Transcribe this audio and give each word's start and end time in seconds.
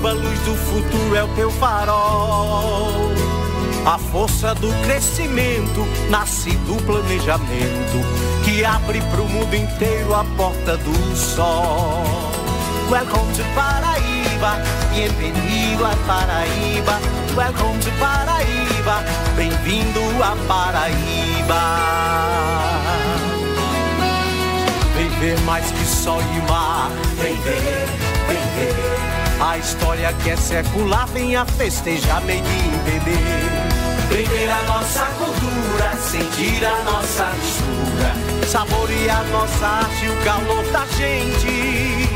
Paraíba, 0.00 0.12
luz 0.12 0.38
do 0.40 0.54
futuro 0.54 1.14
é 1.14 1.22
o 1.22 1.28
teu 1.28 1.50
farol. 1.50 3.12
A 3.84 3.98
força 3.98 4.54
do 4.54 4.72
crescimento 4.84 5.86
nasce 6.08 6.50
do 6.50 6.76
planejamento 6.84 7.98
que 8.44 8.64
abre 8.64 9.00
pro 9.12 9.24
mundo 9.28 9.54
inteiro 9.54 10.14
a 10.14 10.24
porta 10.36 10.76
do 10.78 11.16
sol. 11.16 12.04
Welcome 12.90 13.32
to 13.34 13.44
Paraíba, 13.54 14.58
bem-vindo 14.90 15.84
a 15.84 15.96
Paraíba. 16.06 16.98
Welcome 17.36 17.78
to 17.80 17.90
Paraíba, 17.98 19.04
bem-vindo 19.36 20.00
a 20.22 20.36
Paraíba. 20.48 21.60
Vem 24.96 25.08
ver 25.20 25.40
mais 25.40 25.70
que 25.70 25.84
sol 25.84 26.20
e 26.20 26.50
mar, 26.50 26.90
vem 27.16 27.36
ver, 27.36 27.86
vem 28.26 28.38
ver. 28.56 29.09
A 29.40 29.56
história 29.56 30.12
que 30.22 30.30
é 30.30 30.36
secular, 30.36 31.06
venha 31.08 31.46
festejar, 31.46 32.22
in 32.24 32.42
bebê. 32.84 33.16
Vem 34.10 34.26
ver 34.26 34.50
a 34.50 34.62
nossa 34.64 35.06
cultura, 35.16 35.96
sentir 35.96 36.62
a 36.64 36.82
nossa 36.84 37.32
mistura, 37.32 38.46
saborear 38.46 39.24
nossa 39.28 39.66
arte, 39.66 40.08
o 40.08 40.16
calor 40.24 40.62
da 40.72 40.84
gente. 40.94 42.08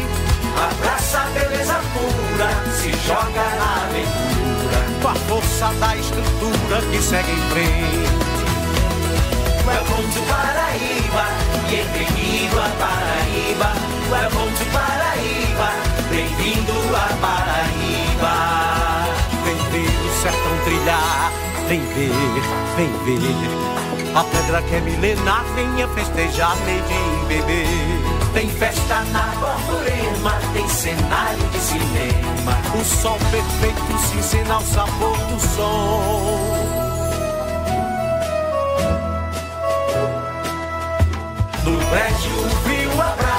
Abraça 0.54 1.20
a 1.20 1.26
beleza 1.30 1.80
pura, 1.94 2.50
se 2.76 2.92
joga 3.06 3.44
na 3.56 3.84
aventura, 3.84 4.80
com 5.00 5.08
a 5.08 5.14
força 5.14 5.72
da 5.80 5.96
estrutura 5.96 6.82
que 6.90 7.02
segue 7.02 7.32
em 7.32 7.42
frente. 7.50 8.34
Welcome 9.66 10.12
to 10.12 10.20
Paraíba, 10.28 11.26
bem-vindo 11.70 12.60
a 12.60 12.68
Paraíba. 12.78 13.72
Welcome 14.10 14.52
to 14.58 14.64
Paraíba, 14.72 15.43
bem-vindo 16.10 16.72
a 16.94 17.08
Paraíba. 17.20 18.36
Vem 19.44 19.56
ver 19.70 19.88
o 19.88 20.22
sertão 20.22 20.58
trilhar, 20.64 21.32
vem 21.68 21.80
ver, 21.80 22.10
vem 22.76 22.92
ver. 23.04 23.74
A 24.14 24.22
pedra 24.24 24.62
que 24.62 24.74
é 24.76 24.80
milenar, 24.80 25.44
venha 25.54 25.88
festejar, 25.88 26.56
made 26.58 27.26
bebê. 27.26 27.64
Tem 28.32 28.48
festa 28.48 29.00
na 29.12 29.22
Borborema, 29.40 30.38
tem 30.52 30.68
cenário 30.68 31.48
de 31.48 31.58
cinema. 31.58 32.56
O 32.74 32.84
sol 32.84 33.18
perfeito 33.30 33.98
se 33.98 34.18
ensina 34.18 34.54
ao 34.54 34.62
sabor 34.62 35.16
do 35.16 35.40
som. 35.40 36.74
No 41.64 41.78
prédio 41.86 42.32
o 42.44 42.50
frio 42.62 42.92
abraça 42.92 43.33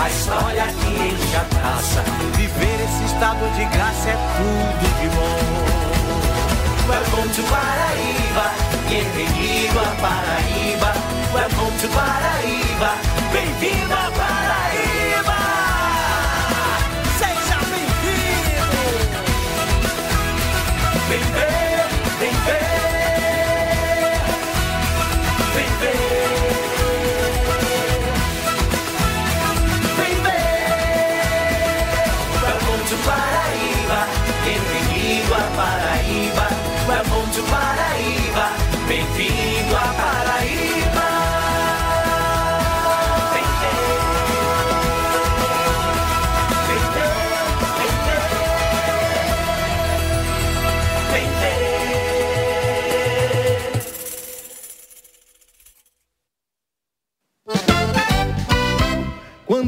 a 0.00 0.08
história 0.08 0.64
que 0.64 0.88
enche 0.88 1.36
a 1.36 1.44
taça. 1.60 2.02
Viver 2.36 2.80
esse 2.84 3.04
estado 3.04 3.44
de 3.56 3.64
graça 3.66 4.10
é 4.10 4.16
tudo 4.36 4.86
de 5.00 5.08
bom. 5.16 5.82
Welcome 6.88 7.32
to 7.34 7.42
Paraíba, 7.44 8.50
bem-vindo 8.88 9.78
a 9.78 9.94
Paraíba. 10.00 10.92
Welcome 11.32 11.78
to 11.78 11.88
Paraíba, 11.88 12.94
bem-vindo 13.32 13.94
a 13.94 14.10
Paraíba. 14.10 14.51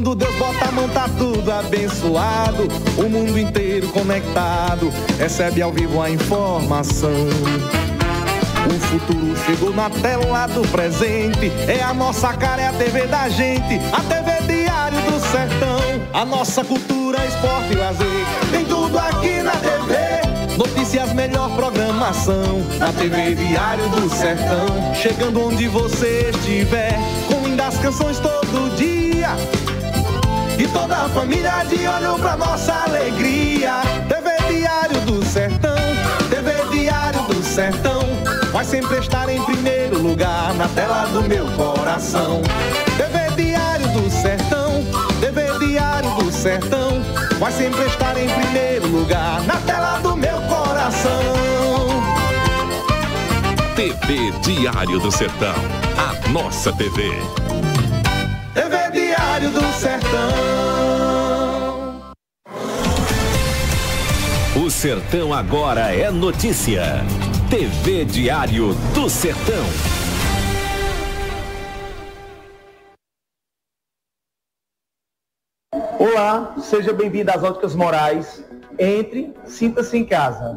Quando 0.05 0.17
Deus 0.17 0.35
bota 0.35 0.65
a 0.65 0.71
mão 0.71 0.87
tá 0.87 1.09
tudo 1.17 1.51
abençoado, 1.51 2.67
o 2.95 3.09
mundo 3.09 3.39
inteiro 3.39 3.87
conectado, 3.87 4.93
recebe 5.17 5.63
ao 5.63 5.71
vivo 5.71 5.99
a 5.99 6.11
informação. 6.11 7.09
O 8.69 8.79
futuro 8.81 9.35
chegou 9.47 9.73
na 9.73 9.89
tela 9.89 10.45
do 10.45 10.61
presente, 10.67 11.51
é 11.67 11.81
a 11.81 11.91
nossa 11.91 12.31
cara, 12.33 12.61
é 12.61 12.67
a 12.67 12.73
TV 12.73 13.07
da 13.07 13.27
gente, 13.29 13.79
a 13.91 13.99
TV 14.01 14.43
Diário 14.45 15.01
do 15.01 15.19
Sertão, 15.19 15.81
a 16.13 16.23
nossa 16.23 16.63
cultura, 16.63 17.25
esporte 17.25 17.73
e 17.73 17.75
lazer, 17.75 18.25
tem 18.51 18.63
tudo 18.63 18.99
aqui 18.99 19.41
na 19.41 19.53
TV. 19.53 20.55
Notícias, 20.55 21.13
melhor 21.13 21.49
programação, 21.55 22.63
na 22.77 22.93
TV 22.93 23.33
Diário 23.33 23.89
do 23.89 24.07
Sertão, 24.07 24.67
chegando 24.93 25.41
onde 25.41 25.67
você 25.67 26.29
estiver, 26.29 26.93
com 27.27 27.43
lindas 27.47 27.75
canções 27.79 28.19
todo 28.19 28.75
dia. 28.77 29.35
E 30.57 30.67
toda 30.69 30.95
a 30.95 31.09
família 31.09 31.63
de 31.69 31.85
olho 31.85 32.17
pra 32.17 32.37
nossa 32.37 32.73
alegria. 32.85 33.81
TV 34.07 34.53
Diário 34.53 35.01
do 35.01 35.25
Sertão, 35.25 35.75
TV 36.29 36.51
Diário 36.71 37.21
do 37.23 37.43
Sertão. 37.43 38.01
Vai 38.53 38.63
sempre 38.63 38.99
estar 38.99 39.27
em 39.27 39.43
primeiro 39.43 39.99
lugar 40.01 40.53
na 40.53 40.69
tela 40.69 41.07
do 41.07 41.23
meu 41.23 41.45
coração. 41.57 42.41
TV 42.95 43.43
Diário 43.43 43.87
do 43.89 44.09
Sertão, 44.09 44.81
TV 45.19 45.59
Diário 45.59 46.09
do 46.15 46.31
Sertão. 46.31 47.01
Vai 47.37 47.51
sempre 47.51 47.85
estar 47.85 48.17
em 48.17 48.29
primeiro 48.29 48.87
lugar 48.87 49.41
na 49.41 49.57
tela 49.57 49.99
do 49.99 50.15
meu 50.15 50.39
coração. 50.43 51.21
TV 53.75 54.31
Diário 54.41 54.99
do 55.01 55.11
Sertão. 55.11 55.55
A 55.97 56.29
nossa 56.29 56.71
TV. 56.71 57.11
TV 58.53 58.91
Diário 58.93 59.49
do 59.49 59.73
Sertão. 59.73 60.44
Sertão 64.75 65.33
agora 65.33 65.95
é 65.95 66.11
notícia. 66.11 66.83
TV 67.49 68.03
Diário 68.03 68.73
do 68.93 69.09
Sertão. 69.09 69.63
Olá, 75.97 76.55
seja 76.59 76.91
bem-vindo 76.91 77.31
às 77.31 77.41
Óticas 77.41 77.73
Morais. 77.73 78.43
Entre, 78.77 79.33
sinta-se 79.45 79.97
em 79.97 80.03
casa. 80.03 80.55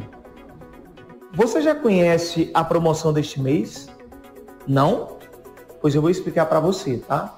Você 1.33 1.61
já 1.61 1.73
conhece 1.73 2.51
a 2.53 2.61
promoção 2.61 3.13
deste 3.13 3.41
mês? 3.41 3.87
Não? 4.67 5.17
Pois 5.79 5.95
eu 5.95 6.01
vou 6.01 6.11
explicar 6.11 6.45
para 6.47 6.59
você, 6.59 6.97
tá? 6.97 7.37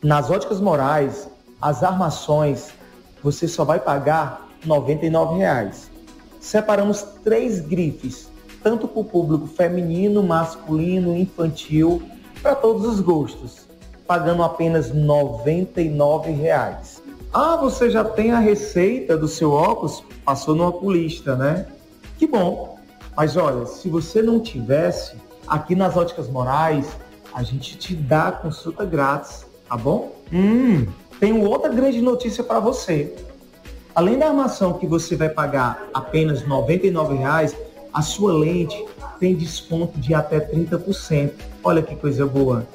Nas 0.00 0.30
Óticas 0.30 0.60
Morais, 0.60 1.28
as 1.60 1.82
armações 1.82 2.72
você 3.20 3.48
só 3.48 3.64
vai 3.64 3.80
pagar 3.80 4.44
99 4.64 5.38
reais. 5.38 5.90
Separamos 6.40 7.02
três 7.22 7.60
grifes, 7.60 8.28
tanto 8.62 8.86
para 8.86 9.00
o 9.00 9.04
público 9.04 9.46
feminino, 9.46 10.22
masculino, 10.22 11.16
infantil, 11.16 12.02
para 12.42 12.54
todos 12.54 12.84
os 12.86 13.00
gostos, 13.00 13.66
pagando 14.06 14.42
apenas 14.42 14.92
99 14.92 16.30
reais. 16.32 17.02
Ah, 17.32 17.56
você 17.56 17.90
já 17.90 18.04
tem 18.04 18.30
a 18.30 18.38
receita 18.38 19.16
do 19.16 19.26
seu 19.26 19.52
óculos? 19.52 20.04
Passou 20.24 20.54
no 20.54 20.68
oculista, 20.68 21.34
né? 21.34 21.66
Que 22.18 22.26
bom. 22.26 22.78
Mas 23.16 23.36
olha, 23.36 23.66
se 23.66 23.88
você 23.88 24.22
não 24.22 24.40
tivesse, 24.40 25.16
aqui 25.46 25.74
nas 25.74 25.96
Óticas 25.96 26.28
Morais, 26.28 26.96
a 27.32 27.42
gente 27.42 27.76
te 27.76 27.94
dá 27.94 28.28
a 28.28 28.32
consulta 28.32 28.84
grátis, 28.84 29.44
tá 29.68 29.76
bom? 29.76 30.12
Hum, 30.32 30.86
tenho 31.18 31.42
outra 31.42 31.70
grande 31.70 32.00
notícia 32.00 32.44
para 32.44 32.60
você. 32.60 33.14
Além 33.94 34.18
da 34.18 34.26
armação 34.26 34.72
que 34.72 34.88
você 34.88 35.14
vai 35.14 35.28
pagar 35.28 35.88
apenas 35.94 36.44
99 36.44 37.14
reais, 37.14 37.56
a 37.92 38.02
sua 38.02 38.32
lente 38.32 38.84
tem 39.20 39.36
desconto 39.36 40.00
de 40.00 40.12
até 40.12 40.40
30%. 40.40 41.30
Olha 41.62 41.80
que 41.80 41.94
coisa 41.94 42.26
boa. 42.26 42.66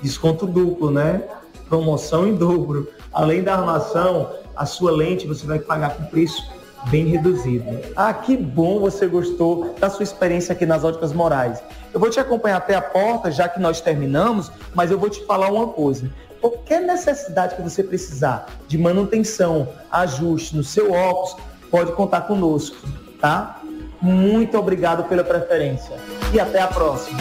Desconto 0.00 0.46
duplo, 0.46 0.92
né? 0.92 1.24
Promoção 1.68 2.24
em 2.24 2.36
dobro. 2.36 2.88
Além 3.12 3.42
da 3.42 3.56
armação, 3.56 4.30
a 4.54 4.64
sua 4.64 4.92
lente 4.92 5.26
você 5.26 5.44
vai 5.44 5.58
pagar 5.58 5.96
com 5.96 6.04
preço 6.04 6.40
bem 6.88 7.06
reduzido. 7.06 7.66
Ah, 7.96 8.14
que 8.14 8.36
bom 8.36 8.78
você 8.78 9.08
gostou 9.08 9.74
da 9.80 9.90
sua 9.90 10.04
experiência 10.04 10.52
aqui 10.52 10.64
nas 10.64 10.84
Óticas 10.84 11.12
Morais. 11.12 11.60
Eu 11.92 11.98
vou 11.98 12.08
te 12.08 12.20
acompanhar 12.20 12.58
até 12.58 12.76
a 12.76 12.80
porta, 12.80 13.28
já 13.30 13.48
que 13.48 13.58
nós 13.58 13.80
terminamos, 13.80 14.52
mas 14.72 14.92
eu 14.92 14.98
vou 14.98 15.10
te 15.10 15.26
falar 15.26 15.50
uma 15.50 15.66
coisa. 15.66 16.08
Qualquer 16.40 16.80
necessidade 16.80 17.54
que 17.54 17.62
você 17.62 17.82
precisar 17.82 18.46
de 18.66 18.78
manutenção, 18.78 19.68
ajuste 19.90 20.56
no 20.56 20.64
seu 20.64 20.92
óculos, 20.92 21.36
pode 21.70 21.92
contar 21.92 22.22
conosco, 22.22 22.76
tá? 23.20 23.60
Muito 24.00 24.56
obrigado 24.56 25.04
pela 25.04 25.22
preferência 25.22 25.94
e 26.32 26.40
até 26.40 26.60
a 26.60 26.66
próxima. 26.66 27.20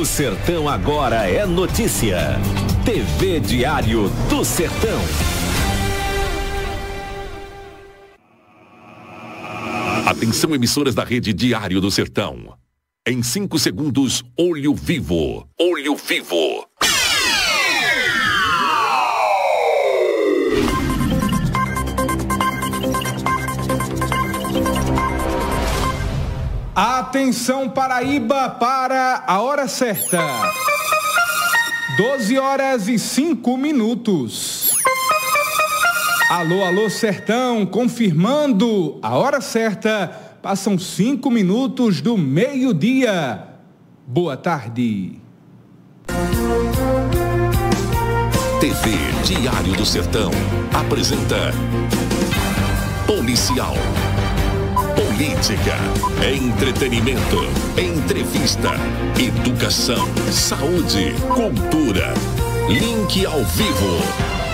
O 0.00 0.06
Sertão 0.06 0.66
agora 0.66 1.28
é 1.28 1.44
notícia. 1.44 2.38
TV 2.86 3.38
Diário 3.38 4.08
do 4.30 4.42
Sertão. 4.42 4.98
Atenção 10.06 10.54
emissoras 10.54 10.94
da 10.94 11.04
rede 11.04 11.34
Diário 11.34 11.82
do 11.82 11.90
Sertão. 11.90 12.56
Em 13.06 13.22
5 13.22 13.58
segundos, 13.58 14.24
olho 14.38 14.74
vivo. 14.74 15.46
Olho 15.60 15.94
vivo. 15.94 16.69
Atenção 26.74 27.68
Paraíba 27.68 28.48
para 28.48 29.24
a 29.26 29.40
hora 29.40 29.66
certa. 29.66 30.20
12 31.96 32.38
horas 32.38 32.88
e 32.88 32.98
5 32.98 33.56
minutos. 33.56 34.72
Alô, 36.30 36.62
alô, 36.64 36.88
sertão, 36.88 37.66
confirmando 37.66 39.00
a 39.02 39.16
hora 39.16 39.40
certa. 39.40 40.08
Passam 40.40 40.78
5 40.78 41.28
minutos 41.28 42.00
do 42.00 42.16
meio-dia. 42.16 43.48
Boa 44.06 44.36
tarde. 44.36 45.20
TV 48.60 48.90
Diário 49.24 49.72
do 49.74 49.84
Sertão 49.84 50.30
apresenta 50.72 51.52
Policial 53.06 53.74
política, 55.00 55.76
entretenimento, 56.22 57.38
entrevista, 57.78 58.72
educação, 59.18 60.06
saúde, 60.30 61.14
cultura. 61.34 62.12
Link 62.68 63.24
ao 63.24 63.42
vivo. 63.44 63.96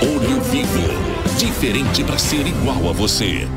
Olho 0.03 0.41
Vivo. 0.43 1.37
Diferente 1.37 2.05
para 2.05 2.17
ser 2.17 2.47
igual 2.47 2.89
a 2.89 2.93
você. 2.93 3.49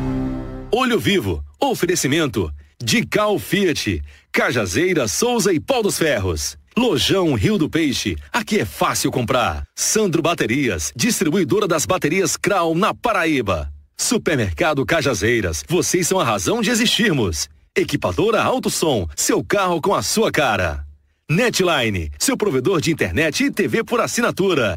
Olho 0.71 1.00
Vivo. 1.00 1.44
Oferecimento. 1.62 2.51
De 2.81 3.06
Cal 3.06 3.38
Fiat. 3.38 4.01
Cajazeira, 4.31 5.07
Souza 5.07 5.53
e 5.53 5.59
Pau 5.59 5.83
dos 5.83 5.97
Ferros. 5.97 6.57
Lojão 6.75 7.35
Rio 7.35 7.57
do 7.57 7.69
Peixe, 7.69 8.15
aqui 8.31 8.59
é 8.59 8.65
fácil 8.65 9.12
comprar. 9.12 9.63
Sandro 9.75 10.21
Baterias, 10.21 10.94
distribuidora 10.95 11.68
das 11.68 11.85
baterias 11.85 12.38
Crown 12.38 12.74
na 12.74 12.94
Paraíba. 12.94 13.69
Supermercado 14.00 14.86
Cajazeiras, 14.86 15.62
vocês 15.68 16.07
são 16.07 16.18
a 16.18 16.24
razão 16.24 16.62
de 16.62 16.72
existirmos. 16.72 17.50
Equipadora 17.75 18.42
Alto 18.42 18.69
Som, 18.69 19.06
seu 19.13 19.44
carro 19.44 19.81
com 19.81 19.94
a 19.94 20.01
sua 20.01 20.31
cara. 20.31 20.86
Netline, 21.30 22.10
seu 22.18 22.38
provedor 22.38 22.80
de 22.80 22.92
internet 22.92 23.44
e 23.44 23.51
TV 23.51 23.84
por 23.84 24.00
assinatura. 24.00 24.75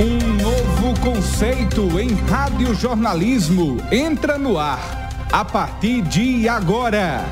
Um 0.00 0.42
novo 0.42 1.00
conceito 1.00 2.00
em 2.00 2.12
radiojornalismo 2.14 3.76
entra 3.92 4.36
no 4.36 4.58
ar 4.58 5.08
a 5.30 5.44
partir 5.44 6.02
de 6.02 6.48
agora. 6.48 7.24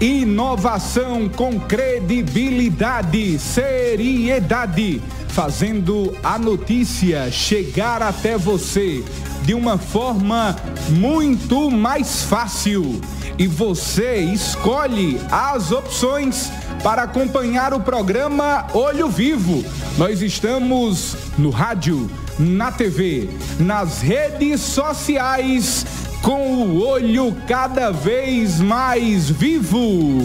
Inovação 0.00 1.28
com 1.28 1.58
credibilidade, 1.60 3.38
seriedade 3.38 5.00
fazendo 5.28 6.16
a 6.22 6.38
notícia 6.38 7.30
chegar 7.30 8.00
até 8.02 8.38
você 8.38 9.04
de 9.42 9.52
uma 9.52 9.76
forma 9.76 10.56
muito 10.90 11.70
mais 11.70 12.22
fácil. 12.22 13.00
E 13.36 13.46
você 13.48 14.18
escolhe 14.18 15.20
as 15.30 15.72
opções 15.72 16.52
para 16.84 17.02
acompanhar 17.02 17.74
o 17.74 17.80
programa 17.80 18.66
Olho 18.72 19.08
Vivo. 19.08 19.64
Nós 19.98 20.22
estamos 20.22 21.16
no 21.36 21.50
rádio, 21.50 22.08
na 22.38 22.70
TV, 22.70 23.28
nas 23.58 24.02
redes 24.02 24.60
sociais, 24.60 25.84
com 26.24 26.62
o 26.62 26.82
olho 26.86 27.36
cada 27.46 27.90
vez 27.90 28.58
mais 28.58 29.28
vivo. 29.28 30.18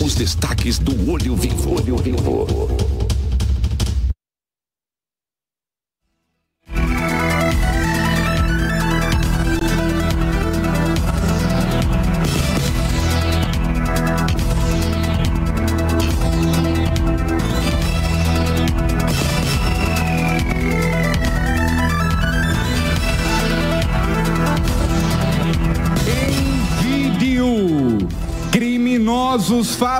Os 0.00 0.14
destaques 0.14 0.78
do 0.78 1.10
Olho 1.10 1.34
Vivo. 1.34 1.74
Olho 1.74 1.96
Vivo. 1.96 3.05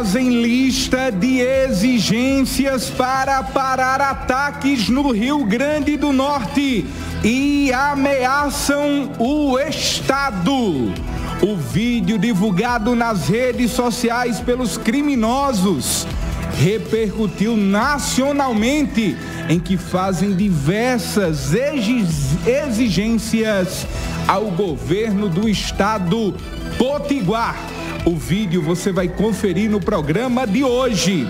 Fazem 0.07 0.41
lista 0.41 1.11
de 1.11 1.41
exigências 1.41 2.89
para 2.89 3.43
parar 3.43 4.01
ataques 4.01 4.89
no 4.89 5.11
Rio 5.11 5.45
Grande 5.45 5.97
do 5.97 6.13
Norte 6.13 6.87
e 7.25 7.73
ameaçam 7.73 9.11
o 9.19 9.59
Estado. 9.59 10.93
O 11.43 11.57
vídeo 11.57 12.17
divulgado 12.19 12.95
nas 12.95 13.27
redes 13.27 13.73
sociais 13.73 14.39
pelos 14.39 14.79
criminosos 14.79 16.07
repercutiu 16.57 17.57
nacionalmente 17.57 19.17
em 19.49 19.59
que 19.59 19.77
fazem 19.77 20.37
diversas 20.37 21.51
exigências 22.47 23.85
ao 24.29 24.53
governo 24.53 25.29
do 25.29 25.49
estado 25.49 26.33
Potiguar 26.79 27.76
o 28.07 28.15
vídeo 28.15 28.63
você 28.63 28.93
vai 28.93 29.09
conferir 29.09 29.69
no 29.69 29.81
programa 29.81 30.47
de 30.47 30.63
hoje. 30.63 31.27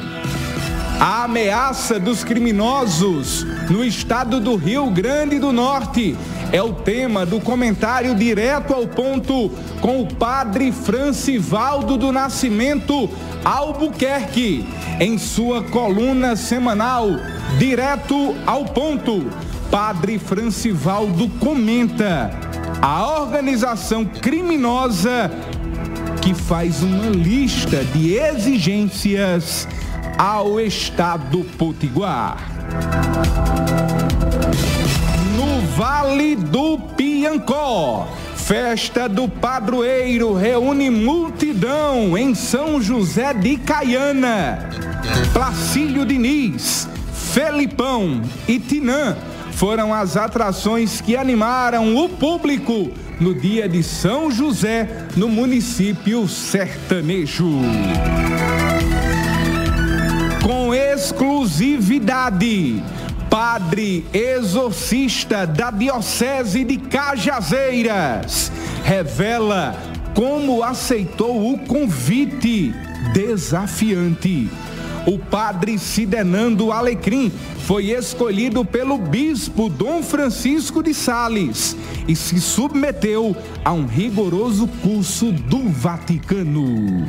A 1.00 1.24
ameaça 1.24 1.98
dos 1.98 2.22
criminosos 2.22 3.44
no 3.70 3.82
estado 3.82 4.38
do 4.40 4.56
Rio 4.56 4.90
Grande 4.90 5.38
do 5.38 5.52
Norte 5.52 6.14
é 6.52 6.62
o 6.62 6.74
tema 6.74 7.24
do 7.24 7.40
comentário 7.40 8.14
direto 8.14 8.74
ao 8.74 8.86
ponto 8.86 9.50
com 9.80 10.02
o 10.02 10.14
padre 10.14 10.70
Francivaldo 10.70 11.96
do 11.96 12.12
Nascimento 12.12 13.08
Albuquerque, 13.42 14.66
em 15.00 15.16
sua 15.16 15.62
coluna 15.62 16.36
semanal 16.36 17.08
Direto 17.58 18.34
ao 18.46 18.66
Ponto. 18.66 19.24
Padre 19.70 20.18
Francivaldo 20.18 21.28
comenta: 21.40 22.30
a 22.82 23.20
organização 23.20 24.04
criminosa 24.04 25.30
que 26.26 26.34
faz 26.34 26.82
uma 26.82 27.06
lista 27.06 27.84
de 27.84 28.14
exigências 28.14 29.68
ao 30.18 30.58
Estado 30.58 31.46
Potiguar. 31.56 32.38
No 35.36 35.60
Vale 35.76 36.34
do 36.34 36.80
Piancó, 36.96 38.08
festa 38.34 39.08
do 39.08 39.28
padroeiro 39.28 40.34
reúne 40.34 40.90
multidão 40.90 42.18
em 42.18 42.34
São 42.34 42.82
José 42.82 43.32
de 43.32 43.56
Caiana. 43.58 44.68
Placílio 45.32 46.04
Diniz, 46.04 46.88
Felipão 47.14 48.20
e 48.48 48.58
Tinã 48.58 49.16
foram 49.52 49.94
as 49.94 50.16
atrações 50.16 51.00
que 51.00 51.16
animaram 51.16 51.94
o 51.94 52.08
público 52.08 52.90
no 53.20 53.34
dia 53.34 53.68
de 53.68 53.82
São 53.82 54.30
José, 54.30 54.88
no 55.16 55.28
município 55.28 56.28
sertanejo. 56.28 57.60
Com 60.42 60.74
exclusividade, 60.74 62.82
padre 63.28 64.06
exorcista 64.12 65.46
da 65.46 65.70
Diocese 65.70 66.64
de 66.64 66.76
Cajazeiras 66.76 68.52
revela 68.84 69.76
como 70.14 70.62
aceitou 70.62 71.52
o 71.52 71.58
convite 71.58 72.72
desafiante 73.12 74.48
o 75.06 75.18
padre 75.18 75.78
Sidenando 75.78 76.72
Alecrim 76.72 77.32
foi 77.60 77.92
escolhido 77.92 78.64
pelo 78.64 78.98
bispo 78.98 79.68
Dom 79.68 80.02
Francisco 80.02 80.82
de 80.82 80.92
Sales 80.92 81.76
e 82.08 82.16
se 82.16 82.40
submeteu 82.40 83.36
a 83.64 83.72
um 83.72 83.86
rigoroso 83.86 84.66
curso 84.82 85.30
do 85.30 85.68
Vaticano. 85.68 87.06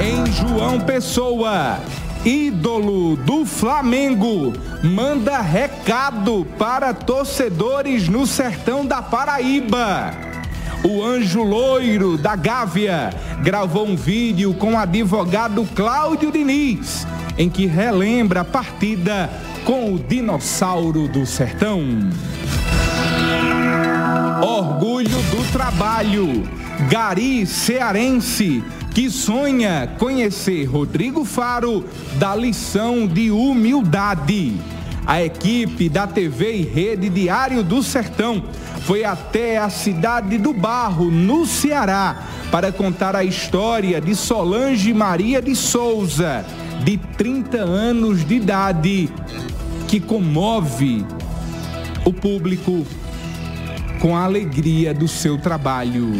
Em 0.00 0.26
João 0.32 0.80
Pessoa, 0.80 1.80
ídolo 2.24 3.16
do 3.16 3.44
Flamengo, 3.44 4.52
manda 4.84 5.40
recado 5.40 6.46
para 6.58 6.94
torcedores 6.94 8.08
no 8.08 8.26
sertão 8.26 8.86
da 8.86 9.02
Paraíba. 9.02 10.25
O 10.88 11.02
Anjo 11.02 11.42
Loiro 11.42 12.16
da 12.16 12.36
Gávea 12.36 13.12
gravou 13.42 13.88
um 13.88 13.96
vídeo 13.96 14.54
com 14.54 14.74
o 14.74 14.78
advogado 14.78 15.66
Cláudio 15.74 16.30
Diniz, 16.30 17.04
em 17.36 17.50
que 17.50 17.66
relembra 17.66 18.42
a 18.42 18.44
partida 18.44 19.28
com 19.64 19.92
o 19.92 19.98
dinossauro 19.98 21.08
do 21.08 21.26
sertão. 21.26 21.82
Orgulho 24.40 25.08
do 25.08 25.52
trabalho. 25.52 26.48
Gari 26.88 27.44
cearense 27.46 28.62
que 28.94 29.10
sonha 29.10 29.92
conhecer 29.98 30.66
Rodrigo 30.66 31.24
Faro 31.24 31.84
dá 32.16 32.36
lição 32.36 33.08
de 33.08 33.32
humildade. 33.32 34.56
A 35.06 35.22
equipe 35.22 35.88
da 35.88 36.04
TV 36.04 36.56
e 36.56 36.62
Rede 36.62 37.08
Diário 37.08 37.62
do 37.62 37.80
Sertão 37.80 38.42
foi 38.80 39.04
até 39.04 39.56
a 39.56 39.70
cidade 39.70 40.36
do 40.36 40.52
Barro, 40.52 41.12
no 41.12 41.46
Ceará, 41.46 42.24
para 42.50 42.72
contar 42.72 43.14
a 43.14 43.22
história 43.22 44.00
de 44.00 44.16
Solange 44.16 44.92
Maria 44.92 45.40
de 45.40 45.54
Souza, 45.54 46.44
de 46.82 46.96
30 46.96 47.56
anos 47.56 48.26
de 48.26 48.34
idade, 48.34 49.08
que 49.86 50.00
comove 50.00 51.06
o 52.04 52.12
público 52.12 52.84
com 54.00 54.16
a 54.16 54.24
alegria 54.24 54.92
do 54.92 55.06
seu 55.06 55.38
trabalho. 55.38 56.12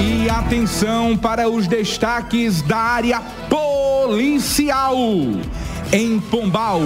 E 0.00 0.30
atenção 0.30 1.14
para 1.16 1.48
os 1.48 1.66
destaques 1.66 2.62
da 2.62 2.78
área 2.78 3.20
policial. 4.02 4.96
Em 5.92 6.18
Pombal, 6.18 6.80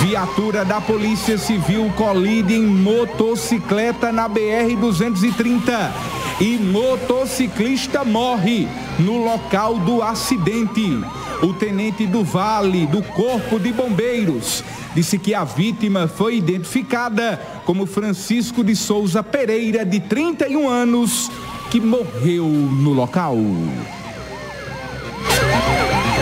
viatura 0.00 0.64
da 0.66 0.82
Polícia 0.82 1.38
Civil 1.38 1.90
colide 1.96 2.54
em 2.54 2.66
motocicleta 2.66 4.12
na 4.12 4.28
BR-230 4.28 5.90
e 6.40 6.58
motociclista 6.58 8.04
morre 8.04 8.68
no 8.98 9.24
local 9.24 9.78
do 9.78 10.02
acidente. 10.02 11.00
O 11.42 11.54
tenente 11.54 12.06
do 12.06 12.22
Vale 12.22 12.86
do 12.86 13.02
Corpo 13.02 13.58
de 13.58 13.72
Bombeiros 13.72 14.62
disse 14.94 15.18
que 15.18 15.34
a 15.34 15.44
vítima 15.44 16.06
foi 16.06 16.36
identificada 16.36 17.40
como 17.64 17.86
Francisco 17.86 18.62
de 18.62 18.76
Souza 18.76 19.22
Pereira, 19.22 19.86
de 19.86 20.00
31 20.00 20.68
anos, 20.68 21.30
que 21.70 21.80
morreu 21.80 22.46
no 22.46 22.92
local. 22.92 23.38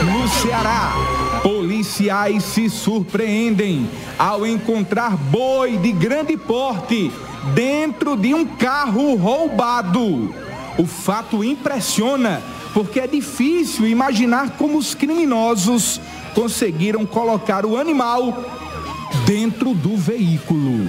No 0.04 0.26
Ceará, 0.28 0.94
policiais 1.42 2.42
se 2.44 2.70
surpreendem 2.70 3.88
ao 4.18 4.46
encontrar 4.46 5.14
boi 5.14 5.76
de 5.76 5.92
grande 5.92 6.38
porte 6.38 7.12
dentro 7.54 8.16
de 8.16 8.32
um 8.32 8.46
carro 8.46 9.14
roubado. 9.14 10.34
O 10.78 10.86
fato 10.86 11.44
impressiona 11.44 12.42
porque 12.72 12.98
é 12.98 13.06
difícil 13.06 13.86
imaginar 13.86 14.56
como 14.56 14.78
os 14.78 14.94
criminosos 14.94 16.00
conseguiram 16.34 17.04
colocar 17.04 17.66
o 17.66 17.76
animal 17.76 18.42
dentro 19.26 19.74
do 19.74 19.96
veículo. 19.96 20.88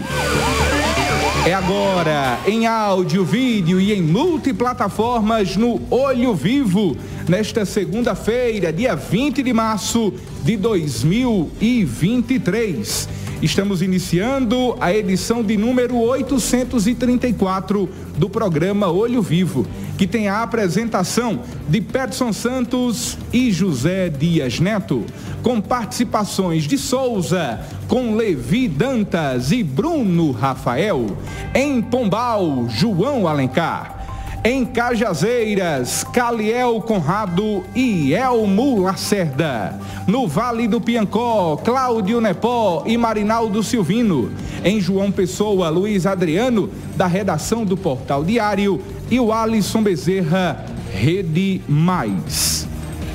É 1.43 1.55
agora 1.55 2.39
em 2.45 2.67
áudio, 2.67 3.25
vídeo 3.25 3.81
e 3.81 3.91
em 3.91 4.03
multiplataformas 4.03 5.57
no 5.57 5.81
Olho 5.89 6.35
Vivo, 6.35 6.95
nesta 7.27 7.65
segunda-feira, 7.65 8.71
dia 8.71 8.95
20 8.95 9.41
de 9.41 9.51
março 9.51 10.13
de 10.43 10.55
2023. 10.55 13.09
Estamos 13.41 13.81
iniciando 13.81 14.77
a 14.79 14.93
edição 14.93 15.43
de 15.43 15.57
número 15.57 15.97
834 15.97 17.89
do 18.15 18.29
programa 18.29 18.91
Olho 18.91 19.19
Vivo, 19.19 19.65
que 19.97 20.05
tem 20.05 20.27
a 20.27 20.43
apresentação 20.43 21.39
de 21.67 21.81
Peterson 21.81 22.31
Santos 22.33 23.17
e 23.33 23.51
José 23.51 24.09
Dias 24.09 24.59
Neto, 24.59 25.03
com 25.41 25.59
participações 25.59 26.65
de 26.65 26.77
Souza, 26.77 27.59
com 27.87 28.15
Levi 28.15 28.67
Dantas 28.67 29.51
e 29.51 29.63
Bruno 29.63 30.29
Rafael. 30.31 31.07
Em 31.55 31.81
Pombal, 31.81 32.69
João 32.69 33.27
Alencar. 33.27 34.00
Em 34.43 34.65
Cajazeiras, 34.65 36.03
Caliel 36.03 36.81
Conrado 36.81 37.63
e 37.75 38.11
Elmo 38.11 38.81
Lacerda. 38.81 39.79
No 40.07 40.27
Vale 40.27 40.67
do 40.67 40.81
Piancó, 40.81 41.57
Cláudio 41.57 42.19
Nepó 42.19 42.81
e 42.87 42.97
Marinaldo 42.97 43.61
Silvino. 43.61 44.31
Em 44.65 44.81
João 44.81 45.11
Pessoa, 45.11 45.69
Luiz 45.69 46.07
Adriano, 46.07 46.71
da 46.95 47.05
redação 47.05 47.63
do 47.63 47.77
Portal 47.77 48.23
Diário. 48.23 48.81
E 49.11 49.19
o 49.19 49.31
Alisson 49.31 49.83
Bezerra, 49.83 50.65
Rede 50.91 51.61
Mais. 51.69 52.67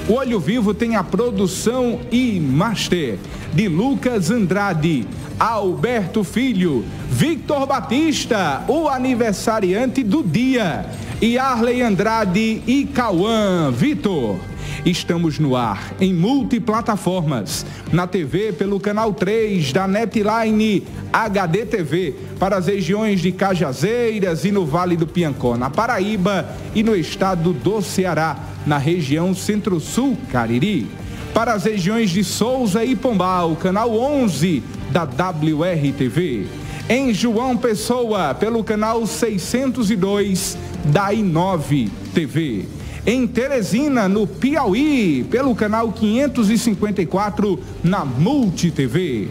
O 0.08 0.12
Olho 0.12 0.38
Vivo 0.38 0.72
tem 0.72 0.94
a 0.94 1.02
produção 1.02 1.98
e 2.12 2.38
master 2.38 3.18
de 3.52 3.66
Lucas 3.66 4.30
Andrade, 4.30 5.08
Alberto 5.38 6.24
Filho, 6.24 6.84
Victor 7.10 7.66
Batista, 7.66 8.64
o 8.66 8.88
aniversariante 8.88 10.02
do 10.02 10.22
dia 10.22 10.86
e 11.20 11.36
Arley 11.36 11.82
Andrade 11.82 12.62
e 12.66 12.86
Cauã 12.86 13.70
Vitor. 13.70 14.36
Estamos 14.84 15.38
no 15.38 15.54
ar 15.54 15.94
em 16.00 16.14
multiplataformas, 16.14 17.66
na 17.92 18.06
TV 18.06 18.52
pelo 18.52 18.80
canal 18.80 19.12
3 19.12 19.72
da 19.72 19.86
Netline 19.86 20.84
HD 21.12 21.66
TV, 21.66 22.14
para 22.38 22.56
as 22.56 22.66
regiões 22.66 23.20
de 23.20 23.30
Cajazeiras 23.30 24.44
e 24.44 24.50
no 24.50 24.64
Vale 24.64 24.96
do 24.96 25.06
Piancó, 25.06 25.56
na 25.56 25.68
Paraíba 25.68 26.48
e 26.74 26.82
no 26.82 26.96
estado 26.96 27.52
do 27.52 27.82
Ceará, 27.82 28.38
na 28.66 28.78
região 28.78 29.34
Centro-Sul 29.34 30.16
Cariri. 30.30 30.86
Para 31.34 31.52
as 31.52 31.64
regiões 31.64 32.08
de 32.08 32.24
Souza 32.24 32.82
e 32.82 32.96
Pombal, 32.96 33.56
canal 33.56 33.94
11 33.94 34.62
da 34.96 35.04
WRTV 35.04 36.46
em 36.88 37.12
João 37.12 37.54
Pessoa, 37.54 38.32
pelo 38.32 38.64
canal 38.64 39.06
602 39.06 40.56
da 40.86 41.12
I9 41.12 41.90
TV. 42.14 42.64
Em 43.04 43.26
Teresina, 43.26 44.08
no 44.08 44.26
Piauí, 44.26 45.22
pelo 45.30 45.54
canal 45.54 45.92
554 45.92 47.60
na 47.84 48.06
Multi 48.06 48.70
TV. 48.70 49.28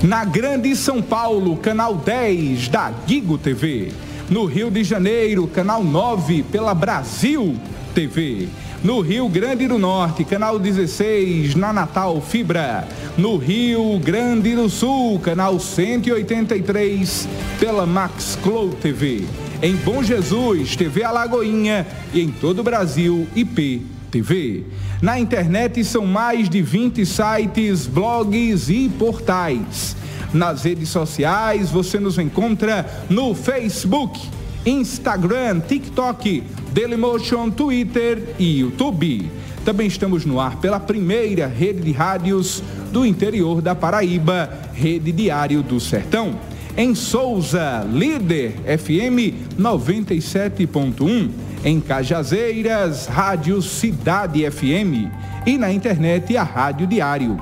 Na 0.00 0.24
Grande 0.24 0.76
São 0.76 1.02
Paulo, 1.02 1.56
canal 1.56 1.96
10 1.96 2.68
da 2.68 2.92
Gigo 3.04 3.36
TV. 3.36 3.90
No 4.30 4.44
Rio 4.44 4.70
de 4.70 4.84
Janeiro, 4.84 5.48
canal 5.48 5.82
9 5.82 6.44
pela 6.44 6.72
Brasil 6.72 7.56
TV 7.96 8.48
no 8.82 9.00
Rio 9.00 9.28
Grande 9.28 9.68
do 9.68 9.78
Norte, 9.78 10.24
canal 10.24 10.58
16, 10.58 11.54
na 11.54 11.72
Natal 11.72 12.20
Fibra. 12.20 12.88
No 13.16 13.36
Rio 13.36 13.98
Grande 13.98 14.54
do 14.54 14.70
Sul, 14.70 15.18
canal 15.18 15.60
183, 15.60 17.28
pela 17.58 17.84
Max 17.84 18.38
Clow 18.42 18.70
TV. 18.70 19.26
Em 19.62 19.76
Bom 19.76 20.02
Jesus, 20.02 20.76
TV 20.76 21.04
Alagoinha 21.04 21.86
e 22.14 22.22
em 22.22 22.30
todo 22.30 22.60
o 22.60 22.64
Brasil, 22.64 23.28
IP 23.36 23.82
TV. 24.10 24.64
Na 25.02 25.20
internet 25.20 25.84
são 25.84 26.06
mais 26.06 26.48
de 26.48 26.62
20 26.62 27.04
sites, 27.04 27.86
blogs 27.86 28.70
e 28.70 28.88
portais. 28.88 29.94
Nas 30.32 30.62
redes 30.62 30.88
sociais 30.88 31.70
você 31.70 32.00
nos 32.00 32.18
encontra 32.18 32.88
no 33.10 33.34
Facebook, 33.34 34.18
Instagram, 34.64 35.60
TikTok, 35.60 36.42
Dailymotion, 36.72 37.50
Twitter 37.50 38.34
e 38.38 38.60
YouTube. 38.60 39.30
Também 39.64 39.86
estamos 39.86 40.24
no 40.24 40.40
ar 40.40 40.56
pela 40.56 40.78
primeira 40.78 41.46
rede 41.46 41.80
de 41.80 41.92
rádios 41.92 42.62
do 42.92 43.04
interior 43.04 43.60
da 43.60 43.74
Paraíba, 43.74 44.48
Rede 44.72 45.12
Diário 45.12 45.62
do 45.62 45.78
Sertão. 45.80 46.38
Em 46.76 46.94
Souza, 46.94 47.86
líder 47.92 48.52
FM 48.78 49.58
97.1. 49.58 51.30
Em 51.64 51.80
Cajazeiras, 51.80 53.06
Rádio 53.06 53.60
Cidade 53.60 54.48
FM. 54.50 55.10
E 55.44 55.58
na 55.58 55.72
internet, 55.72 56.36
a 56.36 56.42
Rádio 56.42 56.86
Diário. 56.86 57.38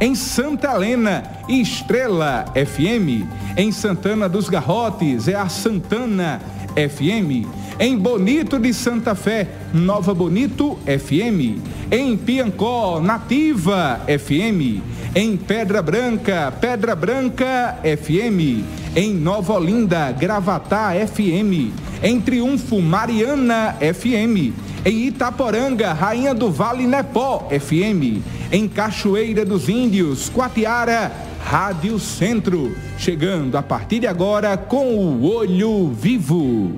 Em 0.00 0.14
Santa 0.14 0.74
Helena, 0.74 1.24
Estrela 1.48 2.44
FM. 2.54 3.26
Em 3.56 3.72
Santana 3.72 4.28
dos 4.28 4.48
Garrotes, 4.48 5.26
é 5.26 5.34
a 5.34 5.48
Santana 5.48 6.40
FM 6.74 7.57
Em 7.80 7.96
Bonito 7.96 8.58
de 8.58 8.74
Santa 8.74 9.14
Fé, 9.14 9.46
Nova 9.72 10.12
Bonito 10.12 10.76
FM. 10.84 11.62
Em 11.92 12.16
Piancó, 12.16 13.00
Nativa 13.00 14.00
FM. 14.08 14.82
Em 15.14 15.36
Pedra 15.36 15.80
Branca, 15.80 16.52
Pedra 16.60 16.96
Branca 16.96 17.78
FM. 17.84 18.64
Em 18.96 19.14
Nova 19.14 19.52
Olinda, 19.52 20.10
Gravatá 20.10 20.90
FM. 21.06 21.72
Em 22.02 22.20
Triunfo, 22.20 22.82
Mariana 22.82 23.76
FM. 23.78 24.52
Em 24.84 25.06
Itaporanga, 25.06 25.92
Rainha 25.92 26.34
do 26.34 26.50
Vale 26.50 26.84
Nepó 26.84 27.48
FM. 27.48 28.20
Em 28.50 28.68
Cachoeira 28.68 29.44
dos 29.44 29.68
Índios, 29.68 30.28
Quatiara, 30.28 31.12
Rádio 31.44 31.96
Centro. 32.00 32.76
Chegando 32.98 33.56
a 33.56 33.62
partir 33.62 34.00
de 34.00 34.08
agora 34.08 34.56
com 34.56 34.96
o 34.96 35.24
Olho 35.32 35.92
Vivo. 35.92 36.74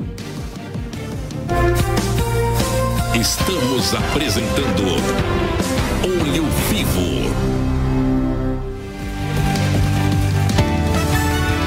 Estamos 3.14 3.92
apresentando 3.92 4.84
Olho 6.04 6.44
Vivo. 6.68 7.28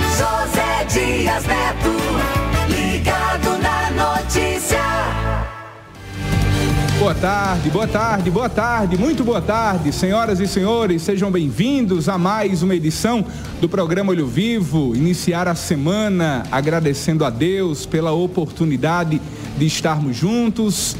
José 0.07 0.85
Dias 0.87 1.43
Neto, 1.45 1.91
ligado 2.69 3.57
na 3.61 3.91
notícia. 3.91 4.79
Boa 6.97 7.13
tarde, 7.13 7.69
boa 7.69 7.87
tarde, 7.87 8.31
boa 8.31 8.49
tarde, 8.49 8.97
muito 8.97 9.25
boa 9.25 9.41
tarde, 9.41 9.91
senhoras 9.91 10.39
e 10.39 10.47
senhores, 10.47 11.01
sejam 11.01 11.29
bem-vindos 11.29 12.07
a 12.07 12.17
mais 12.17 12.63
uma 12.63 12.73
edição 12.73 13.25
do 13.59 13.67
programa 13.67 14.11
Olho 14.11 14.25
Vivo. 14.25 14.95
Iniciar 14.95 15.49
a 15.49 15.55
semana 15.55 16.43
agradecendo 16.49 17.25
a 17.25 17.29
Deus 17.29 17.85
pela 17.85 18.13
oportunidade 18.13 19.21
de 19.57 19.65
estarmos 19.65 20.15
juntos. 20.15 20.95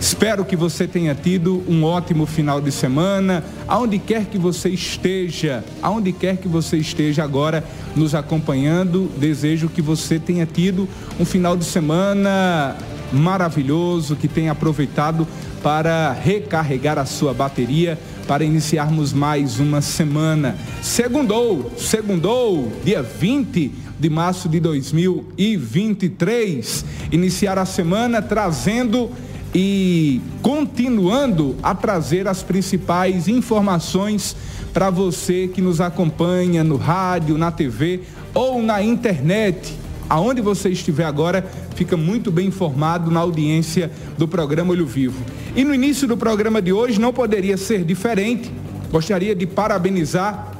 Espero 0.00 0.44
que 0.44 0.54
você 0.54 0.86
tenha 0.86 1.12
tido 1.12 1.60
um 1.68 1.82
ótimo 1.82 2.24
final 2.24 2.60
de 2.60 2.70
semana, 2.70 3.42
aonde 3.66 3.98
quer 3.98 4.26
que 4.26 4.38
você 4.38 4.68
esteja, 4.68 5.64
aonde 5.82 6.12
quer 6.12 6.36
que 6.36 6.46
você 6.46 6.76
esteja 6.76 7.24
agora 7.24 7.64
nos 7.96 8.14
acompanhando, 8.14 9.10
desejo 9.18 9.68
que 9.68 9.82
você 9.82 10.20
tenha 10.20 10.46
tido 10.46 10.88
um 11.18 11.24
final 11.24 11.56
de 11.56 11.64
semana 11.64 12.76
maravilhoso, 13.12 14.14
que 14.14 14.28
tenha 14.28 14.52
aproveitado 14.52 15.26
para 15.62 16.12
recarregar 16.12 16.96
a 16.96 17.04
sua 17.04 17.34
bateria 17.34 17.98
para 18.28 18.44
iniciarmos 18.44 19.12
mais 19.12 19.58
uma 19.58 19.80
semana. 19.80 20.54
Segundou, 20.80 21.72
segundou, 21.76 22.70
dia 22.84 23.02
20 23.02 23.72
de 23.98 24.10
março 24.10 24.48
de 24.48 24.60
2023. 24.60 26.84
Iniciar 27.10 27.58
a 27.58 27.64
semana 27.64 28.22
trazendo 28.22 29.10
e 29.54 30.20
continuando 30.42 31.56
a 31.62 31.74
trazer 31.74 32.28
as 32.28 32.42
principais 32.42 33.28
informações 33.28 34.36
para 34.72 34.90
você 34.90 35.48
que 35.48 35.60
nos 35.60 35.80
acompanha 35.80 36.62
no 36.62 36.76
rádio, 36.76 37.38
na 37.38 37.50
TV 37.50 38.02
ou 38.34 38.62
na 38.62 38.82
internet. 38.82 39.74
Aonde 40.08 40.40
você 40.40 40.70
estiver 40.70 41.04
agora, 41.04 41.46
fica 41.74 41.96
muito 41.96 42.30
bem 42.30 42.46
informado 42.46 43.10
na 43.10 43.20
audiência 43.20 43.90
do 44.16 44.26
programa 44.26 44.72
Olho 44.72 44.86
Vivo. 44.86 45.22
E 45.54 45.64
no 45.64 45.74
início 45.74 46.08
do 46.08 46.16
programa 46.16 46.62
de 46.62 46.72
hoje 46.72 46.98
não 46.98 47.12
poderia 47.12 47.56
ser 47.56 47.84
diferente. 47.84 48.50
Gostaria 48.90 49.34
de 49.34 49.46
parabenizar 49.46 50.52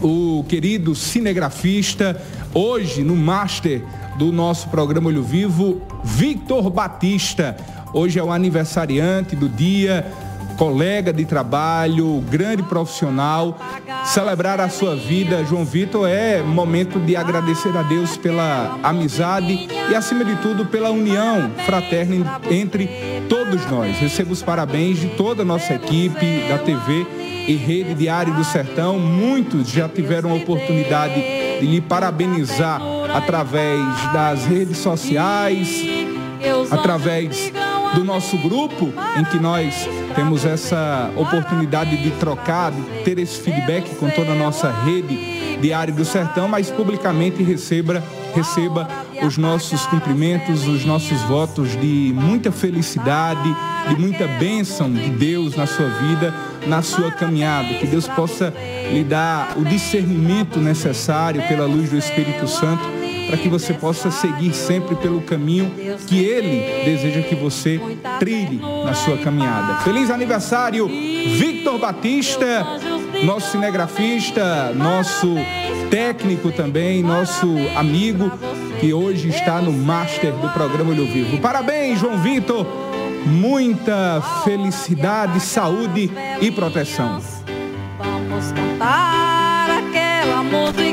o 0.00 0.44
querido 0.48 0.94
cinegrafista, 0.94 2.20
hoje 2.54 3.02
no 3.02 3.16
master 3.16 3.82
do 4.18 4.30
nosso 4.30 4.68
programa 4.68 5.08
Olho 5.08 5.22
Vivo, 5.22 5.82
Victor 6.04 6.70
Batista. 6.70 7.56
Hoje 7.92 8.20
é 8.20 8.22
o 8.22 8.30
aniversariante 8.30 9.34
do 9.34 9.48
dia, 9.48 10.06
colega 10.56 11.12
de 11.12 11.24
trabalho, 11.24 12.22
grande 12.30 12.62
profissional. 12.62 13.58
Celebrar 14.04 14.60
a 14.60 14.68
sua 14.68 14.94
vida, 14.94 15.44
João 15.44 15.64
Vitor, 15.64 16.08
é 16.08 16.40
momento 16.40 17.00
de 17.00 17.16
agradecer 17.16 17.76
a 17.76 17.82
Deus 17.82 18.16
pela 18.16 18.78
amizade 18.82 19.68
e, 19.90 19.94
acima 19.94 20.24
de 20.24 20.36
tudo, 20.36 20.66
pela 20.66 20.90
união 20.90 21.50
fraterna 21.66 22.40
entre 22.48 22.88
todos 23.28 23.68
nós. 23.68 23.98
Recebo 23.98 24.32
os 24.32 24.42
parabéns 24.42 25.00
de 25.00 25.08
toda 25.08 25.42
a 25.42 25.44
nossa 25.44 25.74
equipe 25.74 26.44
da 26.48 26.58
TV 26.58 27.04
e 27.48 27.56
Rede 27.56 27.94
Diário 27.94 28.32
do 28.34 28.44
Sertão. 28.44 29.00
Muitos 29.00 29.68
já 29.68 29.88
tiveram 29.88 30.30
a 30.30 30.34
oportunidade 30.34 31.14
de 31.58 31.66
lhe 31.66 31.80
parabenizar 31.80 32.80
através 33.12 33.82
das 34.12 34.44
redes 34.44 34.78
sociais, 34.78 35.84
através 36.70 37.52
do 37.94 38.04
nosso 38.04 38.36
grupo, 38.38 38.92
em 39.18 39.24
que 39.24 39.38
nós 39.38 39.88
temos 40.14 40.44
essa 40.44 41.10
oportunidade 41.16 41.96
de 41.96 42.10
trocar, 42.12 42.70
de 42.70 42.82
ter 43.04 43.18
esse 43.18 43.40
feedback 43.40 43.94
com 43.96 44.08
toda 44.10 44.32
a 44.32 44.34
nossa 44.34 44.70
rede 44.70 45.40
Diário 45.60 45.94
do 45.94 46.04
Sertão, 46.04 46.48
mas 46.48 46.70
publicamente 46.70 47.42
receba, 47.42 48.02
receba 48.34 48.88
os 49.22 49.36
nossos 49.36 49.84
cumprimentos, 49.86 50.66
os 50.66 50.84
nossos 50.84 51.20
votos 51.22 51.78
de 51.78 52.12
muita 52.14 52.50
felicidade, 52.50 53.54
de 53.88 53.96
muita 53.96 54.26
bênção 54.26 54.90
de 54.90 55.10
Deus 55.10 55.54
na 55.54 55.66
sua 55.66 55.88
vida, 55.88 56.34
na 56.66 56.80
sua 56.80 57.10
caminhada. 57.10 57.74
Que 57.74 57.86
Deus 57.86 58.08
possa 58.08 58.54
lhe 58.90 59.04
dar 59.04 59.52
o 59.56 59.64
discernimento 59.64 60.58
necessário 60.58 61.42
pela 61.46 61.66
luz 61.66 61.90
do 61.90 61.98
Espírito 61.98 62.48
Santo 62.48 62.99
para 63.30 63.38
que 63.38 63.48
você 63.48 63.72
possa 63.72 64.10
seguir 64.10 64.52
sempre 64.52 64.96
pelo 64.96 65.20
caminho 65.20 65.72
que 66.08 66.18
Ele 66.24 66.84
deseja 66.84 67.22
que 67.22 67.36
você 67.36 67.80
trilhe 68.18 68.60
na 68.84 68.92
sua 68.92 69.16
caminhada. 69.18 69.82
Feliz 69.82 70.10
aniversário, 70.10 70.88
Victor 70.88 71.78
Batista, 71.78 72.66
nosso 73.22 73.52
cinegrafista, 73.52 74.72
nosso 74.74 75.36
técnico 75.92 76.50
também, 76.50 77.04
nosso 77.04 77.46
amigo, 77.76 78.32
que 78.80 78.92
hoje 78.92 79.28
está 79.28 79.60
no 79.60 79.72
Master 79.72 80.32
do 80.32 80.48
programa 80.48 80.90
Olho 80.90 81.06
Vivo. 81.06 81.38
Parabéns, 81.38 82.00
João 82.00 82.18
Vitor! 82.18 82.66
Muita 83.26 84.20
felicidade, 84.42 85.38
saúde 85.38 86.10
e 86.40 86.50
proteção. 86.50 87.20
Vamos 87.96 88.50
cantar 88.50 89.68
aquela 89.70 90.42
musiquinha. 90.42 90.89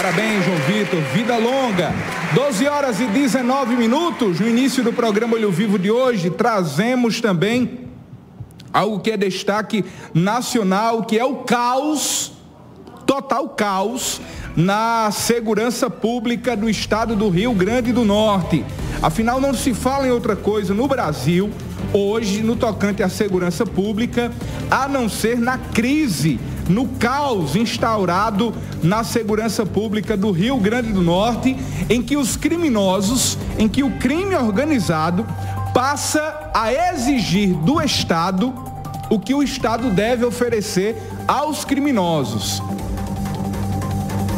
Parabéns, 0.00 0.46
João 0.46 0.56
Vitor. 0.60 0.98
Vida 1.12 1.36
longa. 1.36 1.92
12 2.34 2.66
horas 2.66 3.00
e 3.00 3.04
19 3.04 3.76
minutos. 3.76 4.40
No 4.40 4.48
início 4.48 4.82
do 4.82 4.94
programa 4.94 5.34
Olho 5.34 5.52
Vivo 5.52 5.78
de 5.78 5.90
hoje, 5.90 6.30
trazemos 6.30 7.20
também 7.20 7.80
algo 8.72 9.00
que 9.00 9.10
é 9.10 9.16
destaque 9.18 9.84
nacional, 10.14 11.02
que 11.02 11.18
é 11.18 11.24
o 11.26 11.44
caos, 11.44 12.32
total 13.04 13.50
caos, 13.50 14.22
na 14.56 15.10
segurança 15.10 15.90
pública 15.90 16.56
do 16.56 16.70
estado 16.70 17.14
do 17.14 17.28
Rio 17.28 17.52
Grande 17.52 17.92
do 17.92 18.02
Norte. 18.02 18.64
Afinal, 19.02 19.38
não 19.38 19.52
se 19.52 19.74
fala 19.74 20.06
em 20.06 20.10
outra 20.10 20.34
coisa 20.34 20.72
no 20.72 20.88
Brasil, 20.88 21.50
hoje, 21.92 22.42
no 22.42 22.56
tocante 22.56 23.02
à 23.02 23.08
segurança 23.10 23.66
pública, 23.66 24.32
a 24.70 24.88
não 24.88 25.10
ser 25.10 25.38
na 25.38 25.58
crise, 25.58 26.40
no 26.70 26.86
caos 26.86 27.56
instaurado 27.56 28.54
na 28.82 29.02
segurança 29.02 29.66
pública 29.66 30.16
do 30.16 30.30
Rio 30.30 30.56
Grande 30.56 30.92
do 30.92 31.02
Norte, 31.02 31.56
em 31.88 32.00
que 32.00 32.16
os 32.16 32.36
criminosos, 32.36 33.36
em 33.58 33.68
que 33.68 33.82
o 33.82 33.98
crime 33.98 34.34
organizado 34.36 35.26
passa 35.74 36.50
a 36.54 36.72
exigir 36.72 37.54
do 37.54 37.80
Estado 37.80 38.54
o 39.10 39.18
que 39.18 39.34
o 39.34 39.42
Estado 39.42 39.90
deve 39.90 40.24
oferecer 40.24 40.96
aos 41.26 41.64
criminosos. 41.64 42.62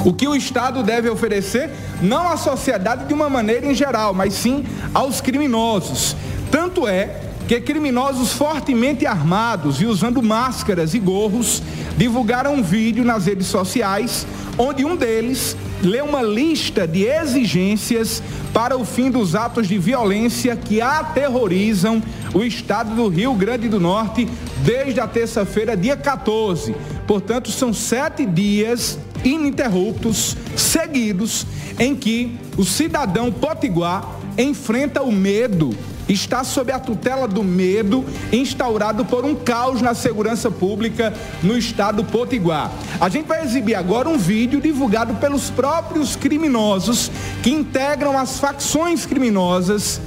O 0.05 0.13
que 0.13 0.27
o 0.27 0.35
Estado 0.35 0.83
deve 0.83 1.11
oferecer 1.11 1.71
não 2.01 2.27
à 2.27 2.37
sociedade 2.37 3.05
de 3.05 3.15
uma 3.15 3.29
maneira 3.29 3.67
em 3.67 3.75
geral, 3.75 4.15
mas 4.15 4.33
sim 4.33 4.65
aos 4.95 5.21
criminosos. 5.21 6.17
Tanto 6.51 6.89
é 6.89 7.21
que 7.53 7.61
criminosos 7.61 8.33
fortemente 8.33 9.05
armados 9.05 9.83
e 9.83 9.85
usando 9.85 10.23
máscaras 10.23 10.95
e 10.95 10.99
gorros 10.99 11.63
divulgaram 11.99 12.55
um 12.55 12.63
vídeo 12.63 13.05
nas 13.05 13.27
redes 13.27 13.47
sociais 13.47 14.27
onde 14.57 14.87
um 14.87 14.97
deles 14.97 15.55
lê 15.83 16.01
uma 16.01 16.23
lista 16.23 16.89
de 16.89 17.05
exigências 17.05 18.23
para 18.55 18.75
o 18.75 18.87
fim 18.87 19.11
dos 19.11 19.35
atos 19.35 19.69
de 19.69 19.77
violência 19.77 20.57
que 20.57 20.81
aterrorizam 20.81 22.03
o 22.33 22.43
estado 22.43 22.95
do 22.95 23.07
Rio 23.09 23.35
Grande 23.35 23.69
do 23.69 23.79
Norte 23.79 24.27
desde 24.65 24.99
a 24.99 25.07
terça-feira, 25.07 25.77
dia 25.77 25.95
14. 25.95 26.75
Portanto, 27.07 27.51
são 27.51 27.75
sete 27.75 28.25
dias 28.25 28.99
ininterruptos, 29.23 30.39
seguidos, 30.57 31.47
em 31.79 31.95
que 31.95 32.35
o 32.57 32.65
cidadão 32.65 33.31
potiguar 33.31 34.09
enfrenta 34.39 35.03
o 35.03 35.13
medo 35.13 35.77
está 36.09 36.45
sob 36.45 36.73
a 36.73 36.79
tutela 36.79 37.29
do 37.29 37.43
medo 37.43 38.05
instaurado 38.33 39.05
por 39.05 39.25
um 39.25 39.35
caos 39.35 39.81
na 39.81 39.95
segurança 39.95 40.51
pública 40.51 41.13
no 41.43 41.57
estado 41.57 42.05
Potiguar. 42.05 42.71
A 43.01 43.09
gente 43.09 43.27
vai 43.27 43.45
exibir 43.45 43.75
agora 43.75 44.09
um 44.09 44.19
vídeo 44.19 44.61
divulgado 44.61 45.15
pelos 45.15 45.51
próprios 45.51 46.17
criminosos 46.17 47.11
que 47.43 47.51
integram 47.51 48.19
as 48.19 48.39
facções 48.39 49.07
criminosas 49.07 50.01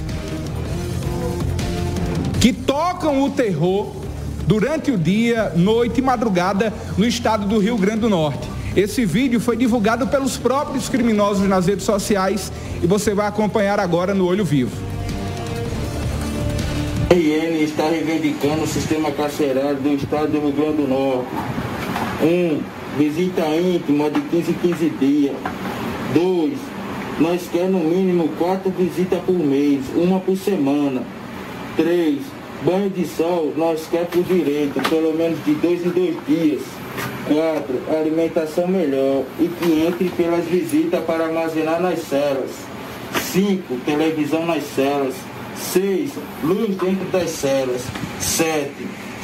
que 2.40 2.52
tocam 2.52 3.24
o 3.24 3.30
terror 3.30 3.92
durante 4.46 4.92
o 4.92 4.98
dia, 4.98 5.52
noite 5.56 5.98
e 5.98 6.02
madrugada 6.02 6.72
no 6.96 7.04
estado 7.04 7.46
do 7.46 7.58
Rio 7.58 7.76
Grande 7.76 8.00
do 8.00 8.08
Norte. 8.08 8.48
Esse 8.76 9.06
vídeo 9.06 9.40
foi 9.40 9.56
divulgado 9.56 10.06
pelos 10.06 10.36
próprios 10.36 10.88
criminosos 10.88 11.48
nas 11.48 11.66
redes 11.66 11.84
sociais 11.84 12.52
e 12.82 12.86
você 12.86 13.14
vai 13.14 13.26
acompanhar 13.26 13.80
agora 13.80 14.14
no 14.14 14.26
Olho 14.26 14.44
Vivo. 14.44 14.95
RN 17.08 17.62
está 17.62 17.88
reivindicando 17.88 18.64
o 18.64 18.66
sistema 18.66 19.12
carcerário 19.12 19.76
do 19.76 19.94
estado 19.94 20.32
do 20.32 20.40
Rio 20.40 20.52
Grande 20.52 20.82
do 20.82 20.88
Norte. 20.88 21.28
1. 22.20 22.26
Um, 22.26 22.60
visita 22.98 23.42
íntima 23.46 24.10
de 24.10 24.20
15 24.22 24.52
15 24.54 24.90
dias. 24.90 25.36
2. 26.12 26.58
Nós 27.20 27.48
queremos 27.48 27.80
no 27.80 27.88
mínimo 27.88 28.28
4 28.36 28.68
visitas 28.72 29.20
por 29.20 29.38
mês, 29.38 29.84
uma 29.94 30.18
por 30.18 30.36
semana. 30.36 31.04
3. 31.76 32.18
Banho 32.62 32.90
de 32.90 33.06
sol, 33.06 33.52
nós 33.56 33.86
queremos 33.86 34.10
por 34.10 34.24
direito, 34.24 34.80
pelo 34.90 35.14
menos 35.14 35.38
de 35.44 35.54
dois 35.54 35.86
em 35.86 35.90
dois 35.90 36.16
dias. 36.26 36.62
4. 37.28 38.00
Alimentação 38.00 38.66
melhor 38.66 39.22
e 39.38 39.46
que 39.46 39.86
entre 39.86 40.08
pelas 40.08 40.44
visitas 40.46 41.04
para 41.04 41.26
armazenar 41.26 41.80
nas 41.80 42.00
celas. 42.00 42.50
5. 43.32 43.76
Televisão 43.84 44.44
nas 44.44 44.64
celas. 44.64 45.14
6. 45.72 46.12
Luz 46.42 46.76
dentro 46.76 47.04
das 47.10 47.30
celas. 47.30 47.82
7. 48.20 48.70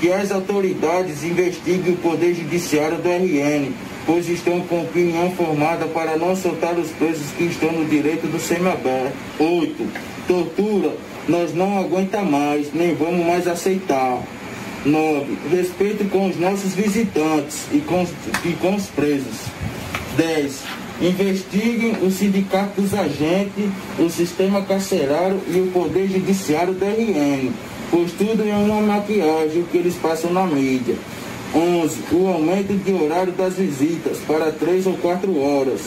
Que 0.00 0.12
as 0.12 0.32
autoridades 0.32 1.22
investiguem 1.22 1.94
o 1.94 1.96
Poder 1.98 2.34
Judiciário 2.34 2.98
do 2.98 3.08
RN, 3.08 3.72
pois 4.04 4.28
estão 4.28 4.60
com 4.62 4.82
opinião 4.82 5.30
formada 5.32 5.86
para 5.86 6.16
não 6.16 6.34
soltar 6.34 6.76
os 6.78 6.90
presos 6.90 7.30
que 7.36 7.44
estão 7.44 7.70
no 7.72 7.84
direito 7.84 8.26
do 8.26 8.40
semiaberto. 8.40 9.16
8. 9.38 9.88
Tortura, 10.26 10.96
nós 11.28 11.54
não 11.54 11.78
aguenta 11.78 12.22
mais, 12.22 12.72
nem 12.74 12.94
vamos 12.94 13.24
mais 13.24 13.46
aceitar. 13.46 14.22
9. 14.84 15.38
Respeito 15.50 16.04
com 16.10 16.28
os 16.28 16.36
nossos 16.36 16.74
visitantes 16.74 17.66
e 17.72 17.78
com, 17.78 18.04
e 18.44 18.52
com 18.54 18.74
os 18.74 18.86
presos. 18.86 19.46
10 20.16 20.81
investiguem 21.02 21.96
o 22.02 22.10
sindicato 22.10 22.80
dos 22.80 22.94
agentes, 22.94 23.70
o 23.98 24.08
sistema 24.08 24.62
carcerário 24.62 25.40
e 25.48 25.60
o 25.60 25.70
poder 25.72 26.08
judiciário 26.08 26.72
do 26.74 26.84
RN, 26.84 27.50
pois 27.90 28.12
tudo 28.12 28.48
é 28.48 28.54
uma 28.54 28.80
maquiagem 28.80 29.64
que 29.70 29.78
eles 29.78 29.96
passam 29.96 30.32
na 30.32 30.46
mídia. 30.46 30.94
11. 31.54 31.98
O 32.12 32.28
aumento 32.28 32.72
de 32.72 32.92
horário 32.92 33.32
das 33.32 33.54
visitas 33.54 34.18
para 34.26 34.52
3 34.52 34.86
ou 34.86 34.94
4 34.94 35.38
horas. 35.38 35.80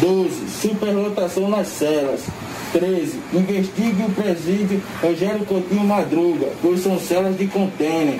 12. 0.00 0.48
Superlotação 0.60 1.48
nas 1.48 1.68
celas. 1.68 2.22
13. 2.72 3.18
Investigue 3.32 4.02
o 4.02 4.10
presídio 4.10 4.82
Rogério 5.00 5.46
Coutinho 5.46 5.84
Madruga, 5.84 6.48
pois 6.60 6.80
são 6.80 6.98
celas 6.98 7.38
de 7.38 7.46
contêiner 7.46 8.18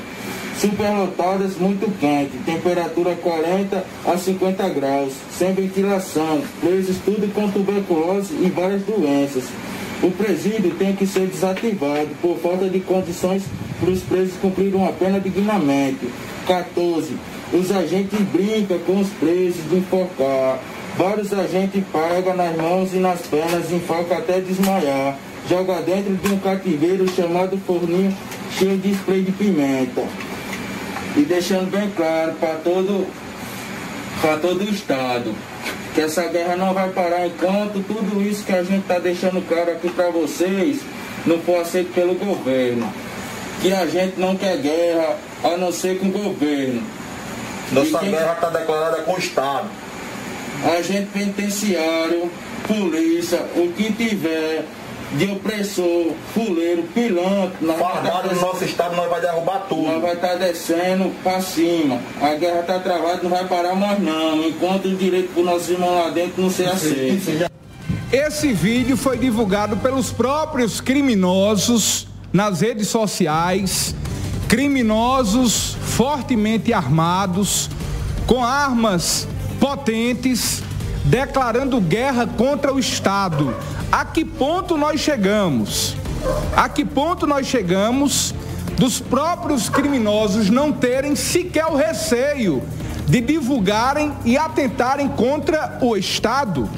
superlotadas 0.58 1.56
muito 1.56 1.90
quente, 1.98 2.38
temperatura 2.44 3.14
40 3.16 3.84
a 4.06 4.16
50 4.16 4.68
graus, 4.70 5.12
sem 5.36 5.52
ventilação, 5.52 6.42
presos 6.60 6.96
tudo 7.04 7.32
com 7.34 7.50
tuberculose 7.50 8.34
e 8.34 8.48
várias 8.48 8.82
doenças. 8.82 9.44
O 10.02 10.10
presídio 10.10 10.74
tem 10.74 10.94
que 10.94 11.06
ser 11.06 11.26
desativado 11.26 12.08
por 12.20 12.38
falta 12.38 12.68
de 12.68 12.80
condições 12.80 13.42
para 13.80 13.90
os 13.90 14.00
presos 14.02 14.34
cumprirem 14.40 14.74
uma 14.74 14.92
pena 14.92 15.18
dignamente. 15.18 16.08
14. 16.46 17.16
Os 17.52 17.70
agentes 17.70 18.18
brincam 18.32 18.78
com 18.80 19.00
os 19.00 19.08
presos 19.08 19.68
de 19.68 19.76
enforcar. 19.76 20.58
Vários 20.96 21.32
agentes 21.32 21.82
pegam 21.90 22.36
nas 22.36 22.56
mãos 22.56 22.92
e 22.92 22.98
nas 22.98 23.22
pernas, 23.22 23.72
enforcam 23.72 24.18
até 24.18 24.40
desmaiar. 24.40 25.18
Joga 25.48 25.80
dentro 25.80 26.14
de 26.14 26.32
um 26.32 26.38
cativeiro 26.38 27.08
chamado 27.10 27.58
forninho 27.66 28.14
cheio 28.58 28.78
de 28.78 28.92
spray 28.92 29.22
de 29.22 29.32
pimenta 29.32 30.02
e 31.16 31.22
deixando 31.22 31.70
bem 31.70 31.90
claro 31.90 32.33
para 32.35 32.55
todo, 32.57 33.07
para 34.20 34.37
todo 34.38 34.64
o 34.64 34.70
Estado 34.70 35.35
que 35.94 36.00
essa 36.00 36.27
guerra 36.27 36.57
não 36.57 36.74
vai 36.74 36.90
parar 36.90 37.27
enquanto 37.27 37.81
tudo 37.87 38.20
isso 38.20 38.44
que 38.44 38.53
a 38.53 38.64
gente 38.64 38.81
está 38.81 38.98
deixando 38.98 39.46
claro 39.46 39.70
aqui 39.70 39.88
para 39.88 40.11
vocês 40.11 40.81
não 41.24 41.38
for 41.38 41.61
aceito 41.61 41.92
pelo 41.94 42.14
governo. 42.14 42.92
Que 43.62 43.72
a 43.72 43.87
gente 43.87 44.18
não 44.18 44.37
quer 44.37 44.59
guerra 44.59 45.16
a 45.44 45.57
não 45.57 45.72
ser 45.72 45.98
com 45.98 46.07
o 46.07 46.11
governo. 46.11 46.83
Nossa 47.72 47.98
quem... 48.00 48.11
guerra 48.11 48.33
está 48.35 48.50
declarada 48.50 49.03
com 49.03 49.14
o 49.14 49.18
Estado. 49.18 49.68
Agente 50.77 51.09
penitenciário, 51.12 52.31
polícia, 52.66 53.40
o 53.55 53.70
que 53.72 53.92
tiver, 53.92 54.64
de 55.16 55.31
opressor, 55.31 56.12
fuleiro, 56.33 56.83
pilantra. 56.94 57.74
Farmado 57.74 58.35
no 58.35 58.40
nosso 58.40 58.64
estado, 58.64 58.96
nós 58.96 59.09
vai 59.09 59.20
derrubar 59.20 59.66
tudo. 59.68 59.83
Nós 59.83 60.03
vai 60.03 60.14
estar 60.14 60.29
tá 60.29 60.35
descendo 60.37 61.11
para 61.22 61.40
cima. 61.40 62.00
A 62.20 62.35
guerra 62.35 62.61
está 62.61 62.79
travada, 62.79 63.20
não 63.22 63.31
vai 63.31 63.46
parar 63.46 63.74
mais 63.74 64.00
não. 64.00 64.46
Enquanto 64.46 64.87
o 64.87 64.96
direito 64.96 65.33
para 65.33 65.42
nossos 65.42 65.68
irmãos 65.70 66.05
lá 66.05 66.11
dentro 66.11 66.42
não 66.42 66.50
ser 66.50 66.68
aceito. 66.68 67.50
Esse 68.12 68.53
vídeo 68.53 68.96
foi 68.96 69.18
divulgado 69.18 69.77
pelos 69.79 70.12
próprios 70.12 70.81
criminosos 70.81 72.07
nas 72.33 72.61
redes 72.61 72.88
sociais. 72.88 73.94
Criminosos 74.48 75.77
fortemente 75.83 76.72
armados, 76.72 77.68
com 78.27 78.44
armas 78.44 79.27
potentes, 79.59 80.62
declarando 81.04 81.80
guerra 81.80 82.26
contra 82.26 82.72
o 82.72 82.78
Estado 82.78 83.54
a 83.92 84.04
que 84.04 84.24
ponto 84.24 84.76
nós 84.76 85.00
chegamos? 85.00 85.94
A 86.56 86.68
que 86.68 86.84
ponto 86.84 87.26
nós 87.26 87.46
chegamos 87.46 88.34
dos 88.76 88.98
próprios 88.98 89.68
criminosos 89.68 90.50
não 90.50 90.72
terem 90.72 91.14
sequer 91.14 91.66
o 91.66 91.76
receio 91.76 92.62
de 93.06 93.20
divulgarem 93.20 94.12
e 94.24 94.36
atentarem 94.36 95.08
contra 95.08 95.78
o 95.80 95.96
Estado? 95.96 96.68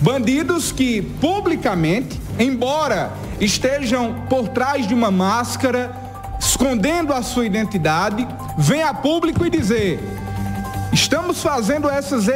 Bandidos 0.00 0.72
que 0.72 1.02
publicamente, 1.02 2.20
embora 2.36 3.12
estejam 3.40 4.24
por 4.28 4.48
trás 4.48 4.88
de 4.88 4.94
uma 4.94 5.12
máscara, 5.12 5.94
escondendo 6.40 7.12
a 7.12 7.22
sua 7.22 7.46
identidade, 7.46 8.26
vêm 8.58 8.82
a 8.82 8.92
público 8.92 9.46
e 9.46 9.50
dizer: 9.50 10.00
estamos 10.92 11.42
fazendo 11.42 11.88
essas 11.88 12.26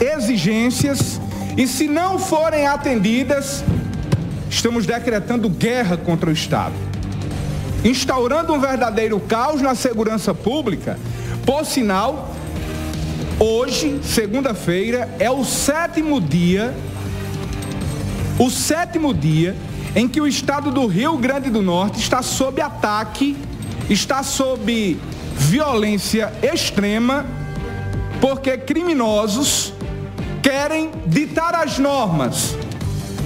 exigências 0.00 1.20
e 1.56 1.66
se 1.66 1.86
não 1.86 2.18
forem 2.18 2.66
atendidas, 2.66 3.64
estamos 4.48 4.86
decretando 4.86 5.48
guerra 5.48 5.96
contra 5.96 6.30
o 6.30 6.32
Estado, 6.32 6.74
instaurando 7.84 8.52
um 8.52 8.60
verdadeiro 8.60 9.18
caos 9.20 9.60
na 9.60 9.74
segurança 9.74 10.34
pública. 10.34 10.98
Por 11.44 11.64
sinal, 11.64 12.34
hoje, 13.38 14.00
segunda-feira, 14.02 15.08
é 15.18 15.30
o 15.30 15.44
sétimo 15.44 16.20
dia, 16.20 16.74
o 18.38 18.50
sétimo 18.50 19.14
dia 19.14 19.56
em 19.94 20.08
que 20.08 20.20
o 20.20 20.26
estado 20.26 20.70
do 20.70 20.86
Rio 20.86 21.16
Grande 21.16 21.50
do 21.50 21.62
Norte 21.62 21.98
está 21.98 22.22
sob 22.22 22.60
ataque, 22.60 23.36
está 23.88 24.22
sob 24.22 24.96
violência 25.36 26.32
extrema, 26.42 27.26
porque 28.20 28.58
criminosos 28.58 29.72
querem 30.42 30.90
ditar 31.06 31.54
as 31.54 31.78
normas. 31.78 32.54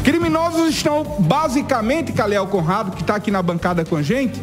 Criminosos 0.04 0.68
estão 0.68 1.02
basicamente, 1.18 2.12
Calel 2.12 2.46
Conrado, 2.46 2.92
que 2.92 3.02
está 3.02 3.16
aqui 3.16 3.30
na 3.30 3.42
bancada 3.42 3.84
com 3.84 3.96
a 3.96 4.02
gente, 4.02 4.38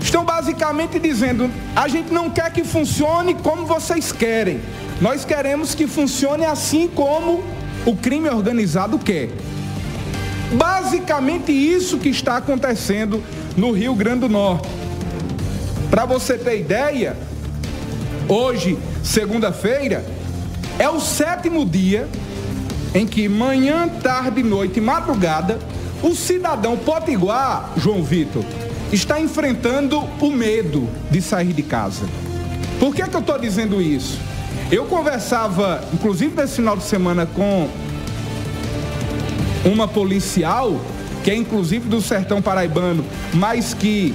estão 0.00 0.24
basicamente 0.24 0.98
dizendo: 0.98 1.50
a 1.76 1.86
gente 1.88 2.12
não 2.12 2.30
quer 2.30 2.52
que 2.52 2.64
funcione 2.64 3.34
como 3.34 3.66
vocês 3.66 4.10
querem. 4.10 4.60
Nós 5.00 5.24
queremos 5.24 5.74
que 5.74 5.86
funcione 5.86 6.44
assim 6.44 6.88
como 6.88 7.42
o 7.86 7.94
crime 7.94 8.28
organizado 8.28 8.98
quer. 8.98 9.30
Basicamente 10.52 11.52
isso 11.52 11.98
que 11.98 12.08
está 12.08 12.38
acontecendo 12.38 13.22
no 13.56 13.70
Rio 13.70 13.94
Grande 13.94 14.20
do 14.20 14.28
Norte. 14.28 14.68
Para 15.90 16.04
você 16.04 16.38
ter 16.38 16.58
ideia, 16.60 17.16
hoje, 18.28 18.78
segunda-feira, 19.02 20.04
é 20.78 20.88
o 20.88 21.00
sétimo 21.00 21.64
dia 21.64 22.08
em 22.94 23.06
que 23.06 23.28
manhã, 23.28 23.88
tarde, 23.88 24.42
noite 24.42 24.78
e 24.78 24.80
madrugada, 24.80 25.58
o 26.02 26.14
cidadão 26.14 26.76
potiguar, 26.76 27.72
João 27.76 28.02
Vitor, 28.02 28.44
está 28.92 29.20
enfrentando 29.20 30.02
o 30.20 30.30
medo 30.30 30.88
de 31.10 31.20
sair 31.20 31.52
de 31.52 31.62
casa. 31.62 32.06
Por 32.78 32.94
que, 32.94 33.02
que 33.02 33.14
eu 33.14 33.20
estou 33.20 33.38
dizendo 33.38 33.82
isso? 33.82 34.18
Eu 34.70 34.84
conversava, 34.84 35.82
inclusive 35.92 36.34
nesse 36.36 36.56
final 36.56 36.76
de 36.76 36.84
semana, 36.84 37.26
com 37.26 37.68
uma 39.64 39.88
policial 39.88 40.80
que 41.24 41.30
é 41.30 41.34
inclusive 41.34 41.88
do 41.88 42.00
sertão 42.00 42.40
paraibano, 42.40 43.04
mas 43.34 43.74
que 43.74 44.14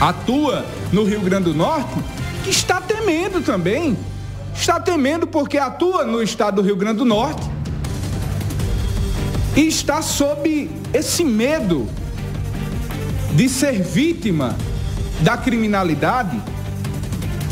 atua 0.00 0.64
no 0.92 1.04
Rio 1.04 1.20
Grande 1.20 1.44
do 1.44 1.54
Norte, 1.54 1.94
que 2.42 2.50
está 2.50 2.80
temendo 2.80 3.40
também. 3.40 3.96
Está 4.54 4.78
temendo 4.78 5.26
porque 5.26 5.56
atua 5.56 6.04
no 6.04 6.22
estado 6.22 6.56
do 6.56 6.62
Rio 6.62 6.76
Grande 6.76 6.98
do 6.98 7.04
Norte 7.04 7.50
e 9.56 9.66
está 9.66 10.00
sob 10.02 10.70
esse 10.92 11.24
medo 11.24 11.88
de 13.34 13.48
ser 13.48 13.82
vítima 13.82 14.56
da 15.20 15.36
criminalidade. 15.36 16.40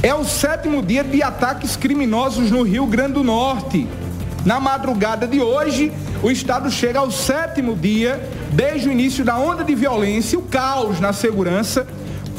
É 0.02 0.14
o 0.14 0.24
sétimo 0.24 0.82
dia 0.82 1.04
de 1.04 1.22
ataques 1.22 1.76
criminosos 1.76 2.50
no 2.50 2.62
Rio 2.62 2.86
Grande 2.86 3.14
do 3.14 3.24
Norte. 3.24 3.86
Na 4.44 4.58
madrugada 4.58 5.26
de 5.26 5.40
hoje, 5.40 5.92
o 6.22 6.30
Estado 6.30 6.70
chega 6.70 6.98
ao 6.98 7.10
sétimo 7.10 7.76
dia 7.76 8.20
desde 8.52 8.88
o 8.88 8.92
início 8.92 9.24
da 9.24 9.36
onda 9.36 9.62
de 9.62 9.74
violência, 9.74 10.38
o 10.38 10.42
caos 10.42 11.00
na 11.00 11.12
segurança 11.12 11.86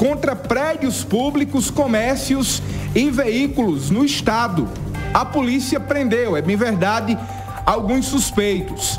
contra 0.02 0.34
prédios 0.34 1.04
públicos, 1.04 1.70
comércios 1.70 2.60
e 2.92 3.08
veículos 3.08 3.88
no 3.88 4.04
Estado. 4.04 4.68
A 5.14 5.24
polícia 5.24 5.78
prendeu, 5.78 6.36
é 6.36 6.42
bem 6.42 6.56
verdade, 6.56 7.16
alguns 7.64 8.06
suspeitos. 8.06 8.98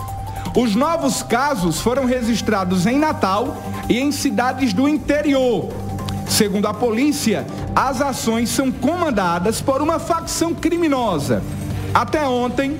Os 0.56 0.76
novos 0.76 1.22
casos 1.22 1.82
foram 1.82 2.06
registrados 2.06 2.86
em 2.86 2.98
Natal 2.98 3.54
e 3.90 4.00
em 4.00 4.14
cidades 4.14 4.72
do 4.72 4.88
interior. 4.88 5.74
Segundo 6.26 6.68
a 6.68 6.74
polícia, 6.74 7.46
as 7.76 8.00
ações 8.00 8.50
são 8.50 8.72
comandadas 8.72 9.60
por 9.60 9.82
uma 9.82 10.00
facção 10.00 10.54
criminosa. 10.54 11.44
Até 11.94 12.26
ontem, 12.26 12.78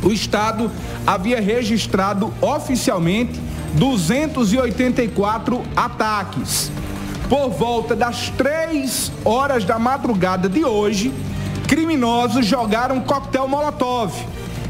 o 0.00 0.12
Estado 0.12 0.70
havia 1.04 1.40
registrado 1.40 2.32
oficialmente 2.40 3.40
284 3.74 5.60
ataques. 5.74 6.70
Por 7.30 7.48
volta 7.50 7.94
das 7.94 8.28
3 8.30 9.12
horas 9.24 9.64
da 9.64 9.78
madrugada 9.78 10.48
de 10.48 10.64
hoje, 10.64 11.14
criminosos 11.68 12.44
jogaram 12.44 12.98
coquetel 12.98 13.46
Molotov 13.46 14.12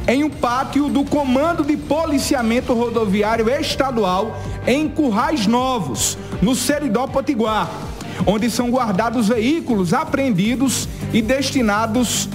em 0.07 0.25
um 0.25 0.29
pátio 0.29 0.91
do 0.91 1.03
Comando 1.03 1.65
de 1.65 1.75
Policiamento 1.79 2.75
Rodoviário 2.75 3.49
Estadual 3.49 4.37
em 4.67 4.87
Currais 4.91 5.47
Novos, 5.47 6.19
no 6.43 6.55
Seridó 6.55 7.07
Potiguar, 7.07 7.67
onde 8.27 8.51
são 8.51 8.71
guardados 8.71 9.29
veículos 9.29 9.95
apreendidos 9.95 10.87
e 11.15 11.23
destinados 11.23 12.29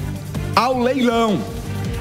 ao 0.55 0.79
leilão. 0.79 1.39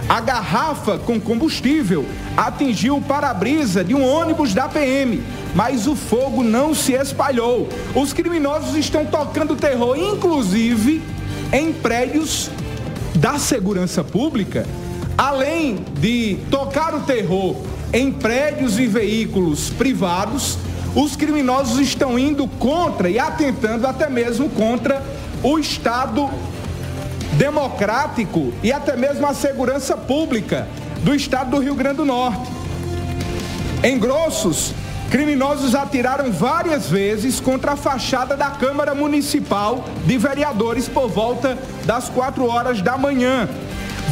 A 0.09 0.21
garrafa 0.21 0.99
com 0.99 1.19
combustível 1.19 2.05
atingiu 2.37 2.97
o 2.97 3.03
para-brisa 3.03 3.83
de 3.83 3.95
um 3.95 4.07
ônibus 4.07 4.53
da 4.53 4.69
PM, 4.69 5.23
mas 5.55 5.87
o 5.87 5.97
fogo 5.97 6.43
não 6.43 6.75
se 6.75 6.93
espalhou. 6.93 7.69
Os 7.95 8.13
criminosos 8.13 8.77
estão 8.77 9.07
tocando 9.07 9.57
terror, 9.57 9.97
inclusive 9.97 11.03
em 11.53 11.73
prédios 11.73 12.51
da 13.15 13.39
segurança 13.39 14.05
pública, 14.05 14.67
além 15.17 15.85
de 15.99 16.39
tocar 16.51 16.95
o 16.95 17.01
terror 17.01 17.57
em 17.93 18.13
prédios 18.13 18.79
e 18.79 18.87
veículos 18.87 19.71
privados, 19.71 20.59
os 20.95 21.17
criminosos 21.17 21.81
estão 21.81 22.19
indo 22.19 22.47
contra 22.47 23.09
e 23.09 23.19
atentando 23.19 23.87
até 23.87 24.09
mesmo 24.09 24.51
contra 24.51 25.03
o 25.43 25.59
Estado 25.59 26.29
democrático 27.37 28.53
e 28.63 28.73
até 28.73 28.97
mesmo 28.97 29.27
a 29.27 29.35
segurança 29.35 29.97
pública 29.97 30.69
do 31.03 31.15
estado 31.15 31.51
do 31.51 31.59
Rio 31.59 31.75
Grande 31.75 31.97
do 31.97 32.05
Norte. 32.05 32.51
Em 33.83 33.99
Grossos, 33.99 34.73
criminosos 35.11 35.75
atiraram 35.75 36.33
várias 36.33 36.89
vezes 36.89 37.41
contra 37.41 37.73
a 37.73 37.77
fachada 37.77 38.37
da 38.37 38.51
Câmara 38.51 38.95
Municipal 38.95 39.85
de 40.07 40.17
Vereadores 40.17 40.89
por 40.89 41.09
volta 41.09 41.59
das 41.85 42.09
4 42.09 42.47
horas 42.47 42.81
da 42.81 42.97
manhã. 42.97 43.49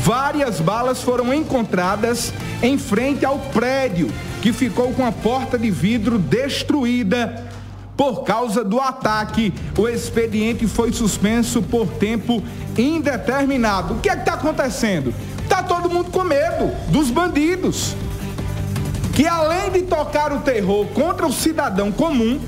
Várias 0.02 0.60
balas 0.60 1.00
foram 1.00 1.32
encontradas 1.32 2.32
em 2.62 2.76
frente 2.76 3.24
ao 3.24 3.38
prédio, 3.38 4.10
que 4.42 4.52
ficou 4.52 4.92
com 4.92 5.06
a 5.06 5.12
porta 5.12 5.58
de 5.58 5.70
vidro 5.70 6.18
destruída 6.18 7.51
por 8.02 8.24
causa 8.24 8.64
do 8.64 8.80
ataque. 8.80 9.54
O 9.78 9.88
expediente 9.88 10.66
foi 10.66 10.92
suspenso 10.92 11.62
por 11.62 11.86
tempo 11.86 12.42
indeterminado. 12.76 13.94
O 13.94 14.00
que 14.00 14.10
é 14.10 14.14
que 14.16 14.22
está 14.22 14.34
acontecendo? 14.34 15.14
Está 15.40 15.62
todo 15.62 15.88
mundo 15.88 16.10
com 16.10 16.24
medo 16.24 16.72
dos 16.88 17.12
bandidos. 17.12 17.94
Que 19.14 19.24
além 19.24 19.70
de 19.70 19.82
tocar 19.82 20.32
o 20.32 20.40
terror 20.40 20.86
contra 20.86 21.24
o 21.24 21.32
cidadão 21.32 21.92
comum, 21.92 22.40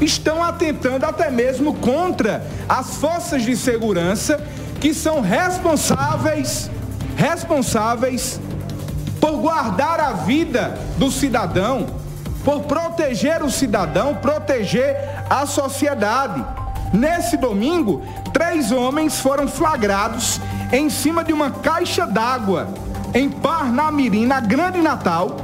estão 0.00 0.40
atentando 0.40 1.04
até 1.04 1.32
mesmo 1.32 1.74
contra 1.74 2.46
as 2.68 2.94
forças 2.98 3.42
de 3.42 3.56
segurança 3.56 4.40
que 4.80 4.94
são 4.94 5.20
responsáveis, 5.20 6.70
responsáveis 7.16 8.38
por 9.20 9.32
guardar 9.32 9.98
a 9.98 10.12
vida 10.12 10.78
do 10.96 11.10
cidadão, 11.10 12.01
por 12.44 12.62
proteger 12.62 13.42
o 13.42 13.50
cidadão, 13.50 14.14
proteger 14.16 14.96
a 15.28 15.46
sociedade. 15.46 16.44
Nesse 16.92 17.36
domingo, 17.36 18.02
três 18.32 18.70
homens 18.70 19.20
foram 19.20 19.48
flagrados 19.48 20.40
em 20.72 20.90
cima 20.90 21.24
de 21.24 21.32
uma 21.32 21.50
caixa 21.50 22.06
d'água 22.06 22.68
em 23.14 23.30
Parnamirim, 23.30 24.26
na 24.26 24.40
Grande 24.40 24.80
Natal. 24.80 25.36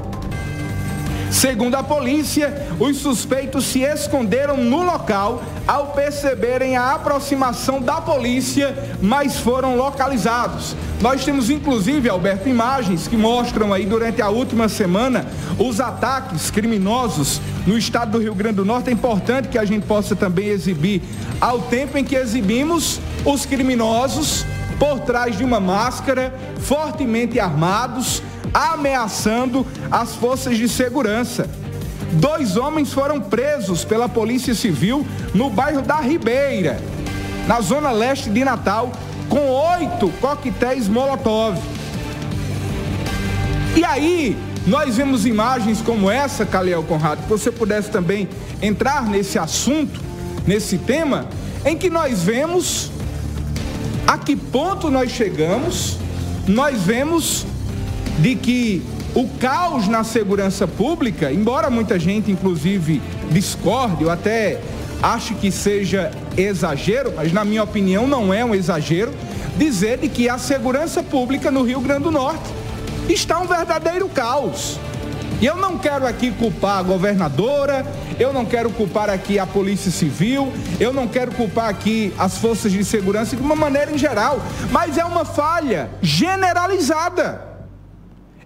Segundo 1.30 1.74
a 1.74 1.82
polícia, 1.82 2.66
os 2.80 2.96
suspeitos 2.98 3.66
se 3.66 3.80
esconderam 3.80 4.56
no 4.56 4.82
local 4.82 5.42
ao 5.66 5.88
perceberem 5.88 6.76
a 6.76 6.94
aproximação 6.94 7.80
da 7.80 8.00
polícia, 8.00 8.74
mas 9.00 9.38
foram 9.38 9.76
localizados. 9.76 10.74
Nós 11.00 11.24
temos 11.24 11.50
inclusive, 11.50 12.08
Alberto, 12.08 12.48
imagens 12.48 13.06
que 13.06 13.16
mostram 13.16 13.72
aí 13.72 13.84
durante 13.84 14.22
a 14.22 14.30
última 14.30 14.68
semana 14.68 15.26
os 15.58 15.80
ataques 15.80 16.50
criminosos 16.50 17.40
no 17.66 17.76
estado 17.76 18.12
do 18.12 18.18
Rio 18.18 18.34
Grande 18.34 18.56
do 18.56 18.64
Norte. 18.64 18.88
É 18.88 18.92
importante 18.92 19.48
que 19.48 19.58
a 19.58 19.64
gente 19.64 19.86
possa 19.86 20.16
também 20.16 20.48
exibir 20.48 21.02
ao 21.40 21.60
tempo 21.62 21.98
em 21.98 22.04
que 22.04 22.16
exibimos 22.16 23.00
os 23.24 23.44
criminosos 23.44 24.46
por 24.78 25.00
trás 25.00 25.36
de 25.36 25.44
uma 25.44 25.60
máscara, 25.60 26.32
fortemente 26.60 27.38
armados, 27.38 28.22
ameaçando 28.58 29.66
as 29.90 30.14
forças 30.14 30.56
de 30.56 30.68
segurança. 30.68 31.48
Dois 32.12 32.56
homens 32.56 32.92
foram 32.92 33.20
presos 33.20 33.84
pela 33.84 34.08
Polícia 34.08 34.54
Civil 34.54 35.06
no 35.34 35.48
bairro 35.50 35.82
da 35.82 35.96
Ribeira, 35.96 36.80
na 37.46 37.60
zona 37.60 37.90
leste 37.90 38.30
de 38.30 38.44
Natal, 38.44 38.90
com 39.28 39.48
oito 39.48 40.08
coquetéis 40.20 40.88
Molotov. 40.88 41.58
E 43.76 43.84
aí, 43.84 44.36
nós 44.66 44.96
vemos 44.96 45.24
imagens 45.24 45.80
como 45.80 46.10
essa, 46.10 46.44
Caliel 46.44 46.82
Conrado, 46.82 47.22
que 47.22 47.28
você 47.28 47.52
pudesse 47.52 47.90
também 47.90 48.28
entrar 48.60 49.06
nesse 49.06 49.38
assunto, 49.38 50.00
nesse 50.46 50.78
tema, 50.78 51.26
em 51.64 51.76
que 51.76 51.88
nós 51.88 52.22
vemos 52.22 52.90
a 54.06 54.16
que 54.16 54.34
ponto 54.34 54.90
nós 54.90 55.10
chegamos, 55.10 55.98
nós 56.46 56.80
vemos 56.82 57.46
de 58.18 58.34
que 58.34 58.82
o 59.14 59.26
caos 59.38 59.88
na 59.88 60.04
segurança 60.04 60.66
pública, 60.66 61.32
embora 61.32 61.70
muita 61.70 61.98
gente, 61.98 62.30
inclusive, 62.30 63.00
discorde 63.30 64.04
ou 64.04 64.10
até 64.10 64.60
ache 65.02 65.34
que 65.34 65.50
seja 65.50 66.10
exagero, 66.36 67.12
mas 67.16 67.32
na 67.32 67.44
minha 67.44 67.62
opinião 67.62 68.06
não 68.06 68.34
é 68.34 68.44
um 68.44 68.54
exagero, 68.54 69.12
dizer 69.56 69.98
de 69.98 70.08
que 70.08 70.28
a 70.28 70.38
segurança 70.38 71.02
pública 71.02 71.50
no 71.50 71.62
Rio 71.62 71.80
Grande 71.80 72.04
do 72.04 72.10
Norte 72.10 72.50
está 73.08 73.38
um 73.38 73.46
verdadeiro 73.46 74.08
caos. 74.08 74.78
E 75.40 75.46
eu 75.46 75.56
não 75.56 75.78
quero 75.78 76.04
aqui 76.04 76.32
culpar 76.32 76.78
a 76.78 76.82
governadora, 76.82 77.86
eu 78.18 78.32
não 78.32 78.44
quero 78.44 78.70
culpar 78.70 79.08
aqui 79.08 79.38
a 79.38 79.46
Polícia 79.46 79.90
Civil, 79.90 80.52
eu 80.80 80.92
não 80.92 81.06
quero 81.06 81.30
culpar 81.30 81.68
aqui 81.68 82.12
as 82.18 82.38
forças 82.38 82.72
de 82.72 82.84
segurança 82.84 83.36
de 83.36 83.42
uma 83.42 83.54
maneira 83.54 83.92
em 83.92 83.98
geral, 83.98 84.40
mas 84.72 84.98
é 84.98 85.04
uma 85.04 85.24
falha 85.24 85.88
generalizada. 86.02 87.47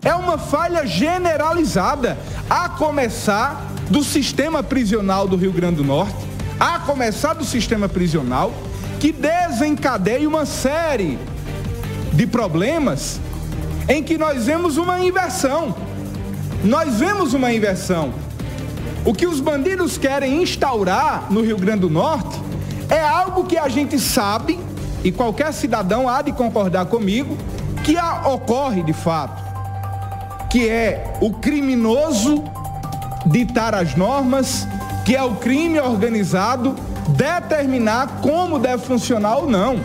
É 0.05 0.15
uma 0.15 0.39
falha 0.39 0.87
generalizada, 0.87 2.19
a 2.51 2.69
começar 2.69 3.69
do 3.89 4.03
sistema 4.03 4.63
prisional 4.63 5.29
do 5.29 5.37
Rio 5.37 5.53
Grande 5.53 5.77
do 5.77 5.85
Norte, 5.85 6.17
a 6.59 6.79
começar 6.81 7.35
do 7.35 7.45
sistema 7.45 7.89
prisional, 7.89 8.53
que 8.99 9.13
desencadeia 9.13 10.29
uma 10.29 10.47
série 10.47 11.19
de 12.13 12.27
problemas 12.27 13.21
em 13.89 14.03
que 14.03 14.19
nós 14.19 14.47
vemos 14.47 14.77
uma 14.77 15.01
inversão 15.01 15.75
nós 16.65 17.01
vemos 17.01 17.35
uma 17.35 17.53
inversão. 17.53 18.15
O 19.05 19.13
que 19.13 19.27
os 19.27 19.41
bandidos 19.41 19.99
querem 19.99 20.43
instaurar 20.43 21.27
no 21.31 21.43
Rio 21.43 21.59
Grande 21.59 21.81
do 21.81 21.91
Norte 21.91 22.41
é 22.89 23.01
algo 23.01 23.45
que 23.45 23.59
a 23.59 23.69
gente 23.69 23.99
sabe, 23.99 24.61
e 25.03 25.11
qualquer 25.11 25.53
cidadão 25.53 26.09
há 26.09 26.23
de 26.23 26.31
concordar 26.33 26.87
comigo, 26.87 27.37
que 27.83 27.97
ocorre 28.25 28.83
de 28.85 28.93
fato, 28.93 29.43
que 30.53 30.69
é 30.69 31.15
o 31.23 31.31
criminoso 31.31 32.45
ditar 33.25 33.75
as 33.75 33.95
normas, 33.95 34.69
que 35.03 35.17
é 35.17 35.23
o 35.23 35.37
crime 35.37 35.81
organizado 35.81 36.77
determinar 37.17 38.21
como 38.21 38.59
deve 38.59 38.85
funcionar 38.85 39.39
ou 39.39 39.49
não. 39.49 39.81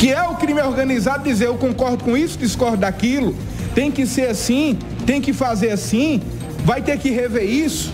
Que 0.00 0.12
é 0.12 0.20
o 0.24 0.34
crime 0.34 0.60
organizado 0.60 1.22
dizer 1.22 1.46
eu 1.46 1.56
concordo 1.56 2.02
com 2.02 2.16
isso, 2.16 2.36
discordo 2.36 2.78
daquilo, 2.78 3.36
tem 3.72 3.88
que 3.92 4.04
ser 4.04 4.28
assim, 4.28 4.80
tem 5.06 5.20
que 5.20 5.32
fazer 5.32 5.70
assim, 5.70 6.20
vai 6.64 6.82
ter 6.82 6.98
que 6.98 7.10
rever 7.10 7.48
isso. 7.48 7.92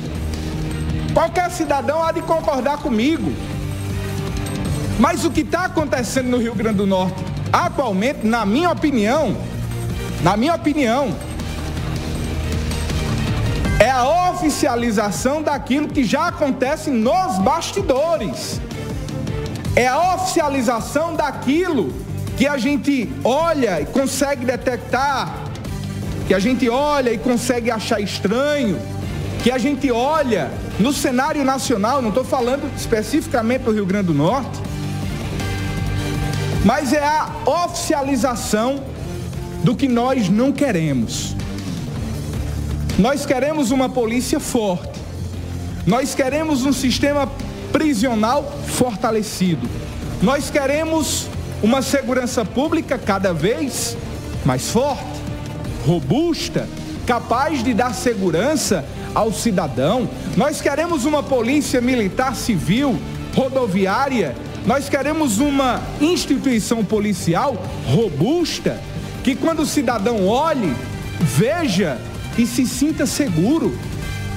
Qualquer 1.13 1.51
cidadão 1.51 2.03
há 2.03 2.13
de 2.13 2.23
concordar 2.23 2.79
comigo. 2.79 3.31
Mas 4.99 5.23
o 5.23 5.31
que 5.31 5.43
está 5.43 5.67
acontecendo 5.67 6.29
no 6.29 6.39
Rio 6.39 6.55
Grande 6.55 6.79
do 6.79 6.87
Norte, 6.87 7.23
atualmente, 7.53 8.27
na 8.27 8.47
minha 8.47 8.71
opinião, 8.71 9.37
na 10.23 10.37
minha 10.37 10.55
opinião, 10.55 11.15
é 13.79 13.91
a 13.91 14.31
oficialização 14.31 15.43
daquilo 15.43 15.89
que 15.89 16.05
já 16.05 16.29
acontece 16.29 16.91
nos 16.91 17.39
bastidores. 17.39 18.61
É 19.75 19.87
a 19.87 20.15
oficialização 20.15 21.17
daquilo 21.17 21.91
que 22.37 22.47
a 22.47 22.59
gente 22.59 23.11
olha 23.25 23.81
e 23.81 23.87
consegue 23.87 24.45
detectar, 24.45 25.35
que 26.27 26.35
a 26.35 26.39
gente 26.39 26.69
olha 26.69 27.11
e 27.11 27.17
consegue 27.19 27.71
achar 27.71 28.01
estranho, 28.01 28.79
que 29.43 29.51
a 29.51 29.57
gente 29.57 29.91
olha 29.91 30.51
no 30.79 30.93
cenário 30.93 31.43
nacional, 31.45 32.03
não 32.03 32.11
estou 32.11 32.25
falando 32.25 32.71
especificamente 32.77 33.63
do 33.63 33.73
Rio 33.73 33.87
Grande 33.87 34.09
do 34.09 34.15
Norte, 34.15 34.61
mas 36.65 36.93
é 36.93 37.03
a 37.03 37.31
oficialização 37.65 38.90
do 39.63 39.75
que 39.77 39.89
nós 39.89 40.29
não 40.29 40.53
queremos. 40.53 41.35
Nós 42.99 43.25
queremos 43.25 43.71
uma 43.71 43.89
polícia 43.89 44.39
forte. 44.41 45.01
Nós 45.87 46.15
queremos 46.15 46.65
um 46.65 46.73
sistema 46.73 47.31
prisional 47.73 48.59
fortalecido. 48.67 49.69
Nós 50.23 50.51
queremos 50.51 51.27
uma 51.63 51.83
segurança 51.83 52.45
pública 52.45 52.99
cada 52.99 53.33
vez 53.33 53.97
mais 54.45 54.71
forte, 54.71 55.05
robusta, 55.87 56.69
capaz 57.07 57.63
de 57.63 57.75
dar 57.75 57.95
segurança 57.95 58.85
ao 59.15 59.33
cidadão. 59.33 60.09
Nós 60.37 60.61
queremos 60.61 61.05
uma 61.05 61.23
polícia 61.23 61.81
militar 61.81 62.35
civil, 62.35 62.99
rodoviária. 63.35 64.35
Nós 64.67 64.89
queremos 64.89 65.39
uma 65.39 65.81
instituição 66.01 66.85
policial 66.85 67.57
robusta, 67.87 68.79
que 69.23 69.35
quando 69.35 69.61
o 69.61 69.67
cidadão 69.67 70.27
olhe, 70.27 70.75
veja 71.21 71.99
e 72.39 72.47
se 72.47 72.67
sinta 72.67 73.07
seguro. 73.07 73.77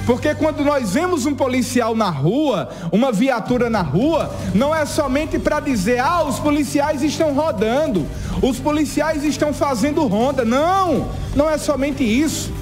Porque 0.06 0.34
quando 0.34 0.62
nós 0.62 0.92
vemos 0.92 1.24
um 1.24 1.34
policial 1.34 1.96
na 1.96 2.10
rua, 2.10 2.68
uma 2.92 3.10
viatura 3.10 3.70
na 3.70 3.80
rua, 3.80 4.34
não 4.54 4.74
é 4.74 4.84
somente 4.84 5.38
para 5.38 5.60
dizer, 5.60 5.98
ah, 5.98 6.22
os 6.24 6.38
policiais 6.38 7.02
estão 7.02 7.32
rodando, 7.32 8.06
os 8.42 8.60
policiais 8.60 9.24
estão 9.24 9.54
fazendo 9.54 10.06
ronda. 10.06 10.44
Não, 10.44 11.08
não 11.34 11.48
é 11.48 11.56
somente 11.56 12.04
isso. 12.04 12.52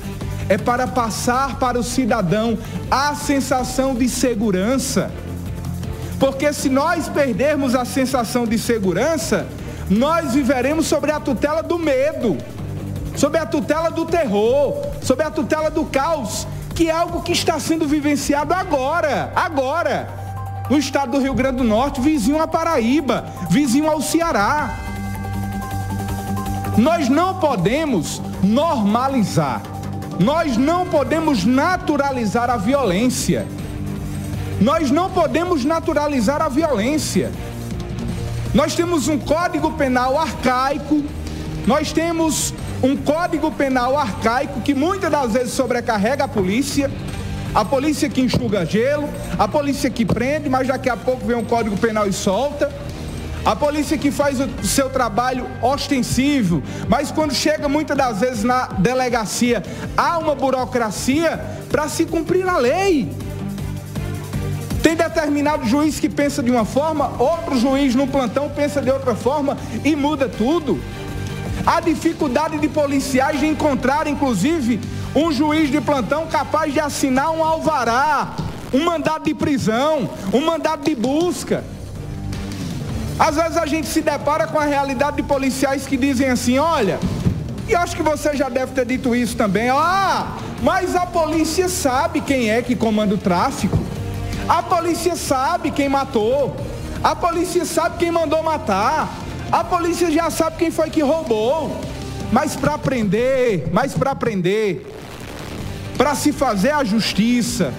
É 0.49 0.57
para 0.57 0.87
passar 0.87 1.59
para 1.59 1.79
o 1.79 1.83
cidadão 1.83 2.57
a 2.89 3.15
sensação 3.17 3.95
de 3.95 4.09
segurança. 4.09 5.11
Porque 6.21 6.53
se 6.53 6.69
nós 6.69 7.09
perdermos 7.09 7.75
a 7.75 7.85
sensação 7.85 8.47
de 8.47 8.57
segurança, 8.57 9.47
nós 9.93 10.35
viveremos 10.35 10.87
sobre 10.87 11.13
a 11.13 11.21
tutela 11.21 11.63
do 11.63 11.79
medo 11.79 12.37
sob 13.17 13.39
a 13.39 13.47
tutela 13.47 13.91
do 13.91 14.07
terror, 14.07 14.75
sob 15.03 15.23
a 15.23 15.31
tutela 15.31 15.71
do 15.71 15.85
caos, 15.85 16.47
que 16.75 16.89
é 16.89 16.93
algo 16.93 17.23
que 17.23 17.33
está 17.33 17.59
sendo 17.61 17.87
vivenciado 17.87 18.55
agora, 18.55 19.33
agora, 19.35 20.09
no 20.71 20.79
estado 20.79 21.13
do 21.13 21.19
Rio 21.19 21.35
Grande 21.35 21.59
do 21.59 21.65
Norte, 21.65 22.01
vizinho 22.01 22.41
a 22.41 22.49
Paraíba, 22.49 23.27
vizinho 23.51 23.91
ao 23.91 24.01
Ceará. 24.01 24.75
Nós 26.79 27.09
não 27.09 27.35
podemos 27.35 28.23
normalizar, 28.43 29.63
nós 30.19 30.57
não 30.57 30.87
podemos 30.87 31.45
naturalizar 31.45 32.49
a 32.49 32.57
violência. 32.57 33.47
Nós 34.61 34.93
não 34.93 35.11
podemos 35.11 35.65
naturalizar 35.65 36.41
a 36.41 36.49
violência. 36.49 37.33
Nós 38.55 38.75
temos 38.75 39.09
um 39.09 39.19
código 39.19 39.73
penal 39.73 40.19
arcaico, 40.19 41.03
nós 41.67 41.91
temos 41.91 42.53
um 42.83 42.95
código 42.95 43.51
penal 43.51 43.97
arcaico 43.97 44.61
que 44.61 44.75
muitas 44.75 45.11
das 45.11 45.33
vezes 45.33 45.53
sobrecarrega 45.53 46.25
a 46.25 46.29
polícia, 46.29 46.91
a 47.55 47.65
polícia 47.65 48.11
que 48.11 48.21
enxuga 48.21 48.67
gelo, 48.67 49.09
a 49.39 49.49
polícia 49.49 49.89
que 49.89 50.05
prende, 50.05 50.51
mas 50.51 50.69
daqui 50.69 50.91
a 50.91 50.97
pouco 50.97 51.27
vem 51.27 51.37
um 51.37 51.45
código 51.45 51.79
penal 51.79 52.07
e 52.07 52.13
solta. 52.13 52.71
A 53.43 53.57
polícia 53.57 53.97
que 53.97 54.11
faz 54.11 54.39
o 54.39 54.49
seu 54.65 54.91
trabalho 54.91 55.47
ostensivo, 55.63 56.63
mas 56.89 57.11
quando 57.11 57.35
chega 57.35 57.69
muitas 57.69 57.97
das 57.97 58.21
vezes 58.21 58.45
na 58.45 58.67
delegacia, 58.67 59.63
há 59.97 60.19
uma 60.19 60.35
burocracia 60.35 61.41
para 61.71 61.89
se 61.89 62.05
cumprir 62.05 62.47
a 62.47 62.59
lei. 62.59 63.11
Tem 64.83 64.97
determinado 64.97 65.65
juiz 65.67 66.01
que 66.01 66.09
pensa 66.09 66.43
de 66.43 66.51
uma 66.51 66.65
forma, 66.65 67.13
outro 67.19 67.59
juiz 67.59 67.95
no 67.95 68.07
plantão 68.07 68.49
pensa 68.49 68.83
de 68.83 68.91
outra 68.91 69.15
forma 69.15 69.57
e 69.85 69.95
muda 69.95 70.29
tudo. 70.29 70.81
A 71.65 71.81
dificuldade 71.81 72.59
de 72.59 72.69
policiais 72.69 73.39
de 73.39 73.47
encontrar, 73.47 74.09
inclusive, 74.09 74.81
um 75.15 75.31
juiz 75.31 75.71
de 75.71 75.81
plantão 75.81 76.27
capaz 76.27 76.73
de 76.73 76.81
assinar 76.81 77.31
um 77.31 77.45
alvará, 77.45 78.35
um 78.73 78.85
mandado 78.85 79.25
de 79.25 79.35
prisão, 79.35 80.11
um 80.33 80.45
mandado 80.45 80.83
de 80.83 80.95
busca. 80.97 81.63
Às 83.19 83.37
vezes 83.37 83.57
a 83.57 83.67
gente 83.67 83.87
se 83.87 84.01
depara 84.01 84.49
com 84.49 84.59
a 84.59 84.65
realidade 84.65 85.19
de 85.19 85.23
policiais 85.23 85.87
que 85.87 85.97
dizem 85.97 86.29
assim: 86.29 86.59
olha, 86.59 86.99
e 87.69 87.75
acho 87.75 87.95
que 87.95 88.03
você 88.03 88.35
já 88.35 88.49
deve 88.49 88.73
ter 88.73 88.85
dito 88.85 89.15
isso 89.15 89.37
também, 89.37 89.71
ah, 89.71 90.37
mas 90.63 90.97
a 90.97 91.07
polícia 91.07 91.69
sabe 91.69 92.21
quem 92.21 92.51
é 92.51 92.63
que 92.63 92.75
comanda 92.75 93.15
o 93.15 93.19
tráfico, 93.19 93.79
a 94.49 94.63
polícia 94.63 95.17
sabe 95.17 95.71
quem 95.71 95.89
matou, 95.89 96.57
a 97.03 97.17
polícia 97.17 97.65
sabe 97.65 97.99
quem 97.99 98.11
mandou 98.11 98.43
matar. 98.43 99.09
A 99.51 99.63
polícia 99.63 100.11
já 100.11 100.31
sabe 100.31 100.57
quem 100.57 100.71
foi 100.71 100.89
que 100.89 101.03
roubou. 101.03 101.79
Mas 102.33 102.57
para 102.57 102.79
prender, 102.79 103.69
mas 103.71 103.93
para 103.93 104.15
prender, 104.15 104.87
para 105.99 106.15
se 106.15 106.33
fazer 106.33 106.71
a 106.71 106.83
justiça, 106.83 107.75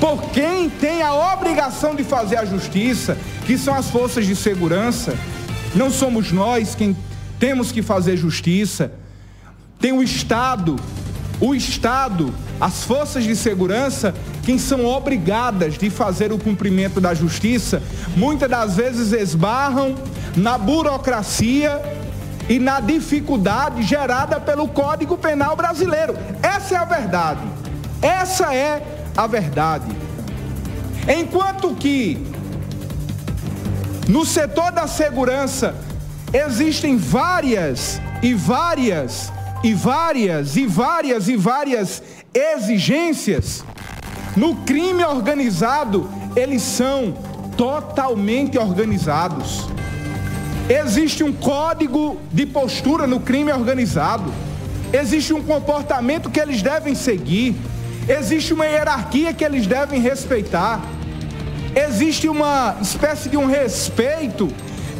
por 0.00 0.22
quem 0.30 0.70
tem 0.70 1.02
a 1.02 1.12
obrigação 1.34 1.94
de 1.94 2.02
fazer 2.02 2.36
a 2.36 2.46
justiça, 2.46 3.18
que 3.46 3.58
são 3.58 3.74
as 3.74 3.90
forças 3.90 4.26
de 4.26 4.34
segurança, 4.34 5.14
não 5.74 5.90
somos 5.90 6.32
nós 6.32 6.74
quem 6.74 6.96
temos 7.38 7.70
que 7.70 7.82
fazer 7.82 8.16
justiça. 8.16 8.92
Tem 9.78 9.92
o 9.92 10.02
Estado, 10.02 10.76
o 11.40 11.54
Estado, 11.54 12.34
as 12.60 12.84
forças 12.84 13.24
de 13.24 13.34
segurança, 13.34 14.14
quem 14.42 14.58
são 14.58 14.84
obrigadas 14.84 15.78
de 15.78 15.88
fazer 15.88 16.32
o 16.32 16.38
cumprimento 16.38 17.00
da 17.00 17.14
justiça, 17.14 17.82
muitas 18.14 18.50
das 18.50 18.76
vezes 18.76 19.12
esbarram 19.12 19.94
na 20.36 20.58
burocracia 20.58 21.80
e 22.48 22.58
na 22.58 22.80
dificuldade 22.80 23.82
gerada 23.82 24.38
pelo 24.38 24.68
Código 24.68 25.16
Penal 25.16 25.56
brasileiro. 25.56 26.14
Essa 26.42 26.74
é 26.74 26.78
a 26.78 26.84
verdade. 26.84 27.40
Essa 28.02 28.54
é 28.54 28.82
a 29.16 29.26
verdade. 29.26 29.86
Enquanto 31.08 31.74
que 31.74 32.26
no 34.08 34.26
setor 34.26 34.72
da 34.72 34.86
segurança 34.86 35.74
existem 36.32 36.96
várias 36.96 38.00
e 38.22 38.34
várias 38.34 39.32
e 39.62 39.74
várias 39.74 40.56
e 40.56 40.66
várias 40.66 41.28
e 41.28 41.36
várias 41.36 42.02
exigências, 42.32 43.64
no 44.36 44.56
crime 44.56 45.04
organizado 45.04 46.08
eles 46.36 46.62
são 46.62 47.14
totalmente 47.56 48.58
organizados. 48.58 49.68
Existe 50.68 51.24
um 51.24 51.32
código 51.32 52.16
de 52.32 52.46
postura 52.46 53.06
no 53.06 53.20
crime 53.20 53.52
organizado. 53.52 54.32
Existe 54.92 55.32
um 55.32 55.42
comportamento 55.42 56.30
que 56.30 56.38
eles 56.38 56.62
devem 56.62 56.94
seguir. 56.94 57.56
Existe 58.08 58.54
uma 58.54 58.66
hierarquia 58.66 59.34
que 59.34 59.44
eles 59.44 59.66
devem 59.66 60.00
respeitar. 60.00 60.80
Existe 61.74 62.28
uma 62.28 62.76
espécie 62.80 63.28
de 63.28 63.36
um 63.36 63.46
respeito, 63.46 64.48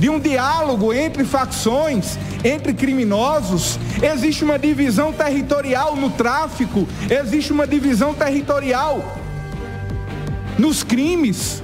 de 0.01 0.09
um 0.09 0.19
diálogo 0.19 0.95
entre 0.95 1.25
facções, 1.25 2.19
entre 2.43 2.73
criminosos. 2.73 3.79
Existe 4.03 4.43
uma 4.43 4.59
divisão 4.59 5.13
territorial 5.13 5.95
no 5.95 6.09
tráfico. 6.09 6.89
Existe 7.09 7.53
uma 7.53 7.67
divisão 7.67 8.15
territorial 8.15 9.15
nos 10.59 10.83
crimes. 10.83 11.63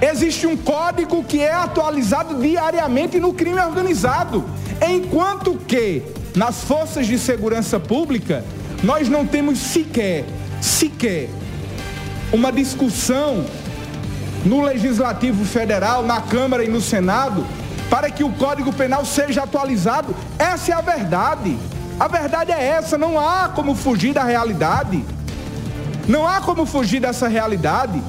Existe 0.00 0.46
um 0.46 0.56
código 0.56 1.24
que 1.24 1.40
é 1.40 1.52
atualizado 1.52 2.40
diariamente 2.40 3.18
no 3.18 3.34
crime 3.34 3.58
organizado, 3.58 4.44
enquanto 4.88 5.56
que 5.66 6.02
nas 6.36 6.62
forças 6.62 7.08
de 7.08 7.18
segurança 7.18 7.80
pública 7.80 8.44
nós 8.84 9.08
não 9.08 9.26
temos 9.26 9.58
sequer, 9.58 10.24
sequer, 10.60 11.28
uma 12.32 12.52
discussão 12.52 13.44
no 14.46 14.62
Legislativo 14.62 15.44
Federal, 15.44 16.04
na 16.04 16.20
Câmara 16.20 16.64
e 16.64 16.68
no 16.68 16.80
Senado, 16.80 17.44
para 17.90 18.10
que 18.10 18.22
o 18.22 18.30
Código 18.30 18.72
Penal 18.72 19.04
seja 19.04 19.42
atualizado. 19.42 20.14
Essa 20.38 20.72
é 20.72 20.74
a 20.74 20.80
verdade. 20.80 21.58
A 21.98 22.08
verdade 22.08 22.52
é 22.52 22.62
essa, 22.62 22.96
não 22.96 23.18
há 23.18 23.48
como 23.48 23.74
fugir 23.74 24.14
da 24.14 24.22
realidade. 24.22 25.04
Não 26.06 26.26
há 26.26 26.40
como 26.40 26.64
fugir 26.64 27.00
dessa 27.00 27.26
realidade. 27.26 28.00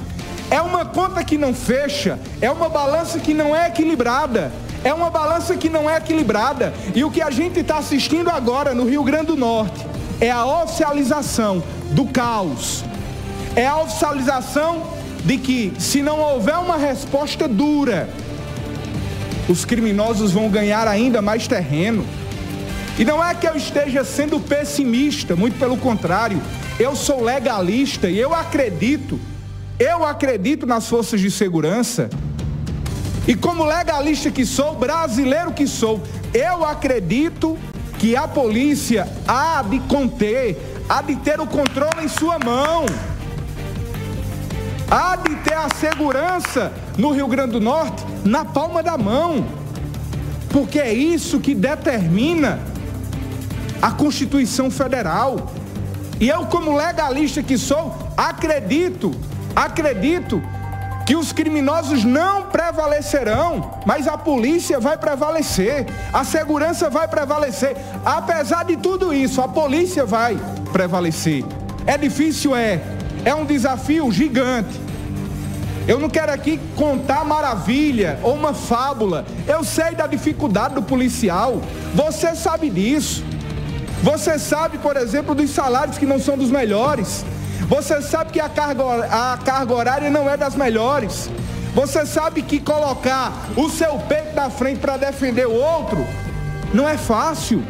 É 0.51 0.61
uma 0.61 0.85
conta 0.85 1.23
que 1.23 1.37
não 1.37 1.53
fecha, 1.53 2.19
é 2.39 2.49
uma 2.49 2.69
balança 2.69 3.19
que 3.19 3.33
não 3.33 3.55
é 3.55 3.67
equilibrada. 3.67 4.51
É 4.83 4.93
uma 4.93 5.09
balança 5.09 5.57
que 5.57 5.69
não 5.69 5.89
é 5.89 5.97
equilibrada. 5.97 6.71
E 6.93 7.03
o 7.03 7.09
que 7.09 7.21
a 7.21 7.31
gente 7.31 7.59
está 7.59 7.77
assistindo 7.77 8.29
agora 8.29 8.75
no 8.75 8.87
Rio 8.87 9.03
Grande 9.03 9.27
do 9.27 9.35
Norte 9.35 9.85
é 10.21 10.29
a 10.29 10.45
oficialização 10.45 11.63
do 11.91 12.05
caos. 12.05 12.85
É 13.55 13.65
a 13.65 13.77
oficialização 13.77 14.96
de 15.27 15.37
que, 15.37 15.73
se 15.77 16.01
não 16.01 16.21
houver 16.21 16.57
uma 16.57 16.77
resposta 16.77 17.49
dura, 17.49 18.07
os 19.49 19.65
criminosos 19.65 20.31
vão 20.31 20.49
ganhar 20.49 20.87
ainda 20.87 21.21
mais 21.21 21.45
terreno. 21.45 22.05
E 22.97 23.03
não 23.03 23.21
é 23.23 23.35
que 23.35 23.45
eu 23.45 23.53
esteja 23.57 24.05
sendo 24.05 24.39
pessimista, 24.39 25.35
muito 25.35 25.59
pelo 25.59 25.75
contrário, 25.75 26.41
eu 26.79 26.95
sou 26.95 27.21
legalista 27.21 28.09
e 28.09 28.17
eu 28.17 28.33
acredito, 28.33 29.19
eu 29.77 30.05
acredito 30.05 30.65
nas 30.65 30.87
forças 30.87 31.19
de 31.19 31.29
segurança. 31.29 32.09
E 33.27 33.35
como 33.35 33.65
legalista 33.65 34.31
que 34.31 34.45
sou, 34.45 34.75
brasileiro 34.75 35.51
que 35.51 35.67
sou, 35.67 36.01
eu 36.33 36.63
acredito 36.63 37.57
que 37.99 38.15
a 38.15 38.29
polícia 38.29 39.05
há 39.27 39.61
de 39.61 39.79
conter, 39.81 40.57
há 40.87 41.01
de 41.01 41.17
ter 41.17 41.37
o 41.41 41.45
controle 41.45 42.05
em 42.05 42.07
sua 42.07 42.39
mão. 42.39 42.85
Há 44.89 45.17
de 45.17 45.35
ter 45.37 45.53
a 45.53 45.69
segurança 45.69 46.71
no 46.97 47.11
Rio 47.11 47.27
Grande 47.27 47.51
do 47.51 47.61
Norte 47.61 48.05
na 48.23 48.45
palma 48.45 48.81
da 48.81 48.97
mão. 48.97 49.45
Porque 50.49 50.79
é 50.79 50.93
isso 50.93 51.39
que 51.39 51.53
determina 51.53 52.59
a 53.81 53.91
Constituição 53.91 54.71
Federal. 54.71 55.51
E 56.19 56.29
eu, 56.29 56.45
como 56.45 56.75
legalista 56.75 57.43
que 57.43 57.57
sou, 57.57 57.95
acredito, 58.15 59.11
acredito 59.55 60.41
que 61.05 61.15
os 61.15 61.31
criminosos 61.31 62.03
não 62.03 62.43
prevalecerão, 62.43 63.79
mas 63.85 64.07
a 64.07 64.17
polícia 64.17 64.79
vai 64.79 64.97
prevalecer, 64.97 65.85
a 66.11 66.23
segurança 66.23 66.89
vai 66.89 67.07
prevalecer. 67.07 67.77
Apesar 68.03 68.63
de 68.63 68.75
tudo 68.77 69.13
isso, 69.13 69.41
a 69.41 69.47
polícia 69.47 70.05
vai 70.05 70.37
prevalecer. 70.71 71.45
É 71.85 71.97
difícil, 71.97 72.55
é. 72.55 72.96
É 73.25 73.33
um 73.33 73.45
desafio 73.45 74.11
gigante. 74.11 74.79
Eu 75.87 75.99
não 75.99 76.09
quero 76.09 76.33
aqui 76.33 76.59
contar 76.75 77.23
maravilha 77.23 78.19
ou 78.21 78.33
uma 78.33 78.53
fábula. 78.53 79.25
Eu 79.47 79.63
sei 79.63 79.95
da 79.95 80.05
dificuldade 80.05 80.75
do 80.75 80.81
policial. 80.81 81.61
Você 81.95 82.35
sabe 82.35 82.69
disso. 82.69 83.23
Você 84.03 84.37
sabe, 84.37 84.77
por 84.77 84.97
exemplo, 84.97 85.33
dos 85.33 85.49
salários 85.49 85.97
que 85.97 86.05
não 86.05 86.19
são 86.19 86.37
dos 86.37 86.51
melhores. 86.51 87.25
Você 87.67 88.01
sabe 88.01 88.31
que 88.31 88.39
a 88.39 88.49
carga, 88.49 88.83
a 88.83 89.37
carga 89.37 89.73
horária 89.73 90.09
não 90.09 90.29
é 90.29 90.35
das 90.35 90.55
melhores. 90.55 91.29
Você 91.73 92.05
sabe 92.05 92.41
que 92.41 92.59
colocar 92.59 93.49
o 93.55 93.69
seu 93.69 93.97
peito 93.99 94.35
na 94.35 94.49
frente 94.49 94.79
para 94.79 94.97
defender 94.97 95.47
o 95.47 95.53
outro 95.53 96.05
não 96.73 96.87
é 96.87 96.97
fácil. 96.97 97.63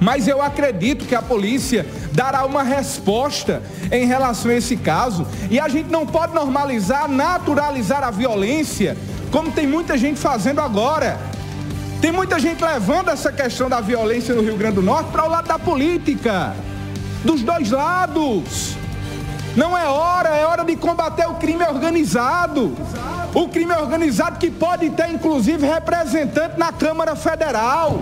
Mas 0.00 0.26
eu 0.26 0.40
acredito 0.40 1.04
que 1.04 1.14
a 1.14 1.20
polícia 1.20 1.86
dará 2.12 2.44
uma 2.46 2.62
resposta 2.62 3.62
em 3.92 4.06
relação 4.06 4.50
a 4.50 4.54
esse 4.54 4.76
caso. 4.76 5.26
E 5.50 5.60
a 5.60 5.68
gente 5.68 5.90
não 5.90 6.06
pode 6.06 6.34
normalizar, 6.34 7.06
naturalizar 7.08 8.02
a 8.02 8.10
violência, 8.10 8.96
como 9.30 9.52
tem 9.52 9.66
muita 9.66 9.98
gente 9.98 10.18
fazendo 10.18 10.60
agora. 10.60 11.18
Tem 12.00 12.10
muita 12.10 12.40
gente 12.40 12.64
levando 12.64 13.10
essa 13.10 13.30
questão 13.30 13.68
da 13.68 13.80
violência 13.82 14.34
no 14.34 14.40
Rio 14.40 14.56
Grande 14.56 14.76
do 14.76 14.82
Norte 14.82 15.10
para 15.12 15.26
o 15.26 15.28
lado 15.28 15.46
da 15.46 15.58
política, 15.58 16.54
dos 17.22 17.42
dois 17.42 17.70
lados. 17.70 18.74
Não 19.54 19.76
é 19.76 19.86
hora, 19.86 20.30
é 20.30 20.46
hora 20.46 20.64
de 20.64 20.76
combater 20.76 21.26
o 21.28 21.34
crime 21.34 21.62
organizado. 21.64 22.74
O 23.34 23.48
crime 23.48 23.74
organizado 23.74 24.38
que 24.38 24.50
pode 24.50 24.88
ter 24.90 25.10
inclusive 25.10 25.66
representante 25.66 26.58
na 26.58 26.72
Câmara 26.72 27.14
Federal, 27.14 28.00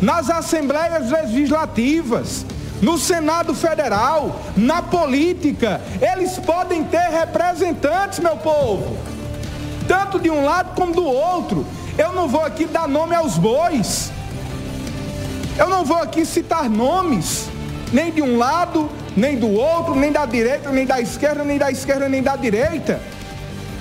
nas 0.00 0.30
Assembleias 0.30 1.10
Legislativas, 1.10 2.44
no 2.80 2.98
Senado 2.98 3.54
Federal, 3.54 4.40
na 4.56 4.82
política. 4.82 5.80
Eles 6.00 6.38
podem 6.38 6.84
ter 6.84 7.08
representantes, 7.10 8.18
meu 8.18 8.36
povo, 8.36 8.96
tanto 9.86 10.18
de 10.18 10.30
um 10.30 10.44
lado 10.44 10.74
como 10.74 10.92
do 10.92 11.04
outro. 11.04 11.66
Eu 11.96 12.12
não 12.12 12.28
vou 12.28 12.42
aqui 12.42 12.64
dar 12.64 12.86
nome 12.86 13.14
aos 13.14 13.36
bois. 13.36 14.12
Eu 15.58 15.68
não 15.68 15.84
vou 15.84 15.96
aqui 15.96 16.24
citar 16.24 16.70
nomes, 16.70 17.48
nem 17.92 18.12
de 18.12 18.22
um 18.22 18.38
lado, 18.38 18.88
nem 19.16 19.36
do 19.36 19.50
outro, 19.50 19.96
nem 19.96 20.12
da 20.12 20.24
direita, 20.24 20.70
nem 20.70 20.86
da 20.86 21.00
esquerda, 21.00 21.42
nem 21.42 21.58
da 21.58 21.68
esquerda, 21.68 22.08
nem 22.08 22.22
da 22.22 22.36
direita. 22.36 23.00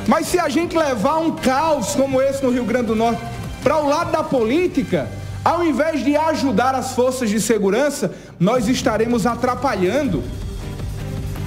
Mas 0.07 0.25
se 0.27 0.39
a 0.39 0.49
gente 0.49 0.75
levar 0.75 1.17
um 1.17 1.35
caos 1.35 1.93
como 1.93 2.19
esse 2.19 2.43
no 2.43 2.49
Rio 2.49 2.63
Grande 2.63 2.87
do 2.87 2.95
Norte 2.95 3.21
para 3.61 3.77
o 3.77 3.87
lado 3.87 4.11
da 4.11 4.23
política, 4.23 5.07
ao 5.49 5.63
invés 5.63 6.03
de 6.03 6.15
ajudar 6.17 6.75
as 6.75 6.93
forças 6.93 7.29
de 7.29 7.39
segurança, 7.39 8.11
nós 8.39 8.67
estaremos 8.67 9.25
atrapalhando. 9.25 10.23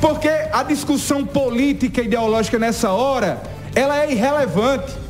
Porque 0.01 0.29
a 0.29 0.63
discussão 0.63 1.25
política 1.25 2.01
e 2.01 2.07
ideológica 2.07 2.59
nessa 2.59 2.91
hora, 2.91 3.43
ela 3.75 4.03
é 4.03 4.11
irrelevante 4.11 5.01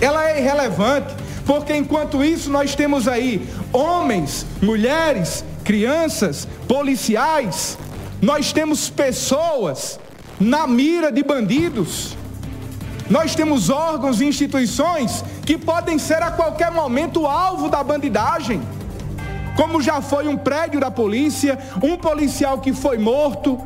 ela 0.00 0.30
é 0.30 0.38
irrelevante, 0.38 1.14
porque 1.44 1.74
enquanto 1.74 2.22
isso 2.22 2.50
nós 2.50 2.74
temos 2.74 3.08
aí 3.08 3.48
homens, 3.72 4.46
mulheres, 4.60 5.44
crianças, 5.64 6.46
policiais, 6.68 7.78
nós 8.20 8.52
temos 8.52 8.90
pessoas 8.90 9.98
na 10.38 10.66
mira 10.66 11.10
de 11.10 11.22
bandidos. 11.22 12.16
Nós 13.08 13.34
temos 13.34 13.70
órgãos 13.70 14.20
e 14.20 14.24
instituições 14.24 15.24
que 15.44 15.56
podem 15.56 15.98
ser 15.98 16.22
a 16.22 16.30
qualquer 16.30 16.70
momento 16.70 17.26
alvo 17.26 17.68
da 17.68 17.82
bandidagem. 17.82 18.60
Como 19.56 19.80
já 19.80 20.00
foi 20.00 20.28
um 20.28 20.36
prédio 20.36 20.80
da 20.80 20.90
polícia, 20.90 21.58
um 21.82 21.96
policial 21.96 22.58
que 22.58 22.72
foi 22.72 22.98
morto, 22.98 23.58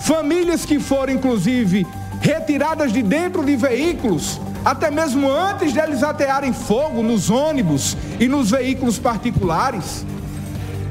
famílias 0.00 0.64
que 0.64 0.78
foram 0.78 1.14
inclusive 1.14 1.86
retiradas 2.20 2.92
de 2.92 3.02
dentro 3.02 3.44
de 3.44 3.56
veículos 3.56 4.40
até 4.64 4.90
mesmo 4.90 5.30
antes 5.30 5.72
deles 5.72 6.02
atearem 6.02 6.52
fogo 6.52 7.02
nos 7.02 7.30
ônibus 7.30 7.96
e 8.20 8.28
nos 8.28 8.50
veículos 8.50 8.98
particulares. 8.98 10.04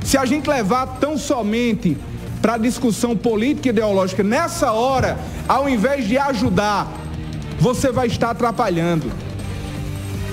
Se 0.03 0.17
a 0.17 0.25
gente 0.25 0.49
levar 0.49 0.97
tão 0.99 1.17
somente 1.17 1.97
para 2.41 2.53
a 2.53 2.57
discussão 2.57 3.15
política 3.15 3.67
e 3.67 3.71
ideológica 3.71 4.23
nessa 4.23 4.71
hora, 4.71 5.17
ao 5.47 5.67
invés 5.67 6.07
de 6.07 6.17
ajudar, 6.17 6.87
você 7.59 7.91
vai 7.91 8.07
estar 8.07 8.31
atrapalhando. 8.31 9.11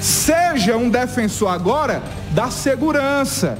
Seja 0.00 0.76
um 0.76 0.90
defensor 0.90 1.48
agora 1.48 2.02
da 2.32 2.50
segurança. 2.50 3.58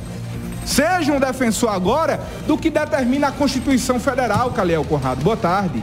Seja 0.65 1.13
um 1.13 1.21
defensor 1.21 1.71
agora 1.71 2.21
do 2.47 2.57
que 2.57 2.71
determina 2.71 3.29
a 3.29 3.33
Constituição 3.33 4.01
Federal, 4.01 4.51
Calheu 4.51 4.85
Conrado. 4.85 5.23
Boa 5.23 5.37
tarde. 5.37 5.83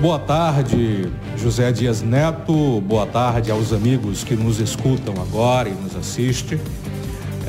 Boa 0.00 0.18
tarde, 0.18 1.08
José 1.36 1.70
Dias 1.70 2.02
Neto. 2.02 2.80
Boa 2.80 3.06
tarde 3.06 3.50
aos 3.50 3.72
amigos 3.72 4.24
que 4.24 4.34
nos 4.34 4.58
escutam 4.58 5.14
agora 5.20 5.68
e 5.68 5.72
nos 5.72 5.94
assistem. 5.94 6.60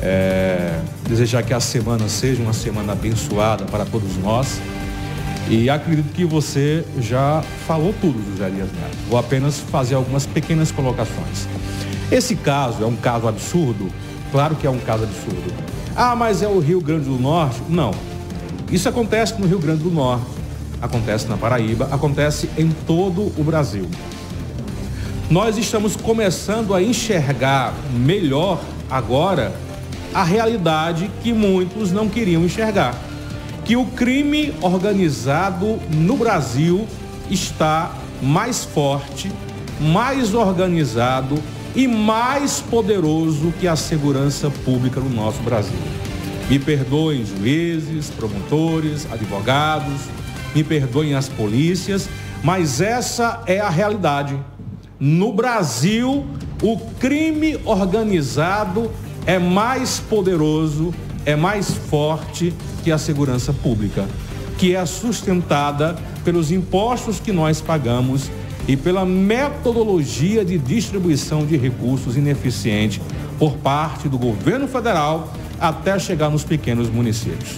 É, 0.00 0.78
desejar 1.08 1.42
que 1.42 1.52
a 1.52 1.60
semana 1.60 2.08
seja 2.08 2.42
uma 2.42 2.52
semana 2.52 2.92
abençoada 2.92 3.64
para 3.64 3.84
todos 3.84 4.16
nós. 4.18 4.60
E 5.48 5.70
acredito 5.70 6.12
que 6.12 6.24
você 6.24 6.84
já 7.00 7.42
falou 7.66 7.94
tudo, 8.00 8.20
José 8.32 8.50
Dias 8.50 8.68
Neto. 8.72 8.96
Vou 9.08 9.18
apenas 9.18 9.60
fazer 9.60 9.94
algumas 9.94 10.26
pequenas 10.26 10.72
colocações. 10.72 11.46
Esse 12.10 12.34
caso 12.34 12.82
é 12.82 12.86
um 12.86 12.96
caso 12.96 13.28
absurdo? 13.28 13.88
Claro 14.32 14.56
que 14.56 14.66
é 14.66 14.70
um 14.70 14.78
caso 14.78 15.04
absurdo. 15.04 15.52
Ah, 15.94 16.16
mas 16.16 16.42
é 16.42 16.48
o 16.48 16.58
Rio 16.58 16.80
Grande 16.80 17.04
do 17.04 17.18
Norte? 17.18 17.62
Não. 17.68 17.92
Isso 18.70 18.88
acontece 18.88 19.40
no 19.40 19.46
Rio 19.46 19.58
Grande 19.58 19.82
do 19.82 19.90
Norte 19.90 20.36
acontece 20.80 21.26
na 21.26 21.36
Paraíba, 21.36 21.88
acontece 21.90 22.48
em 22.56 22.70
todo 22.86 23.32
o 23.38 23.44
Brasil. 23.44 23.88
Nós 25.30 25.58
estamos 25.58 25.96
começando 25.96 26.74
a 26.74 26.82
enxergar 26.82 27.74
melhor 27.92 28.60
agora 28.90 29.52
a 30.14 30.22
realidade 30.22 31.10
que 31.22 31.32
muitos 31.32 31.90
não 31.90 32.08
queriam 32.08 32.44
enxergar. 32.44 32.94
Que 33.66 33.76
o 33.76 33.84
crime 33.84 34.54
organizado 34.62 35.80
no 35.90 36.16
Brasil 36.16 36.86
está 37.28 37.92
mais 38.22 38.64
forte, 38.64 39.30
mais 39.80 40.34
organizado 40.34 41.36
e 41.74 41.88
mais 41.88 42.60
poderoso 42.60 43.52
que 43.58 43.66
a 43.66 43.74
segurança 43.74 44.48
pública 44.64 45.00
no 45.00 45.10
nosso 45.10 45.42
Brasil. 45.42 45.76
Me 46.48 46.60
perdoem 46.60 47.26
juízes, 47.26 48.08
promotores, 48.08 49.06
advogados, 49.10 50.02
me 50.54 50.62
perdoem 50.62 51.14
as 51.14 51.28
polícias, 51.28 52.08
mas 52.44 52.80
essa 52.80 53.42
é 53.46 53.58
a 53.58 53.68
realidade. 53.68 54.38
No 54.98 55.32
Brasil, 55.32 56.24
o 56.62 56.78
crime 57.00 57.58
organizado 57.64 58.90
é 59.26 59.38
mais 59.38 59.98
poderoso, 59.98 60.94
é 61.26 61.34
mais 61.34 61.70
forte 61.70 62.54
que 62.84 62.92
a 62.92 62.96
segurança 62.96 63.52
pública, 63.52 64.06
que 64.56 64.74
é 64.74 64.86
sustentada 64.86 65.96
pelos 66.24 66.52
impostos 66.52 67.18
que 67.18 67.32
nós 67.32 67.60
pagamos 67.60 68.30
e 68.68 68.76
pela 68.76 69.04
metodologia 69.04 70.44
de 70.44 70.56
distribuição 70.56 71.44
de 71.44 71.56
recursos 71.56 72.16
ineficiente 72.16 73.02
por 73.38 73.56
parte 73.56 74.08
do 74.08 74.16
governo 74.16 74.66
federal 74.66 75.32
até 75.60 75.98
chegar 75.98 76.30
nos 76.30 76.44
pequenos 76.44 76.88
municípios. 76.88 77.56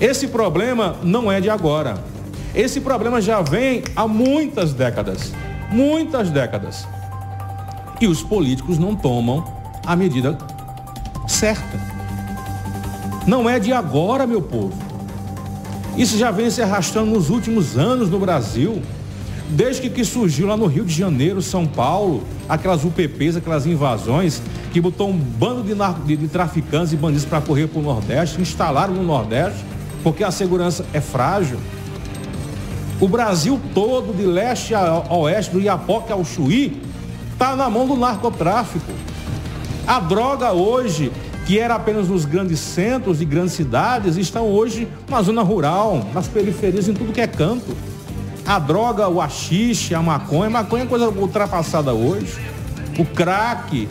Esse 0.00 0.28
problema 0.28 0.96
não 1.02 1.32
é 1.32 1.40
de 1.40 1.50
agora. 1.50 2.02
Esse 2.54 2.80
problema 2.80 3.20
já 3.20 3.40
vem 3.40 3.82
há 3.96 4.06
muitas 4.06 4.72
décadas. 4.72 5.32
Muitas 5.70 6.30
décadas. 6.30 6.86
E 8.00 8.06
os 8.06 8.22
políticos 8.22 8.78
não 8.78 8.94
tomam 8.94 9.44
a 9.86 9.94
medida 9.94 10.36
certa. 11.26 11.89
Não 13.26 13.48
é 13.48 13.58
de 13.58 13.72
agora, 13.72 14.26
meu 14.26 14.40
povo. 14.40 14.72
Isso 15.96 16.16
já 16.16 16.30
vem 16.30 16.50
se 16.50 16.62
arrastando 16.62 17.10
nos 17.10 17.30
últimos 17.30 17.76
anos 17.76 18.08
no 18.08 18.18
Brasil. 18.18 18.82
Desde 19.50 19.90
que, 19.90 20.04
surgiu 20.04 20.46
lá 20.46 20.56
no 20.56 20.66
Rio 20.66 20.84
de 20.84 20.94
Janeiro, 20.94 21.42
São 21.42 21.66
Paulo, 21.66 22.22
aquelas 22.48 22.84
UPPs, 22.84 23.36
aquelas 23.36 23.66
invasões, 23.66 24.40
que 24.72 24.80
botou 24.80 25.10
um 25.10 25.16
bando 25.16 25.62
de, 25.62 25.74
de, 26.06 26.16
de 26.16 26.28
traficantes 26.28 26.92
e 26.92 26.96
bandidos 26.96 27.24
para 27.24 27.40
correr 27.40 27.66
para 27.66 27.80
o 27.80 27.82
Nordeste, 27.82 28.40
instalaram 28.40 28.94
no 28.94 29.02
Nordeste, 29.02 29.64
porque 30.04 30.22
a 30.22 30.30
segurança 30.30 30.86
é 30.92 31.00
frágil. 31.00 31.58
O 33.00 33.08
Brasil 33.08 33.60
todo, 33.74 34.16
de 34.16 34.24
leste 34.24 34.74
a 34.74 35.02
oeste, 35.10 35.52
do 35.52 35.60
Iapoque 35.60 36.12
ao 36.12 36.24
Chuí, 36.24 36.80
está 37.32 37.56
na 37.56 37.68
mão 37.68 37.88
do 37.88 37.96
narcotráfico. 37.96 38.92
A 39.86 39.98
droga 39.98 40.52
hoje, 40.52 41.10
que 41.50 41.58
era 41.58 41.74
apenas 41.74 42.06
nos 42.06 42.24
grandes 42.24 42.60
centros 42.60 43.20
e 43.20 43.24
grandes 43.24 43.54
cidades, 43.54 44.16
estão 44.16 44.46
hoje 44.46 44.86
na 45.08 45.20
zona 45.20 45.42
rural, 45.42 46.08
nas 46.14 46.28
periferias, 46.28 46.86
em 46.86 46.94
tudo 46.94 47.12
que 47.12 47.20
é 47.20 47.26
canto. 47.26 47.76
A 48.46 48.56
droga, 48.60 49.08
o 49.08 49.20
axixe, 49.20 49.92
a 49.92 50.00
maconha, 50.00 50.46
a 50.46 50.50
maconha 50.50 50.84
é 50.84 50.86
coisa 50.86 51.08
ultrapassada 51.08 51.92
hoje. 51.92 52.38
O 52.96 53.04
crack, 53.04 53.88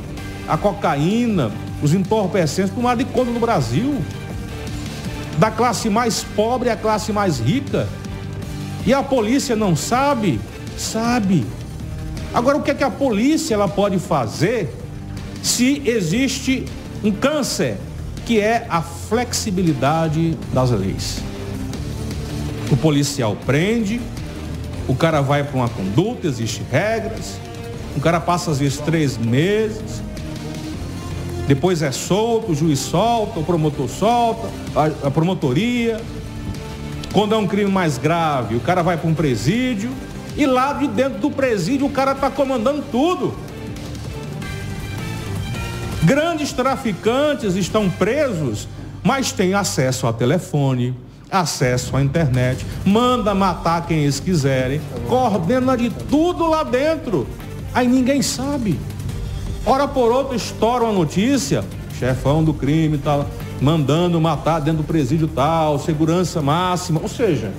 a 0.47 0.55
cocaína, 0.55 1.51
os 1.83 1.93
entorpecentes 1.93 2.73
tomaram 2.73 2.97
de 2.97 3.03
conta 3.03 3.29
no 3.29 3.41
Brasil. 3.41 4.01
Da 5.37 5.51
classe 5.51 5.89
mais 5.89 6.23
pobre 6.23 6.69
à 6.69 6.77
classe 6.77 7.11
mais 7.11 7.41
rica. 7.41 7.89
E 8.85 8.93
a 8.93 9.03
polícia 9.03 9.57
não 9.57 9.75
sabe? 9.75 10.39
Sabe. 10.77 11.45
Agora 12.33 12.55
o 12.55 12.61
que 12.61 12.71
é 12.71 12.73
que 12.73 12.85
a 12.85 12.89
polícia 12.89 13.53
ela 13.53 13.67
pode 13.67 13.99
fazer 13.99 14.73
se 15.43 15.81
existe 15.85 16.65
um 17.03 17.11
câncer 17.11 17.77
que 18.25 18.39
é 18.39 18.65
a 18.69 18.81
flexibilidade 18.81 20.37
das 20.53 20.71
leis? 20.71 21.21
O 22.71 22.77
policial 22.77 23.35
prende, 23.45 23.99
o 24.87 24.95
cara 24.95 25.21
vai 25.21 25.43
para 25.43 25.55
uma 25.55 25.69
conduta, 25.69 26.27
existem 26.27 26.65
regras, 26.69 27.39
o 27.95 27.99
cara 27.99 28.19
passa 28.19 28.51
às 28.51 28.59
vezes 28.59 28.77
três 28.77 29.17
meses, 29.17 30.01
depois 31.47 31.81
é 31.81 31.91
solto, 31.91 32.51
o 32.51 32.55
juiz 32.55 32.77
solta, 32.77 33.39
o 33.39 33.43
promotor 33.43 33.89
solta, 33.89 34.47
a, 34.75 35.07
a 35.07 35.11
promotoria. 35.11 35.99
Quando 37.11 37.33
é 37.33 37.37
um 37.39 37.47
crime 37.47 37.71
mais 37.71 37.97
grave, 37.97 38.55
o 38.55 38.59
cara 38.59 38.83
vai 38.83 38.97
para 38.97 39.09
um 39.09 39.15
presídio 39.15 39.89
e 40.37 40.45
lá 40.45 40.73
de 40.73 40.87
dentro 40.87 41.17
do 41.17 41.31
presídio 41.31 41.87
o 41.87 41.89
cara 41.89 42.11
está 42.11 42.29
comandando 42.29 42.83
tudo. 42.91 43.35
Grandes 46.09 46.51
traficantes 46.51 47.53
estão 47.53 47.87
presos, 47.87 48.67
mas 49.03 49.31
têm 49.31 49.53
acesso 49.53 50.07
a 50.07 50.11
telefone, 50.11 50.97
acesso 51.29 51.95
à 51.95 52.01
internet, 52.01 52.65
manda 52.83 53.35
matar 53.35 53.85
quem 53.85 53.99
eles 53.99 54.19
quiserem, 54.19 54.81
coordena 55.07 55.77
de 55.77 55.91
tudo 55.91 56.47
lá 56.47 56.63
dentro. 56.63 57.27
Aí 57.75 57.87
ninguém 57.87 58.23
sabe. 58.23 58.79
Hora 59.63 59.87
por 59.87 60.11
outra 60.11 60.35
estoura 60.35 60.85
uma 60.85 60.93
notícia, 60.93 61.63
chefão 61.99 62.43
do 62.43 62.55
crime 62.55 62.97
tá 62.97 63.23
mandando 63.61 64.19
matar 64.19 64.61
dentro 64.61 64.81
do 64.81 64.87
presídio 64.87 65.27
tal, 65.27 65.77
segurança 65.77 66.41
máxima. 66.41 66.99
Ou 67.03 67.07
seja, 67.07 67.53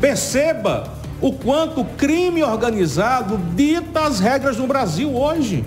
perceba 0.00 0.92
o 1.20 1.32
quanto 1.32 1.84
crime 1.84 2.42
organizado 2.42 3.38
dita 3.54 4.00
as 4.00 4.18
regras 4.18 4.56
no 4.56 4.66
Brasil 4.66 5.14
hoje. 5.14 5.64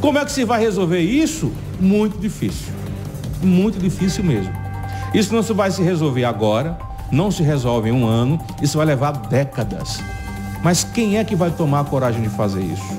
Como 0.00 0.18
é 0.18 0.24
que 0.24 0.32
se 0.32 0.44
vai 0.44 0.60
resolver 0.60 1.00
isso? 1.00 1.52
Muito 1.80 2.18
difícil. 2.18 2.72
Muito 3.42 3.78
difícil 3.78 4.22
mesmo. 4.24 4.52
Isso 5.14 5.34
não 5.34 5.42
se 5.42 5.52
vai 5.52 5.70
se 5.70 5.82
resolver 5.82 6.24
agora, 6.24 6.78
não 7.10 7.30
se 7.30 7.42
resolve 7.42 7.88
em 7.88 7.92
um 7.92 8.06
ano, 8.06 8.40
isso 8.60 8.76
vai 8.76 8.86
levar 8.86 9.12
décadas. 9.12 10.00
Mas 10.62 10.82
quem 10.82 11.18
é 11.18 11.24
que 11.24 11.36
vai 11.36 11.50
tomar 11.50 11.80
a 11.80 11.84
coragem 11.84 12.22
de 12.22 12.28
fazer 12.28 12.62
isso? 12.62 12.98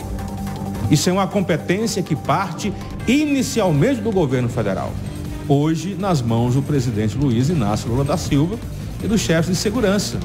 Isso 0.90 1.10
é 1.10 1.14
uma 1.14 1.28
competência 1.28 2.02
que 2.04 2.16
parte 2.16 2.72
inicialmente 3.08 4.02
do 4.02 4.12
governo 4.12 4.48
federal. 4.48 4.92
Hoje, 5.48 5.96
nas 6.00 6.22
mãos 6.22 6.56
do 6.56 6.62
presidente 6.62 7.18
Luiz 7.18 7.50
Inácio 7.50 7.90
Lula 7.90 8.04
da 8.04 8.18
Silva 8.18 8.58
e 9.04 9.08
dos 9.08 9.22
chefes 9.22 9.52
de 9.52 9.56
segurança. 9.56 10.18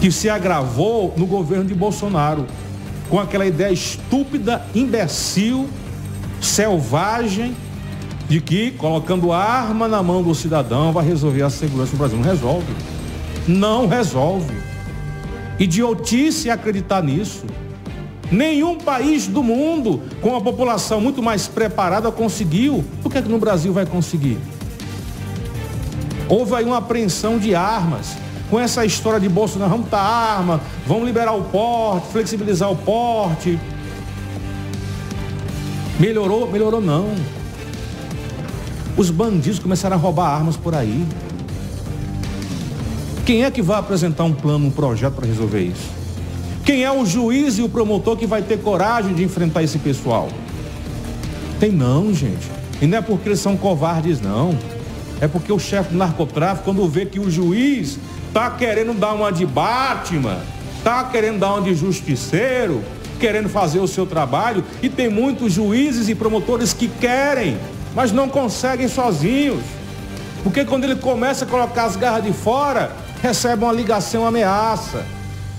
Que 0.00 0.12
se 0.12 0.28
agravou 0.28 1.14
no 1.16 1.26
governo 1.26 1.64
de 1.64 1.74
Bolsonaro, 1.74 2.46
com 3.14 3.20
aquela 3.20 3.46
ideia 3.46 3.72
estúpida, 3.72 4.66
imbecil, 4.74 5.68
selvagem, 6.40 7.54
de 8.28 8.40
que 8.40 8.72
colocando 8.72 9.30
arma 9.30 9.86
na 9.86 10.02
mão 10.02 10.20
do 10.20 10.34
cidadão 10.34 10.92
vai 10.92 11.06
resolver 11.06 11.42
a 11.42 11.48
segurança 11.48 11.92
do 11.92 11.96
Brasil. 11.96 12.18
Não 12.18 12.24
resolve. 12.24 12.74
Não 13.46 13.86
resolve. 13.86 14.52
Idiotice 15.60 16.50
acreditar 16.50 17.04
nisso. 17.04 17.44
Nenhum 18.32 18.78
país 18.78 19.28
do 19.28 19.44
mundo 19.44 20.02
com 20.20 20.30
uma 20.30 20.40
população 20.40 21.00
muito 21.00 21.22
mais 21.22 21.46
preparada 21.46 22.10
conseguiu. 22.10 22.84
Por 23.00 23.12
que, 23.12 23.18
é 23.18 23.22
que 23.22 23.28
no 23.28 23.38
Brasil 23.38 23.72
vai 23.72 23.86
conseguir? 23.86 24.38
Houve 26.28 26.56
aí 26.56 26.64
uma 26.64 26.78
apreensão 26.78 27.38
de 27.38 27.54
armas. 27.54 28.23
Com 28.54 28.60
essa 28.60 28.86
história 28.86 29.18
de 29.18 29.28
Bolsonaro, 29.28 29.72
vamos 29.72 29.90
dar 29.90 29.98
arma, 29.98 30.60
vamos 30.86 31.06
liberar 31.06 31.32
o 31.32 31.42
porte, 31.42 32.06
flexibilizar 32.12 32.70
o 32.70 32.76
porte. 32.76 33.58
Melhorou? 35.98 36.48
Melhorou 36.48 36.80
não. 36.80 37.16
Os 38.96 39.10
bandidos 39.10 39.58
começaram 39.58 39.96
a 39.96 39.98
roubar 39.98 40.28
armas 40.28 40.56
por 40.56 40.72
aí. 40.72 41.04
Quem 43.26 43.42
é 43.42 43.50
que 43.50 43.60
vai 43.60 43.76
apresentar 43.76 44.22
um 44.22 44.32
plano, 44.32 44.68
um 44.68 44.70
projeto 44.70 45.14
para 45.14 45.26
resolver 45.26 45.62
isso? 45.62 45.90
Quem 46.64 46.84
é 46.84 46.92
o 46.92 47.04
juiz 47.04 47.58
e 47.58 47.62
o 47.62 47.68
promotor 47.68 48.16
que 48.16 48.24
vai 48.24 48.40
ter 48.40 48.60
coragem 48.60 49.14
de 49.14 49.24
enfrentar 49.24 49.64
esse 49.64 49.80
pessoal? 49.80 50.28
Tem 51.58 51.72
não, 51.72 52.14
gente. 52.14 52.48
E 52.80 52.86
não 52.86 52.98
é 52.98 53.00
porque 53.00 53.30
eles 53.30 53.40
são 53.40 53.56
covardes, 53.56 54.20
não. 54.20 54.56
É 55.20 55.26
porque 55.26 55.52
o 55.52 55.58
chefe 55.58 55.90
do 55.90 55.98
narcotráfico, 55.98 56.64
quando 56.64 56.88
vê 56.88 57.04
que 57.04 57.18
o 57.18 57.28
juiz 57.28 57.98
tá 58.34 58.50
querendo 58.50 58.92
dar 58.92 59.12
uma 59.12 59.30
de 59.30 59.46
Batman, 59.46 60.40
tá 60.82 61.04
querendo 61.04 61.38
dar 61.38 61.54
uma 61.54 61.62
de 61.62 61.72
justiceiro, 61.72 62.82
querendo 63.20 63.48
fazer 63.48 63.78
o 63.78 63.86
seu 63.86 64.04
trabalho, 64.04 64.64
e 64.82 64.88
tem 64.88 65.08
muitos 65.08 65.52
juízes 65.52 66.08
e 66.08 66.16
promotores 66.16 66.72
que 66.72 66.88
querem, 66.88 67.56
mas 67.94 68.10
não 68.10 68.28
conseguem 68.28 68.88
sozinhos. 68.88 69.62
Porque 70.42 70.64
quando 70.64 70.82
ele 70.82 70.96
começa 70.96 71.44
a 71.44 71.48
colocar 71.48 71.84
as 71.84 71.94
garras 71.94 72.24
de 72.24 72.32
fora, 72.32 72.90
recebe 73.22 73.62
uma 73.62 73.72
ligação, 73.72 74.22
uma 74.22 74.28
ameaça. 74.28 75.06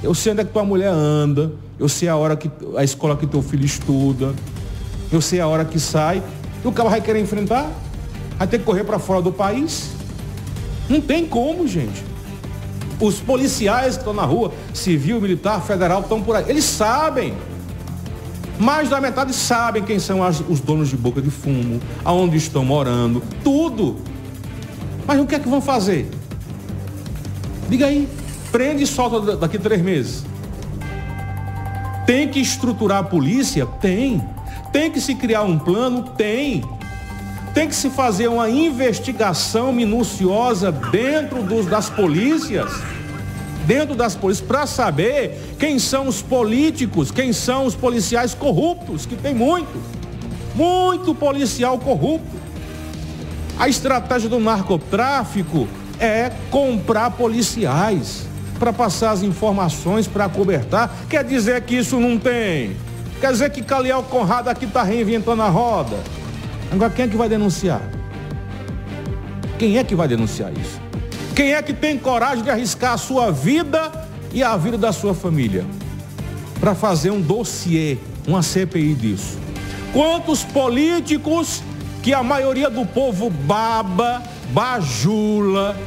Eu 0.03 0.13
sei 0.13 0.33
onde 0.33 0.41
é 0.41 0.43
que 0.43 0.51
tua 0.51 0.65
mulher 0.65 0.91
anda, 0.91 1.53
eu 1.79 1.87
sei 1.87 2.09
a 2.09 2.17
hora 2.17 2.35
que 2.35 2.51
a 2.75 2.83
escola 2.83 3.15
que 3.15 3.25
teu 3.25 3.41
filho 3.41 3.65
estuda, 3.65 4.35
eu 5.11 5.21
sei 5.21 5.39
a 5.39 5.47
hora 5.47 5.63
que 5.63 5.79
sai. 5.79 6.21
E 6.63 6.67
o 6.67 6.73
cara 6.73 6.89
vai 6.89 6.99
querer 6.99 7.21
enfrentar? 7.21 7.71
Vai 8.37 8.47
ter 8.47 8.59
que 8.59 8.65
correr 8.65 8.83
para 8.83 8.99
fora 8.99 9.21
do 9.21 9.31
país? 9.31 9.91
Não 10.89 10.99
tem 10.99 11.25
como, 11.25 11.65
gente. 11.65 12.14
Os 12.99 13.19
policiais 13.19 13.95
que 13.95 14.01
estão 14.01 14.13
na 14.13 14.23
rua, 14.23 14.53
civil, 14.73 15.19
militar, 15.19 15.61
federal, 15.61 16.01
estão 16.01 16.21
por 16.21 16.35
aí. 16.35 16.45
Eles 16.47 16.63
sabem. 16.63 17.33
Mais 18.57 18.89
da 18.89 19.01
metade 19.01 19.33
sabem 19.33 19.83
quem 19.83 19.99
são 19.99 20.23
as, 20.23 20.39
os 20.39 20.61
donos 20.61 20.89
de 20.89 20.95
boca 20.95 21.21
de 21.21 21.29
fumo, 21.29 21.81
aonde 22.05 22.37
estão 22.37 22.63
morando, 22.63 23.21
tudo. 23.43 23.97
Mas 25.05 25.19
o 25.19 25.25
que 25.25 25.35
é 25.35 25.39
que 25.39 25.49
vão 25.49 25.59
fazer? 25.59 26.09
Diga 27.69 27.87
aí 27.87 28.07
prende 28.55 28.83
e 28.83 28.87
solta 28.87 29.35
daqui 29.35 29.57
a 29.57 29.59
três 29.59 29.81
meses. 29.81 30.23
Tem 32.05 32.29
que 32.29 32.39
estruturar 32.39 32.99
a 32.99 33.03
polícia? 33.03 33.65
Tem. 33.65 34.23
Tem 34.71 34.89
que 34.89 35.01
se 35.01 35.13
criar 35.13 35.43
um 35.43 35.59
plano? 35.59 36.03
Tem. 36.15 36.63
Tem 37.55 37.69
que 37.69 37.75
se 37.75 37.89
fazer 37.89 38.27
uma 38.27 38.49
investigação 38.49 39.71
minuciosa 39.71 40.73
dentro 40.73 41.41
dos, 41.41 41.65
das 41.65 41.89
polícias, 41.89 42.69
dentro 43.65 43.95
das 43.95 44.13
polícias, 44.13 44.45
para 44.45 44.67
saber 44.67 45.55
quem 45.57 45.79
são 45.79 46.05
os 46.09 46.21
políticos, 46.21 47.11
quem 47.11 47.31
são 47.31 47.65
os 47.65 47.73
policiais 47.73 48.33
corruptos, 48.33 49.05
que 49.05 49.15
tem 49.15 49.33
muito, 49.33 49.81
muito 50.53 51.15
policial 51.15 51.79
corrupto. 51.79 52.35
A 53.57 53.69
estratégia 53.69 54.27
do 54.27 54.37
narcotráfico 54.41 55.65
é 55.97 56.33
comprar 56.51 57.11
policiais 57.11 58.27
para 58.59 58.73
passar 58.73 59.11
as 59.11 59.23
informações, 59.23 60.07
para 60.07 60.27
cobertar. 60.27 60.93
Quer 61.09 61.23
dizer 61.23 61.61
que 61.61 61.75
isso 61.77 62.01
não 62.01 62.17
tem. 62.17 62.75
Quer 63.21 63.31
dizer 63.31 63.49
que 63.49 63.63
Caliel 63.63 64.03
Conrado 64.03 64.49
aqui 64.49 64.65
está 64.65 64.83
reinventando 64.83 65.41
a 65.41 65.47
roda. 65.47 65.95
Agora 66.75 66.91
quem 66.91 67.05
é 67.05 67.07
que 67.07 67.15
vai 67.15 67.29
denunciar? 67.29 67.81
Quem 69.57 69.77
é 69.77 69.83
que 69.85 69.95
vai 69.95 70.09
denunciar 70.09 70.51
isso? 70.51 70.81
Quem 71.33 71.53
é 71.53 71.61
que 71.61 71.73
tem 71.73 71.97
coragem 71.97 72.43
de 72.43 72.49
arriscar 72.49 72.91
a 72.91 72.97
sua 72.97 73.31
vida 73.31 74.09
e 74.33 74.43
a 74.43 74.57
vida 74.57 74.77
da 74.77 74.91
sua 74.91 75.13
família? 75.13 75.65
Para 76.59 76.75
fazer 76.75 77.11
um 77.11 77.21
dossiê, 77.21 77.97
uma 78.27 78.43
CPI 78.43 78.93
disso. 78.93 79.37
Quantos 79.93 80.43
políticos 80.43 81.63
que 82.03 82.13
a 82.13 82.21
maioria 82.21 82.69
do 82.69 82.85
povo 82.85 83.29
baba, 83.29 84.21
bajula 84.49 85.77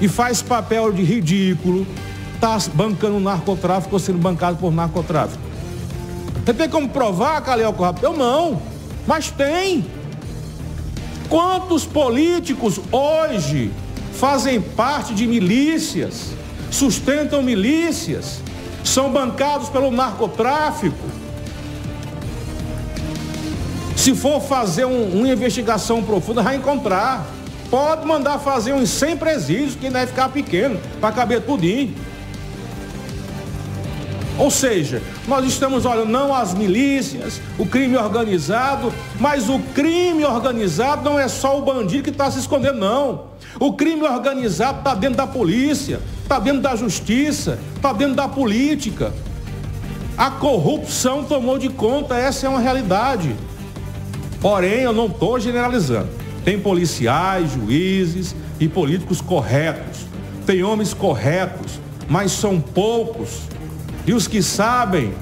e 0.00 0.08
faz 0.08 0.40
papel 0.40 0.92
de 0.92 1.02
ridículo, 1.02 1.86
está 2.34 2.56
bancando 2.72 3.20
narcotráfico 3.20 3.94
ou 3.94 3.98
sendo 3.98 4.18
bancado 4.18 4.56
por 4.56 4.72
narcotráfico? 4.72 5.42
Você 6.42 6.54
tem 6.54 6.70
como 6.70 6.88
provar, 6.88 7.38
Calil 7.42 7.70
Corrado? 7.74 8.00
Eu 8.02 8.16
não, 8.16 8.62
mas 9.06 9.30
tem. 9.30 9.95
Quantos 11.28 11.84
políticos 11.84 12.80
hoje 12.92 13.72
fazem 14.12 14.60
parte 14.60 15.14
de 15.14 15.26
milícias, 15.26 16.32
sustentam 16.70 17.42
milícias, 17.42 18.40
são 18.84 19.10
bancados 19.10 19.68
pelo 19.68 19.90
narcotráfico? 19.90 20.96
Se 23.96 24.14
for 24.14 24.40
fazer 24.40 24.84
um, 24.84 25.18
uma 25.18 25.28
investigação 25.28 26.02
profunda, 26.02 26.42
vai 26.42 26.56
encontrar. 26.56 27.26
Pode 27.68 28.06
mandar 28.06 28.38
fazer 28.38 28.72
uns 28.72 28.90
100 28.90 29.16
presídios, 29.16 29.74
que 29.74 29.86
não 29.86 29.94
vai 29.94 30.06
ficar 30.06 30.28
pequeno, 30.28 30.78
para 31.00 31.12
caber 31.12 31.40
tudinho. 31.42 31.92
Ou 34.38 34.50
seja, 34.50 35.02
nós 35.26 35.46
estamos 35.46 35.86
olhando 35.86 36.10
não 36.10 36.34
as 36.34 36.52
milícias, 36.52 37.40
o 37.58 37.64
crime 37.64 37.96
organizado, 37.96 38.92
mas 39.18 39.48
o 39.48 39.58
crime 39.74 40.24
organizado 40.24 41.02
não 41.02 41.18
é 41.18 41.26
só 41.26 41.58
o 41.58 41.62
bandido 41.62 42.04
que 42.04 42.10
está 42.10 42.30
se 42.30 42.38
escondendo, 42.38 42.78
não. 42.78 43.36
O 43.58 43.72
crime 43.72 44.02
organizado 44.02 44.80
está 44.80 44.94
dentro 44.94 45.16
da 45.16 45.26
polícia, 45.26 46.00
está 46.22 46.38
dentro 46.38 46.60
da 46.60 46.76
justiça, 46.76 47.58
está 47.74 47.92
dentro 47.92 48.14
da 48.14 48.28
política. 48.28 49.12
A 50.18 50.30
corrupção 50.30 51.24
tomou 51.24 51.58
de 51.58 51.70
conta, 51.70 52.16
essa 52.16 52.46
é 52.46 52.48
uma 52.48 52.60
realidade. 52.60 53.34
Porém, 54.40 54.80
eu 54.80 54.92
não 54.92 55.06
estou 55.06 55.40
generalizando. 55.40 56.08
Tem 56.44 56.58
policiais, 56.60 57.52
juízes 57.52 58.36
e 58.60 58.68
políticos 58.68 59.20
corretos. 59.20 60.06
Tem 60.44 60.62
homens 60.62 60.92
corretos, 60.92 61.80
mas 62.08 62.32
são 62.32 62.60
poucos. 62.60 63.40
E 64.06 64.12
os 64.12 64.28
que 64.28 64.42
sabem 64.42 65.12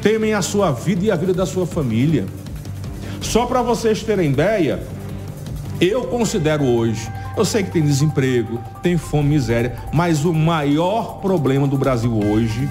temem 0.00 0.34
a 0.34 0.42
sua 0.42 0.70
vida 0.70 1.06
e 1.06 1.10
a 1.10 1.16
vida 1.16 1.32
da 1.32 1.46
sua 1.46 1.66
família. 1.66 2.26
Só 3.22 3.46
para 3.46 3.62
vocês 3.62 4.02
terem 4.02 4.30
ideia, 4.30 4.82
eu 5.80 6.04
considero 6.04 6.62
hoje, 6.62 7.10
eu 7.36 7.44
sei 7.44 7.62
que 7.62 7.70
tem 7.70 7.82
desemprego, 7.82 8.60
tem 8.82 8.96
fome, 8.98 9.30
miséria, 9.30 9.76
mas 9.92 10.24
o 10.24 10.32
maior 10.32 11.20
problema 11.20 11.66
do 11.66 11.78
Brasil 11.78 12.12
hoje 12.16 12.68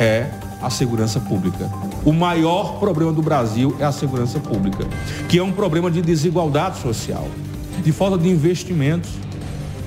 é 0.00 0.26
a 0.60 0.68
segurança 0.68 1.20
pública. 1.20 1.70
O 2.04 2.12
maior 2.12 2.80
problema 2.80 3.12
do 3.12 3.22
Brasil 3.22 3.76
é 3.78 3.84
a 3.84 3.92
segurança 3.92 4.40
pública, 4.40 4.84
que 5.28 5.38
é 5.38 5.42
um 5.42 5.52
problema 5.52 5.90
de 5.90 6.02
desigualdade 6.02 6.80
social, 6.80 7.28
de 7.82 7.92
falta 7.92 8.18
de 8.18 8.28
investimentos, 8.28 9.10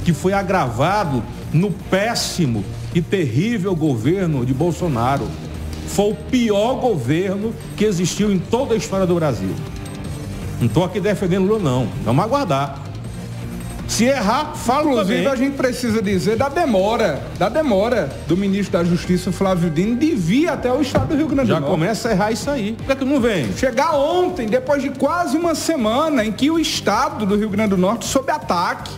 que 0.06 0.14
foi 0.14 0.34
agravado 0.34 1.22
no 1.52 1.70
péssimo 1.70 2.64
e 2.98 3.02
terrível 3.02 3.76
governo 3.76 4.44
de 4.44 4.54
Bolsonaro. 4.54 5.28
Foi 5.88 6.12
o 6.12 6.16
pior 6.16 6.76
governo 6.82 7.54
que 7.76 7.86
existiu 7.86 8.32
em 8.32 8.40
toda 8.40 8.74
a 8.74 8.78
história 8.78 9.06
do 9.06 9.14
Brasil. 9.14 9.52
Não 10.60 10.66
estou 10.68 10.84
aqui 10.84 11.00
defendendo 11.00 11.46
Lula, 11.46 11.60
não. 11.60 11.88
Vamos 12.04 12.24
aguardar. 12.24 12.82
Se 13.88 14.04
errar, 14.04 14.54
fala 14.56 14.90
Inclusive, 14.92 15.24
também. 15.24 15.28
a 15.32 15.36
gente 15.36 15.56
precisa 15.56 16.02
dizer 16.02 16.36
da 16.36 16.50
demora, 16.50 17.22
da 17.38 17.48
demora 17.48 18.10
do 18.28 18.36
ministro 18.36 18.78
da 18.78 18.84
Justiça, 18.84 19.32
Flávio 19.32 19.70
Dino, 19.70 19.96
de 19.96 20.14
vir 20.14 20.50
até 20.50 20.70
o 20.72 20.82
estado 20.82 21.10
do 21.10 21.16
Rio 21.16 21.28
Grande 21.28 21.50
Já 21.50 21.56
do 21.56 21.62
Norte. 21.62 21.72
começa 21.72 22.10
a 22.10 22.12
errar 22.12 22.32
isso 22.32 22.50
aí. 22.50 22.74
Por 22.74 22.86
que, 22.86 22.92
é 22.92 22.96
que 22.96 23.06
não 23.06 23.22
vem? 23.22 23.54
Chegar 23.54 23.96
ontem, 23.96 24.48
depois 24.48 24.82
de 24.82 24.90
quase 24.90 25.38
uma 25.38 25.56
semana 25.56 26.26
em 26.26 26.32
que 26.34 26.52
o 26.52 26.60
estado 26.60 27.26
do 27.26 27.38
Rio 27.38 27.50
Grande 27.50 27.70
do 27.70 27.78
Norte 27.78 28.06
sob 28.06 28.30
ataque, 28.30 28.92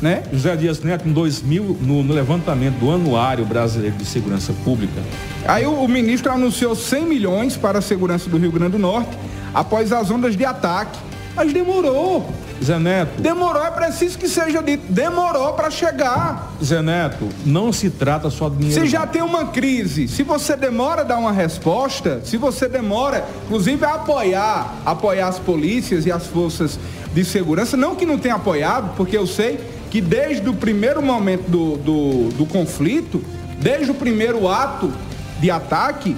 né? 0.00 0.22
José 0.32 0.56
Dias 0.56 0.80
Neto, 0.80 1.08
em 1.08 1.12
2000, 1.12 1.78
no, 1.80 2.02
no 2.02 2.14
levantamento 2.14 2.76
do 2.76 2.90
Anuário 2.90 3.44
Brasileiro 3.44 3.96
de 3.96 4.04
Segurança 4.04 4.52
Pública, 4.64 5.00
Aí 5.46 5.66
o, 5.66 5.72
o 5.72 5.88
ministro 5.88 6.30
anunciou 6.30 6.74
100 6.74 7.06
milhões 7.06 7.56
para 7.56 7.78
a 7.78 7.82
segurança 7.82 8.28
do 8.28 8.36
Rio 8.36 8.52
Grande 8.52 8.72
do 8.72 8.78
Norte 8.78 9.10
após 9.54 9.92
as 9.92 10.10
ondas 10.10 10.36
de 10.36 10.44
ataque. 10.44 10.98
Mas 11.34 11.52
demorou. 11.52 12.28
Zé 12.62 12.78
Neto. 12.78 13.22
Demorou, 13.22 13.64
é 13.64 13.70
preciso 13.70 14.18
que 14.18 14.28
seja 14.28 14.60
dito. 14.62 14.92
Demorou 14.92 15.54
para 15.54 15.70
chegar. 15.70 16.52
Zé 16.62 16.82
Neto, 16.82 17.28
não 17.46 17.72
se 17.72 17.88
trata 17.88 18.28
só 18.28 18.48
de 18.48 18.56
dinheiro. 18.56 18.82
Se 18.82 18.88
já 18.88 19.06
tem 19.06 19.22
uma 19.22 19.46
crise, 19.46 20.08
se 20.08 20.22
você 20.22 20.56
demora 20.56 21.00
a 21.00 21.04
dar 21.04 21.18
uma 21.18 21.32
resposta, 21.32 22.20
se 22.24 22.36
você 22.36 22.68
demora, 22.68 23.24
inclusive 23.46 23.84
a 23.84 23.94
apoiar, 23.94 24.74
apoiar 24.84 25.28
as 25.28 25.38
polícias 25.38 26.04
e 26.04 26.12
as 26.12 26.26
forças 26.26 26.78
de 27.14 27.24
segurança, 27.24 27.76
não 27.76 27.94
que 27.94 28.04
não 28.04 28.18
tenha 28.18 28.34
apoiado, 28.34 28.94
porque 28.96 29.16
eu 29.16 29.26
sei 29.26 29.58
que 29.90 30.00
desde 30.00 30.48
o 30.48 30.54
primeiro 30.54 31.02
momento 31.02 31.50
do, 31.50 31.76
do, 31.76 32.28
do 32.30 32.46
conflito, 32.46 33.22
desde 33.60 33.90
o 33.90 33.94
primeiro 33.94 34.48
ato 34.48 34.92
de 35.40 35.50
ataque, 35.50 36.16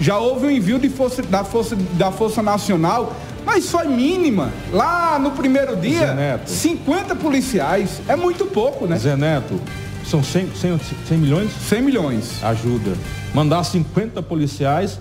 já 0.00 0.18
houve 0.18 0.46
um 0.46 0.50
envio 0.50 0.78
de 0.78 0.88
força, 0.88 1.22
da, 1.22 1.44
força, 1.44 1.76
da 1.76 2.10
Força 2.10 2.42
Nacional, 2.42 3.14
mas 3.44 3.70
foi 3.70 3.86
mínima. 3.86 4.50
Lá 4.72 5.18
no 5.18 5.32
primeiro 5.32 5.74
Zé 5.74 5.80
dia, 5.80 6.14
Neto. 6.14 6.48
50 6.48 7.14
policiais. 7.16 8.00
É 8.08 8.16
muito 8.16 8.46
pouco, 8.46 8.86
né? 8.86 8.96
Zé 8.96 9.16
Neto, 9.16 9.60
são 10.06 10.22
100, 10.22 10.54
100, 10.54 10.80
100 11.06 11.18
milhões? 11.18 11.50
100 11.68 11.82
milhões. 11.82 12.42
Ajuda. 12.42 12.96
Mandar 13.34 13.62
50 13.62 14.22
policiais, 14.22 14.98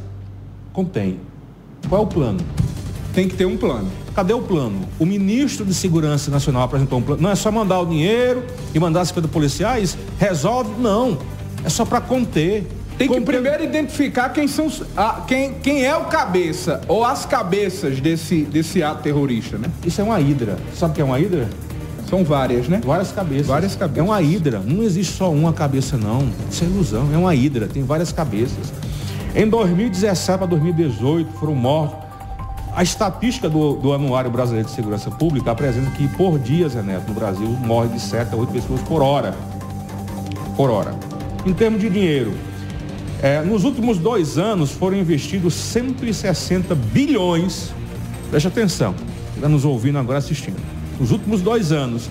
contém. 0.74 1.20
Qual 1.88 2.02
é 2.02 2.04
o 2.04 2.08
plano? 2.08 2.40
Tem 3.14 3.28
que 3.28 3.36
ter 3.36 3.46
um 3.46 3.58
plano. 3.58 3.90
Cadê 4.16 4.34
o 4.34 4.42
plano? 4.42 4.82
O 5.00 5.06
ministro 5.06 5.66
de 5.66 5.74
Segurança 5.74 6.30
Nacional 6.30 6.64
apresentou 6.64 7.00
um 7.00 7.02
plano. 7.02 7.22
Não 7.22 7.30
é 7.30 7.36
só 7.36 7.52
mandar 7.52 7.80
o 7.80 7.86
dinheiro 7.86 8.44
e 8.74 8.80
mandar 8.80 9.04
50 9.06 9.28
policiais? 9.28 9.98
Resolve? 10.20 10.72
Não. 10.80 11.18
É 11.64 11.70
só 11.70 11.86
para 11.86 12.00
conter. 12.02 12.68
Tem 12.98 13.08
que 13.10 13.22
primeiro 13.22 13.64
identificar 13.64 14.30
quem 14.30 14.48
são 14.48 14.70
a- 14.96 15.24
quem, 15.26 15.54
quem 15.56 15.86
é 15.86 15.96
o 15.96 16.06
cabeça 16.06 16.82
ou 16.88 17.04
as 17.06 17.26
cabeças 17.26 18.00
desse, 18.02 18.42
desse 18.44 18.84
ato 18.84 19.02
terrorista, 19.04 19.58
né? 19.58 19.70
Isso 19.86 20.02
é 20.02 20.04
uma 20.04 20.20
hidra. 20.20 20.58
Sabe 20.76 20.92
o 20.92 20.96
que 20.96 21.02
é 21.02 21.06
uma 21.06 21.18
hidra? 21.20 21.50
São 22.10 22.24
várias, 22.26 22.68
né? 22.68 22.82
Várias 22.84 23.12
cabeças. 23.12 23.48
Várias 23.48 23.76
cabeças. 23.76 24.00
É 24.00 24.04
uma 24.04 24.22
hidra. 24.22 24.60
Não 24.66 24.84
existe 24.84 25.14
só 25.16 25.32
uma 25.32 25.54
cabeça, 25.54 25.96
não. 25.96 26.28
Isso 26.52 26.64
é 26.64 26.68
ilusão. 26.68 27.08
É 27.14 27.18
uma 27.18 27.34
hidra. 27.34 27.68
Tem 27.68 27.84
várias 27.84 28.12
cabeças. 28.12 28.74
Em 29.36 29.48
2017 29.48 30.38
para 30.38 30.48
2018 30.48 31.32
foram 31.40 31.56
mortos. 31.56 32.09
A 32.80 32.84
estatística 32.84 33.50
do, 33.50 33.74
do 33.74 33.92
Anuário 33.92 34.32
Brasileiro 34.32 34.70
de 34.70 34.74
Segurança 34.74 35.12
Pública 35.12 35.52
apresenta 35.52 35.92
que 35.92 36.08
por 36.08 36.40
dia, 36.40 36.70
Zé 36.70 36.82
Neto, 36.82 37.10
no 37.10 37.14
Brasil, 37.14 37.46
morre 37.46 37.90
de 37.90 38.00
7 38.00 38.34
a 38.34 38.38
8 38.38 38.54
pessoas 38.54 38.80
por 38.84 39.02
hora. 39.02 39.36
Por 40.56 40.70
hora. 40.70 40.96
Em 41.46 41.54
termos 41.54 41.82
de 41.82 41.90
dinheiro, 41.90 42.34
é, 43.22 43.42
nos 43.42 43.66
últimos 43.66 43.98
dois 43.98 44.38
anos 44.38 44.72
foram 44.72 44.96
investidos 44.96 45.56
160 45.56 46.74
bilhões. 46.74 47.74
Preste 48.30 48.48
atenção, 48.48 48.96
está 49.36 49.50
nos 49.50 49.66
ouvindo 49.66 50.00
agora 50.00 50.20
assistindo. 50.20 50.62
Nos 50.98 51.12
últimos 51.12 51.42
dois 51.42 51.74
anos 51.74 52.10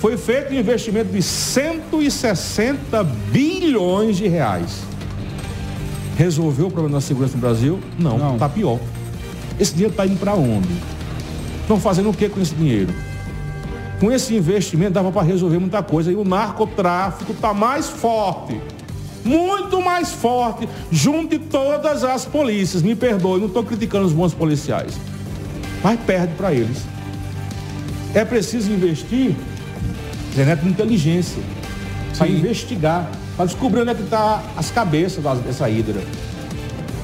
foi 0.00 0.16
feito 0.16 0.52
um 0.52 0.58
investimento 0.58 1.12
de 1.12 1.22
160 1.22 3.04
bilhões 3.30 4.16
de 4.16 4.26
reais. 4.26 4.82
Resolveu 6.16 6.66
o 6.66 6.70
problema 6.72 6.96
da 6.96 7.00
segurança 7.00 7.34
no 7.34 7.40
Brasil? 7.40 7.78
Não, 7.96 8.18
Não. 8.18 8.34
está 8.34 8.48
pior. 8.48 8.80
Esse 9.60 9.72
dinheiro 9.72 9.92
está 9.92 10.06
indo 10.06 10.18
para 10.18 10.34
onde? 10.34 10.68
Estão 11.60 11.78
fazendo 11.78 12.08
o 12.08 12.14
que 12.14 12.28
com 12.30 12.40
esse 12.40 12.54
dinheiro? 12.54 12.94
Com 14.00 14.10
esse 14.10 14.34
investimento 14.34 14.92
dava 14.92 15.12
para 15.12 15.22
resolver 15.22 15.58
muita 15.58 15.82
coisa. 15.82 16.10
E 16.10 16.16
o 16.16 16.24
narcotráfico 16.24 17.32
está 17.32 17.52
mais 17.52 17.86
forte. 17.86 18.58
Muito 19.22 19.82
mais 19.82 20.10
forte. 20.10 20.66
Junte 20.90 21.38
todas 21.38 22.02
as 22.02 22.24
polícias. 22.24 22.82
Me 22.82 22.96
perdoe, 22.96 23.38
não 23.38 23.48
estou 23.48 23.62
criticando 23.62 24.06
os 24.06 24.14
bons 24.14 24.32
policiais. 24.32 24.94
Mas 25.84 26.00
perde 26.00 26.32
para 26.34 26.54
eles. 26.54 26.78
é 28.14 28.24
preciso 28.24 28.72
investir, 28.72 29.36
Zé 30.34 30.44
Neto, 30.44 30.66
em 30.66 30.70
inteligência, 30.70 31.42
para 32.16 32.28
investigar, 32.28 33.10
para 33.36 33.44
descobrir 33.44 33.82
onde 33.82 33.90
é 33.90 33.94
que 33.94 34.02
está 34.02 34.42
as 34.56 34.70
cabeças 34.70 35.22
dessa 35.42 35.68
hidra. 35.68 36.02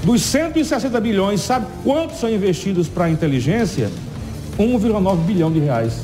Dos 0.06 0.22
160 0.22 1.00
bilhões, 1.00 1.40
sabe 1.40 1.66
quantos 1.82 2.20
são 2.20 2.30
investidos 2.30 2.86
para 2.86 3.06
a 3.06 3.10
inteligência? 3.10 3.90
1,9 4.56 5.16
bilhão 5.24 5.50
de 5.50 5.58
reais. 5.58 5.94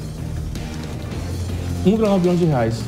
1,9 1.86 2.18
bilhão 2.18 2.34
de 2.34 2.44
reais. 2.44 2.80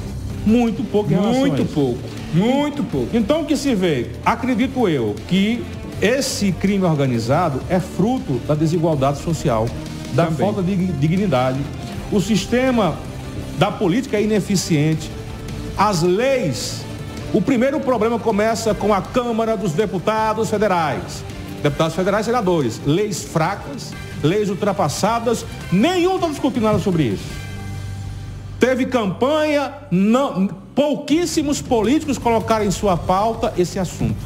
Muito 0.45 0.83
pouco 0.83 1.13
em 1.13 1.15
relação 1.15 1.45
a 1.45 1.47
Muito 1.47 1.63
isso. 1.63 1.73
pouco, 1.73 1.99
muito 2.35 2.83
pouco. 2.83 3.17
Então 3.17 3.43
o 3.43 3.45
que 3.45 3.57
se 3.57 3.77
vê? 3.77 4.09
Acredito 4.27 4.89
eu 4.89 5.15
que 5.29 5.65
esse 6.03 6.51
crime 6.51 6.85
organizado 6.85 7.61
é 7.71 7.79
fruto 7.79 8.41
da 8.49 8.57
desigualdade 8.57 9.23
social, 9.23 9.69
da 10.15 10.25
Também. 10.25 10.39
falta 10.39 10.65
de 10.65 10.75
dignidade. 10.75 11.61
O 12.11 12.21
sistema 12.21 12.97
da 13.57 13.71
política 13.71 14.17
é 14.17 14.25
ineficiente. 14.25 15.09
As 15.79 16.03
leis. 16.03 16.84
O 17.35 17.43
primeiro 17.43 17.81
problema 17.81 18.17
começa 18.17 18.73
com 18.73 18.95
a 18.95 19.03
Câmara 19.03 19.57
dos 19.57 19.73
Deputados 19.73 20.49
Federais. 20.49 21.25
Deputados 21.61 21.97
federais 21.97 22.27
senadores. 22.27 22.81
Leis 22.87 23.25
fracas, 23.25 23.93
leis 24.23 24.49
ultrapassadas. 24.49 25.45
Nenhum 25.73 26.15
está 26.15 26.29
discutindo 26.29 26.63
nada 26.63 26.79
sobre 26.79 27.03
isso. 27.03 27.25
Teve 28.61 28.87
campanha, 28.87 29.73
não, 29.91 30.47
pouquíssimos 30.77 31.61
políticos 31.61 32.19
colocaram 32.19 32.65
em 32.65 32.71
sua 32.71 32.97
pauta 32.97 33.53
esse 33.59 33.81
assunto. 33.81 34.25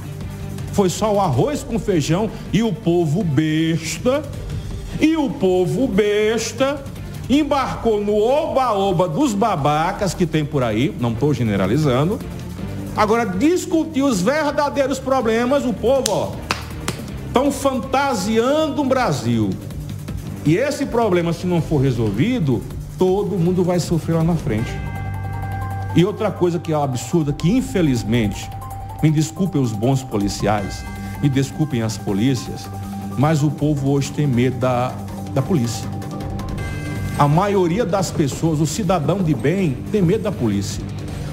Foi 0.74 0.90
só 0.90 1.11
o 1.14 1.18
arroz 1.18 1.62
com 1.62 1.78
feijão 1.78 2.30
e 2.52 2.62
o 2.62 2.74
povo 2.74 3.24
besta, 3.24 4.22
e 5.00 5.16
o 5.16 5.30
povo 5.30 5.88
besta 5.88 6.84
embarcou 7.30 8.04
no 8.04 8.18
oba-oba 8.18 9.09
dos 9.09 9.32
babacas 9.32 10.12
que 10.12 10.26
tem 10.26 10.44
por 10.44 10.62
aí, 10.62 10.94
não 11.00 11.12
estou 11.12 11.32
generalizando. 11.32 12.18
Agora, 12.97 13.24
discutir 13.24 14.03
os 14.03 14.20
verdadeiros 14.20 14.99
problemas, 14.99 15.64
o 15.64 15.72
povo, 15.72 16.11
ó, 16.11 16.32
estão 17.26 17.53
fantasiando 17.53 18.82
um 18.82 18.89
Brasil. 18.89 19.51
E 20.45 20.57
esse 20.57 20.86
problema, 20.86 21.32
se 21.32 21.47
não 21.47 21.61
for 21.61 21.78
resolvido, 21.78 22.62
todo 22.99 23.39
mundo 23.39 23.62
vai 23.62 23.78
sofrer 23.78 24.14
lá 24.14 24.24
na 24.24 24.34
frente. 24.34 24.70
E 25.95 26.05
outra 26.05 26.30
coisa 26.30 26.59
que 26.59 26.72
é 26.72 26.76
absurda, 26.76 27.32
que 27.32 27.51
infelizmente, 27.51 28.49
me 29.03 29.11
desculpem 29.11 29.61
os 29.61 29.72
bons 29.72 30.03
policiais, 30.03 30.84
me 31.22 31.28
desculpem 31.28 31.82
as 31.82 31.97
polícias, 31.97 32.68
mas 33.16 33.43
o 33.43 33.51
povo 33.51 33.91
hoje 33.91 34.12
tem 34.12 34.26
medo 34.26 34.59
da, 34.59 34.93
da 35.32 35.43
polícia. 35.43 35.89
A 37.18 37.26
maioria 37.26 37.84
das 37.84 38.11
pessoas, 38.11 38.61
o 38.61 38.66
cidadão 38.66 39.22
de 39.22 39.34
bem, 39.34 39.78
tem 39.91 40.01
medo 40.01 40.22
da 40.22 40.32
polícia. 40.32 40.82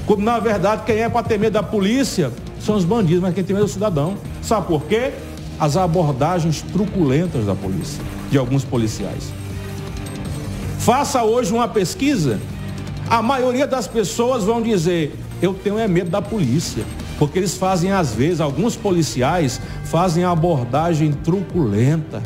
Quando 0.06 0.22
na 0.22 0.40
verdade 0.40 0.84
quem 0.86 0.98
é 0.98 1.10
para 1.10 1.24
ter 1.24 1.40
medo 1.40 1.54
da 1.54 1.64
polícia 1.64 2.32
são 2.60 2.76
os 2.76 2.86
bandidos, 2.86 3.22
mas 3.22 3.34
quem 3.34 3.44
tem 3.44 3.56
medo 3.56 3.66
é 3.66 3.70
o 3.70 3.72
cidadão. 3.72 4.16
Sabe 4.42 4.68
por 4.68 4.84
quê? 4.84 5.14
As 5.60 5.78
abordagens 5.78 6.62
truculentas 6.62 7.46
da 7.46 7.56
polícia, 7.56 8.04
de 8.30 8.38
alguns 8.38 8.64
policiais. 8.64 9.32
Faça 10.80 11.24
hoje 11.24 11.52
uma 11.54 11.68
pesquisa, 11.68 12.40
a 13.10 13.22
maioria 13.22 13.66
das 13.66 13.88
pessoas 13.88 14.44
vão 14.44 14.62
dizer: 14.62 15.16
eu 15.42 15.54
tenho 15.54 15.80
é 15.80 15.88
medo 15.88 16.10
da 16.10 16.22
polícia. 16.22 16.84
Porque 17.18 17.40
eles 17.40 17.56
fazem, 17.56 17.92
às 17.92 18.14
vezes, 18.14 18.42
alguns 18.42 18.76
policiais 18.76 19.62
fazem 19.86 20.26
abordagem 20.26 21.12
truculenta. 21.14 22.22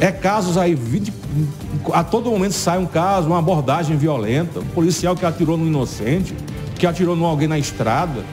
É 0.00 0.12
casos 0.12 0.58
aí, 0.58 0.78
a 1.92 2.04
todo 2.04 2.30
momento 2.30 2.52
sai 2.52 2.78
um 2.78 2.86
caso, 2.86 3.28
uma 3.28 3.38
abordagem 3.38 3.96
violenta, 3.96 4.60
um 4.60 4.66
policial 4.66 5.16
que 5.16 5.24
atirou 5.24 5.56
no 5.56 5.66
inocente, 5.66 6.34
que 6.78 6.86
atirou 6.86 7.16
em 7.16 7.24
alguém 7.24 7.48
na 7.48 7.58
estrada. 7.58 8.24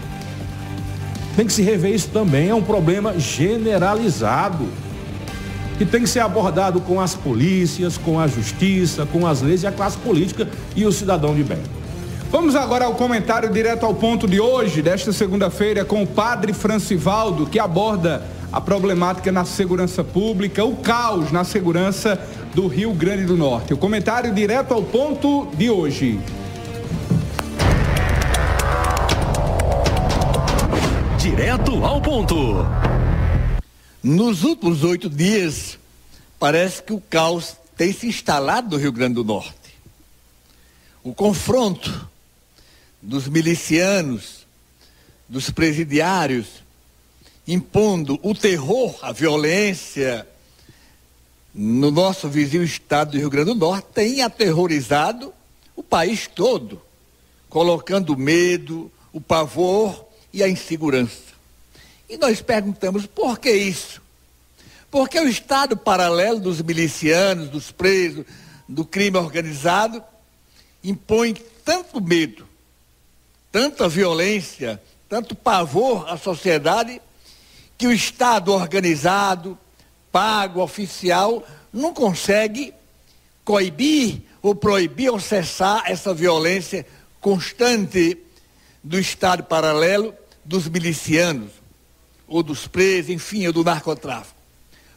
Tem 1.35 1.45
que 1.45 1.53
se 1.53 1.61
rever 1.61 1.93
isso 1.93 2.09
também, 2.09 2.49
é 2.49 2.55
um 2.55 2.61
problema 2.61 3.17
generalizado 3.17 4.67
que 5.77 5.85
tem 5.85 6.01
que 6.01 6.07
ser 6.07 6.19
abordado 6.19 6.81
com 6.81 7.01
as 7.01 7.15
polícias, 7.15 7.97
com 7.97 8.19
a 8.19 8.27
justiça, 8.27 9.05
com 9.05 9.25
as 9.25 9.41
leis 9.41 9.63
e 9.63 9.67
a 9.67 9.71
classe 9.71 9.97
política 9.97 10.47
e 10.75 10.85
o 10.85 10.91
cidadão 10.91 11.33
de 11.33 11.43
bem. 11.43 11.59
Vamos 12.29 12.55
agora 12.55 12.85
ao 12.85 12.95
comentário 12.95 13.51
direto 13.51 13.85
ao 13.85 13.93
ponto 13.93 14.27
de 14.27 14.39
hoje, 14.39 14.81
desta 14.81 15.13
segunda-feira, 15.13 15.85
com 15.85 16.03
o 16.03 16.07
padre 16.07 16.51
Francivaldo, 16.51 17.45
que 17.45 17.59
aborda 17.59 18.23
a 18.53 18.61
problemática 18.61 19.31
na 19.31 19.45
segurança 19.45 20.03
pública, 20.03 20.63
o 20.63 20.75
caos 20.75 21.31
na 21.31 21.43
segurança 21.43 22.15
do 22.53 22.67
Rio 22.67 22.93
Grande 22.93 23.25
do 23.25 23.35
Norte. 23.35 23.73
O 23.73 23.77
comentário 23.77 24.31
direto 24.31 24.75
ao 24.75 24.83
ponto 24.83 25.47
de 25.55 25.71
hoje. 25.71 26.19
Direto 31.17 31.83
ao 31.83 31.99
ponto. 31.99 32.35
Nos 34.03 34.43
últimos 34.43 34.83
oito 34.83 35.09
dias, 35.09 35.79
parece 36.37 36.83
que 36.83 36.93
o 36.93 37.01
caos 37.01 37.57
tem 37.75 37.91
se 37.91 38.05
instalado 38.05 38.69
no 38.69 38.77
Rio 38.77 38.91
Grande 38.91 39.15
do 39.15 39.23
Norte. 39.23 39.79
O 41.03 41.11
confronto 41.11 42.07
dos 43.01 43.27
milicianos, 43.27 44.45
dos 45.27 45.49
presidiários, 45.49 46.62
impondo 47.47 48.19
o 48.21 48.33
terror, 48.33 48.97
a 49.01 49.11
violência 49.11 50.27
no 51.53 51.91
nosso 51.91 52.27
vizinho 52.27 52.63
estado 52.63 53.11
do 53.11 53.17
Rio 53.17 53.29
Grande 53.29 53.53
do 53.53 53.55
Norte, 53.55 53.87
tem 53.93 54.23
aterrorizado 54.23 55.33
o 55.75 55.83
país 55.83 56.27
todo, 56.27 56.81
colocando 57.49 58.17
medo, 58.17 58.91
o 59.11 59.21
pavor 59.21 60.05
e 60.31 60.41
a 60.41 60.49
insegurança. 60.49 61.33
E 62.09 62.17
nós 62.17 62.41
perguntamos 62.41 63.05
por 63.05 63.37
que 63.39 63.51
isso? 63.51 64.01
Porque 64.89 65.19
o 65.19 65.27
Estado 65.27 65.75
paralelo 65.75 66.39
dos 66.39 66.61
milicianos, 66.61 67.49
dos 67.49 67.71
presos, 67.71 68.25
do 68.67 68.85
crime 68.85 69.17
organizado, 69.17 70.03
impõe 70.83 71.35
tanto 71.63 72.01
medo, 72.01 72.47
tanta 73.51 73.87
violência, 73.87 74.81
tanto 75.09 75.35
pavor 75.35 76.07
à 76.09 76.17
sociedade, 76.17 77.01
que 77.83 77.87
o 77.87 77.91
Estado 77.91 78.53
organizado, 78.53 79.57
pago, 80.09 80.61
oficial, 80.61 81.45
não 81.73 81.93
consegue 81.93 82.73
coibir 83.43 84.21
ou 84.41 84.55
proibir 84.55 85.11
ou 85.11 85.19
cessar 85.19 85.83
essa 85.91 86.13
violência 86.13 86.85
constante 87.19 88.17
do 88.81 88.97
Estado 88.97 89.43
paralelo, 89.43 90.15
dos 90.45 90.69
milicianos, 90.69 91.51
ou 92.25 92.41
dos 92.41 92.67
presos, 92.67 93.11
enfim, 93.11 93.47
ou 93.47 93.51
do 93.51 93.65
narcotráfico. 93.65 94.39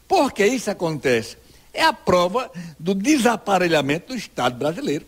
Por 0.07 0.31
que 0.31 0.47
isso 0.47 0.71
acontece? 0.71 1.35
É 1.73 1.83
a 1.83 1.91
prova 1.91 2.49
do 2.79 2.95
desaparelhamento 2.95 4.13
do 4.13 4.15
Estado 4.15 4.57
brasileiro. 4.57 5.05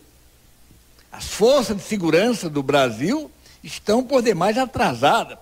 As 1.09 1.27
forças 1.27 1.77
de 1.77 1.83
segurança 1.83 2.49
do 2.49 2.61
Brasil 2.61 3.31
estão 3.63 4.03
por 4.03 4.21
demais 4.21 4.57
atrasadas, 4.57 5.37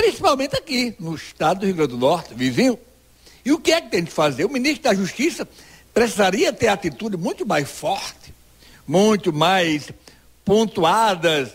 principalmente 0.00 0.56
aqui, 0.56 0.94
no 0.98 1.14
estado 1.14 1.60
do 1.60 1.66
Rio 1.66 1.74
Grande 1.74 1.90
do 1.90 1.98
Norte, 1.98 2.32
vizinho. 2.32 2.78
E 3.44 3.52
o 3.52 3.58
que 3.58 3.70
é 3.70 3.82
que 3.82 3.90
tem 3.90 4.02
de 4.02 4.10
fazer? 4.10 4.46
O 4.46 4.50
ministro 4.50 4.84
da 4.84 4.94
Justiça 4.94 5.46
precisaria 5.92 6.50
ter 6.54 6.68
atitude 6.68 7.18
muito 7.18 7.46
mais 7.46 7.70
forte, 7.70 8.32
muito 8.88 9.30
mais 9.30 9.90
pontuadas 10.42 11.50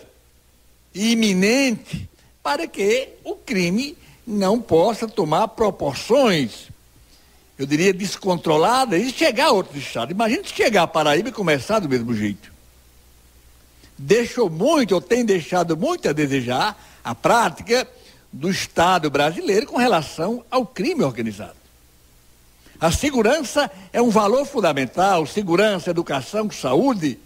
iminente, 0.93 2.08
para 2.43 2.68
que 2.68 3.10
o 3.24 3.36
crime 3.36 3.98
não 4.28 4.62
possa 4.62 5.08
tomar 5.08 5.48
proporções, 5.48 6.70
eu 7.58 7.66
diria, 7.66 7.91
descontroladas 7.91 9.02
e 9.02 9.12
chegar 9.12 9.48
a 9.48 9.52
outros 9.52 9.82
estados. 9.82 10.12
Imagina 10.12 10.43
se 10.43 10.54
chegar 10.54 10.84
a 10.84 10.88
Paraíba 10.88 11.30
e 11.30 11.32
começar 11.32 11.80
do 11.80 11.89
mesmo 11.89 12.14
jeito. 12.14 12.54
Deixou 13.98 14.52
muito, 14.52 14.93
ou 14.93 15.02
tem 15.02 15.26
deixado 15.26 15.76
muito 15.76 16.08
a 16.08 16.14
desejar, 16.14 16.80
a 17.04 17.16
prática 17.16 17.88
do 18.36 18.50
Estado 18.50 19.10
brasileiro 19.10 19.66
com 19.66 19.78
relação 19.78 20.44
ao 20.52 20.66
crime 20.66 21.04
organizado. 21.04 21.56
A 22.80 22.92
segurança 22.92 23.72
é 23.94 24.02
um 24.02 24.10
valor 24.10 24.46
fundamental, 24.46 25.26
segurança, 25.26 25.90
educação, 25.90 26.52
saúde. 26.52 27.18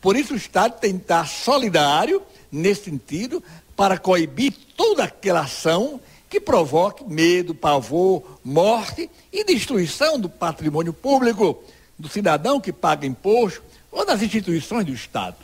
Por 0.00 0.16
isso 0.16 0.32
o 0.32 0.36
Estado 0.36 0.78
tem 0.78 0.92
que 0.96 1.02
estar 1.02 1.26
solidário 1.26 2.22
nesse 2.52 2.84
sentido 2.84 3.42
para 3.74 3.98
coibir 3.98 4.54
toda 4.76 5.04
aquela 5.04 5.40
ação 5.40 6.00
que 6.30 6.38
provoque 6.38 7.02
medo, 7.04 7.52
pavor, 7.52 8.38
morte 8.44 9.10
e 9.32 9.42
destruição 9.44 10.20
do 10.20 10.28
patrimônio 10.28 10.92
público, 10.92 11.64
do 11.98 12.08
cidadão 12.08 12.60
que 12.60 12.72
paga 12.72 13.04
imposto 13.04 13.60
ou 13.90 14.06
das 14.06 14.22
instituições 14.22 14.86
do 14.86 14.92
Estado. 14.92 15.36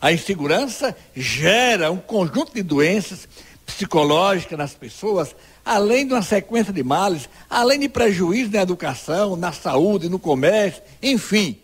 A 0.00 0.12
insegurança 0.12 0.96
gera 1.16 1.90
um 1.90 1.98
conjunto 1.98 2.54
de 2.54 2.62
doenças 2.62 3.26
psicológicas 3.68 4.58
nas 4.58 4.72
pessoas, 4.72 5.36
além 5.64 6.06
de 6.06 6.14
uma 6.14 6.22
sequência 6.22 6.72
de 6.72 6.82
males, 6.82 7.28
além 7.48 7.78
de 7.78 7.88
prejuízos 7.88 8.52
na 8.52 8.62
educação, 8.62 9.36
na 9.36 9.52
saúde, 9.52 10.08
no 10.08 10.18
comércio, 10.18 10.82
enfim. 11.02 11.58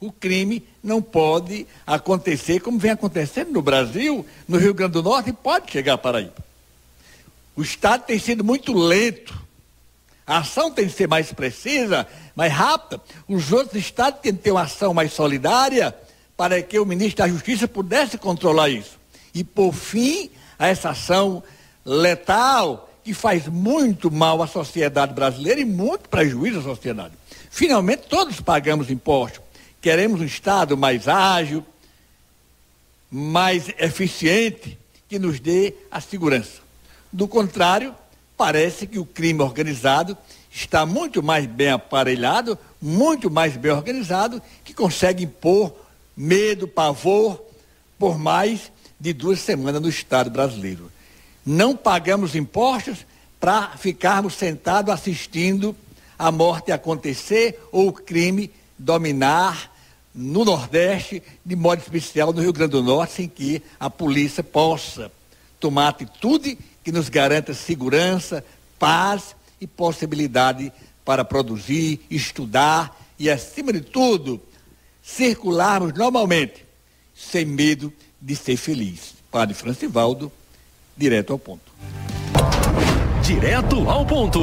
O 0.00 0.10
crime 0.10 0.66
não 0.82 1.00
pode 1.00 1.66
acontecer 1.86 2.60
como 2.60 2.78
vem 2.78 2.90
acontecendo 2.90 3.52
no 3.52 3.62
Brasil, 3.62 4.24
no 4.48 4.58
Rio 4.58 4.74
Grande 4.74 4.94
do 4.94 5.02
Norte, 5.02 5.30
e 5.30 5.32
pode 5.32 5.70
chegar 5.70 5.98
para 5.98 6.18
aí. 6.18 6.30
O 7.54 7.62
Estado 7.62 8.04
tem 8.04 8.18
sido 8.18 8.42
muito 8.42 8.72
lento. 8.72 9.38
A 10.26 10.38
ação 10.38 10.70
tem 10.70 10.86
que 10.86 10.92
ser 10.94 11.06
mais 11.06 11.30
precisa, 11.32 12.06
mais 12.34 12.52
rápida. 12.52 13.00
Os 13.28 13.52
outros 13.52 13.76
estados 13.76 14.20
têm 14.20 14.34
que 14.34 14.42
ter 14.42 14.50
uma 14.50 14.62
ação 14.62 14.94
mais 14.94 15.12
solidária 15.12 15.94
para 16.36 16.60
que 16.62 16.78
o 16.78 16.86
ministro 16.86 17.18
da 17.18 17.28
Justiça 17.28 17.68
pudesse 17.68 18.16
controlar 18.18 18.70
isso. 18.70 18.98
E 19.34 19.44
por 19.44 19.72
fim 19.72 20.30
a 20.58 20.68
essa 20.68 20.90
ação 20.90 21.42
letal 21.84 22.90
que 23.04 23.12
faz 23.12 23.46
muito 23.46 24.10
mal 24.10 24.42
à 24.42 24.46
sociedade 24.46 25.12
brasileira 25.12 25.60
e 25.60 25.64
muito 25.64 26.08
prejuízo 26.08 26.60
à 26.60 26.62
sociedade. 26.62 27.14
Finalmente, 27.50 28.04
todos 28.08 28.40
pagamos 28.40 28.90
impostos. 28.90 29.42
Queremos 29.80 30.20
um 30.20 30.24
Estado 30.24 30.76
mais 30.76 31.06
ágil, 31.06 31.62
mais 33.10 33.68
eficiente, 33.78 34.78
que 35.08 35.18
nos 35.18 35.38
dê 35.38 35.74
a 35.90 36.00
segurança. 36.00 36.62
Do 37.12 37.28
contrário, 37.28 37.94
parece 38.36 38.86
que 38.86 38.98
o 38.98 39.04
crime 39.04 39.42
organizado 39.42 40.16
está 40.50 40.86
muito 40.86 41.22
mais 41.22 41.46
bem 41.46 41.70
aparelhado, 41.70 42.58
muito 42.80 43.30
mais 43.30 43.56
bem 43.56 43.70
organizado, 43.70 44.42
que 44.64 44.72
consegue 44.72 45.24
impor 45.24 45.74
medo, 46.16 46.66
pavor, 46.66 47.40
por 47.98 48.18
mais 48.18 48.72
de 49.04 49.12
duas 49.12 49.40
semanas 49.40 49.82
no 49.82 49.88
Estado 49.90 50.30
brasileiro. 50.30 50.90
Não 51.44 51.76
pagamos 51.76 52.34
impostos 52.34 53.04
para 53.38 53.76
ficarmos 53.76 54.32
sentados 54.32 54.94
assistindo 54.94 55.76
a 56.18 56.32
morte 56.32 56.72
acontecer 56.72 57.60
ou 57.70 57.88
o 57.88 57.92
crime 57.92 58.50
dominar 58.78 59.70
no 60.14 60.42
Nordeste, 60.42 61.22
de 61.44 61.54
modo 61.54 61.80
especial 61.80 62.32
no 62.32 62.40
Rio 62.40 62.52
Grande 62.52 62.70
do 62.70 62.82
Norte, 62.82 63.12
sem 63.12 63.28
que 63.28 63.62
a 63.78 63.90
polícia 63.90 64.42
possa 64.42 65.12
tomar 65.60 65.88
atitude 65.88 66.56
que 66.82 66.90
nos 66.90 67.10
garanta 67.10 67.52
segurança, 67.52 68.42
paz 68.78 69.36
e 69.60 69.66
possibilidade 69.66 70.72
para 71.04 71.26
produzir, 71.26 72.00
estudar 72.10 72.98
e, 73.18 73.28
acima 73.28 73.70
de 73.70 73.82
tudo, 73.82 74.40
circularmos 75.02 75.92
normalmente, 75.92 76.64
sem 77.14 77.44
medo 77.44 77.92
de 78.24 78.34
ser 78.34 78.56
feliz. 78.56 79.14
Padre 79.30 79.54
Francivaldo, 79.54 80.32
direto 80.96 81.34
ao 81.34 81.38
ponto. 81.38 81.70
Direto 83.22 83.88
ao 83.88 84.06
ponto. 84.06 84.40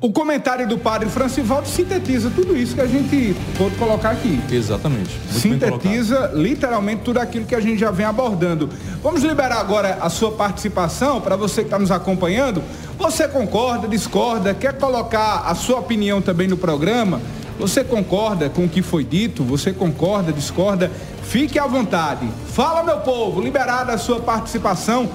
O 0.00 0.12
comentário 0.12 0.66
do 0.68 0.78
padre 0.78 1.08
Francivaldo 1.08 1.68
sintetiza 1.68 2.30
tudo 2.30 2.56
isso 2.56 2.74
que 2.74 2.80
a 2.80 2.86
gente 2.86 3.34
pode 3.56 3.74
colocar 3.76 4.10
aqui. 4.10 4.40
Exatamente. 4.50 5.10
Sintetiza 5.30 6.32
literalmente 6.34 7.02
tudo 7.02 7.18
aquilo 7.18 7.46
que 7.46 7.54
a 7.54 7.60
gente 7.60 7.78
já 7.78 7.90
vem 7.90 8.06
abordando. 8.06 8.68
Vamos 9.02 9.22
liberar 9.22 9.58
agora 9.58 9.98
a 10.00 10.08
sua 10.08 10.32
participação 10.32 11.20
para 11.20 11.36
você 11.36 11.62
que 11.62 11.66
está 11.66 11.78
nos 11.78 11.90
acompanhando. 11.90 12.62
Você 12.96 13.26
concorda, 13.28 13.86
discorda, 13.86 14.54
quer 14.54 14.78
colocar 14.78 15.44
a 15.46 15.54
sua 15.54 15.78
opinião 15.78 16.22
também 16.22 16.46
no 16.46 16.56
programa? 16.56 17.20
Você 17.58 17.82
concorda 17.82 18.48
com 18.48 18.64
o 18.64 18.68
que 18.68 18.82
foi 18.82 19.02
dito? 19.04 19.42
Você 19.44 19.72
concorda, 19.72 20.32
discorda? 20.32 20.90
Fique 21.24 21.58
à 21.58 21.66
vontade. 21.66 22.28
Fala, 22.52 22.82
meu 22.84 22.98
povo, 22.98 23.40
liberada 23.40 23.92
a 23.92 23.98
sua 23.98 24.20
participação 24.20 25.08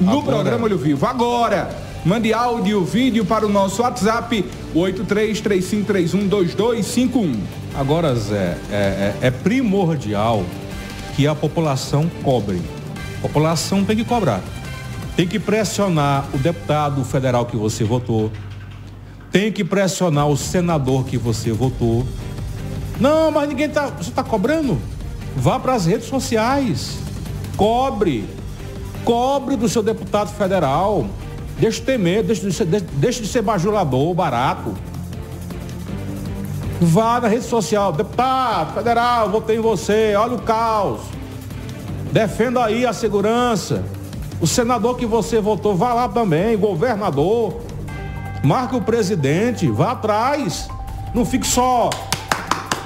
no 0.00 0.10
Agora. 0.20 0.24
programa 0.26 0.64
Olho 0.66 0.78
Vivo. 0.78 1.04
Agora, 1.06 1.70
mande 2.04 2.32
áudio, 2.32 2.84
vídeo 2.84 3.24
para 3.24 3.44
o 3.44 3.48
nosso 3.48 3.82
WhatsApp 3.82 4.44
8335312251. 4.74 7.36
Agora, 7.74 8.14
Zé, 8.14 8.56
é, 8.70 9.14
é- 9.22 9.26
é 9.26 9.30
primordial 9.30 10.44
que 11.16 11.26
a 11.26 11.34
população 11.34 12.08
cobre. 12.22 12.62
A 13.18 13.22
população 13.22 13.84
tem 13.84 13.96
que 13.96 14.04
cobrar. 14.04 14.40
Tem 15.16 15.26
que 15.26 15.38
pressionar 15.38 16.26
o 16.32 16.38
deputado 16.38 17.04
federal 17.04 17.46
que 17.46 17.56
você 17.56 17.84
votou. 17.84 18.30
Tem 19.34 19.50
que 19.50 19.64
pressionar 19.64 20.28
o 20.28 20.36
senador 20.36 21.04
que 21.06 21.18
você 21.18 21.50
votou. 21.50 22.06
Não, 23.00 23.32
mas 23.32 23.48
ninguém 23.48 23.68
tá. 23.68 23.86
Você 23.86 24.10
está 24.10 24.22
cobrando? 24.22 24.78
Vá 25.36 25.58
para 25.58 25.74
as 25.74 25.86
redes 25.86 26.06
sociais. 26.06 26.96
Cobre. 27.56 28.28
Cobre 29.04 29.56
do 29.56 29.68
seu 29.68 29.82
deputado 29.82 30.28
federal. 30.28 31.06
Deixa 31.58 31.80
de 31.80 31.86
ter 31.86 31.98
medo, 31.98 32.28
deixa 32.28 32.46
de 32.48 32.52
ser, 32.52 32.64
deixa- 32.64 33.22
de 33.22 33.26
ser 33.26 33.42
bajulador, 33.42 34.14
barato. 34.14 34.72
Vá 36.80 37.20
na 37.20 37.26
rede 37.26 37.44
social, 37.44 37.90
deputado 37.92 38.72
federal, 38.74 39.30
votei 39.30 39.56
em 39.56 39.60
você, 39.60 40.14
olha 40.16 40.34
o 40.34 40.42
caos. 40.42 41.00
Defenda 42.12 42.64
aí 42.64 42.86
a 42.86 42.92
segurança. 42.92 43.82
O 44.40 44.46
senador 44.46 44.96
que 44.96 45.06
você 45.06 45.40
votou, 45.40 45.74
vá 45.74 45.92
lá 45.92 46.08
também, 46.08 46.56
governador. 46.56 47.63
Marque 48.44 48.76
o 48.76 48.80
presidente, 48.80 49.66
vá 49.70 49.92
atrás. 49.92 50.68
Não 51.14 51.24
fique 51.24 51.46
só. 51.46 51.88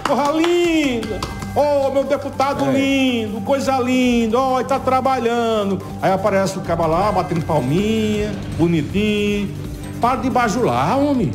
Porra 0.05 0.31
linda! 0.31 1.21
Ô, 1.57 1.91
meu 1.91 2.05
deputado 2.05 2.71
lindo, 2.71 3.41
coisa 3.41 3.81
linda, 3.81 4.39
ó, 4.39 4.61
ele 4.61 4.69
tá 4.69 4.79
trabalhando. 4.79 5.83
Aí 6.01 6.13
aparece 6.13 6.57
o 6.57 6.61
cara 6.61 6.87
lá, 6.87 7.11
batendo 7.11 7.45
palminha, 7.45 8.33
bonitinho. 8.57 9.53
Para 10.01 10.21
de 10.21 10.31
bajular, 10.31 10.97
homem. 10.97 11.33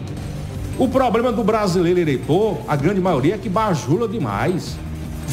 O 0.79 0.87
problema 0.87 1.29
do 1.29 1.43
brasileiro 1.43 1.99
eleitor, 1.99 2.59
a 2.65 2.77
grande 2.77 3.01
maioria, 3.01 3.35
é 3.35 3.37
que 3.37 3.49
bajula 3.49 4.07
demais. 4.07 4.77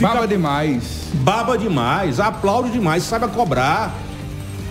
Baba 0.00 0.26
demais. 0.26 1.08
Baba 1.14 1.56
demais, 1.56 2.18
aplaude 2.18 2.70
demais, 2.70 3.04
saiba 3.04 3.28
cobrar. 3.28 3.94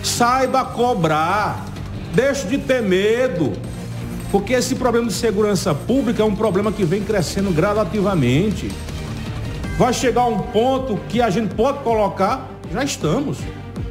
Saiba 0.02 0.62
cobrar. 0.66 1.64
Deixe 2.12 2.46
de 2.46 2.58
ter 2.58 2.82
medo. 2.82 3.69
Porque 4.30 4.52
esse 4.52 4.76
problema 4.76 5.08
de 5.08 5.12
segurança 5.12 5.74
pública 5.74 6.22
é 6.22 6.24
um 6.24 6.36
problema 6.36 6.70
que 6.70 6.84
vem 6.84 7.02
crescendo 7.02 7.50
gradativamente. 7.50 8.70
Vai 9.76 9.92
chegar 9.92 10.26
um 10.26 10.38
ponto 10.38 10.98
que 11.08 11.20
a 11.20 11.30
gente 11.30 11.54
pode 11.54 11.78
colocar, 11.78 12.48
já 12.72 12.84
estamos. 12.84 13.38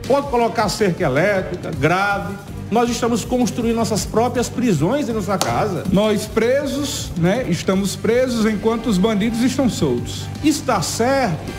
Pode 0.07 0.27
colocar 0.27 0.69
cerca 0.69 1.03
elétrica, 1.03 1.71
grave. 1.71 2.35
Nós 2.71 2.89
estamos 2.89 3.25
construindo 3.25 3.75
nossas 3.75 4.05
próprias 4.05 4.47
prisões 4.47 5.09
em 5.09 5.13
nossa 5.13 5.37
casa. 5.37 5.83
Nós 5.91 6.25
presos, 6.25 7.11
né? 7.17 7.45
Estamos 7.49 7.95
presos 7.95 8.45
enquanto 8.45 8.87
os 8.87 8.97
bandidos 8.97 9.41
estão 9.41 9.67
soltos. 9.67 10.25
Está 10.43 10.81
certo. 10.81 11.51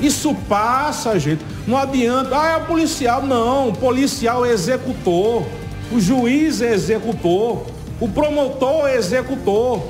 Isso 0.00 0.34
passa, 0.48 1.18
gente. 1.18 1.44
Não 1.66 1.76
adianta. 1.76 2.38
Ah, 2.38 2.48
é 2.50 2.56
o 2.56 2.66
policial. 2.66 3.26
Não, 3.26 3.70
o 3.70 3.72
policial 3.72 4.46
é 4.46 4.52
executor. 4.52 5.44
O 5.90 6.00
juiz 6.00 6.62
é 6.62 6.72
executor. 6.72 7.75
O 8.00 8.08
promotor 8.08 8.90
executor 8.90 9.82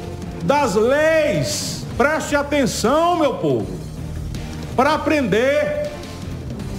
das 0.44 0.74
leis. 0.74 1.84
Preste 1.96 2.36
atenção, 2.36 3.18
meu 3.18 3.34
povo. 3.34 3.66
Para 4.76 4.94
aprender. 4.94 5.90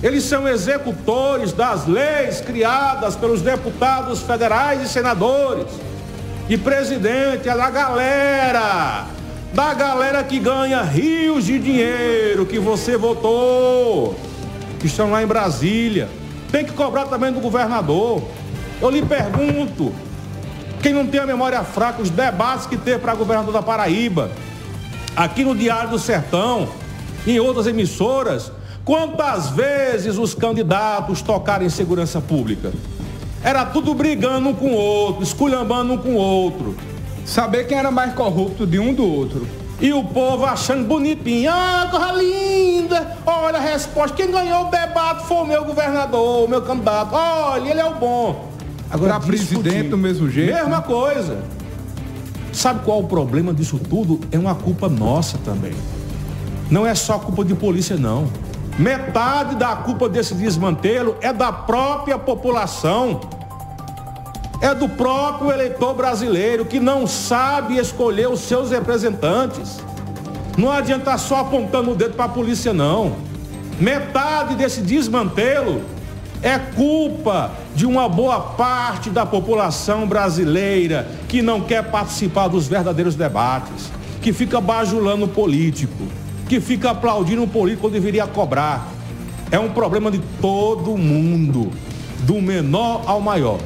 Eles 0.02 0.24
são 0.24 0.48
executores 0.48 1.52
das 1.52 1.88
leis 1.88 2.40
criadas 2.40 3.16
pelos 3.16 3.42
deputados 3.42 4.22
federais 4.22 4.84
e 4.84 4.88
senadores. 4.88 5.68
E 6.48 6.58
presidente 6.58 7.50
é 7.50 7.56
da 7.56 7.70
galera. 7.70 9.08
Da 9.54 9.74
galera 9.74 10.24
que 10.24 10.40
ganha 10.40 10.82
rios 10.84 11.46
de 11.46 11.58
dinheiro 11.58 12.46
que 12.46 12.60
você 12.60 12.96
votou. 12.96 14.16
Que 14.80 14.86
estão 14.86 15.12
lá 15.12 15.24
em 15.24 15.28
Brasília. 15.28 16.08
Tem 16.52 16.64
que 16.64 16.72
cobrar 16.72 17.06
também 17.06 17.34
do 17.34 17.42
governador. 17.42 18.22
Eu 18.80 18.90
lhe 18.92 19.02
pergunto, 19.02 19.92
quem 20.88 20.94
não 20.94 21.06
tem 21.06 21.20
a 21.20 21.26
memória 21.26 21.62
fraca, 21.66 22.02
os 22.02 22.10
debates 22.10 22.66
que 22.66 22.78
teve 22.78 23.00
para 23.00 23.14
governador 23.14 23.52
da 23.52 23.62
Paraíba, 23.62 24.32
aqui 25.18 25.44
no 25.44 25.54
Diário 25.54 25.90
do 25.90 26.00
Sertão, 26.00 26.70
em 27.28 27.42
outras 27.42 27.68
emissoras, 27.68 28.54
quantas 28.86 29.50
vezes 29.50 30.18
os 30.18 30.34
candidatos 30.34 31.22
tocaram 31.22 31.66
em 31.66 31.70
segurança 31.70 32.22
pública? 32.22 32.72
Era 33.44 33.66
tudo 33.66 33.94
brigando 33.94 34.48
um 34.48 34.54
com 34.54 34.68
o 34.68 34.76
outro, 34.76 35.24
esculhambando 35.24 35.92
um 35.92 35.98
com 35.98 36.14
o 36.14 36.16
outro. 36.16 36.74
Saber 37.26 37.68
quem 37.68 37.78
era 37.78 37.92
mais 37.92 38.14
corrupto 38.14 38.66
de 38.66 38.80
um 38.80 38.94
do 38.94 39.06
outro. 39.06 39.46
E 39.82 39.92
o 39.92 40.06
povo 40.06 40.46
achando 40.46 40.88
bonitinho. 40.88 41.52
Ah, 41.52 41.90
coisa 41.92 42.14
linda! 42.14 43.18
Olha 43.26 43.58
a 43.58 43.62
resposta. 43.62 44.16
Quem 44.16 44.32
ganhou 44.32 44.68
o 44.68 44.70
debate 44.70 45.26
foi 45.26 45.38
o 45.38 45.46
meu 45.46 45.66
governador, 45.66 46.46
o 46.46 46.48
meu 46.48 46.62
candidato. 46.62 47.14
Olha, 47.14 47.72
ele 47.72 47.82
é 47.82 47.86
o 47.86 47.96
bom. 47.96 48.57
Pra 48.90 49.20
presidente 49.20 49.90
do 49.90 49.98
mesmo 49.98 50.30
jeito. 50.30 50.54
Mesma 50.54 50.82
coisa. 50.82 51.44
Sabe 52.54 52.84
qual 52.84 53.00
o 53.00 53.08
problema 53.08 53.54
disso 53.54 53.80
tudo? 53.80 54.20
É 54.32 54.40
uma 54.40 54.56
culpa 54.56 54.88
nossa 54.88 55.38
também. 55.40 55.74
Não 56.72 56.86
é 56.86 56.96
só 56.96 57.20
culpa 57.20 57.46
de 57.46 57.54
polícia, 57.54 57.96
não. 57.98 58.28
Metade 58.80 59.56
da 59.56 59.76
culpa 59.76 60.08
desse 60.08 60.34
desmantelo 60.34 61.16
é 61.22 61.34
da 61.34 61.52
própria 61.52 62.18
população. 62.18 63.22
É 64.62 64.74
do 64.74 64.90
próprio 64.90 65.52
eleitor 65.52 65.94
brasileiro 65.94 66.66
que 66.66 66.80
não 66.80 67.06
sabe 67.06 67.78
escolher 67.78 68.28
os 68.28 68.40
seus 68.40 68.72
representantes. 68.72 69.80
Não 70.58 70.72
adianta 70.72 71.16
só 71.18 71.42
apontando 71.42 71.92
o 71.92 71.96
dedo 71.96 72.16
para 72.16 72.26
a 72.26 72.30
polícia, 72.30 72.74
não. 72.74 73.16
Metade 73.80 74.56
desse 74.56 74.82
desmantelo 74.82 75.82
é 76.42 76.58
culpa 76.58 77.52
de 77.76 77.86
uma 77.86 78.08
boa 78.08 78.40
parte 78.40 79.10
da 79.10 79.26
população 79.26 80.08
brasileira 80.08 81.08
que 81.28 81.42
não 81.42 81.62
quer 81.62 81.84
participar 81.90 82.48
dos 82.48 82.68
verdadeiros 82.68 83.16
debates, 83.16 83.92
que 84.22 84.32
fica 84.32 84.62
bajulando 84.62 85.26
o 85.26 85.28
político, 85.28 86.04
que 86.48 86.60
fica 86.60 86.92
aplaudindo 86.92 87.44
o 87.44 87.48
político 87.48 87.82
quando 87.82 87.94
deveria 87.94 88.28
cobrar. 88.28 88.88
É 89.52 89.60
um 89.60 89.70
problema 89.70 90.12
de 90.12 90.20
todo 90.42 90.98
mundo, 90.98 91.72
do 92.20 92.42
menor 92.42 93.04
ao 93.06 93.20
maior. 93.22 93.60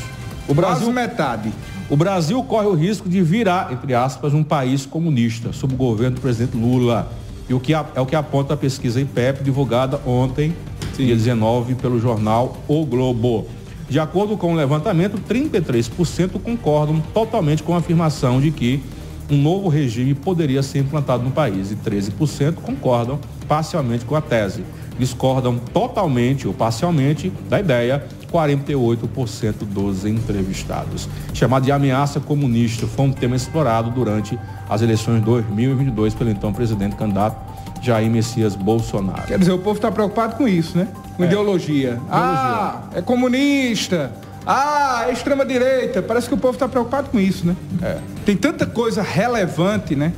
o 0.49 0.55
Brasil 0.55 0.91
Quase 0.91 0.93
metade. 0.93 1.53
O 1.91 1.97
Brasil 1.97 2.41
corre 2.45 2.69
o 2.69 2.75
risco 2.75 3.09
de 3.09 3.21
virar, 3.21 3.73
entre 3.73 3.95
aspas, 3.95 4.33
um 4.33 4.45
país 4.45 4.87
comunista 4.87 5.53
sob 5.53 5.75
o 5.75 5.77
governo 5.77 6.15
do 6.15 6.21
presidente 6.21 6.57
Lula. 6.57 7.11
E 7.49 7.53
o 7.53 7.59
que 7.59 7.75
é 7.75 8.01
o 8.01 8.07
que 8.07 8.15
aponta 8.15 8.55
a 8.55 8.57
pesquisa 8.57 9.01
IPEP 9.01 9.43
divulgada 9.43 10.01
ontem, 10.07 10.55
dia 10.97 11.17
19, 11.17 11.75
pelo 11.75 11.99
jornal 11.99 12.57
O 12.69 12.87
Globo. 12.87 13.45
De 13.89 13.99
acordo 13.99 14.37
com 14.37 14.53
o 14.53 14.57
levantamento, 14.57 15.19
33% 15.19 16.41
concordam 16.41 17.03
totalmente 17.13 17.65
com 17.65 17.75
a 17.75 17.79
afirmação 17.79 18.41
de 18.41 18.53
que 18.53 18.81
um 19.29 19.37
novo 19.37 19.69
regime 19.69 20.15
poderia 20.15 20.63
ser 20.63 20.79
implantado 20.79 21.25
no 21.25 21.33
país 21.33 21.73
e 21.73 21.75
13% 21.75 22.55
concordam 22.63 23.19
parcialmente 23.49 24.05
com 24.05 24.15
a 24.15 24.21
tese. 24.21 24.63
Discordam 24.97 25.59
totalmente 25.59 26.47
ou 26.47 26.55
parcialmente 26.55 27.33
da 27.49 27.59
ideia 27.59 28.07
48% 28.33 29.55
dos 29.63 30.05
entrevistados. 30.05 31.09
Chamado 31.35 31.65
de 31.65 31.73
ameaça 31.73 32.21
comunista 32.21 32.87
foi 32.87 33.07
um 33.07 33.13
tema 33.13 33.37
explorado 33.37 33.91
durante 33.91 34.39
as 34.69 34.83
eleições 34.83 35.19
de 35.21 35.25
2022 35.27 36.15
pelo 36.15 36.31
então 36.31 36.53
presidente 36.53 36.97
candidato 36.97 37.37
Jair 37.83 38.11
Messias 38.11 38.55
Bolsonaro. 38.55 39.23
Quer 39.23 39.39
dizer, 39.39 39.53
o 39.53 39.59
povo 39.59 39.77
está 39.77 39.91
preocupado 39.91 40.37
com 40.37 40.47
isso, 40.47 40.77
né? 40.77 40.87
Com 41.17 41.25
É. 41.25 41.27
ideologia. 41.27 41.99
Ah, 42.11 42.83
é 42.95 43.01
comunista. 43.01 44.13
Ah, 44.47 45.05
é 45.09 45.13
extrema-direita. 45.13 46.03
Parece 46.03 46.29
que 46.29 46.35
o 46.35 46.39
povo 46.39 46.55
está 46.55 46.69
preocupado 46.69 47.09
com 47.11 47.19
isso, 47.19 47.47
né? 47.47 47.57
É. 47.83 47.99
Tem 48.25 48.37
tanta 48.37 48.67
coisa 48.67 49.03
relevante, 49.03 49.95
né? 49.95 50.13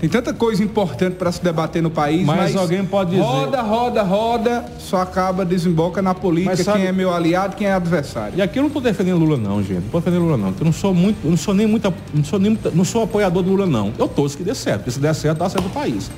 Tem 0.00 0.08
tanta 0.08 0.32
coisa 0.32 0.62
importante 0.62 1.14
para 1.16 1.32
se 1.32 1.42
debater 1.42 1.82
no 1.82 1.90
país, 1.90 2.24
Mas 2.24 2.36
mas, 2.36 2.56
alguém 2.56 2.84
pode 2.84 3.10
dizer- 3.10 3.22
roda, 3.22 3.60
roda, 3.62 4.02
roda, 4.04 4.64
só 4.78 4.98
acaba, 5.02 5.44
desemboca 5.44 6.00
na 6.00 6.14
política 6.14 6.56
sabe- 6.62 6.78
quem 6.78 6.86
é 6.86 6.92
meu 6.92 7.12
aliado, 7.12 7.56
quem 7.56 7.66
é 7.66 7.72
adversário. 7.72 8.34
E 8.38 8.42
aqui 8.42 8.58
eu 8.58 8.62
não 8.62 8.68
estou 8.68 8.80
defendendo 8.80 9.18
Lula 9.18 9.36
não, 9.36 9.60
gente. 9.60 9.82
Não 9.82 9.90
tô 9.90 9.98
defendendo 9.98 10.22
Lula 10.22 10.36
não. 10.36 10.48
porque 10.50 10.62
Eu 10.62 10.66
não 10.66 10.72
sou 10.72 10.94
muito, 10.94 11.18
eu 11.24 11.30
não 11.30 11.36
sou 11.36 11.52
nem 11.52 11.66
muita, 11.66 11.92
não 12.14 12.22
sou 12.22 12.38
nem 12.38 12.50
muita- 12.52 12.70
não 12.70 12.84
sou 12.84 13.02
apoiador 13.02 13.42
do 13.42 13.50
Lula 13.50 13.66
não. 13.66 13.92
Eu 13.98 14.06
torço 14.06 14.36
que 14.36 14.44
dê 14.44 14.54
certo, 14.54 14.78
porque 14.78 14.92
se 14.92 15.00
der 15.00 15.14
certo, 15.16 15.38
dá 15.38 15.48
certo 15.50 15.66
o 15.66 15.70
país. 15.70 16.08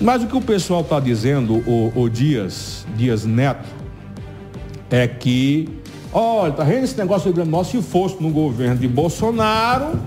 Mas 0.00 0.22
o 0.24 0.26
que 0.26 0.36
o 0.36 0.40
pessoal 0.40 0.80
está 0.80 0.98
dizendo, 0.98 1.54
o, 1.68 1.92
o 1.94 2.08
Dias, 2.08 2.84
Dias 2.96 3.24
Neto, 3.24 3.68
é 4.90 5.06
que, 5.06 5.68
olha, 6.12 6.52
tá 6.52 6.64
vendo 6.64 6.82
esse 6.84 6.96
negócio 6.98 7.22
do 7.22 7.26
Rio 7.26 7.34
Grande 7.36 7.50
do 7.50 7.52
Norte? 7.52 7.70
Se 7.76 7.82
fosse 7.82 8.16
no 8.20 8.30
governo 8.30 8.76
de 8.76 8.88
Bolsonaro, 8.88 10.00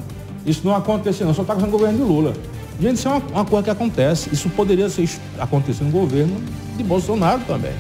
isso 0.46 0.62
não 0.66 0.76
acontecia 0.76 1.26
não, 1.26 1.34
só 1.34 1.42
está 1.44 1.56
com 1.56 1.64
o 1.64 1.70
governo 1.70 1.98
de 1.98 2.04
Lula. 2.04 2.34
Gente, 2.80 2.96
isso 2.96 3.08
é 3.08 3.12
uma, 3.12 3.22
uma 3.32 3.46
coisa 3.46 3.64
que 3.66 3.70
acontece. 3.70 4.30
Isso 4.32 4.50
poderia 4.50 4.90
ser, 4.90 5.08
acontecer 5.40 5.84
no 5.84 5.92
governo 5.92 6.42
de 6.78 6.84
Bolsonaro 6.84 7.42
também. 7.48 7.74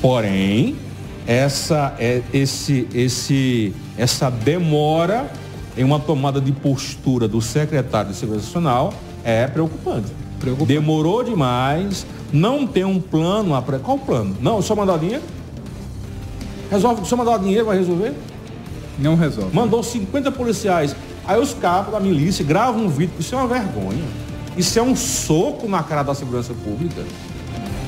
Porém, 0.00 0.76
essa, 1.26 1.94
é, 1.98 2.22
esse, 2.32 2.88
esse, 2.94 3.74
essa 3.98 4.30
demora 4.30 5.30
em 5.76 5.84
uma 5.84 6.00
tomada 6.00 6.40
de 6.40 6.52
postura 6.52 7.28
do 7.28 7.40
secretário 7.40 8.10
de 8.10 8.16
Segurança 8.16 8.46
Nacional 8.46 8.94
é 9.22 9.46
preocupante. 9.46 10.08
Demorou 10.66 11.22
demais, 11.22 12.06
não 12.32 12.66
tem 12.66 12.84
um 12.84 12.98
plano. 12.98 13.54
apre- 13.54 13.78
Qual 13.78 13.98
o 13.98 14.00
plano? 14.00 14.34
Não, 14.40 14.62
só 14.62 14.74
mandar 14.74 14.98
dinheiro? 14.98 15.22
Resolve, 16.70 17.06
só 17.06 17.16
mandar 17.16 17.38
dinheiro 17.38 17.66
vai 17.66 17.76
resolver? 17.76 18.14
Não 18.98 19.16
resolve. 19.16 19.54
Mandou 19.54 19.82
50 19.82 20.32
policiais. 20.32 20.96
Aí 21.26 21.40
os 21.40 21.54
cabos 21.54 21.92
da 21.92 22.00
milícia 22.00 22.44
gravam 22.44 22.84
um 22.84 22.88
vídeo, 22.88 23.14
isso 23.18 23.34
é 23.34 23.38
uma 23.38 23.46
vergonha. 23.46 24.04
Isso 24.56 24.78
é 24.78 24.82
um 24.82 24.96
soco 24.96 25.68
na 25.68 25.82
cara 25.82 26.02
da 26.02 26.14
segurança 26.14 26.52
pública. 26.52 27.02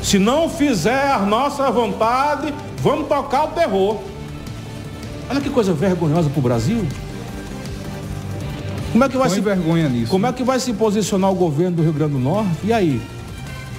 Se 0.02 0.18
não 0.18 0.48
fizer 0.48 1.10
a 1.10 1.18
nossa 1.20 1.70
vontade, 1.70 2.52
vamos 2.78 3.08
tocar 3.08 3.44
o 3.44 3.48
terror. 3.48 4.00
Olha 5.30 5.40
que 5.40 5.50
coisa 5.50 5.72
vergonhosa 5.72 6.28
pro 6.30 6.40
Brasil. 6.42 6.86
Como 8.92 9.04
é 9.04 9.08
que 9.08 9.16
vai 9.16 9.28
Põe 9.28 9.34
se 9.34 9.40
vergonha 9.40 9.88
nisso. 9.88 10.10
Como 10.10 10.26
é 10.26 10.32
que 10.32 10.44
vai 10.44 10.60
se 10.60 10.72
posicionar 10.74 11.30
o 11.30 11.34
governo 11.34 11.76
do 11.76 11.82
Rio 11.82 11.92
Grande 11.92 12.12
do 12.12 12.18
Norte? 12.18 12.50
E 12.64 12.72
aí? 12.72 13.00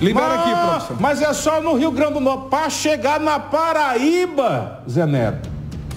Libera 0.01 0.33
aqui, 0.41 0.49
Ah, 0.51 0.67
professor. 0.71 0.97
Mas 0.99 1.21
é 1.21 1.31
só 1.33 1.61
no 1.61 1.75
Rio 1.75 1.91
Grande 1.91 2.13
do 2.15 2.19
Norte. 2.19 2.49
Para 2.49 2.69
chegar 2.69 3.19
na 3.19 3.39
Paraíba, 3.39 4.81
Zé 4.89 5.05
Neto, 5.05 5.49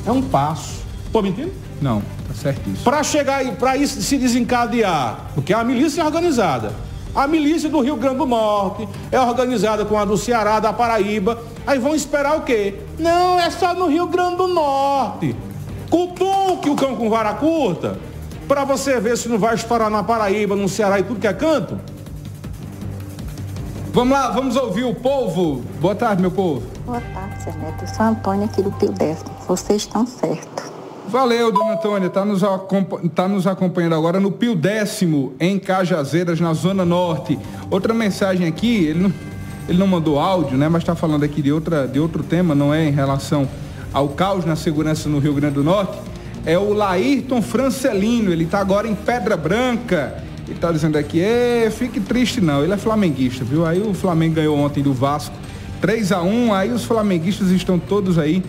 é 0.07 0.11
um 0.13 0.21
passo. 0.21 0.83
Tô 1.13 1.23
mentindo? 1.23 1.53
Não, 1.81 2.01
tá 2.01 2.35
certíssimo. 2.35 2.79
Para 2.85 3.03
chegar 3.03 3.37
aí, 3.37 3.53
para 3.53 3.77
isso 3.77 4.01
se 4.01 4.17
desencadear, 4.19 5.27
porque 5.35 5.53
a 5.53 5.63
milícia 5.63 6.03
é 6.03 6.05
organizada. 6.05 6.73
A 7.15 7.27
milícia 7.27 7.71
do 7.71 7.81
Rio 7.81 7.97
Grande 7.97 8.19
do 8.19 8.27
Norte 8.27 8.87
é 9.11 9.19
organizada 9.19 9.85
com 9.85 9.99
a 9.99 10.05
do 10.05 10.19
Ceará, 10.19 10.61
da 10.61 10.73
Paraíba. 10.73 11.39
Aí 11.67 11.79
vão 11.79 11.95
esperar 11.95 12.37
o 12.37 12.43
quê? 12.43 12.75
Não, 12.99 13.41
é 13.41 13.51
só 13.51 13.73
no 13.75 13.87
Rio 13.87 14.07
Grande 14.07 14.37
do 14.37 14.49
Norte. 14.49 15.35
Cutuque 15.89 16.69
o 16.69 16.77
cão 16.77 16.97
com 16.97 17.09
vara 17.09 17.33
curta, 17.35 17.99
para 18.47 18.65
você 18.65 19.01
ver 19.01 19.17
se 19.17 19.29
não 19.29 19.39
vai 19.39 19.55
estourar 19.55 19.89
na 19.89 20.03
Paraíba, 20.03 20.55
no 20.55 20.69
Ceará 20.69 20.99
e 21.01 21.05
tudo 21.05 21.21
que 21.21 21.27
é 21.27 21.33
canto. 21.33 21.81
Vamos 23.93 24.13
lá, 24.13 24.31
vamos 24.31 24.57
ouvir 24.57 24.85
o 24.85 24.95
povo. 24.95 25.63
Boa 25.81 25.95
tarde, 25.95 26.21
meu 26.21 26.31
povo. 26.31 26.63
Boa 26.85 27.01
tarde, 27.01 27.43
Zé 27.43 27.53
Neto. 27.53 27.83
Eu 27.83 27.89
sou 27.89 28.05
a 28.05 28.09
Antônia 28.11 28.45
aqui 28.45 28.61
do 28.61 28.71
Pio 28.73 28.93
Décimo. 28.93 29.31
Vocês 29.49 29.83
estão 29.83 30.07
certos. 30.07 30.76
Valeu, 31.09 31.53
dona 31.53 31.75
Antônia. 31.75 32.09
Está 32.09 32.25
nos, 32.25 32.43
tá 33.15 33.29
nos 33.29 33.47
acompanhando 33.47 33.95
agora 33.95 34.19
no 34.19 34.33
Pio 34.33 34.57
Décimo, 34.57 35.35
em 35.39 35.59
Cajazeiras, 35.59 36.41
na 36.41 36.53
Zona 36.53 36.85
Norte. 36.85 37.39
Outra 37.71 37.95
mensagem 37.95 38.47
aqui, 38.47 38.87
ele 38.87 39.01
não, 39.01 39.13
ele 39.69 39.79
não 39.79 39.87
mandou 39.87 40.19
áudio, 40.19 40.59
né? 40.59 40.69
Mas 40.69 40.83
está 40.83 40.95
falando 40.95 41.23
aqui 41.23 41.41
de, 41.41 41.53
outra, 41.53 41.87
de 41.87 42.01
outro 42.01 42.23
tema, 42.23 42.55
não 42.55 42.75
é 42.75 42.89
em 42.89 42.91
relação 42.91 43.49
ao 43.93 44.09
caos 44.09 44.45
na 44.45 44.57
segurança 44.57 45.09
no 45.09 45.19
Rio 45.19 45.35
Grande 45.35 45.55
do 45.55 45.65
Norte. 45.65 45.97
É 46.45 46.59
o 46.59 46.73
Laírton 46.73 47.41
Francelino, 47.41 48.33
ele 48.33 48.45
está 48.45 48.59
agora 48.59 48.89
em 48.89 48.95
Pedra 48.95 49.37
Branca. 49.37 50.23
Ele 50.45 50.55
está 50.55 50.71
dizendo 50.71 50.97
aqui, 50.97 51.21
é, 51.21 51.69
fique 51.71 51.99
triste 51.99 52.41
não, 52.41 52.63
ele 52.63 52.73
é 52.73 52.77
flamenguista, 52.77 53.45
viu? 53.45 53.67
Aí 53.67 53.81
o 53.81 53.93
Flamengo 53.95 54.37
ganhou 54.37 54.57
ontem 54.57 54.83
do 54.83 54.93
Vasco 54.93 55.35
3 55.81 56.13
a 56.13 56.23
1 56.23 56.55
aí 56.55 56.71
os 56.71 56.85
flamenguistas 56.85 57.51
estão 57.51 57.79
todos 57.79 58.19
aí 58.19 58.43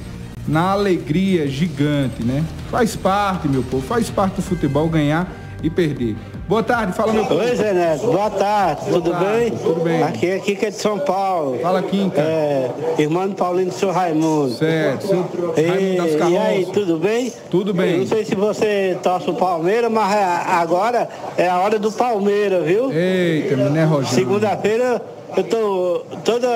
na 0.47 0.71
alegria 0.71 1.47
gigante, 1.47 2.23
né? 2.23 2.43
Faz 2.71 2.95
parte, 2.95 3.47
meu 3.47 3.63
povo, 3.63 3.85
faz 3.85 4.09
parte 4.09 4.35
do 4.35 4.41
futebol 4.41 4.87
ganhar 4.87 5.27
e 5.61 5.69
perder. 5.69 6.15
Boa 6.47 6.63
tarde, 6.63 6.93
fala 6.93 7.11
meu 7.11 7.25
povo. 7.25 7.41
Oi, 7.41 7.55
Zé 7.57 7.73
Neto. 7.73 8.05
Boa 8.07 8.29
tarde, 8.29 8.81
tudo 8.89 9.11
tarde, 9.11 9.25
bem? 9.25 9.51
tudo 9.51 9.81
bem. 9.83 10.01
Aqui, 10.03 10.31
aqui 10.31 10.55
que 10.55 10.65
é 10.67 10.69
de 10.69 10.77
São 10.77 10.97
Paulo. 10.97 11.59
Fala, 11.59 11.81
Quinca. 11.83 12.21
É, 12.21 12.71
irmão 12.99 13.27
do 13.27 13.35
Paulinho 13.35 13.67
do 13.67 13.73
seu 13.73 13.91
Raimundo. 13.91 14.53
Certo, 14.53 15.07
seu 15.07 15.25
E, 15.57 15.61
Raimundo 15.67 15.97
das 16.03 16.13
e 16.13 16.17
Carroças. 16.17 16.41
aí, 16.45 16.65
tudo 16.67 16.97
bem? 16.99 17.33
Tudo 17.51 17.73
bem. 17.73 17.91
Eu 17.93 17.97
não 17.99 18.07
sei 18.07 18.23
se 18.23 18.33
você 18.35 18.97
torce 19.03 19.29
o 19.29 19.33
Palmeiras, 19.33 19.91
mas 19.91 20.13
é- 20.15 20.23
agora 20.53 21.09
é 21.37 21.49
a 21.49 21.59
hora 21.59 21.77
do 21.77 21.91
Palmeiras, 21.91 22.65
viu? 22.65 22.93
Eita, 22.93 23.55
né, 23.57 23.83
Rogério? 23.83 24.15
Segunda-feira 24.15 25.01
eu 25.35 25.43
tô. 25.43 26.01
Toda, 26.23 26.47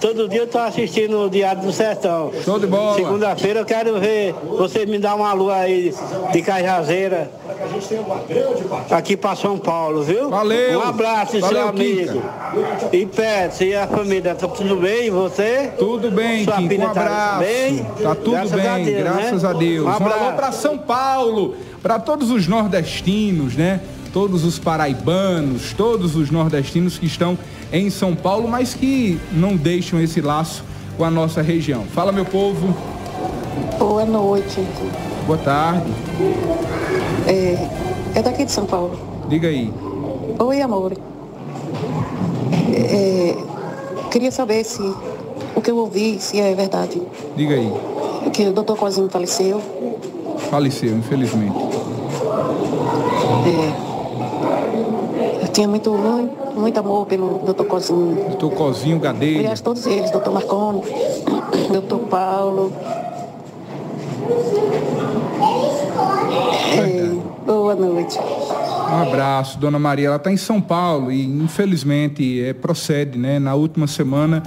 todo 0.00 0.28
dia 0.28 0.40
eu 0.40 0.46
tô 0.46 0.58
assistindo 0.58 1.20
o 1.26 1.30
Diário 1.30 1.62
do 1.62 1.72
Sertão. 1.72 2.30
Show 2.44 2.58
de 2.58 2.66
bola. 2.66 2.94
Segunda-feira 2.96 3.60
eu 3.60 3.64
quero 3.64 3.98
ver 4.00 4.34
você 4.58 4.86
me 4.86 4.98
dar 4.98 5.14
uma 5.14 5.32
lua 5.32 5.56
aí 5.56 5.94
de 6.32 6.42
Cajazeira. 6.42 7.30
Aqui 8.90 9.16
pra 9.16 9.34
São 9.36 9.58
Paulo, 9.58 10.02
viu? 10.02 10.28
Valeu. 10.30 10.80
Um 10.80 10.82
abraço, 10.82 11.38
Valeu, 11.40 11.58
seu 11.58 11.68
amigo. 11.68 12.22
E 12.92 13.06
Pet, 13.06 13.64
e 13.64 13.74
a 13.74 13.86
família, 13.86 14.34
tá 14.34 14.48
tudo 14.48 14.76
bem? 14.76 15.10
Você? 15.10 15.72
Tudo 15.78 16.10
bem, 16.10 16.44
Sua 16.44 16.56
filha 16.56 16.88
um 16.88 16.92
tá 16.92 17.00
abraço. 17.00 17.38
bem? 17.40 17.86
Tá 18.02 18.14
tudo 18.14 18.30
Graças 18.32 18.52
bem, 18.52 18.68
a 18.68 18.78
Deus, 18.78 19.02
graças 19.02 19.42
né? 19.42 19.48
a 19.48 19.52
Deus. 19.52 19.86
Um 19.86 19.88
Um 19.88 19.92
alô 19.92 20.04
abraço. 20.06 20.36
para 20.36 20.52
São 20.52 20.78
Paulo, 20.78 21.54
para 21.82 21.98
todos 21.98 22.30
os 22.30 22.46
nordestinos, 22.46 23.54
né? 23.56 23.80
Todos 24.12 24.42
os 24.44 24.58
paraibanos, 24.58 25.72
todos 25.74 26.16
os 26.16 26.30
nordestinos 26.30 26.98
que 26.98 27.06
estão 27.06 27.36
em 27.72 27.90
São 27.90 28.14
Paulo, 28.14 28.48
mas 28.48 28.74
que 28.74 29.20
não 29.32 29.56
deixam 29.56 30.00
esse 30.00 30.20
laço 30.20 30.64
com 30.96 31.04
a 31.04 31.10
nossa 31.10 31.42
região. 31.42 31.84
Fala, 31.84 32.12
meu 32.12 32.24
povo. 32.24 32.74
Boa 33.78 34.04
noite. 34.04 34.64
Boa 35.26 35.38
tarde. 35.38 35.92
É, 37.26 38.18
é 38.18 38.22
daqui 38.22 38.44
de 38.44 38.52
São 38.52 38.64
Paulo. 38.66 38.98
Diga 39.28 39.48
aí. 39.48 39.72
Oi, 40.38 40.60
amor. 40.62 40.92
É, 42.74 43.36
queria 44.10 44.30
saber 44.30 44.64
se 44.64 44.82
o 45.54 45.60
que 45.60 45.70
eu 45.70 45.76
ouvi, 45.76 46.18
se 46.18 46.40
é 46.40 46.54
verdade. 46.54 47.02
Diga 47.36 47.54
aí. 47.54 47.72
Que 48.32 48.46
o 48.48 48.52
doutor 48.52 48.76
Cozinho 48.76 49.08
faleceu. 49.08 49.60
Faleceu, 50.50 50.96
infelizmente. 50.96 51.58
É, 53.46 55.44
eu 55.44 55.48
tinha 55.48 55.68
muito, 55.68 55.90
muito, 55.90 56.47
muito 56.58 56.78
amor 56.78 57.06
pelo 57.06 57.38
doutor 57.44 57.66
Cozinho. 57.66 58.14
Doutor 58.28 58.50
Cozinho 58.50 58.98
Gadeira. 58.98 59.40
Aliás, 59.40 59.60
todos 59.60 59.86
eles, 59.86 60.10
doutor 60.10 60.32
Marconi, 60.32 60.82
doutor 61.72 62.00
Paulo. 62.00 62.72
É, 66.76 67.46
boa 67.46 67.74
noite. 67.74 68.18
Um 68.18 69.02
abraço, 69.02 69.58
Dona 69.58 69.78
Maria. 69.78 70.08
Ela 70.08 70.16
está 70.16 70.32
em 70.32 70.36
São 70.36 70.60
Paulo 70.60 71.12
e 71.12 71.24
infelizmente 71.24 72.42
é, 72.42 72.52
procede, 72.52 73.18
né? 73.18 73.38
Na 73.38 73.54
última 73.54 73.86
semana 73.86 74.42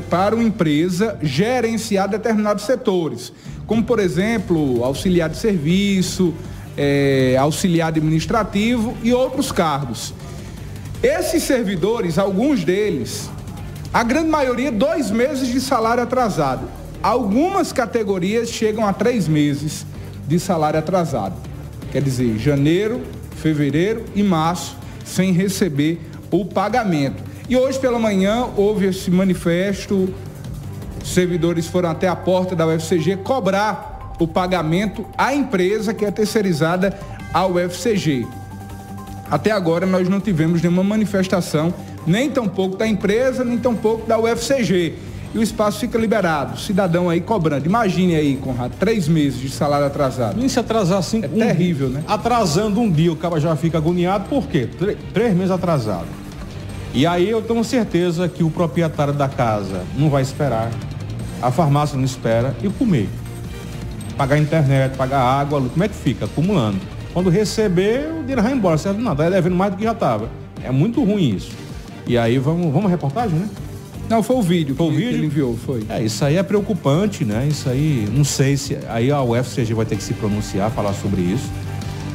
para 0.09 0.33
uma 0.33 0.43
empresa 0.43 1.15
gerenciar 1.21 2.09
determinados 2.09 2.65
setores, 2.65 3.31
como 3.67 3.83
por 3.83 3.99
exemplo 3.99 4.83
auxiliar 4.83 5.29
de 5.29 5.37
serviço, 5.37 6.33
eh, 6.78 7.36
auxiliar 7.39 7.89
administrativo 7.89 8.95
e 9.03 9.13
outros 9.13 9.51
cargos. 9.51 10.13
Esses 11.01 11.43
servidores, 11.43 12.17
alguns 12.17 12.63
deles, 12.63 13.30
a 13.93 14.03
grande 14.03 14.30
maioria, 14.30 14.71
dois 14.71 15.09
meses 15.09 15.47
de 15.47 15.59
salário 15.59 16.03
atrasado. 16.03 16.67
Algumas 17.01 17.71
categorias 17.71 18.49
chegam 18.49 18.86
a 18.86 18.93
três 18.93 19.28
meses 19.28 19.86
de 20.28 20.39
salário 20.39 20.80
atrasado. 20.80 21.36
Quer 21.91 22.01
dizer, 22.01 22.38
janeiro, 22.38 23.01
fevereiro 23.38 24.05
e 24.15 24.23
março 24.23 24.75
sem 25.05 25.32
receber 25.32 26.01
o 26.30 26.45
pagamento. 26.45 27.23
E 27.49 27.55
hoje 27.55 27.80
pela 27.80 27.97
manhã 27.97 28.47
houve 28.57 28.88
esse 28.88 29.09
manifesto, 29.09 30.13
servidores 31.03 31.65
foram 31.67 31.89
até 31.89 32.07
a 32.07 32.15
porta 32.15 32.55
da 32.55 32.67
UFCG 32.67 33.17
cobrar 33.17 33.96
o 34.20 34.28
pagamento 34.28 35.05
à 35.18 35.34
empresa 35.34 35.93
que 35.93 36.05
é 36.05 36.11
terceirizada 36.11 36.97
ao 37.34 37.53
UFCG. 37.53 38.27
Até 39.30 39.52
agora 39.52 39.85
nós 39.85 40.07
não 40.07 40.19
tivemos 40.19 40.61
nenhuma 40.61 40.84
manifestação, 40.84 41.73
nem 42.06 42.30
tampouco 42.30 42.77
da 42.77 42.88
empresa, 42.88 43.44
nem 43.44 43.57
tampouco 43.57 44.07
da 44.07 44.18
UFCG. 44.18 44.95
E 45.35 45.38
o 45.38 45.44
espaço 45.44 45.80
fica 45.81 45.98
liberado. 45.98 46.57
Cidadão 46.57 47.10
aí 47.10 47.19
cobrando. 47.19 47.65
Imagine 47.65 48.15
aí, 48.15 48.38
Conrado, 48.38 48.72
três 48.80 49.10
meses 49.10 49.39
de 49.41 49.49
salário 49.49 49.85
atrasado. 49.85 50.38
Nem 50.39 50.48
se 50.48 50.57
atrasar 50.57 50.99
assim. 50.99 51.22
É 51.23 51.27
terrível, 51.27 51.89
né? 51.89 52.02
Atrasando 52.07 52.80
um 52.80 52.89
dia, 52.89 53.11
o 53.11 53.15
cara 53.15 53.38
já 53.39 53.53
fica 53.57 53.77
agoniado, 53.77 54.30
por 54.30 54.48
quê? 54.48 54.68
Tre- 54.80 54.98
Três 55.14 55.35
meses 55.35 55.52
atrasado. 55.52 56.07
E 56.94 57.06
aí 57.06 57.30
eu 57.30 57.41
tenho 57.41 57.61
certeza 57.65 58.30
que 58.30 58.41
o 58.41 58.49
proprietário 58.49 59.14
da 59.14 59.27
casa 59.27 59.81
não 59.98 60.10
vai 60.10 60.22
esperar, 60.23 60.72
a 61.41 61.52
farmácia 61.52 61.98
não 61.98 62.06
espera 62.06 62.56
e 62.64 62.69
comer. 62.69 63.10
Pagar 64.18 64.38
internet, 64.38 64.98
pagar 64.98 65.19
água, 65.19 65.60
luz, 65.60 65.72
como 65.72 65.84
é 65.84 65.88
que 65.88 65.95
fica? 65.95 66.26
Acumulando. 66.26 66.80
Quando 67.14 67.30
receber, 67.30 68.10
o 68.10 68.19
dinheiro 68.22 68.41
vai 68.41 68.53
embora, 68.53 68.77
serve 68.77 69.02
nada, 69.02 69.23
vai 69.23 69.31
devendo 69.31 69.56
mais 69.56 69.72
do 69.72 69.77
que 69.77 69.84
já 69.84 69.91
estava. 69.91 70.30
É 70.64 70.72
muito 70.72 71.03
ruim 71.03 71.35
isso. 71.35 71.52
E 72.06 72.18
aí 72.18 72.38
vamos, 72.39 72.72
vamos 72.72 72.85
à 72.85 72.89
reportagem, 72.89 73.38
né? 73.38 73.48
Não, 74.10 74.23
foi 74.23 74.38
o 74.38 74.41
vídeo 74.41 74.73
foi 74.76 74.88
o 74.88 74.89
que 74.89 74.95
vídeo? 74.95 75.11
ele 75.11 75.26
enviou, 75.26 75.57
foi. 75.57 75.84
É, 75.89 76.02
isso 76.02 76.23
aí 76.23 76.38
é 76.38 76.44
preocupante, 76.44 77.26
né? 77.26 77.45
Isso 77.48 77.69
aí, 77.69 78.07
não 78.11 78.23
sei 78.23 78.56
se. 78.56 78.77
Aí 78.88 79.11
a 79.11 79.22
UFCG 79.22 79.73
vai 79.73 79.85
ter 79.85 79.98
que 79.98 80.03
se 80.03 80.14
pronunciar, 80.14 80.72
falar 80.72 80.94
sobre 80.94 81.22
isso. 81.22 81.49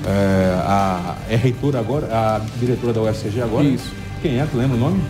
É, 0.07 0.55
a, 0.65 1.17
é 1.29 1.37
reitora 1.37 1.79
agora, 1.79 2.07
a 2.07 2.41
diretora 2.59 2.93
da 2.93 3.03
UFCG 3.03 3.43
agora? 3.43 3.65
Isso. 3.65 3.93
Quem 4.23 4.41
é? 4.41 4.47
Tu 4.47 4.57
lembra 4.57 4.77
o 4.77 4.81
nome? 4.81 5.01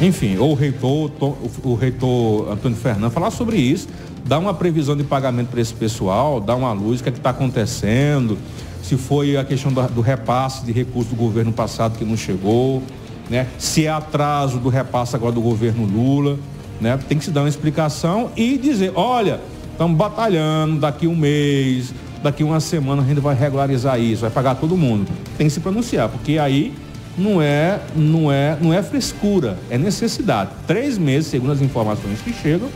Enfim, 0.00 0.36
ou 0.38 0.52
o 0.52 0.54
reitor, 0.54 1.10
o, 1.20 1.50
o 1.64 1.74
reitor 1.74 2.52
Antônio 2.52 2.76
Fernando, 2.76 3.10
falar 3.10 3.30
sobre 3.30 3.56
isso, 3.56 3.88
dar 4.24 4.38
uma 4.38 4.54
previsão 4.54 4.96
de 4.96 5.04
pagamento 5.04 5.48
para 5.48 5.60
esse 5.60 5.74
pessoal, 5.74 6.40
dar 6.40 6.56
uma 6.56 6.72
luz, 6.72 7.00
o 7.00 7.02
que 7.02 7.10
é 7.10 7.12
está 7.12 7.30
acontecendo, 7.30 8.38
se 8.82 8.96
foi 8.96 9.36
a 9.36 9.44
questão 9.44 9.72
do, 9.72 9.82
do 9.88 10.00
repasse 10.00 10.64
de 10.64 10.72
recursos 10.72 11.12
do 11.12 11.16
governo 11.16 11.52
passado 11.52 11.98
que 11.98 12.04
não 12.04 12.16
chegou, 12.16 12.82
né? 13.28 13.46
Se 13.58 13.86
é 13.86 13.90
atraso 13.90 14.58
do 14.58 14.68
repasse 14.68 15.14
agora 15.14 15.32
do 15.32 15.40
governo 15.40 15.86
Lula, 15.86 16.38
né? 16.80 16.98
Tem 17.08 17.18
que 17.18 17.24
se 17.24 17.30
dar 17.30 17.42
uma 17.42 17.48
explicação 17.48 18.30
e 18.36 18.58
dizer, 18.58 18.92
olha, 18.94 19.40
estamos 19.72 19.96
batalhando 19.96 20.80
daqui 20.80 21.06
um 21.06 21.16
mês, 21.16 21.94
daqui 22.22 22.42
uma 22.42 22.60
semana 22.60 23.02
a 23.02 23.04
gente 23.04 23.20
vai 23.20 23.34
regularizar 23.34 24.00
isso, 24.00 24.22
vai 24.22 24.30
pagar 24.30 24.54
todo 24.54 24.76
mundo. 24.76 25.10
Tem 25.36 25.46
que 25.46 25.52
se 25.52 25.60
pronunciar, 25.60 26.08
porque 26.08 26.38
aí 26.38 26.74
não 27.16 27.40
é, 27.40 27.80
não 27.94 28.30
é, 28.30 28.58
não 28.60 28.72
é 28.72 28.82
frescura, 28.82 29.58
é 29.70 29.78
necessidade. 29.78 30.50
Três 30.66 30.98
meses, 30.98 31.30
segundo 31.30 31.52
as 31.52 31.60
informações 31.60 32.20
que 32.20 32.32
chegam, 32.32 32.68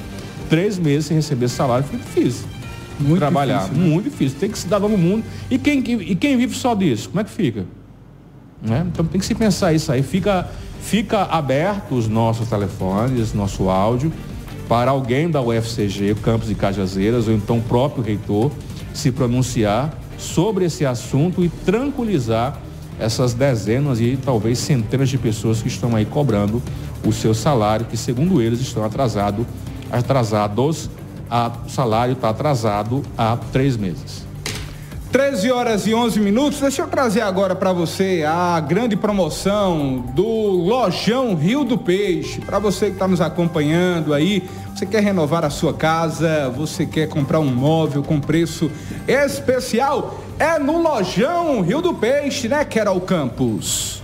três 0.49 0.79
meses 0.79 1.07
sem 1.07 1.17
receber 1.17 1.49
salário 1.49 1.85
foi 1.85 1.99
difícil. 1.99 2.47
Muito 2.99 3.19
trabalhar, 3.19 3.63
difícil, 3.63 3.83
né? 3.83 3.89
muito 3.89 4.11
difícil. 4.11 4.39
Tem 4.39 4.51
que 4.51 4.59
se 4.59 4.67
dar 4.67 4.81
no 4.81 4.89
mundo. 4.89 5.25
E 5.51 5.59
quem, 5.59 5.79
e 5.79 6.15
quem 6.17 6.37
vive 6.37 6.55
só 6.55 6.75
disso, 6.75 7.09
como 7.11 7.21
é 7.21 7.25
que 7.25 7.31
fica? 7.31 7.65
Né? 8.61 8.85
Então 8.93 9.05
tem 9.05 9.21
que 9.21 9.27
se 9.27 9.35
pensar 9.35 9.73
isso 9.73 9.93
aí. 9.93 10.03
Fica, 10.03 10.49
fica 10.81 11.23
aberto 11.23 11.95
os 11.95 12.09
nossos 12.09 12.49
telefones, 12.49 13.33
nosso 13.33 13.69
áudio, 13.69 14.13
para 14.69 14.91
alguém 14.91 15.31
da 15.31 15.41
UFCG, 15.41 16.17
Campos 16.23 16.49
de 16.49 16.55
Cajazeiras, 16.55 17.29
ou 17.29 17.35
então 17.35 17.59
o 17.59 17.63
próprio 17.63 18.03
reitor, 18.03 18.51
se 18.93 19.13
pronunciar 19.13 19.97
sobre 20.19 20.65
esse 20.65 20.85
assunto 20.85 21.45
e 21.45 21.49
tranquilizar 21.49 22.59
essas 22.99 23.33
dezenas 23.33 24.01
e 24.01 24.19
talvez 24.23 24.59
centenas 24.59 25.09
de 25.09 25.17
pessoas 25.17 25.63
que 25.63 25.69
estão 25.69 25.95
aí 25.95 26.05
cobrando 26.05 26.61
o 27.07 27.13
seu 27.13 27.33
salário, 27.33 27.87
que 27.87 27.97
segundo 27.97 28.43
eles 28.43 28.61
estão 28.61 28.85
atrasado, 28.85 29.47
atrasados, 29.91 30.91
o 31.67 31.69
salário 31.69 32.13
está 32.13 32.31
atrasado 32.31 33.03
há 33.17 33.37
três 33.53 33.77
meses. 33.77 34.27
13 35.11 35.51
horas 35.51 35.87
e 35.87 35.95
11 35.95 36.21
minutos. 36.21 36.61
Deixa 36.61 36.83
eu 36.83 36.87
trazer 36.87 37.23
agora 37.23 37.55
para 37.55 37.73
você 37.73 38.25
a 38.29 38.61
grande 38.61 38.95
promoção 38.95 40.05
do 40.15 40.23
Lojão 40.23 41.35
Rio 41.35 41.65
do 41.65 41.79
Peixe. 41.79 42.41
Para 42.43 42.59
você 42.59 42.87
que 42.87 42.93
está 42.93 43.09
nos 43.09 43.21
acompanhando 43.21 44.13
aí, 44.13 44.47
você 44.75 44.85
quer 44.85 45.03
renovar 45.03 45.47
a 45.47 45.51
sua 45.51 45.73
casa, 45.73 46.51
você 46.51 46.85
quer 46.85 47.09
comprar 47.09 47.41
um 47.41 47.47
móvel 47.47 48.03
com 48.03 48.21
preço 48.21 48.71
especial, 49.07 50.21
é 50.39 50.59
no 50.59 50.81
Lojão 50.81 51.63
Rio 51.63 51.81
do 51.81 51.95
Peixe, 51.95 52.47
né, 52.47 52.65
Carol 52.65 53.01
Campos? 53.01 54.03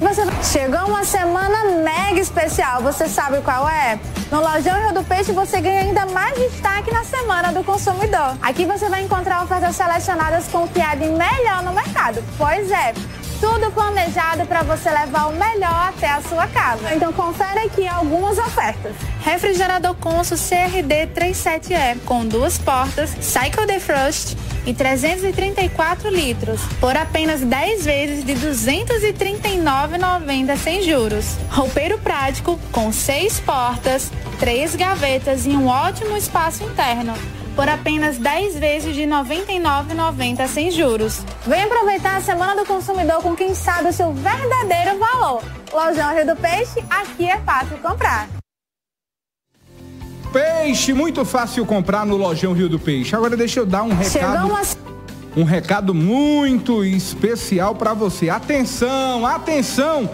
Você 0.00 0.22
chegou 0.42 0.86
uma 0.86 1.04
semana 1.04 1.62
mega 1.82 2.18
especial, 2.18 2.80
você 2.80 3.06
sabe 3.06 3.42
qual 3.42 3.68
é? 3.68 4.00
No 4.30 4.40
Lojão 4.40 4.80
Rio 4.80 4.94
do 4.94 5.04
Peixe 5.04 5.30
você 5.30 5.60
ganha 5.60 5.80
ainda 5.82 6.06
mais 6.06 6.34
destaque 6.38 6.90
na 6.90 7.04
Semana 7.04 7.52
do 7.52 7.62
Consumidor. 7.62 8.34
Aqui 8.40 8.64
você 8.64 8.88
vai 8.88 9.02
encontrar 9.02 9.42
ofertas 9.42 9.76
selecionadas 9.76 10.48
com 10.48 10.64
o 10.64 10.68
que 10.68 10.80
há 10.80 10.94
de 10.94 11.04
melhor 11.04 11.62
no 11.62 11.74
mercado. 11.74 12.24
Pois 12.38 12.70
é, 12.70 12.94
tudo 13.40 13.70
planejado 13.72 14.46
para 14.46 14.62
você 14.62 14.90
levar 14.90 15.26
o 15.26 15.32
melhor 15.32 15.90
até 15.90 16.08
a 16.08 16.22
sua 16.22 16.46
casa. 16.48 16.94
Então 16.94 17.12
confere 17.12 17.60
aqui 17.60 17.86
algumas 17.86 18.38
ofertas. 18.38 18.96
Refrigerador 19.22 19.94
Consul 19.96 20.38
CRD 20.38 21.08
37E 21.08 22.00
com 22.06 22.24
duas 22.24 22.56
portas, 22.56 23.10
Cycle 23.20 23.66
Defrost 23.66 24.34
e 24.66 24.74
334 24.74 26.10
litros, 26.10 26.60
por 26.80 26.96
apenas 26.96 27.40
10 27.40 27.84
vezes 27.84 28.24
de 28.24 28.32
R$ 28.34 28.50
239,90 28.50 30.56
sem 30.56 30.82
juros. 30.82 31.36
Roupeiro 31.50 31.98
prático 31.98 32.58
com 32.72 32.90
seis 32.92 33.38
portas, 33.40 34.10
três 34.38 34.74
gavetas 34.74 35.46
e 35.46 35.50
um 35.50 35.68
ótimo 35.68 36.16
espaço 36.16 36.64
interno 36.64 37.14
por 37.56 37.68
apenas 37.68 38.16
10 38.16 38.58
vezes 38.58 38.94
de 38.94 39.02
R$ 39.02 39.08
99,90 39.08 40.48
sem 40.48 40.70
juros. 40.70 41.20
Vem 41.46 41.62
aproveitar 41.62 42.16
a 42.16 42.20
Semana 42.20 42.56
do 42.56 42.64
Consumidor 42.64 43.22
com 43.22 43.36
quem 43.36 43.54
sabe 43.54 43.88
o 43.88 43.92
seu 43.92 44.12
verdadeiro 44.12 44.98
valor. 44.98 45.42
Lojão 45.72 46.14
Rio 46.14 46.26
do 46.26 46.36
Peixe, 46.36 46.82
aqui 46.88 47.28
é 47.28 47.38
fácil 47.40 47.76
comprar. 47.78 48.39
Peixe, 50.32 50.92
muito 50.92 51.24
fácil 51.24 51.66
comprar 51.66 52.06
no 52.06 52.16
Lojão 52.16 52.52
Rio 52.52 52.68
do 52.68 52.78
Peixe. 52.78 53.14
Agora 53.16 53.36
deixa 53.36 53.60
eu 53.60 53.66
dar 53.66 53.82
um 53.82 53.88
recado. 53.88 54.52
Um 55.36 55.44
recado 55.44 55.94
muito 55.94 56.84
especial 56.84 57.74
para 57.74 57.94
você. 57.94 58.28
Atenção, 58.28 59.26
atenção! 59.26 60.08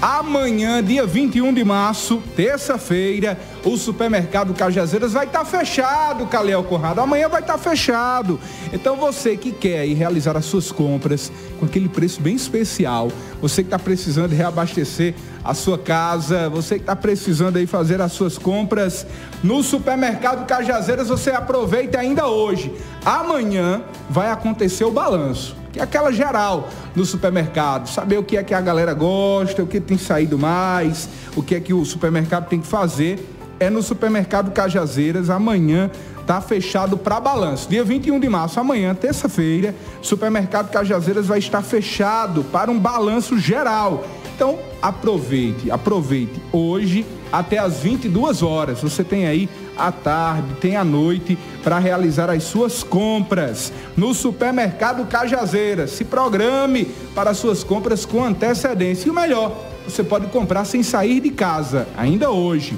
Amanhã, 0.00 0.82
dia 0.82 1.06
21 1.06 1.54
de 1.54 1.64
março, 1.64 2.20
terça-feira, 2.34 3.38
o 3.64 3.76
supermercado 3.76 4.54
Cajazeiras 4.54 5.12
vai 5.12 5.26
estar 5.26 5.40
tá 5.40 5.44
fechado, 5.44 6.26
Calel 6.26 6.64
Conrado. 6.64 7.00
Amanhã 7.00 7.28
vai 7.28 7.40
estar 7.40 7.54
tá 7.54 7.58
fechado. 7.58 8.38
Então 8.72 8.96
você 8.96 9.36
que 9.36 9.52
quer 9.52 9.86
ir 9.86 9.94
realizar 9.94 10.36
as 10.36 10.44
suas 10.44 10.72
compras 10.72 11.30
com 11.58 11.66
aquele 11.66 11.88
preço 11.88 12.20
bem 12.20 12.34
especial, 12.34 13.10
você 13.40 13.62
que 13.62 13.68
está 13.68 13.78
precisando 13.78 14.32
reabastecer 14.32 15.14
a 15.44 15.54
sua 15.54 15.78
casa, 15.78 16.48
você 16.48 16.76
que 16.76 16.82
está 16.82 16.96
precisando 16.96 17.56
aí 17.56 17.66
fazer 17.66 18.00
as 18.00 18.12
suas 18.12 18.38
compras 18.38 19.06
no 19.42 19.62
supermercado 19.62 20.46
Cajazeiras, 20.46 21.08
você 21.08 21.30
aproveita 21.30 21.98
ainda 21.98 22.26
hoje. 22.26 22.72
Amanhã 23.04 23.82
vai 24.10 24.30
acontecer 24.30 24.84
o 24.84 24.90
balanço 24.90 25.62
que 25.72 25.80
é 25.80 25.82
aquela 25.82 26.12
geral 26.12 26.68
no 26.94 27.04
supermercado, 27.04 27.88
saber 27.88 28.18
o 28.18 28.22
que 28.22 28.36
é 28.36 28.44
que 28.44 28.52
a 28.52 28.60
galera 28.60 28.92
gosta, 28.92 29.62
o 29.62 29.66
que 29.66 29.80
tem 29.80 29.96
saído 29.96 30.38
mais, 30.38 31.08
o 31.34 31.42
que 31.42 31.54
é 31.54 31.60
que 31.60 31.72
o 31.72 31.82
supermercado 31.84 32.46
tem 32.46 32.60
que 32.60 32.66
fazer. 32.66 33.31
É 33.62 33.70
no 33.70 33.80
supermercado 33.80 34.50
Cajazeiras, 34.50 35.30
amanhã 35.30 35.88
tá 36.26 36.40
fechado 36.40 36.98
para 36.98 37.20
balanço. 37.20 37.68
Dia 37.68 37.84
21 37.84 38.18
de 38.18 38.28
março, 38.28 38.58
amanhã, 38.58 38.92
terça-feira, 38.92 39.72
supermercado 40.00 40.68
Cajazeiras 40.68 41.28
vai 41.28 41.38
estar 41.38 41.62
fechado 41.62 42.42
para 42.42 42.72
um 42.72 42.76
balanço 42.76 43.38
geral. 43.38 44.04
Então, 44.34 44.58
aproveite, 44.82 45.70
aproveite 45.70 46.42
hoje 46.50 47.06
até 47.30 47.58
as 47.58 47.78
22 47.78 48.42
horas. 48.42 48.80
Você 48.80 49.04
tem 49.04 49.28
aí 49.28 49.48
à 49.78 49.92
tarde, 49.92 50.54
tem 50.60 50.74
à 50.74 50.82
noite 50.82 51.38
para 51.62 51.78
realizar 51.78 52.30
as 52.30 52.42
suas 52.42 52.82
compras 52.82 53.72
no 53.96 54.12
supermercado 54.12 55.06
Cajazeiras. 55.06 55.90
Se 55.90 56.04
programe 56.04 56.86
para 57.14 57.32
suas 57.32 57.62
compras 57.62 58.04
com 58.04 58.24
antecedência. 58.24 59.06
E 59.06 59.10
o 59.12 59.14
melhor, 59.14 59.56
você 59.86 60.02
pode 60.02 60.26
comprar 60.26 60.64
sem 60.64 60.82
sair 60.82 61.20
de 61.20 61.30
casa, 61.30 61.86
ainda 61.96 62.28
hoje. 62.28 62.76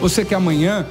Você 0.00 0.24
que 0.24 0.34
amanhã 0.34 0.86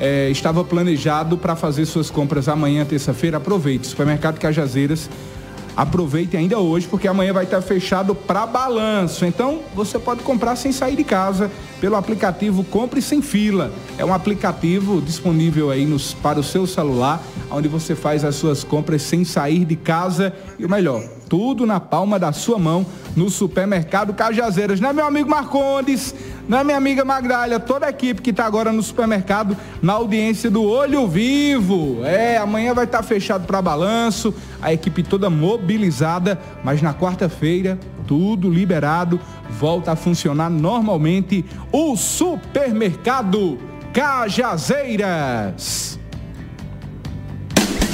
é, 0.00 0.28
estava 0.30 0.64
planejado 0.64 1.38
para 1.38 1.56
fazer 1.56 1.86
suas 1.86 2.10
compras 2.10 2.48
amanhã, 2.48 2.84
terça-feira, 2.84 3.36
aproveite. 3.36 3.86
Supermercado 3.86 4.38
Cajazeiras 4.38 5.08
Aproveite 5.78 6.36
ainda 6.36 6.58
hoje, 6.58 6.88
porque 6.88 7.06
amanhã 7.06 7.32
vai 7.32 7.44
estar 7.44 7.62
fechado 7.62 8.12
para 8.12 8.44
balanço. 8.44 9.24
Então, 9.24 9.60
você 9.76 9.96
pode 9.96 10.24
comprar 10.24 10.56
sem 10.56 10.72
sair 10.72 10.96
de 10.96 11.04
casa 11.04 11.48
pelo 11.80 11.94
aplicativo 11.94 12.64
Compre 12.64 13.00
Sem 13.00 13.22
Fila. 13.22 13.70
É 13.96 14.04
um 14.04 14.12
aplicativo 14.12 15.00
disponível 15.00 15.70
aí 15.70 15.86
nos, 15.86 16.12
para 16.14 16.40
o 16.40 16.42
seu 16.42 16.66
celular, 16.66 17.22
onde 17.48 17.68
você 17.68 17.94
faz 17.94 18.24
as 18.24 18.34
suas 18.34 18.64
compras 18.64 19.02
sem 19.02 19.24
sair 19.24 19.64
de 19.64 19.76
casa 19.76 20.34
e 20.58 20.64
o 20.64 20.68
melhor, 20.68 21.00
tudo 21.28 21.66
na 21.66 21.78
palma 21.78 22.18
da 22.18 22.32
sua 22.32 22.58
mão 22.58 22.86
no 23.14 23.28
supermercado 23.28 24.14
Cajazeiras. 24.14 24.80
Né, 24.80 24.92
meu 24.92 25.06
amigo 25.06 25.28
Marcondes? 25.28 26.14
Né, 26.48 26.64
minha 26.64 26.76
amiga 26.76 27.04
Magdália? 27.04 27.60
Toda 27.60 27.86
a 27.86 27.90
equipe 27.90 28.22
que 28.22 28.30
está 28.30 28.46
agora 28.46 28.72
no 28.72 28.82
supermercado, 28.82 29.56
na 29.82 29.94
audiência 29.94 30.50
do 30.50 30.64
Olho 30.64 31.06
Vivo. 31.06 32.04
É, 32.04 32.38
amanhã 32.38 32.72
vai 32.72 32.84
estar 32.84 32.98
tá 32.98 33.04
fechado 33.04 33.46
para 33.46 33.60
balanço, 33.60 34.34
a 34.62 34.72
equipe 34.72 35.02
toda 35.02 35.28
mobilizada, 35.28 36.40
mas 36.64 36.80
na 36.80 36.94
quarta-feira, 36.94 37.78
tudo 38.06 38.50
liberado, 38.50 39.20
volta 39.50 39.92
a 39.92 39.96
funcionar 39.96 40.48
normalmente 40.48 41.44
o 41.70 41.96
supermercado 41.96 43.58
Cajazeiras. 43.92 45.98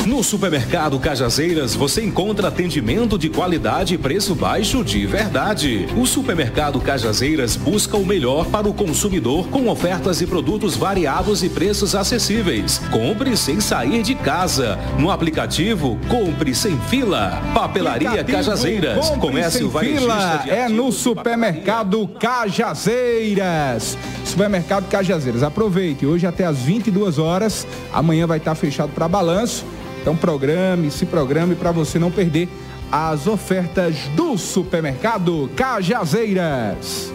No 0.07 0.23
supermercado 0.23 1.01
Cajazeiras 1.01 1.75
você 1.75 2.05
encontra 2.05 2.49
atendimento 2.49 3.19
de 3.19 3.31
qualidade 3.31 3.95
e 3.95 3.99
preço 3.99 4.35
baixo 4.35 4.85
de 4.85 5.07
verdade. 5.07 5.87
O 5.97 6.05
supermercado 6.05 6.79
Cajazeiras 6.79 7.57
busca 7.57 7.97
o 7.97 8.05
melhor 8.05 8.45
para 8.47 8.69
o 8.69 8.75
consumidor 8.75 9.49
com 9.49 9.67
ofertas 9.67 10.21
e 10.21 10.27
produtos 10.27 10.77
variados 10.77 11.43
e 11.43 11.49
preços 11.49 11.95
acessíveis. 11.95 12.83
Compre 12.91 13.35
sem 13.35 13.61
sair 13.61 14.03
de 14.03 14.15
casa. 14.15 14.79
No 14.99 15.11
aplicativo 15.11 15.99
Compre 16.07 16.55
Sem 16.55 16.79
Fila. 16.81 17.41
Papelaria 17.55 18.09
aplicativo, 18.11 18.37
Cajazeiras. 18.37 19.09
Comércio 19.11 19.71
Varejista 19.71 20.43
de 20.45 20.51
É 20.51 20.69
no 20.69 20.93
supermercado 20.93 22.07
Cajazeiras. 22.21 23.97
Supermercado 24.23 24.87
Cajazeiras. 24.91 25.43
Aproveite. 25.43 26.05
Hoje 26.05 26.27
até 26.27 26.45
às 26.45 26.59
22 26.59 27.19
horas. 27.19 27.67
Amanhã 27.91 28.27
vai 28.27 28.37
estar 28.37 28.55
fechado 28.55 28.91
para 28.91 29.09
balanço. 29.09 29.65
Então 30.05 30.15
programe, 30.15 30.91
se 30.91 31.07
programe 31.07 31.55
para 31.55 31.73
você 31.73 31.99
não 31.99 32.11
perder 32.11 32.47
as 32.93 33.27
ofertas 33.27 33.97
do 34.15 34.37
supermercado 34.37 35.51
Cajazeiras. 35.57 37.11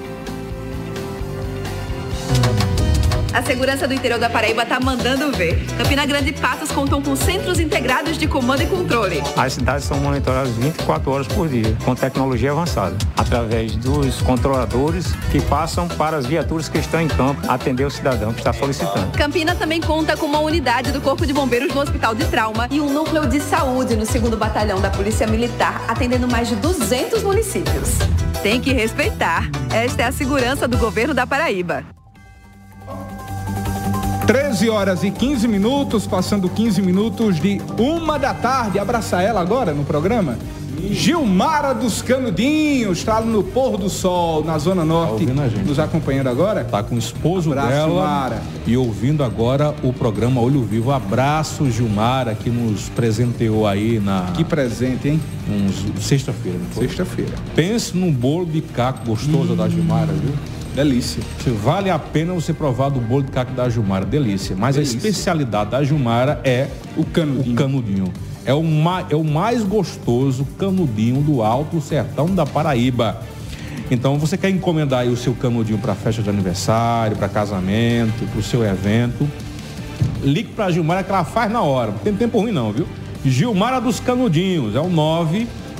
A 3.40 3.42
segurança 3.42 3.88
do 3.88 3.94
interior 3.94 4.20
da 4.20 4.30
Paraíba 4.30 4.66
tá 4.66 4.82
mandando 4.82 5.32
ver. 5.32 5.66
Campina 5.78 6.06
Grande 6.06 6.32
e 6.32 6.34
Patos 6.34 6.70
contam 6.74 7.02
com 7.02 7.16
centros 7.16 7.58
integrados 7.58 8.18
de 8.18 8.28
comando 8.28 8.64
e 8.64 8.66
controle. 8.66 9.24
As 9.38 9.54
cidades 9.54 9.86
são 9.86 9.98
monitoradas 9.98 10.50
24 10.58 11.10
horas 11.10 11.26
por 11.26 11.48
dia, 11.48 11.74
com 11.86 11.96
tecnologia 11.96 12.52
avançada, 12.52 12.98
através 13.16 13.78
dos 13.78 14.22
controladores 14.24 15.14
que 15.32 15.40
passam 15.44 15.88
para 15.88 16.18
as 16.18 16.26
viaturas 16.26 16.68
que 16.68 16.80
estão 16.80 17.00
em 17.00 17.08
campo 17.08 17.50
atender 17.50 17.86
o 17.86 17.90
cidadão 17.90 18.34
que 18.34 18.40
está 18.40 18.52
solicitando. 18.52 19.18
Campina 19.18 19.56
também 19.56 19.80
conta 19.80 20.18
com 20.18 20.26
uma 20.26 20.42
unidade 20.42 20.92
do 20.92 21.00
Corpo 21.00 21.26
de 21.26 21.32
Bombeiros 21.32 21.74
no 21.74 21.80
Hospital 21.80 22.14
de 22.14 22.26
Trauma 22.26 22.68
e 22.70 22.82
um 22.82 22.92
núcleo 22.92 23.26
de 23.26 23.40
saúde 23.40 23.96
no 23.96 24.06
2 24.06 24.36
Batalhão 24.36 24.82
da 24.82 24.90
Polícia 24.90 25.26
Militar, 25.26 25.82
atendendo 25.88 26.28
mais 26.28 26.50
de 26.50 26.58
200 26.58 27.24
municípios. 27.24 28.00
Tem 28.44 28.60
que 28.60 28.74
respeitar. 28.74 29.50
Esta 29.74 30.02
é 30.02 30.06
a 30.08 30.12
segurança 30.12 30.68
do 30.68 30.78
governo 30.78 31.14
da 31.14 31.26
Paraíba. 31.26 31.99
13 34.30 34.70
horas 34.70 35.04
e 35.04 35.10
15 35.10 35.48
minutos, 35.48 36.06
passando 36.06 36.48
15 36.48 36.84
minutos 36.84 37.38
de 37.42 37.60
uma 37.80 38.20
da 38.20 38.32
tarde. 38.32 38.78
Abraça 38.78 39.20
ela 39.24 39.42
agora 39.42 39.74
no 39.74 39.84
programa. 39.84 40.38
Gilmara 40.92 41.74
dos 41.74 42.04
Canudinhos, 42.04 43.00
está 43.00 43.20
no 43.22 43.42
pôr 43.44 43.76
do 43.80 43.90
sol, 43.90 44.44
na 44.44 44.56
Zona 44.60 44.86
Norte, 44.86 45.26
Tá 45.26 45.42
a 45.42 45.50
gente. 45.50 45.68
nos 45.68 45.80
acompanhando 45.80 46.28
agora. 46.28 46.64
Tá 46.64 46.84
com 46.84 46.94
o 46.94 47.00
esposo 47.00 47.50
Abraço, 47.50 47.70
dela 47.70 47.88
Gilmara. 47.88 48.42
e 48.68 48.78
ouvindo 48.78 49.24
agora 49.24 49.74
o 49.82 49.92
programa 49.92 50.40
Olho 50.40 50.62
Vivo. 50.62 50.92
Abraço, 50.92 51.68
Gilmara, 51.72 52.36
que 52.36 52.52
nos 52.52 52.88
presenteou 52.90 53.66
aí 53.66 54.00
na. 54.00 54.28
Que 54.36 54.44
presente, 54.44 55.08
hein? 55.08 55.20
Uns... 55.50 56.04
Sexta-feira, 56.06 56.60
não 56.60 56.68
foi? 56.68 56.88
Sexta-feira. 56.88 57.34
Pense 57.56 57.98
num 57.98 58.14
bolo 58.14 58.46
de 58.46 58.62
caco 58.62 59.08
gostoso 59.08 59.56
da 59.56 59.68
Gilmara, 59.68 60.14
viu? 60.14 60.36
Delícia. 60.84 61.22
Vale 61.62 61.90
a 61.90 62.00
pena 62.00 62.34
você 62.34 62.54
provar 62.54 62.88
do 62.88 63.02
bolo 63.02 63.24
de 63.24 63.32
caco 63.32 63.52
da 63.52 63.68
Gilmara, 63.70 64.06
delícia. 64.06 64.56
Mas 64.58 64.76
Delícia. 64.78 64.96
a 64.96 64.98
especialidade 64.98 65.72
da 65.72 65.84
Gilmara 65.84 66.40
é 66.46 66.68
o 66.96 67.04
canudinho. 67.04 67.52
O 67.54 67.56
canudinho. 67.58 68.14
É 68.46 68.54
o, 68.54 68.64
ma- 68.64 69.04
é 69.10 69.16
o 69.16 69.24
mais 69.26 69.62
gostoso 69.62 70.48
canudinho 70.58 71.22
do 71.22 71.44
Alto 71.44 71.82
Sertão 71.82 72.28
da 72.34 72.46
Paraíba. 72.46 73.22
Então, 73.92 74.18
você 74.18 74.38
quer 74.38 74.52
encomendar 74.52 75.02
aí 75.02 75.10
o 75.10 75.18
seu 75.18 75.34
canudinho 75.34 75.80
para 75.80 75.94
festa 75.96 76.22
de 76.22 76.30
aniversário, 76.30 77.18
para 77.18 77.28
casamento, 77.28 78.26
para 78.32 78.40
o 78.40 78.44
seu 78.44 78.64
evento, 78.66 79.28
ligue 80.24 80.54
para 80.54 80.68
a 80.68 80.72
Gilmara 80.72 81.04
que 81.04 81.10
ela 81.12 81.26
faz 81.26 81.52
na 81.52 81.62
hora. 81.62 81.92
Não 81.92 81.98
tem 82.00 82.14
tempo 82.16 82.40
ruim 82.40 82.54
não, 82.54 82.72
viu? 82.72 82.88
Gilmara 83.26 83.82
dos 83.82 84.00
Canudinhos, 84.00 84.76
é 84.78 84.80
o 84.80 84.90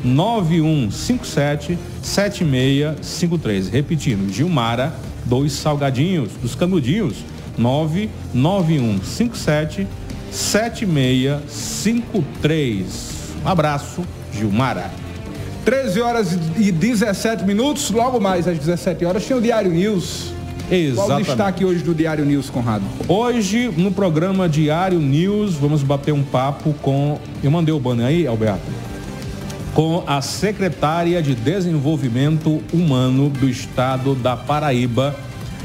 99157 0.04 1.78
7653. 2.02 3.70
Repetindo, 3.70 4.32
Gilmara 4.32 4.94
dos 5.26 5.54
Salgadinhos, 5.54 6.32
dos 6.42 6.56
Canudinhos, 6.56 7.18
99157 7.58 9.88
7653. 10.32 13.10
Um 13.44 13.48
abraço, 13.48 14.04
Gilmara. 14.34 14.92
13 15.66 16.02
horas 16.02 16.38
e 16.58 16.72
17 16.72 17.44
minutos, 17.46 17.92
logo 17.92 18.20
mais 18.20 18.48
às 18.48 18.58
17 18.58 19.06
horas, 19.06 19.24
tem 19.26 19.38
o 19.38 19.42
Diário 19.42 19.72
News. 19.72 20.34
Qual 20.70 20.80
o 20.80 20.84
Exatamente. 20.84 21.26
destaque 21.26 21.66
hoje 21.66 21.84
do 21.84 21.96
Diário 21.96 22.24
News, 22.26 22.50
Conrado? 22.50 22.84
Hoje, 23.08 23.72
no 23.76 23.92
programa 23.92 24.48
Diário 24.48 25.00
News, 25.00 25.56
vamos 25.56 25.82
bater 25.82 26.14
um 26.14 26.24
papo 26.24 26.76
com. 26.82 27.20
Eu 27.44 27.50
mandei 27.50 27.74
o 27.74 27.80
banner 27.80 28.06
aí, 28.06 28.28
Alberto? 28.28 28.62
Com 29.74 30.04
a 30.08 30.22
secretária 30.22 31.22
de 31.22 31.36
Desenvolvimento 31.36 32.62
Humano 32.74 33.30
do 33.30 33.48
Estado 33.48 34.16
da 34.16 34.36
Paraíba, 34.36 35.16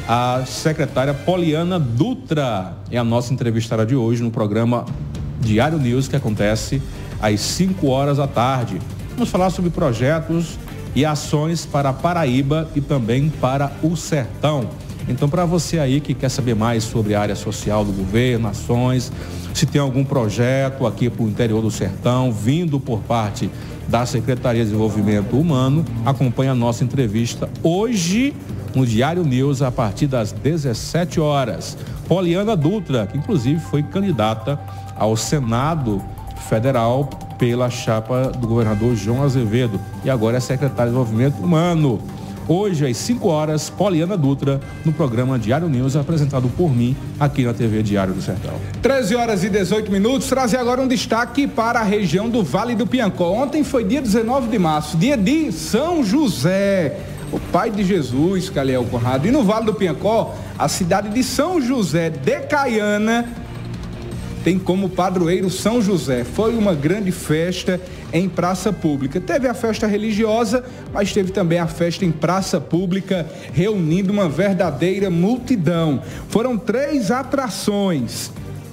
a 0.06 0.44
secretária 0.47 1.14
Poliana 1.14 1.81
Dutra. 1.81 2.76
É 2.90 2.98
a 2.98 3.05
nossa 3.05 3.32
entrevistada 3.32 3.85
de 3.85 3.97
hoje 3.97 4.22
no 4.22 4.31
programa 4.31 4.85
Diário 5.40 5.78
News, 5.78 6.06
que 6.06 6.16
acontece 6.16 6.81
às 7.20 7.40
5 7.40 7.89
horas 7.89 8.18
da 8.18 8.26
tarde. 8.26 8.78
Vamos 9.14 9.31
falar 9.31 9.51
sobre 9.51 9.70
projetos 9.70 10.59
e 10.94 11.05
ações 11.05 11.66
para 11.66 11.89
a 11.89 11.93
Paraíba 11.93 12.68
e 12.74 12.81
também 12.81 13.28
para 13.28 13.72
o 13.82 13.97
Sertão. 13.97 14.68
Então, 15.09 15.28
para 15.28 15.44
você 15.44 15.78
aí 15.78 16.01
que 16.01 16.14
quer 16.14 16.28
saber 16.28 16.55
mais 16.55 16.85
sobre 16.85 17.14
a 17.14 17.20
área 17.20 17.36
social 17.36 17.85
do 17.85 17.93
governo, 17.93 18.48
ações, 18.48 19.12
se 19.52 19.66
tem 19.66 19.81
algum 19.81 20.05
projeto 20.05 20.86
aqui 20.86 21.10
para 21.10 21.24
o 21.24 21.28
interior 21.28 21.60
do 21.60 21.70
Sertão, 21.70 22.32
vindo 22.32 22.81
por 22.81 23.01
parte 23.01 23.51
da 23.86 24.06
Secretaria 24.06 24.62
de 24.62 24.70
Desenvolvimento 24.70 25.39
Humano, 25.39 25.85
acompanhe 26.05 26.51
a 26.51 26.55
nossa 26.55 26.82
entrevista 26.82 27.48
hoje 27.62 28.35
no 28.74 28.86
Diário 28.86 29.22
News 29.24 29.62
a 29.62 29.70
partir 29.70 30.06
das 30.06 30.32
17 30.32 31.20
horas. 31.20 31.76
Poliana 32.09 32.56
Dutra, 32.56 33.06
que 33.06 33.16
inclusive 33.16 33.60
foi 33.60 33.82
candidata 33.82 34.59
ao 34.97 35.16
Senado 35.16 36.02
Federal 36.48 37.09
pela 37.39 37.70
chapa 37.70 38.31
do 38.31 38.47
governador 38.47 38.94
João 38.94 39.22
Azevedo 39.22 39.81
e 40.05 40.10
agora 40.10 40.36
é 40.36 40.40
secretária 40.40 40.90
de 40.90 40.97
Desenvolvimento 40.97 41.39
Humano. 41.43 42.01
Hoje, 42.47 42.87
às 42.87 42.97
5 42.99 43.27
horas, 43.27 43.71
Poliana 43.71 44.16
Dutra, 44.16 44.61
no 44.85 44.93
programa 44.93 45.39
Diário 45.39 45.69
News, 45.69 45.97
apresentado 45.97 46.49
por 46.51 46.75
mim, 46.75 46.95
aqui 47.19 47.45
na 47.45 47.55
TV 47.55 47.83
Diário 47.83 48.12
do 48.12 48.21
Sertão. 48.21 48.55
13 48.83 49.16
horas 49.16 49.45
e 49.45 49.49
18 49.49 49.91
minutos. 49.91 50.29
Trazer 50.29 50.59
agora 50.59 50.83
um 50.83 50.89
destaque 50.89 51.47
para 51.47 51.81
a 51.81 51.83
região 51.83 52.29
do 52.29 52.43
Vale 52.43 52.75
do 52.75 52.87
Piancó. 52.87 53.31
Ontem 53.33 53.65
foi 53.65 53.85
dia 53.85 54.03
19 54.03 54.49
de 54.49 54.59
março, 54.59 54.97
dia 54.99 55.16
de 55.16 55.51
São 55.53 56.05
José, 56.05 56.99
o 57.33 57.41
pai 57.41 57.71
de 57.71 57.83
Jesus, 57.83 58.51
Caliel 58.51 58.85
Conrado. 58.85 59.27
E 59.27 59.31
no 59.31 59.43
Vale 59.43 59.65
do 59.65 59.75
Piancó, 59.75 60.35
a 60.59 60.69
cidade 60.69 61.09
de 61.09 61.23
São 61.25 61.61
José 61.61 62.11
de 62.11 62.41
Caiana 62.41 63.44
tem 64.45 64.59
como 64.59 64.91
padroeiro 64.91 65.49
São 65.49 65.81
José. 65.81 66.23
Foi 66.23 66.55
uma 66.55 66.75
grande 66.75 67.11
festa 67.11 67.81
em 68.12 68.29
praça 68.29 68.71
pública. 68.71 69.19
Teve 69.19 69.49
a 69.49 69.55
festa 69.55 69.87
religiosa, 69.87 70.62
mas 70.93 71.12
teve 71.12 71.33
também 71.33 71.59
a 71.59 71.66
festa 71.66 72.05
em 72.05 72.12
praça 72.12 72.61
pública, 72.61 73.27
reunindo 73.55 74.12
uma 74.12 74.29
verdadeira 74.29 75.09
multidão. 75.09 76.03
Foram 76.29 76.59
três 76.59 77.11
atrações. 77.11 78.31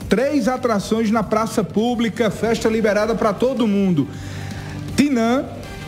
Três 0.09 0.49
atrações 0.49 1.09
na 1.09 1.23
praça 1.23 1.63
pública, 1.63 2.29
festa 2.29 2.67
liberada 2.67 3.15
para 3.15 3.31
todo 3.31 3.65
mundo. 3.65 4.09
Tinã, 4.97 5.45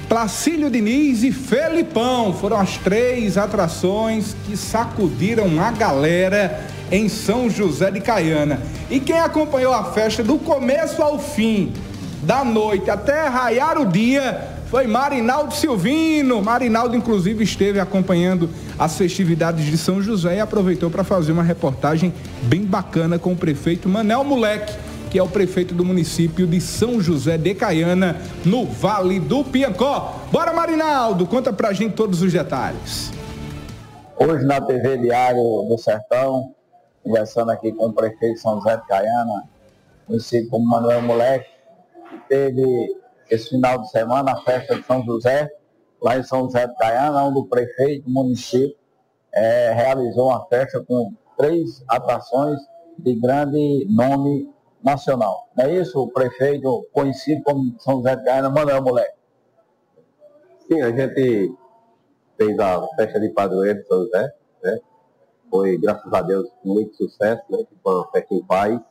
Placílio 0.07 0.69
Diniz 0.69 1.23
e 1.23 1.31
Felipão 1.31 2.33
foram 2.33 2.57
as 2.57 2.77
três 2.77 3.37
atrações 3.37 4.33
que 4.45 4.55
sacudiram 4.55 5.61
a 5.61 5.71
galera 5.71 6.67
em 6.93 7.09
São 7.09 7.49
José 7.49 7.89
de 7.89 7.99
Caiana. 7.99 8.61
E 8.87 8.99
quem 8.99 9.19
acompanhou 9.19 9.73
a 9.73 9.85
festa 9.85 10.23
do 10.23 10.37
começo 10.37 11.01
ao 11.01 11.17
fim, 11.17 11.73
da 12.21 12.45
noite 12.45 12.87
até 12.91 13.27
raiar 13.27 13.81
o 13.81 13.85
dia, 13.85 14.47
foi 14.67 14.85
Marinaldo 14.85 15.55
Silvino. 15.55 16.39
Marinaldo, 16.43 16.95
inclusive, 16.95 17.43
esteve 17.43 17.79
acompanhando 17.79 18.47
as 18.77 18.95
festividades 18.95 19.65
de 19.65 19.75
São 19.75 20.03
José 20.03 20.35
e 20.35 20.39
aproveitou 20.39 20.91
para 20.91 21.03
fazer 21.03 21.31
uma 21.31 21.41
reportagem 21.41 22.13
bem 22.43 22.61
bacana 22.61 23.17
com 23.17 23.33
o 23.33 23.35
prefeito 23.35 23.89
Manel 23.89 24.23
Moleque 24.23 24.73
que 25.09 25.19
é 25.19 25.21
o 25.21 25.29
prefeito 25.29 25.75
do 25.75 25.85
município 25.85 26.47
de 26.47 26.59
São 26.59 26.99
José 26.99 27.37
de 27.37 27.53
Caiana, 27.53 28.17
no 28.43 28.65
Vale 28.65 29.19
do 29.19 29.43
Piancó. 29.43 30.19
Bora, 30.31 30.51
Marinaldo, 30.51 31.27
conta 31.27 31.53
pra 31.53 31.71
gente 31.71 31.93
todos 31.93 32.23
os 32.23 32.33
detalhes. 32.33 33.11
Hoje 34.17 34.43
na 34.43 34.59
TV 34.59 34.97
Diário 34.97 35.67
do 35.69 35.77
Sertão, 35.77 36.55
conversando 37.03 37.51
aqui 37.51 37.71
com 37.73 37.87
o 37.87 37.93
prefeito 37.93 38.39
São 38.39 38.55
José 38.55 38.77
de 38.77 38.87
Caiana, 38.87 39.49
conhecido 40.07 40.49
como 40.49 40.65
Manuel 40.65 41.01
Moleque, 41.01 41.49
que 42.09 42.17
teve 42.29 42.95
esse 43.29 43.49
final 43.49 43.79
de 43.79 43.89
semana 43.89 44.31
a 44.33 44.41
festa 44.41 44.75
de 44.75 44.83
São 44.83 45.03
José, 45.03 45.49
lá 46.01 46.17
em 46.17 46.23
São 46.23 46.43
José 46.45 46.67
de 46.67 46.75
Caiana, 46.75 47.23
onde 47.23 47.39
o 47.39 47.45
prefeito 47.45 48.05
do 48.05 48.11
município 48.11 48.75
eh, 49.33 49.73
realizou 49.73 50.29
uma 50.29 50.45
festa 50.45 50.83
com 50.83 51.13
três 51.37 51.83
atrações 51.87 52.59
de 52.97 53.15
grande 53.15 53.87
nome 53.89 54.53
nacional. 54.83 55.49
Não 55.57 55.65
é 55.65 55.75
isso, 55.75 55.99
o 55.99 56.11
prefeito 56.11 56.87
conhecido 56.91 57.41
como 57.43 57.75
São 57.79 57.97
José 57.97 58.15
de 58.15 58.23
Caiana, 58.23 58.49
Manuel 58.49 58.81
Moleque? 58.83 59.17
Sim, 60.67 60.81
a 60.81 60.91
gente 60.91 61.53
fez 62.37 62.59
a 62.59 62.87
festa 62.95 63.19
de 63.19 63.29
padroeiro 63.29 63.81
de 63.81 63.87
São 63.87 64.03
José, 64.03 64.33
né? 64.63 64.79
Foi, 65.53 65.77
graças 65.77 66.11
a 66.11 66.19
Deus, 66.23 66.49
muito 66.65 66.95
sucesso, 66.95 67.43
né? 67.47 67.59
Uma 67.85 68.09
festa 68.09 68.33
em 68.33 68.43
paz, 68.43 68.81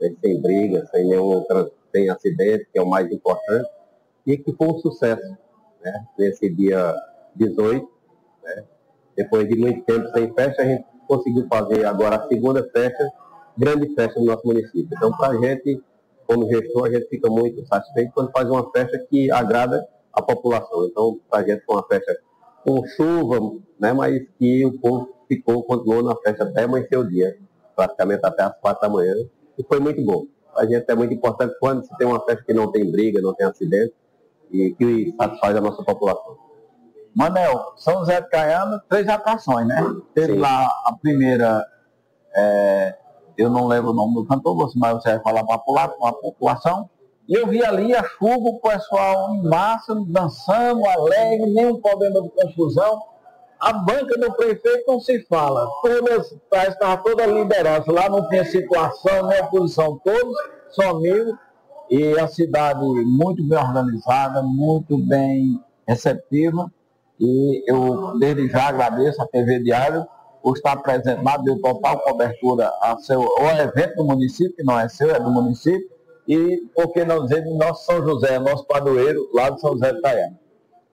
né? 0.00 0.14
sem 0.20 0.40
briga, 0.40 0.86
sem 0.86 1.04
nenhum 1.04 1.44
sem 1.90 2.08
acidente, 2.08 2.68
que 2.72 2.78
é 2.78 2.82
o 2.82 2.88
mais 2.88 3.10
importante, 3.10 3.68
e 4.24 4.38
que 4.38 4.52
foi 4.52 4.68
um 4.68 4.78
sucesso, 4.78 5.36
né? 5.82 6.06
Nesse 6.16 6.48
dia 6.48 6.94
18, 7.34 7.90
né? 8.44 8.64
Depois 9.16 9.48
de 9.48 9.58
muito 9.58 9.82
tempo 9.84 10.08
sem 10.10 10.32
festa, 10.32 10.62
a 10.62 10.64
gente 10.66 10.84
conseguiu 11.08 11.44
fazer 11.48 11.84
agora 11.84 12.18
a 12.18 12.28
segunda 12.28 12.62
festa, 12.70 13.12
grande 13.58 13.92
festa 13.96 14.20
no 14.20 14.26
nosso 14.26 14.46
município. 14.46 14.88
Então, 14.96 15.10
para 15.10 15.36
a 15.36 15.40
gente, 15.40 15.82
como 16.24 16.46
gestor, 16.46 16.86
a 16.86 16.90
gente 16.92 17.08
fica 17.08 17.28
muito 17.28 17.66
satisfeito 17.66 18.12
quando 18.14 18.30
faz 18.30 18.48
uma 18.48 18.70
festa 18.70 18.96
que 19.10 19.28
agrada 19.32 19.84
a 20.12 20.22
população. 20.22 20.86
Então, 20.86 21.18
para 21.28 21.40
a 21.40 21.48
gente 21.48 21.64
foi 21.64 21.74
uma 21.74 21.86
festa 21.88 22.16
com 22.64 22.86
chuva, 22.86 23.40
né, 23.80 23.92
mas 23.92 24.24
que 24.38 24.64
o 24.64 24.78
povo 24.78 25.15
ficou, 25.28 25.62
continuou 25.62 26.02
na 26.02 26.16
festa 26.16 26.44
até 26.44 26.64
amanhecer 26.64 26.98
o 26.98 27.08
dia. 27.08 27.36
praticamente 27.74 28.24
até 28.24 28.42
as 28.42 28.58
quatro 28.58 28.80
da 28.80 28.88
manhã, 28.88 29.14
e 29.58 29.62
foi 29.62 29.78
muito 29.78 30.02
bom. 30.02 30.24
A 30.56 30.64
gente 30.64 30.86
é 30.88 30.94
muito 30.94 31.12
importante 31.12 31.54
quando 31.60 31.84
se 31.84 31.94
tem 31.98 32.06
uma 32.06 32.24
festa 32.24 32.42
que 32.42 32.54
não 32.54 32.72
tem 32.72 32.90
briga, 32.90 33.20
não 33.20 33.34
tem 33.34 33.46
acidente, 33.46 33.92
e 34.50 34.72
que 34.74 35.14
satisfaz 35.16 35.54
a 35.56 35.60
nossa 35.60 35.84
população. 35.84 36.38
Manel, 37.14 37.72
São 37.76 37.98
José 37.98 38.20
de 38.20 38.28
Caiana, 38.28 38.82
três 38.88 39.08
atrações, 39.08 39.66
né? 39.66 39.82
Teve 40.14 40.34
Sim. 40.34 40.38
lá 40.38 40.66
a 40.86 40.94
primeira, 41.00 41.64
é, 42.34 42.94
eu 43.36 43.50
não 43.50 43.66
lembro 43.66 43.90
o 43.90 43.94
nome 43.94 44.14
do 44.14 44.26
cantor, 44.26 44.56
mas 44.76 44.94
você 44.94 45.10
vai 45.10 45.20
falar 45.20 45.44
para 45.44 45.54
a 45.54 46.12
população. 46.12 46.88
E 47.28 47.34
eu 47.34 47.46
vi 47.46 47.64
ali 47.64 47.94
a 47.94 48.04
chuva, 48.04 48.48
o 48.48 48.60
pessoal 48.60 49.34
em 49.34 49.42
massa, 49.42 49.94
dançando, 50.06 50.86
alegre, 50.86 51.46
nenhum 51.46 51.80
problema 51.80 52.22
de 52.22 52.28
confusão. 52.30 53.00
A 53.58 53.72
banca 53.72 54.18
do 54.18 54.32
prefeito 54.34 54.84
não 54.86 55.00
se 55.00 55.22
fala. 55.26 55.66
Todas, 55.82 56.36
estava 56.68 57.02
toda 57.02 57.24
a 57.24 57.26
liderança. 57.26 57.90
Lá 57.90 58.08
não 58.08 58.28
tinha 58.28 58.44
situação, 58.44 59.26
nem 59.28 59.40
oposição, 59.40 60.00
todos 60.04 60.36
são 60.70 60.90
amigos. 60.90 61.34
E 61.90 62.18
a 62.18 62.26
cidade 62.26 62.80
muito 62.80 63.42
bem 63.44 63.58
organizada, 63.58 64.42
muito 64.42 64.98
bem 64.98 65.60
receptiva. 65.86 66.70
E 67.18 67.64
eu, 67.66 68.18
desde 68.18 68.48
já, 68.48 68.68
agradeço 68.68 69.22
a 69.22 69.26
TV 69.26 69.60
Diário 69.60 70.06
por 70.42 70.56
estar 70.56 70.76
presente 70.76 71.22
lá, 71.22 71.36
deu 71.38 71.60
total 71.60 71.98
cobertura 72.00 72.70
ao 72.80 72.98
seu 73.00 73.22
ao 73.22 73.48
evento 73.56 73.96
do 73.96 74.04
município, 74.04 74.54
que 74.54 74.62
não 74.62 74.78
é 74.78 74.88
seu, 74.88 75.10
é 75.10 75.18
do 75.18 75.30
município. 75.30 75.88
E, 76.28 76.58
por 76.74 76.92
que 76.92 77.04
não 77.04 77.24
dizer, 77.24 77.42
de 77.42 77.54
nosso 77.54 77.84
São 77.84 78.04
José, 78.04 78.38
nosso 78.38 78.66
padroeiro, 78.66 79.28
lá 79.32 79.50
de 79.50 79.60
São 79.60 79.72
José 79.72 79.92
de 79.92 79.98
Itaiana. 79.98 80.45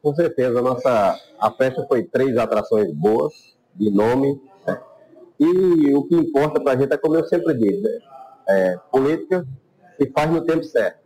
Com 0.03 0.13
certeza, 0.13 0.59
a 0.59 0.61
nossa 0.61 1.17
a 1.39 1.51
festa 1.51 1.85
foi 1.87 2.03
três 2.03 2.37
atrações 2.37 2.91
boas, 2.93 3.33
de 3.73 3.89
nome. 3.89 4.39
né? 4.67 4.79
E 5.39 5.95
o 5.95 6.03
que 6.03 6.15
importa 6.15 6.59
para 6.61 6.73
a 6.73 6.75
gente 6.75 6.93
é 6.93 6.97
como 6.97 7.15
eu 7.15 7.23
sempre 7.23 7.53
digo, 7.53 7.81
né? 7.81 7.99
É, 8.49 8.77
política 8.91 9.47
se 9.97 10.11
faz 10.11 10.29
no 10.29 10.43
tempo 10.43 10.63
certo. 10.65 10.99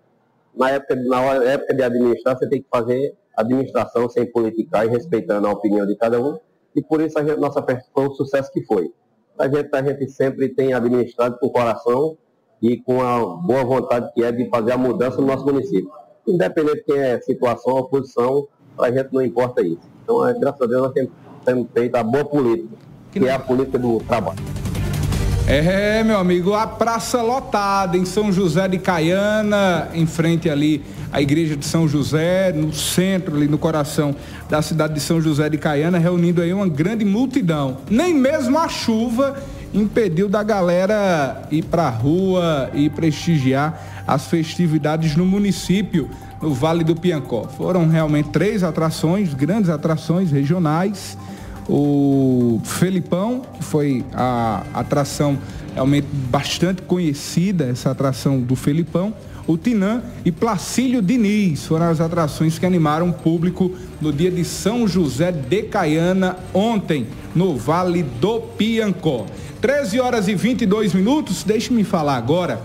Na 0.56 0.72
época, 0.72 0.96
na 0.96 1.22
época 1.44 1.76
de 1.76 1.84
administrar, 1.84 2.36
você 2.36 2.50
tem 2.50 2.60
que 2.60 2.68
fazer 2.72 3.16
administração 3.36 4.10
sem 4.10 4.26
politicar 4.26 4.84
e 4.86 4.90
respeitando 4.90 5.46
a 5.48 5.52
opinião 5.52 5.86
de 5.86 5.96
cada 5.96 6.20
um. 6.20 6.40
E 6.76 6.82
por 6.82 7.00
isso 7.00 7.20
a 7.20 7.24
gente- 7.24 7.40
nossa 7.40 7.62
festa 7.62 7.88
foi 7.94 8.08
o 8.08 8.14
sucesso 8.14 8.52
que 8.52 8.64
foi. 8.66 8.92
A 9.38 9.48
gente, 9.48 9.70
a 9.72 9.84
gente 9.84 10.10
sempre 10.10 10.50
tem 10.50 10.74
administrado 10.74 11.38
com 11.38 11.46
o 11.46 11.52
coração 11.52 12.18
e 12.60 12.78
com 12.78 13.00
a 13.04 13.24
boa 13.24 13.64
vontade 13.64 14.12
que 14.16 14.24
é 14.24 14.32
de 14.32 14.50
fazer 14.50 14.72
a 14.72 14.78
mudança 14.78 15.22
no 15.22 15.28
nosso 15.28 15.46
município. 15.46 15.92
Independente 16.28 16.78
de 16.78 16.84
quem 16.86 16.98
é 16.98 17.22
situação 17.22 17.76
oposição, 17.76 18.48
para 18.78 18.88
a 18.88 18.92
gente 18.92 19.10
não 19.12 19.22
importa 19.22 19.62
isso. 19.62 19.82
Então, 20.04 20.26
é, 20.26 20.34
graças 20.40 20.62
a 20.62 20.66
Deus, 20.68 20.82
nós 20.84 20.94
temos, 20.94 21.12
temos 21.44 21.68
feito 21.74 21.96
a 21.96 22.04
boa 22.04 22.24
política, 22.24 22.78
que 23.12 23.20
é 23.26 23.34
a 23.34 23.40
política 23.40 23.80
do 23.80 24.00
trabalho. 24.08 24.38
É, 25.48 26.04
meu 26.04 26.20
amigo, 26.20 26.54
a 26.54 26.68
praça 26.68 27.22
lotada 27.22 27.98
em 27.98 28.06
São 28.06 28.32
José 28.32 28.68
de 28.68 28.78
Caiana, 28.78 29.88
em 29.94 30.06
frente 30.06 30.50
ali 30.50 30.84
à 31.12 31.22
igreja 31.22 31.56
de 31.56 31.66
São 31.66 31.88
José, 31.88 32.52
no 32.52 32.74
centro, 32.74 33.36
ali 33.36 33.48
no 33.48 33.58
coração 33.58 34.14
da 34.50 34.62
cidade 34.62 34.94
de 34.94 35.00
São 35.00 35.22
José 35.22 35.50
de 35.50 35.58
Caiana, 35.58 35.98
reunindo 35.98 36.42
aí 36.42 36.54
uma 36.54 36.68
grande 36.68 37.06
multidão. 37.06 37.78
Nem 37.90 38.14
mesmo 38.14 38.60
a 38.60 38.68
chuva 38.68 39.38
impediu 39.74 40.28
da 40.28 40.44
galera 40.44 41.44
ir 41.50 41.64
pra 41.64 41.90
rua 41.90 42.70
e 42.74 42.90
prestigiar 42.90 44.04
as 44.06 44.28
festividades 44.28 45.16
no 45.16 45.26
município, 45.26 46.10
no 46.42 46.54
Vale 46.54 46.84
do 46.84 46.96
Piancó. 46.96 47.44
Foram 47.44 47.88
realmente 47.88 48.30
três 48.30 48.64
atrações, 48.64 49.34
grandes 49.34 49.70
atrações 49.70 50.32
regionais 50.32 51.18
o 51.70 52.62
Felipão, 52.64 53.42
que 53.42 53.64
foi 53.64 54.06
a 54.14 54.64
atração 54.74 55.38
realmente 55.74 56.08
bastante 56.12 56.82
conhecida, 56.82 57.66
essa 57.66 57.92
atração 57.92 58.40
do 58.40 58.56
Felipão, 58.56 59.14
o 59.46 59.58
Tinã 59.58 60.02
e 60.26 60.32
Placílio 60.32 61.02
Diniz 61.02 61.66
foram 61.66 61.90
as 61.90 62.02
atrações 62.02 62.60
que 62.60 62.66
animaram 62.66 63.10
o 63.10 63.14
público 63.14 63.72
no 64.02 64.12
dia 64.12 64.30
de 64.30 64.44
São 64.44 64.88
José 64.88 65.32
de 65.32 65.64
Caiana, 65.64 66.38
ontem, 66.54 67.08
no 67.34 67.56
Vale 67.56 68.04
do 68.04 68.42
Piancó. 68.42 69.26
13 69.62 70.00
horas 70.00 70.28
e 70.28 70.36
22 70.36 70.94
minutos, 70.94 71.44
deixe-me 71.44 71.84
falar 71.84 72.18
agora 72.18 72.62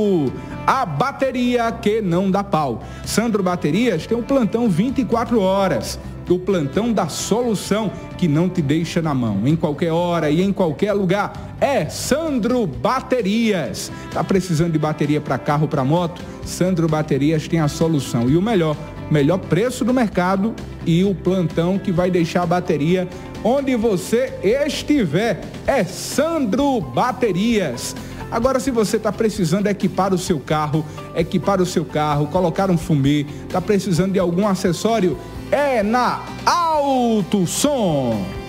A 0.67 0.87
bateria 0.87 1.71
que 1.73 2.01
não 2.01 2.31
dá 2.31 2.45
pau. 2.45 2.85
Sandro 3.05 3.43
Baterias 3.43 4.07
tem 4.07 4.17
um 4.17 4.23
plantão 4.23 4.69
24 4.69 5.41
horas. 5.41 5.99
O 6.29 6.39
plantão 6.39 6.93
da 6.93 7.09
solução 7.09 7.91
que 8.17 8.29
não 8.29 8.49
te 8.49 8.63
deixa 8.63 9.03
na 9.03 9.13
mão, 9.13 9.41
em 9.45 9.57
qualquer 9.57 9.91
hora 9.91 10.31
e 10.31 10.41
em 10.41 10.53
qualquer 10.53 10.93
lugar. 10.93 11.57
É 11.61 11.89
Sandro 11.89 12.69
Baterias. 12.69 13.91
Tá 14.13 14.23
precisando 14.23 14.71
de 14.71 14.79
bateria 14.79 15.21
para 15.21 15.37
carro, 15.39 15.67
para 15.67 15.83
moto? 15.83 16.23
Sandro 16.45 16.87
Baterias 16.87 17.49
tem 17.49 17.59
a 17.59 17.67
solução. 17.67 18.31
E 18.31 18.37
o 18.37 18.43
melhor, 18.43 18.77
melhor 19.11 19.39
preço 19.39 19.85
do 19.85 19.93
mercado 19.93 20.55
e 20.87 21.05
o 21.05 21.15
plantão 21.15 21.79
que 21.79 21.91
vai 21.91 22.11
deixar 22.11 22.43
a 22.43 22.47
bateria 22.47 23.09
onde 23.43 23.75
você 23.77 24.33
estiver. 24.43 25.41
É 25.67 25.85
Sandro 25.85 26.81
Baterias. 26.81 27.95
Agora, 28.31 28.61
se 28.61 28.71
você 28.71 28.97
está 28.97 29.11
precisando 29.11 29.67
equipar 29.67 30.15
o 30.15 30.19
seu 30.19 30.39
carro, 30.39 30.85
equipar 31.17 31.61
o 31.61 31.67
seu 31.67 31.85
carro, 31.85 32.29
colocar 32.29 32.71
um 32.71 32.79
fumê, 32.79 33.27
está 33.47 33.61
precisando 33.61 34.13
de 34.13 34.21
algum 34.21 34.47
acessório, 34.47 35.19
é 35.51 35.83
na 35.83 36.23
Alto 36.47 37.47
Som. 37.47 38.40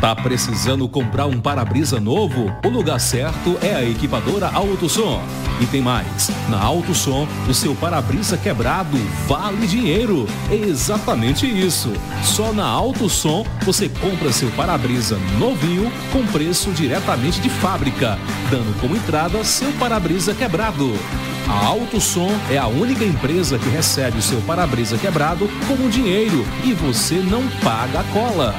Tá 0.00 0.14
precisando 0.14 0.88
comprar 0.88 1.26
um 1.26 1.40
para-brisa 1.40 1.98
novo? 1.98 2.52
O 2.64 2.68
lugar 2.68 3.00
certo 3.00 3.58
é 3.60 3.74
a 3.74 3.82
equipadora 3.82 4.46
Alto 4.46 4.88
Som. 4.88 5.20
E 5.60 5.66
tem 5.66 5.80
mais, 5.80 6.30
na 6.48 6.56
Alto 6.56 6.94
Som, 6.94 7.26
o 7.48 7.52
seu 7.52 7.74
para-brisa 7.74 8.36
quebrado 8.36 8.96
vale 9.26 9.66
dinheiro. 9.66 10.24
É 10.52 10.54
exatamente 10.54 11.46
isso. 11.46 11.92
Só 12.22 12.52
na 12.52 12.64
Alto 12.64 13.08
Som 13.08 13.44
você 13.62 13.88
compra 13.88 14.30
seu 14.30 14.50
para-brisa 14.52 15.18
novinho 15.36 15.90
com 16.12 16.24
preço 16.26 16.70
diretamente 16.70 17.40
de 17.40 17.50
fábrica, 17.50 18.16
dando 18.52 18.80
como 18.80 18.94
entrada 18.94 19.42
seu 19.42 19.72
para-brisa 19.72 20.32
quebrado. 20.32 20.92
A 21.48 21.64
Alto 21.64 21.98
Som 21.98 22.30
é 22.50 22.58
a 22.58 22.66
única 22.66 23.02
empresa 23.02 23.58
que 23.58 23.70
recebe 23.70 24.18
o 24.18 24.22
seu 24.22 24.38
para-brisa 24.42 24.98
quebrado 24.98 25.48
como 25.66 25.88
dinheiro 25.88 26.46
e 26.62 26.74
você 26.74 27.14
não 27.14 27.42
paga 27.64 28.00
a 28.00 28.04
cola. 28.04 28.54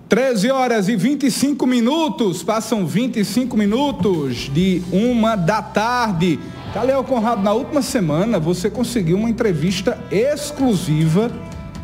13 0.09 0.53
horas 0.53 0.89
e 0.89 0.95
25 0.95 1.67
minutos, 1.67 2.45
passam 2.45 2.87
25 2.87 3.57
minutos 3.57 4.49
de 4.53 4.83
uma 4.93 5.35
da 5.35 5.61
tarde. 5.61 6.39
Caleu 6.73 7.03
Conrado, 7.03 7.43
na 7.43 7.53
última 7.53 7.83
semana 7.83 8.39
você 8.39 8.71
conseguiu 8.71 9.17
uma 9.17 9.29
entrevista 9.29 9.99
exclusiva 10.13 11.29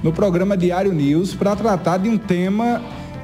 no 0.05 0.12
programa 0.12 0.56
Diário 0.56 0.93
News 0.93 1.35
para 1.35 1.56
tratar 1.56 1.98
de 1.98 2.09
um 2.09 2.16
tema 2.16 2.81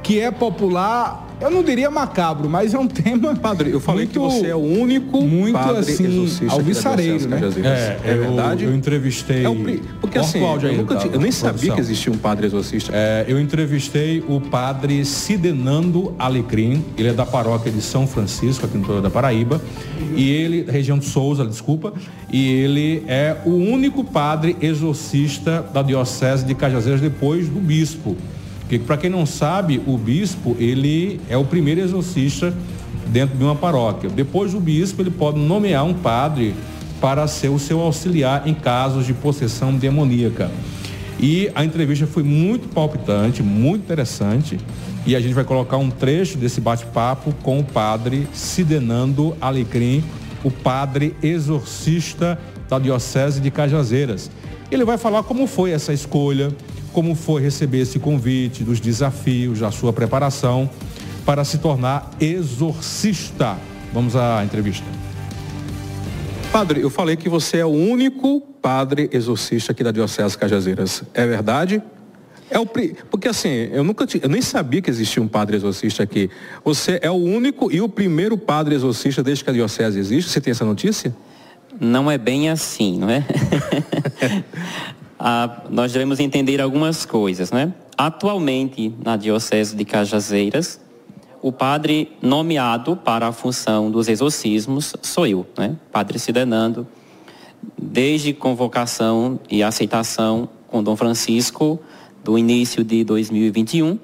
que 0.06 0.20
é 0.20 0.30
popular. 0.30 1.24
Eu 1.38 1.50
não 1.50 1.62
diria 1.62 1.90
macabro, 1.90 2.48
mas 2.48 2.72
é 2.72 2.78
um 2.78 2.86
tema. 2.88 3.34
Padre, 3.36 3.70
eu 3.70 3.78
falei 3.78 4.06
muito, 4.06 4.12
que 4.12 4.18
você 4.18 4.46
é 4.46 4.54
o 4.54 4.58
único 4.58 5.20
muito 5.20 5.52
padre 5.52 5.80
assim 5.92 6.06
exorcista 6.06 6.52
alvissareiro, 6.54 7.28
né? 7.28 7.40
É, 7.62 7.98
É 8.10 8.14
eu- 8.14 8.18
verdade? 8.22 8.64
Eu 8.64 8.74
entrevistei. 8.74 9.44
É 9.44 9.48
o 9.48 9.54
pri- 9.56 9.82
porque 10.00 10.16
assim, 10.18 10.38
eu, 10.40 10.72
nunca 10.72 10.96
tá, 10.96 11.06
eu 11.06 11.20
nem 11.20 11.30
sabia 11.30 11.50
produção. 11.52 11.74
que 11.74 11.80
existia 11.82 12.10
um 12.12 12.16
padre 12.16 12.46
exorcista. 12.46 12.90
É, 12.94 13.26
eu 13.28 13.38
entrevistei 13.38 14.24
o 14.26 14.40
padre 14.40 15.04
Sidenando 15.04 16.14
Alecrim, 16.18 16.82
ele 16.96 17.08
é 17.08 17.12
da 17.12 17.26
paróquia 17.26 17.70
de 17.70 17.82
São 17.82 18.06
Francisco, 18.06 18.64
aqui 18.64 18.74
no 18.78 18.82
interior 18.84 19.02
da 19.02 19.10
Paraíba, 19.10 19.60
e 20.16 20.30
ele, 20.30 20.64
região 20.70 20.98
de 20.98 21.04
Souza, 21.04 21.44
desculpa, 21.44 21.92
e 22.32 22.50
ele 22.50 23.04
é 23.08 23.36
o 23.44 23.50
único 23.50 24.02
padre 24.04 24.56
exorcista 24.62 25.62
da 25.74 25.82
diocese 25.82 26.46
de 26.46 26.54
Cajazeiras 26.54 27.00
depois 27.02 27.46
do 27.48 27.60
bispo. 27.60 28.16
Porque 28.66 28.80
para 28.80 28.96
quem 28.96 29.08
não 29.08 29.24
sabe, 29.24 29.80
o 29.86 29.96
bispo, 29.96 30.56
ele 30.58 31.20
é 31.28 31.36
o 31.36 31.44
primeiro 31.44 31.80
exorcista 31.80 32.52
dentro 33.06 33.38
de 33.38 33.44
uma 33.44 33.54
paróquia. 33.54 34.10
Depois 34.10 34.52
do 34.52 34.60
bispo, 34.60 35.02
ele 35.02 35.10
pode 35.10 35.38
nomear 35.38 35.84
um 35.84 35.94
padre 35.94 36.52
para 37.00 37.28
ser 37.28 37.48
o 37.48 37.60
seu 37.60 37.80
auxiliar 37.80 38.48
em 38.48 38.54
casos 38.54 39.06
de 39.06 39.14
possessão 39.14 39.72
demoníaca. 39.72 40.50
E 41.20 41.48
a 41.54 41.64
entrevista 41.64 42.08
foi 42.08 42.24
muito 42.24 42.68
palpitante, 42.68 43.40
muito 43.40 43.84
interessante. 43.84 44.58
E 45.06 45.14
a 45.14 45.20
gente 45.20 45.32
vai 45.32 45.44
colocar 45.44 45.76
um 45.76 45.88
trecho 45.88 46.36
desse 46.36 46.60
bate-papo 46.60 47.32
com 47.44 47.60
o 47.60 47.64
padre 47.64 48.26
Sidenando 48.32 49.36
Alecrim, 49.40 50.02
o 50.42 50.50
padre 50.50 51.14
exorcista 51.22 52.36
da 52.68 52.80
Diocese 52.80 53.40
de 53.40 53.48
Cajazeiras. 53.48 54.28
Ele 54.72 54.84
vai 54.84 54.98
falar 54.98 55.22
como 55.22 55.46
foi 55.46 55.70
essa 55.70 55.92
escolha, 55.92 56.50
como 56.96 57.14
foi 57.14 57.42
receber 57.42 57.80
esse 57.80 57.98
convite, 57.98 58.64
dos 58.64 58.80
desafios, 58.80 59.60
da 59.60 59.70
sua 59.70 59.92
preparação 59.92 60.70
para 61.26 61.44
se 61.44 61.58
tornar 61.58 62.10
exorcista. 62.18 63.58
Vamos 63.92 64.16
à 64.16 64.42
entrevista. 64.42 64.86
Padre, 66.50 66.80
eu 66.80 66.88
falei 66.88 67.14
que 67.14 67.28
você 67.28 67.58
é 67.58 67.66
o 67.66 67.68
único 67.68 68.40
padre 68.40 69.10
exorcista 69.12 69.72
aqui 69.72 69.84
da 69.84 69.90
Diocese 69.90 70.38
Cajazeiras. 70.38 71.02
É 71.12 71.26
verdade? 71.26 71.82
É 72.50 72.58
o, 72.58 72.64
pri- 72.64 72.96
porque 73.10 73.28
assim, 73.28 73.50
eu 73.50 73.84
nunca 73.84 74.06
eu 74.22 74.28
nem 74.30 74.40
sabia 74.40 74.80
que 74.80 74.88
existia 74.88 75.22
um 75.22 75.28
padre 75.28 75.56
exorcista 75.56 76.02
aqui. 76.02 76.30
Você 76.64 76.98
é 77.02 77.10
o 77.10 77.14
único 77.14 77.70
e 77.70 77.78
o 77.78 77.90
primeiro 77.90 78.38
padre 78.38 78.74
exorcista 78.74 79.22
desde 79.22 79.44
que 79.44 79.50
a 79.50 79.52
diocese 79.52 79.98
existe. 79.98 80.30
Você 80.30 80.40
tem 80.40 80.50
essa 80.50 80.64
notícia? 80.64 81.14
Não 81.78 82.10
é 82.10 82.16
bem 82.16 82.48
assim, 82.48 82.98
não 82.98 83.10
é? 83.10 83.22
Ah, 85.18 85.62
nós 85.70 85.92
devemos 85.92 86.20
entender 86.20 86.60
algumas 86.60 87.06
coisas, 87.06 87.50
né? 87.50 87.72
Atualmente, 87.96 88.94
na 89.02 89.16
Diocese 89.16 89.74
de 89.74 89.84
Cajazeiras, 89.84 90.80
o 91.40 91.50
padre 91.50 92.12
nomeado 92.20 92.96
para 92.96 93.28
a 93.28 93.32
função 93.32 93.90
dos 93.90 94.08
exorcismos 94.08 94.94
sou 95.00 95.26
eu, 95.26 95.46
né? 95.56 95.76
Padre 95.90 96.18
Sidenando, 96.18 96.86
desde 97.80 98.32
convocação 98.32 99.40
e 99.50 99.62
aceitação 99.62 100.48
com 100.68 100.82
Dom 100.82 100.96
Francisco 100.96 101.80
do 102.22 102.36
início 102.36 102.82
de 102.82 103.04
2021 103.04 103.98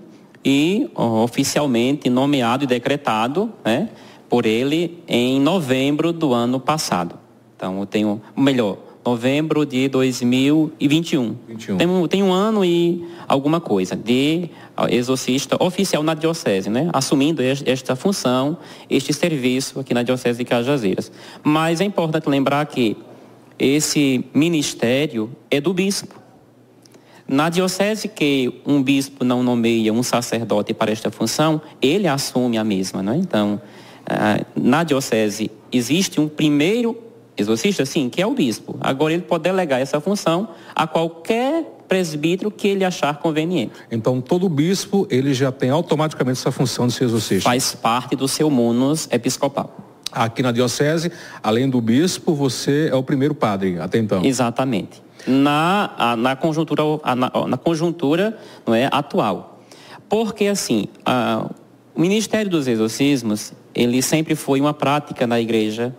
e 0.44 0.90
oficialmente 0.94 2.08
nomeado 2.08 2.64
e 2.64 2.66
decretado, 2.66 3.52
né, 3.64 3.88
por 4.28 4.46
ele 4.46 5.02
em 5.06 5.40
novembro 5.40 6.12
do 6.12 6.32
ano 6.32 6.58
passado. 6.58 7.18
Então, 7.56 7.80
eu 7.80 7.86
tenho, 7.86 8.20
melhor, 8.36 8.78
novembro 9.04 9.66
de 9.66 9.88
2021. 9.88 11.36
Tem, 11.76 11.86
um- 11.86 12.06
tem 12.06 12.22
um 12.22 12.32
ano 12.32 12.64
e 12.64 13.04
alguma 13.26 13.60
coisa 13.60 13.96
de 13.96 14.48
ó, 14.76 14.86
exorcista 14.88 15.56
oficial 15.62 16.02
na 16.02 16.14
diocese, 16.14 16.70
né? 16.70 16.88
Assumindo 16.92 17.42
es- 17.42 17.62
esta 17.66 17.96
função, 17.96 18.56
este 18.88 19.12
serviço 19.12 19.80
aqui 19.80 19.92
na 19.92 20.02
diocese 20.02 20.38
de 20.38 20.44
Cajazeiras. 20.44 21.10
Mas 21.42 21.80
é 21.80 21.84
importante 21.84 22.28
lembrar 22.28 22.64
que 22.66 22.96
esse 23.58 24.24
ministério 24.34 25.30
é 25.50 25.60
do 25.60 25.72
bispo. 25.74 26.20
Na 27.26 27.48
diocese 27.48 28.08
que 28.08 28.60
um 28.66 28.82
bispo 28.82 29.24
não 29.24 29.42
nomeia 29.42 29.92
um 29.92 30.02
sacerdote 30.02 30.74
para 30.74 30.90
esta 30.92 31.10
função, 31.10 31.60
ele 31.80 32.06
assume 32.06 32.58
a 32.58 32.64
mesma, 32.64 33.02
não 33.02 33.12
é? 33.14 33.16
Então, 33.16 33.60
ah, 34.06 34.44
na 34.54 34.84
diocese 34.84 35.50
existe 35.72 36.20
um 36.20 36.28
primeiro 36.28 36.96
exorcista, 37.36 37.84
sim, 37.86 38.08
que 38.08 38.20
é 38.20 38.26
o 38.26 38.32
bispo. 38.34 38.76
Agora 38.80 39.12
ele 39.12 39.22
pode 39.22 39.44
delegar 39.44 39.80
essa 39.80 40.00
função 40.00 40.48
a 40.74 40.86
qualquer 40.86 41.64
presbítero 41.88 42.50
que 42.50 42.68
ele 42.68 42.84
achar 42.84 43.18
conveniente. 43.18 43.72
Então 43.90 44.20
todo 44.20 44.48
bispo 44.48 45.06
ele 45.10 45.34
já 45.34 45.50
tem 45.52 45.70
automaticamente 45.70 46.38
essa 46.38 46.50
função 46.50 46.86
de 46.86 46.92
ser 46.94 47.04
exorcista. 47.04 47.48
Faz 47.48 47.74
parte 47.74 48.16
do 48.16 48.26
seu 48.28 48.50
munus 48.50 49.08
episcopal. 49.10 49.76
Aqui 50.10 50.42
na 50.42 50.52
diocese, 50.52 51.10
além 51.42 51.68
do 51.70 51.80
bispo, 51.80 52.34
você 52.34 52.88
é 52.92 52.94
o 52.94 53.02
primeiro 53.02 53.34
padre 53.34 53.78
até 53.80 53.98
então. 53.98 54.22
Exatamente. 54.24 55.02
Na, 55.26 56.16
na 56.18 56.36
conjuntura, 56.36 56.82
na, 57.16 57.46
na 57.46 57.56
conjuntura 57.56 58.36
não 58.66 58.74
é, 58.74 58.88
atual. 58.92 59.60
Porque, 60.08 60.46
assim, 60.48 60.86
a- 61.06 61.48
o 61.94 62.00
Ministério 62.00 62.50
dos 62.50 62.66
Exorcismos, 62.66 63.52
ele 63.74 64.02
sempre 64.02 64.34
foi 64.34 64.60
uma 64.60 64.74
prática 64.74 65.26
na 65.26 65.40
igreja 65.40 65.94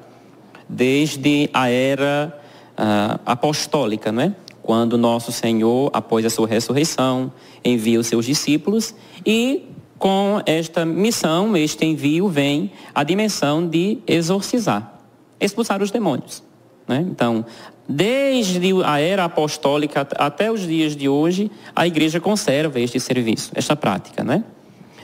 desde 0.74 1.50
a 1.54 1.70
era 1.70 2.38
ah, 2.76 3.20
apostólica, 3.26 4.12
não 4.12 4.24
é? 4.24 4.36
Quando 4.62 4.98
nosso 4.98 5.32
Senhor, 5.32 5.90
após 5.94 6.26
a 6.26 6.30
sua 6.30 6.48
ressurreição, 6.48 7.32
envia 7.64 8.00
os 8.00 8.08
seus 8.08 8.26
discípulos 8.26 8.96
e 9.26 9.66
com 10.00 10.42
esta 10.46 10.86
missão, 10.86 11.56
este 11.56 11.86
envio, 11.86 12.28
vem 12.28 12.72
a 12.94 13.04
dimensão 13.04 13.66
de 13.68 14.00
exorcizar, 14.08 15.00
expulsar 15.40 15.82
os 15.82 15.92
demônios. 15.92 16.44
né? 16.88 17.06
Então, 17.10 17.46
desde 17.88 18.84
a 18.84 19.00
era 19.00 19.24
apostólica 19.26 20.02
at- 20.02 20.14
até 20.18 20.52
os 20.52 20.62
dias 20.68 20.96
de 20.96 21.08
hoje, 21.08 21.50
a 21.76 21.86
igreja 21.88 22.20
conserva 22.20 22.80
este 22.80 23.00
serviço, 23.00 23.52
esta 23.56 23.76
prática. 23.76 24.24
Né? 24.24 24.44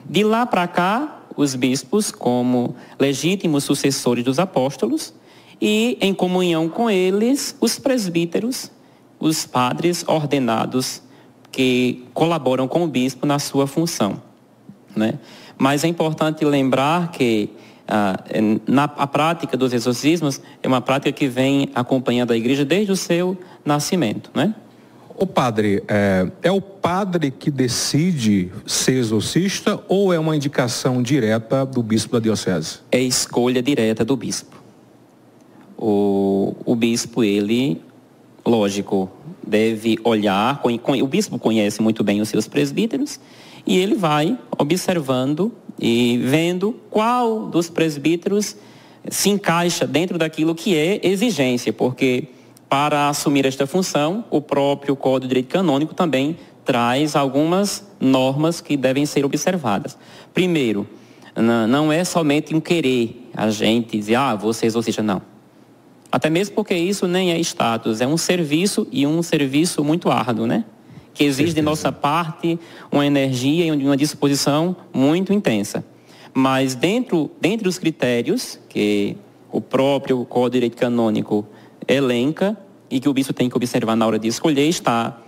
De 0.03 0.23
lá 0.23 0.45
para 0.45 0.67
cá, 0.67 1.21
os 1.37 1.55
bispos, 1.55 2.11
como 2.11 2.75
legítimos 2.99 3.63
sucessores 3.63 4.23
dos 4.23 4.39
apóstolos, 4.39 5.13
e 5.61 5.97
em 5.99 6.13
comunhão 6.13 6.69
com 6.69 6.89
eles, 6.89 7.55
os 7.59 7.77
presbíteros, 7.77 8.71
os 9.19 9.45
padres 9.45 10.03
ordenados 10.07 11.01
que 11.51 12.05
colaboram 12.13 12.67
com 12.67 12.83
o 12.83 12.87
bispo 12.87 13.25
na 13.25 13.39
sua 13.39 13.67
função. 13.67 14.21
Né? 14.95 15.19
Mas 15.57 15.83
é 15.83 15.87
importante 15.87 16.45
lembrar 16.45 17.11
que 17.11 17.49
ah, 17.87 18.23
em- 18.33 18.61
na, 18.67 18.83
a 18.83 19.07
prática 19.07 19.57
dos 19.57 19.73
exorcismos 19.73 20.39
é 20.61 20.67
uma 20.67 20.79
prática 20.79 21.11
que 21.11 21.27
vem 21.27 21.69
acompanhando 21.73 22.31
a 22.31 22.37
igreja 22.37 22.63
desde 22.63 22.91
o 22.91 22.95
seu 22.95 23.37
nascimento. 23.65 24.29
Né? 24.33 24.53
O 25.17 25.25
padre, 25.25 25.83
é, 25.87 26.31
é, 26.43 26.51
o 26.51 26.61
padre 26.61 27.29
que 27.31 27.51
decide 27.51 28.51
ser 28.65 28.93
exorcista 28.93 29.83
ou 29.89 30.13
é 30.13 30.19
uma 30.19 30.35
indicação 30.35 31.01
direta 31.03 31.65
do 31.65 31.83
bispo 31.83 32.13
da 32.13 32.19
diocese? 32.19 32.79
É 32.91 33.01
escolha 33.01 33.61
direta 33.61 34.05
do 34.05 34.15
bispo. 34.15 34.58
O, 35.81 36.55
o 36.65 36.75
bispo, 36.75 37.23
ele, 37.23 37.81
lógico, 38.45 39.09
deve 39.47 39.97
olhar, 40.03 40.61
o 41.01 41.07
bispo 41.07 41.39
conhece 41.39 41.81
muito 41.81 42.03
bem 42.03 42.19
os 42.19 42.27
seus 42.27 42.49
presbíteros 42.49 43.17
e 43.65 43.77
ele 43.77 43.95
vai 43.95 44.37
observando 44.57 45.53
e 45.79 46.17
vendo 46.17 46.75
qual 46.89 47.47
dos 47.47 47.69
presbíteros 47.69 48.57
se 49.09 49.29
encaixa 49.29 49.87
dentro 49.87 50.17
daquilo 50.17 50.53
que 50.53 50.75
é 50.75 50.99
exigência, 51.01 51.71
porque 51.71 52.27
para 52.67 53.07
assumir 53.07 53.45
esta 53.45 53.65
função, 53.65 54.25
o 54.29 54.41
próprio 54.41 54.95
Código 54.97 55.21
de 55.21 55.27
Direito 55.29 55.47
Canônico 55.47 55.93
também 55.93 56.37
traz 56.65 57.15
algumas 57.15 57.87
normas 57.99 58.59
que 58.59 58.75
devem 58.75 59.05
ser 59.05 59.25
observadas. 59.25 59.97
Primeiro, 60.33 60.87
não 61.35 61.91
é 61.91 62.03
somente 62.03 62.53
um 62.53 62.59
querer 62.59 63.29
a 63.33 63.49
gente 63.49 63.97
dizer, 63.97 64.15
ah, 64.15 64.35
você 64.35 64.65
é 64.65 64.67
exorcista, 64.67 65.01
não. 65.01 65.21
Até 66.11 66.29
mesmo 66.29 66.55
porque 66.55 66.73
isso 66.73 67.07
nem 67.07 67.31
é 67.31 67.39
status, 67.39 68.01
é 68.01 68.07
um 68.07 68.17
serviço 68.17 68.87
e 68.91 69.05
um 69.05 69.21
serviço 69.21 69.83
muito 69.83 70.09
árduo, 70.09 70.47
né? 70.47 70.65
Que 71.13 71.23
exige 71.23 71.53
de 71.53 71.61
nossa 71.61 71.91
parte 71.91 72.59
uma 72.91 73.05
energia 73.05 73.65
e 73.65 73.71
uma 73.71 73.97
disposição 73.97 74.75
muito 74.93 75.33
intensa. 75.33 75.83
Mas 76.33 76.75
dentro, 76.75 77.29
dentre 77.39 77.67
os 77.67 77.77
critérios 77.77 78.59
que 78.69 79.17
o 79.51 79.59
próprio 79.59 80.23
Código 80.25 80.49
de 80.49 80.53
Direito 80.53 80.77
Canônico 80.77 81.45
elenca 81.87 82.57
e 82.89 82.99
que 82.99 83.09
o 83.09 83.13
bispo 83.13 83.33
tem 83.33 83.49
que 83.49 83.55
observar 83.55 83.95
na 83.95 84.05
hora 84.05 84.17
de 84.17 84.27
escolher 84.27 84.67
está 84.67 85.21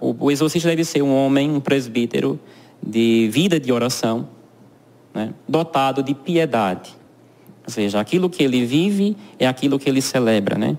o, 0.00 0.26
o 0.26 0.30
exorcista 0.30 0.68
deve 0.68 0.84
ser 0.84 1.02
um 1.02 1.14
homem, 1.14 1.50
um 1.50 1.60
presbítero 1.60 2.38
de 2.82 3.28
vida 3.32 3.58
de 3.58 3.72
oração, 3.72 4.28
né, 5.14 5.32
dotado 5.48 6.02
de 6.02 6.14
piedade. 6.14 6.94
Ou 7.70 7.74
seja, 7.74 8.00
aquilo 8.00 8.28
que 8.28 8.42
ele 8.42 8.66
vive 8.66 9.16
é 9.38 9.46
aquilo 9.46 9.78
que 9.78 9.88
ele 9.88 10.02
celebra, 10.02 10.58
né? 10.58 10.76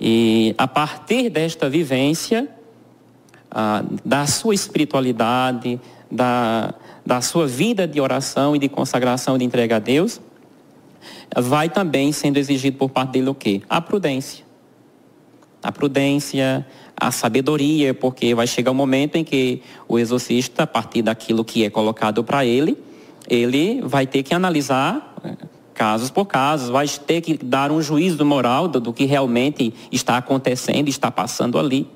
E 0.00 0.52
a 0.58 0.66
partir 0.66 1.30
desta 1.30 1.70
vivência, 1.70 2.48
da 4.04 4.26
sua 4.26 4.52
espiritualidade, 4.52 5.80
da, 6.10 6.74
da 7.06 7.20
sua 7.20 7.46
vida 7.46 7.86
de 7.86 8.00
oração 8.00 8.56
e 8.56 8.58
de 8.58 8.68
consagração 8.68 9.36
e 9.36 9.38
de 9.38 9.44
entrega 9.44 9.76
a 9.76 9.78
Deus, 9.78 10.20
vai 11.36 11.68
também 11.68 12.10
sendo 12.10 12.38
exigido 12.38 12.76
por 12.76 12.90
parte 12.90 13.12
dele 13.12 13.30
o 13.30 13.34
quê? 13.34 13.62
A 13.68 13.80
prudência. 13.80 14.44
A 15.62 15.70
prudência, 15.70 16.66
a 17.00 17.12
sabedoria, 17.12 17.94
porque 17.94 18.34
vai 18.34 18.48
chegar 18.48 18.72
um 18.72 18.74
momento 18.74 19.14
em 19.14 19.22
que 19.22 19.62
o 19.86 19.96
exorcista, 19.96 20.64
a 20.64 20.66
partir 20.66 21.02
daquilo 21.02 21.44
que 21.44 21.64
é 21.64 21.70
colocado 21.70 22.24
para 22.24 22.44
ele, 22.44 22.76
ele 23.28 23.80
vai 23.82 24.08
ter 24.08 24.24
que 24.24 24.34
analisar 24.34 25.14
casos 25.76 26.10
por 26.10 26.24
casos, 26.24 26.70
vai 26.70 26.88
ter 26.88 27.20
que 27.20 27.36
dar 27.36 27.70
um 27.70 27.80
juízo 27.82 28.24
moral 28.24 28.66
do, 28.66 28.80
do 28.80 28.92
que 28.92 29.04
realmente 29.04 29.72
está 29.92 30.16
acontecendo, 30.16 30.88
está 30.88 31.10
passando 31.10 31.58
ali. 31.58 31.86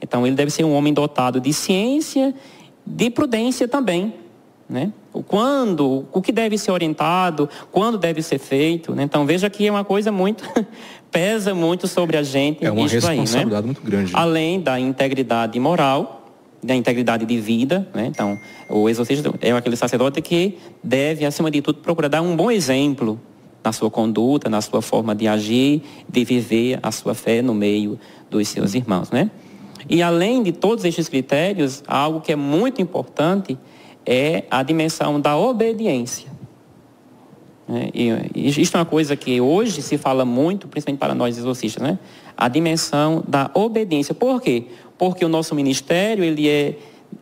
Então 0.00 0.26
ele 0.26 0.34
deve 0.34 0.50
ser 0.50 0.64
um 0.64 0.72
homem 0.74 0.92
dotado 0.92 1.38
de 1.38 1.52
ciência, 1.52 2.34
de 2.84 3.10
prudência 3.10 3.68
também, 3.68 4.14
né? 4.68 4.92
Quando, 5.26 6.06
o 6.12 6.20
que 6.20 6.32
deve 6.32 6.58
ser 6.58 6.70
orientado, 6.70 7.48
quando 7.72 7.96
deve 7.96 8.20
ser 8.20 8.38
feito. 8.38 8.94
Né? 8.94 9.04
Então 9.04 9.24
veja 9.24 9.48
que 9.48 9.66
é 9.66 9.70
uma 9.70 9.84
coisa 9.84 10.12
muito, 10.12 10.44
pesa 11.10 11.54
muito 11.54 11.88
sobre 11.88 12.16
a 12.18 12.22
gente. 12.22 12.64
É 12.64 12.70
uma 12.70 12.82
responsabilidade 12.82 13.46
aí, 13.46 13.52
né? 13.52 13.62
muito 13.62 13.80
grande. 13.80 14.12
Além 14.14 14.60
da 14.60 14.78
integridade 14.78 15.58
moral, 15.58 16.15
da 16.66 16.74
integridade 16.74 17.24
de 17.24 17.40
vida. 17.40 17.88
Né? 17.94 18.06
Então, 18.06 18.38
o 18.68 18.88
exorcista 18.88 19.32
é 19.40 19.52
aquele 19.52 19.76
sacerdote 19.76 20.20
que 20.20 20.58
deve, 20.82 21.24
acima 21.24 21.50
de 21.50 21.62
tudo, 21.62 21.78
procurar 21.78 22.08
dar 22.08 22.22
um 22.22 22.36
bom 22.36 22.50
exemplo 22.50 23.18
na 23.64 23.72
sua 23.72 23.90
conduta, 23.90 24.48
na 24.48 24.60
sua 24.60 24.82
forma 24.82 25.14
de 25.14 25.26
agir, 25.26 25.82
de 26.08 26.24
viver 26.24 26.78
a 26.82 26.92
sua 26.92 27.14
fé 27.14 27.42
no 27.42 27.54
meio 27.54 27.98
dos 28.30 28.46
seus 28.48 28.74
irmãos. 28.74 29.10
Né? 29.10 29.30
E 29.88 30.02
além 30.02 30.42
de 30.42 30.52
todos 30.52 30.84
estes 30.84 31.08
critérios, 31.08 31.82
algo 31.86 32.20
que 32.20 32.32
é 32.32 32.36
muito 32.36 32.82
importante 32.82 33.58
é 34.04 34.44
a 34.50 34.62
dimensão 34.62 35.20
da 35.20 35.36
obediência. 35.36 36.36
É, 37.68 37.90
e 37.92 38.48
isto 38.60 38.76
é 38.76 38.78
uma 38.78 38.86
coisa 38.86 39.16
que 39.16 39.40
hoje 39.40 39.82
se 39.82 39.98
fala 39.98 40.24
muito, 40.24 40.68
principalmente 40.68 41.00
para 41.00 41.14
nós 41.14 41.36
exorcistas, 41.36 41.82
né? 41.82 41.98
A 42.36 42.48
dimensão 42.48 43.24
da 43.26 43.50
obediência. 43.54 44.14
Por 44.14 44.40
quê? 44.40 44.66
Porque 44.98 45.24
o 45.24 45.28
nosso 45.28 45.54
ministério 45.54 46.24
ele 46.24 46.48
é 46.48 46.76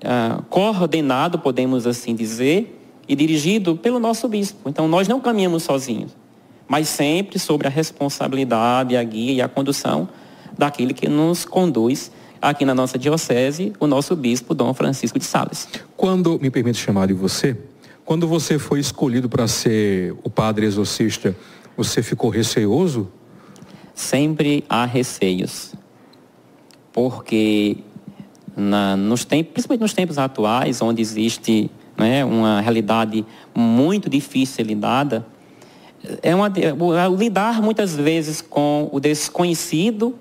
ah, 0.05 0.43
coordenado, 0.49 1.39
podemos 1.39 1.87
assim 1.87 2.15
dizer, 2.15 2.81
e 3.09 3.15
dirigido 3.15 3.77
pelo 3.77 3.99
nosso 3.99 4.29
bispo. 4.29 4.69
Então 4.69 4.89
nós 4.89 5.09
não 5.09 5.21
caminhamos 5.21 5.63
sozinhos, 5.63 6.17
mas 6.67 6.89
sempre 6.89 7.39
sobre 7.39 7.67
a 7.67 7.71
responsabilidade, 7.71 8.97
a 8.97 9.03
guia 9.03 9.33
e 9.33 9.43
a 9.43 9.49
condução 9.49 10.09
daquele 10.57 10.95
que 10.95 11.09
nos 11.09 11.45
conduz 11.45 12.11
aqui 12.41 12.65
na 12.65 12.75
nossa 12.75 12.99
diocese, 12.99 13.73
o 13.81 13.87
nosso 13.87 14.15
bispo, 14.15 14.55
Dom 14.55 14.73
Francisco 14.75 15.19
de 15.19 15.25
Sales. 15.25 15.69
Quando, 15.97 16.39
me 16.41 16.51
permite 16.51 16.79
chamar 16.79 17.07
de 17.07 17.15
você, 17.15 17.57
quando 18.05 18.29
você 18.29 18.59
foi 18.59 18.81
escolhido 18.81 19.29
para 19.29 19.49
ser 19.49 20.15
o 20.23 20.29
padre 20.29 20.67
exorcista, 20.67 21.35
você 21.77 22.03
ficou 22.03 22.31
receoso? 22.31 23.09
Sempre 23.95 24.65
há 24.69 24.85
receios. 24.85 25.73
Porque 26.95 27.77
na, 28.57 28.97
nos 28.97 29.25
tempos, 29.25 29.53
principalmente 29.53 29.83
nos 29.83 29.93
tempos 29.93 30.17
atuais, 30.17 30.81
onde 30.81 31.03
existe 31.03 31.69
né, 31.99 32.25
uma 32.25 32.61
realidade 32.61 33.27
muito 33.55 34.09
difícil 34.09 34.65
lidada, 34.65 35.27
é 36.23 36.35
uma, 36.35 36.49
lidar 37.09 37.61
muitas 37.61 37.97
vezes 37.97 38.41
com 38.41 38.89
o 38.93 39.01
desconhecido 39.01 40.15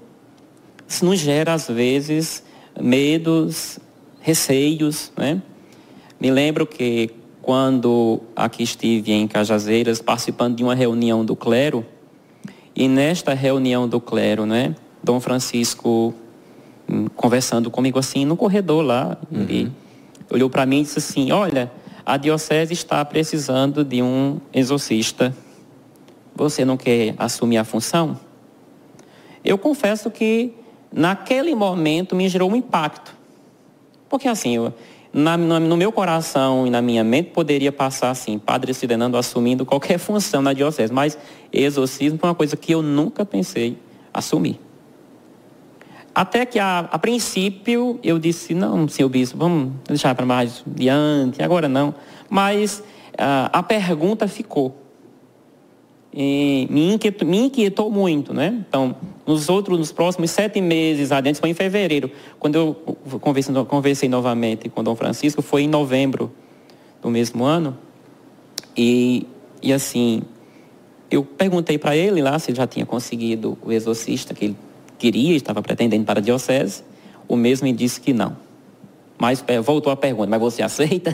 nos 1.01 1.19
gera, 1.19 1.53
às 1.53 1.67
vezes, 1.67 2.43
medos, 2.79 3.79
receios. 4.19 5.11
Né? 5.17 5.41
Me 6.19 6.31
lembro 6.31 6.65
que 6.65 7.11
quando 7.41 8.21
aqui 8.35 8.63
estive 8.63 9.11
em 9.11 9.27
Cajazeiras, 9.27 10.01
participando 10.01 10.55
de 10.55 10.63
uma 10.63 10.75
reunião 10.75 11.25
do 11.25 11.35
clero, 11.35 11.85
e 12.75 12.87
nesta 12.87 13.33
reunião 13.33 13.87
do 13.87 13.99
clero, 13.99 14.45
né, 14.45 14.75
Dom 15.03 15.19
Francisco 15.19 16.13
conversando 17.15 17.71
comigo 17.71 17.99
assim 17.99 18.25
no 18.25 18.35
corredor 18.35 18.83
lá, 18.83 19.17
uhum. 19.31 19.41
ele 19.41 19.71
olhou 20.31 20.49
para 20.49 20.65
mim 20.65 20.79
e 20.79 20.83
disse 20.83 20.99
assim: 20.99 21.31
Olha, 21.31 21.71
a 22.05 22.17
diocese 22.17 22.73
está 22.73 23.03
precisando 23.05 23.83
de 23.83 24.01
um 24.01 24.39
exorcista. 24.53 25.35
Você 26.35 26.65
não 26.65 26.75
quer 26.75 27.13
assumir 27.17 27.57
a 27.57 27.63
função? 27.63 28.19
Eu 29.43 29.57
confesso 29.57 30.09
que 30.09 30.53
naquele 30.91 31.53
momento 31.53 32.15
me 32.15 32.27
gerou 32.27 32.51
um 32.51 32.55
impacto. 32.55 33.15
Porque 34.09 34.27
assim, 34.27 34.55
eu, 34.55 34.73
na, 35.11 35.37
no 35.37 35.77
meu 35.77 35.91
coração 35.91 36.65
e 36.65 36.69
na 36.69 36.81
minha 36.81 37.03
mente 37.03 37.29
poderia 37.29 37.71
passar 37.71 38.09
assim, 38.09 38.39
Padre 38.39 38.73
Sidenando 38.73 39.17
assumindo 39.17 39.65
qualquer 39.65 39.97
função 39.99 40.41
na 40.41 40.53
diocese, 40.53 40.91
mas 40.91 41.17
exorcismo 41.51 42.17
foi 42.17 42.29
uma 42.29 42.35
coisa 42.35 42.57
que 42.57 42.71
eu 42.71 42.81
nunca 42.81 43.25
pensei 43.25 43.77
assumir. 44.13 44.59
Até 46.15 46.45
que 46.45 46.59
a, 46.59 46.79
a 46.91 46.99
princípio 46.99 47.99
eu 48.03 48.19
disse, 48.19 48.53
não, 48.53 48.87
senhor 48.87 49.09
bispo, 49.09 49.37
vamos 49.37 49.73
deixar 49.87 50.13
para 50.13 50.25
mais 50.25 50.63
diante, 50.67 51.41
agora 51.41 51.67
não. 51.67 51.95
Mas 52.29 52.83
a, 53.17 53.59
a 53.59 53.63
pergunta 53.63 54.27
ficou 54.27 54.75
e 56.13 56.67
me, 56.69 56.93
inquietou, 56.93 57.27
me 57.27 57.39
inquietou 57.39 57.89
muito, 57.89 58.33
né? 58.33 58.63
Então, 58.67 58.95
nos 59.25 59.49
outros, 59.49 59.79
nos 59.79 59.91
próximos 59.91 60.29
sete 60.29 60.61
meses 60.61 61.11
adiante, 61.11 61.39
foi 61.39 61.49
em 61.49 61.53
fevereiro, 61.55 62.11
quando 62.37 62.55
eu 62.55 62.73
conversei, 63.19 63.53
conversei 63.65 64.07
novamente 64.07 64.69
com 64.69 64.83
Dom 64.83 64.95
Francisco, 64.95 65.41
foi 65.41 65.63
em 65.63 65.67
novembro 65.67 66.31
do 67.01 67.09
mesmo 67.09 67.43
ano, 67.43 67.75
e, 68.77 69.25
e 69.61 69.73
assim, 69.73 70.21
eu 71.09 71.23
perguntei 71.23 71.79
para 71.79 71.95
ele 71.95 72.21
lá 72.21 72.37
se 72.37 72.51
ele 72.51 72.57
já 72.57 72.67
tinha 72.67 72.85
conseguido 72.85 73.57
o 73.63 73.71
exorcista 73.71 74.35
que 74.35 74.45
ele 74.45 74.55
queria, 75.03 75.35
estava 75.35 75.61
pretendendo 75.61 76.05
para 76.05 76.19
a 76.19 76.23
diocese, 76.23 76.81
o 77.27 77.35
mesmo 77.35 77.65
me 77.65 77.73
disse 77.73 77.99
que 77.99 78.13
não. 78.13 78.37
Mas 79.17 79.43
é, 79.47 79.59
voltou 79.59 79.91
a 79.91 79.97
pergunta, 79.97 80.29
mas 80.29 80.39
você 80.39 80.63
aceita? 80.63 81.13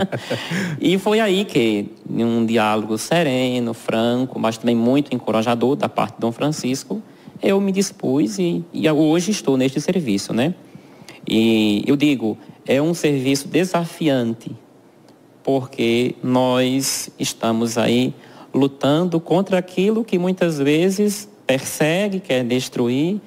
e 0.78 0.98
foi 0.98 1.18
aí 1.18 1.46
que, 1.46 1.88
em 2.10 2.22
um 2.22 2.44
diálogo 2.44 2.98
sereno, 2.98 3.72
franco, 3.72 4.38
mas 4.38 4.58
também 4.58 4.76
muito 4.76 5.14
encorajador 5.14 5.76
da 5.76 5.88
parte 5.88 6.16
de 6.16 6.20
Dom 6.20 6.30
Francisco, 6.30 7.02
eu 7.42 7.58
me 7.58 7.72
dispus 7.72 8.38
e, 8.38 8.62
e 8.70 8.90
hoje 8.90 9.30
estou 9.30 9.56
neste 9.56 9.80
serviço, 9.80 10.34
né? 10.34 10.54
E 11.26 11.82
eu 11.86 11.96
digo, 11.96 12.36
é 12.66 12.82
um 12.82 12.92
serviço 12.92 13.48
desafiante, 13.48 14.52
porque 15.42 16.14
nós 16.22 17.08
estamos 17.18 17.78
aí 17.78 18.14
lutando 18.52 19.18
contra 19.18 19.56
aquilo 19.56 20.04
que 20.04 20.18
muitas 20.18 20.58
vezes 20.58 21.28
persegue, 21.46 22.20
quer 22.20 22.44
destruir 22.44 23.20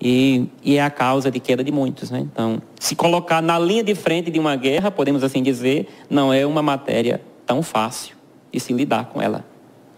e, 0.00 0.46
e 0.62 0.76
é 0.76 0.82
a 0.82 0.90
causa 0.90 1.30
de 1.30 1.40
queda 1.40 1.64
de 1.64 1.72
muitos. 1.72 2.10
Né? 2.10 2.20
Então, 2.20 2.60
se 2.78 2.94
colocar 2.94 3.40
na 3.40 3.58
linha 3.58 3.82
de 3.82 3.94
frente 3.94 4.30
de 4.30 4.38
uma 4.38 4.54
guerra, 4.54 4.90
podemos 4.90 5.24
assim 5.24 5.42
dizer, 5.42 5.88
não 6.10 6.32
é 6.32 6.44
uma 6.44 6.62
matéria 6.62 7.20
tão 7.46 7.62
fácil 7.62 8.16
de 8.52 8.60
se 8.60 8.72
lidar 8.72 9.06
com 9.06 9.20
ela. 9.20 9.44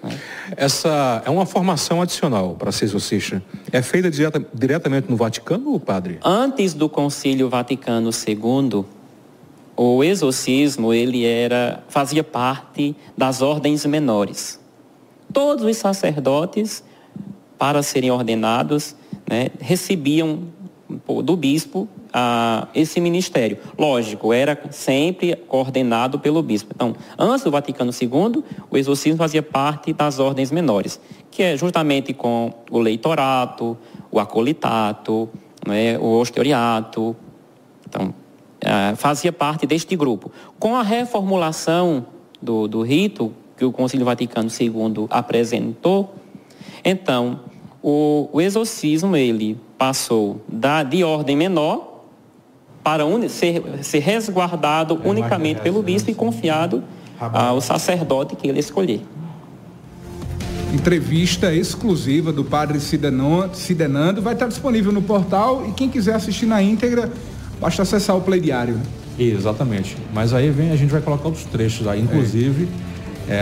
né? 0.03 0.19
Essa 0.57 1.23
é 1.27 1.31
uma 1.31 1.45
formação 1.45 2.01
adicional 2.01 2.55
para 2.55 2.71
ser 2.71 2.85
exorcista. 2.85 3.43
É 3.73 3.83
feita 3.83 4.11
direta, 4.11 4.45
diretamente 4.55 5.11
no 5.11 5.17
Vaticano, 5.17 5.79
padre? 5.81 6.19
Antes 6.25 6.73
do 6.73 6.89
Concílio 6.89 7.49
Vaticano 7.49 8.11
II, 8.11 8.85
o 9.77 10.03
exorcismo 10.03 10.95
ele 10.95 11.25
era 11.25 11.83
fazia 11.89 12.25
parte 12.25 12.97
das 13.17 13.43
ordens 13.43 13.85
menores. 13.85 14.59
Todos 15.33 15.65
os 15.65 15.77
sacerdotes, 15.77 16.83
para 17.59 17.83
serem 17.83 18.11
ordenados, 18.11 18.95
né, 19.29 19.49
recebiam 19.61 20.41
do 21.23 21.37
bispo 21.37 21.89
ah, 22.13 22.69
esse 22.75 23.01
ministério. 23.01 23.59
Lógico, 23.79 24.33
era 24.33 24.59
sempre 24.71 25.35
coordenado 25.49 26.19
pelo 26.19 26.43
bispo. 26.43 26.73
Então, 26.75 26.95
antes 27.19 27.45
do 27.45 27.51
Vaticano 27.51 27.91
II, 27.91 28.45
o 28.71 28.77
exorcismo 28.77 29.19
fazia 29.19 29.43
parte 29.43 29.93
das 29.93 30.19
ordens 30.19 30.51
menores, 30.51 31.01
que 31.31 31.43
é 31.43 31.57
justamente 31.57 32.15
com 32.15 32.53
o 32.71 32.79
leitorato, 32.79 33.77
o 34.11 34.21
acolitato, 34.21 35.29
né, 35.67 35.99
o 35.99 36.19
osteriato. 36.19 37.17
Então, 37.89 38.15
ah, 38.65 38.95
fazia 38.97 39.33
parte 39.33 39.67
deste 39.67 39.97
grupo. 39.97 40.31
Com 40.59 40.75
a 40.75 40.83
reformulação 40.83 42.07
do, 42.41 42.69
do 42.69 42.83
rito 42.83 43.33
que 43.57 43.65
o 43.65 43.73
Concílio 43.73 44.05
Vaticano 44.05 44.49
II 44.49 45.07
apresentou, 45.11 46.15
então, 46.89 47.41
o, 47.83 48.29
o 48.33 48.41
exorcismo 48.41 49.17
ele 49.17 49.59
passou 49.77 50.41
da, 50.49 50.85
de 50.85 51.03
ordem 51.03 51.37
menor 51.37 52.05
para 52.85 53.05
un, 53.05 53.29
ser, 53.29 53.63
ser 53.83 53.99
resguardado 53.99 55.01
unicamente 55.05 55.61
pelo 55.61 55.83
bispo 55.83 56.09
e 56.09 56.15
confiado 56.15 56.85
ao 57.19 57.61
sacerdote 57.61 58.37
que 58.37 58.47
ele 58.47 58.61
escolher. 58.61 59.01
Entrevista 60.73 61.53
exclusiva 61.53 62.33
do 62.33 62.45
padre 62.45 62.79
Cidenando 62.79 64.23
vai 64.23 64.35
estar 64.35 64.47
disponível 64.47 64.93
no 64.93 65.03
portal 65.03 65.67
e 65.69 65.73
quem 65.73 65.89
quiser 65.89 66.15
assistir 66.15 66.47
na 66.47 66.63
íntegra, 66.63 67.11
basta 67.61 67.83
acessar 67.83 68.17
o 68.17 68.21
Play 68.21 68.41
Diário. 68.41 68.81
Exatamente. 69.19 69.97
Mas 70.15 70.33
aí 70.33 70.51
vem, 70.51 70.71
a 70.71 70.77
gente 70.77 70.91
vai 70.91 71.01
colocar 71.01 71.27
outros 71.27 71.45
trechos 71.45 71.89
aí, 71.89 72.01
inclusive, 72.01 72.65
é, 72.65 72.96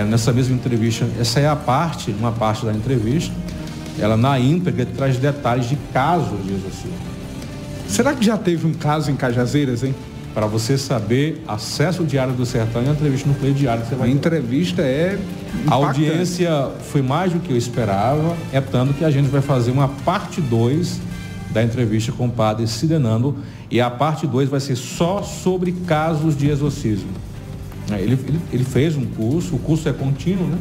nessa 0.05 0.33
mesma 0.33 0.55
entrevista, 0.55 1.07
essa 1.21 1.41
é 1.41 1.49
a 1.49 1.57
parte, 1.57 2.11
uma 2.19 2.33
parte 2.33 2.65
da 2.65 2.73
entrevista, 2.73 3.35
ela 3.99 4.17
na 4.17 4.39
íntegra 4.39 4.87
traz 4.87 5.19
detalhes 5.19 5.69
de 5.69 5.77
casos 5.93 6.43
de 6.45 6.55
exorcismo. 6.55 7.15
Será 7.87 8.15
que 8.15 8.25
já 8.25 8.37
teve 8.37 8.67
um 8.67 8.73
caso 8.73 9.11
em 9.11 9.17
Cajazeiras, 9.17 9.85
hein? 9.85 9.95
Para 10.33 10.47
você 10.47 10.77
saber, 10.77 11.45
acesso 11.47 12.01
ao 12.01 12.07
Diário 12.07 12.33
do 12.33 12.45
Sertão 12.45 12.83
e 12.83 12.89
a 12.89 12.93
entrevista 12.93 13.29
no 13.29 13.35
Play 13.37 13.53
Diário 13.53 13.85
que 13.85 13.89
você 13.89 13.95
vai 13.95 14.09
A 14.09 14.13
entrevista 14.13 14.83
é 14.83 15.17
A 15.69 15.75
audiência 15.75 16.71
foi 16.91 17.03
mais 17.03 17.33
do 17.33 17.39
que 17.39 17.53
eu 17.53 17.57
esperava, 17.57 18.37
é 18.53 18.61
tanto 18.61 18.95
que 18.95 19.05
a 19.05 19.11
gente 19.11 19.29
vai 19.29 19.41
fazer 19.41 19.71
uma 19.71 19.87
parte 19.87 20.41
2 20.41 21.01
da 21.53 21.63
entrevista 21.63 22.11
com 22.11 22.27
o 22.27 22.31
padre 22.31 22.67
Sidenando 22.67 23.37
e 23.71 23.81
a 23.81 23.89
parte 23.89 24.27
2 24.27 24.49
vai 24.49 24.59
ser 24.59 24.75
só 24.75 25.23
sobre 25.23 25.71
casos 25.87 26.37
de 26.37 26.51
exorcismo. 26.51 27.11
É, 27.91 28.01
Ele, 28.01 28.13
ele, 28.27 28.41
ele 28.53 28.65
fez 28.65 28.97
um 28.97 29.05
curso, 29.05 29.57
o 29.57 29.59
curso 29.59 29.89
é 29.89 29.93
contínuo, 29.93 30.47
né? 30.47 30.59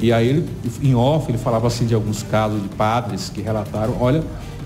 E 0.00 0.12
aí 0.12 0.28
ele, 0.28 0.44
em 0.82 0.94
off, 0.94 1.28
ele 1.30 1.38
falava 1.38 1.66
assim 1.66 1.84
de 1.84 1.94
alguns 1.94 2.22
casos 2.22 2.62
de 2.62 2.68
padres 2.68 3.30
que 3.34 3.40
relataram, 3.42 3.96
olha, 3.98 4.22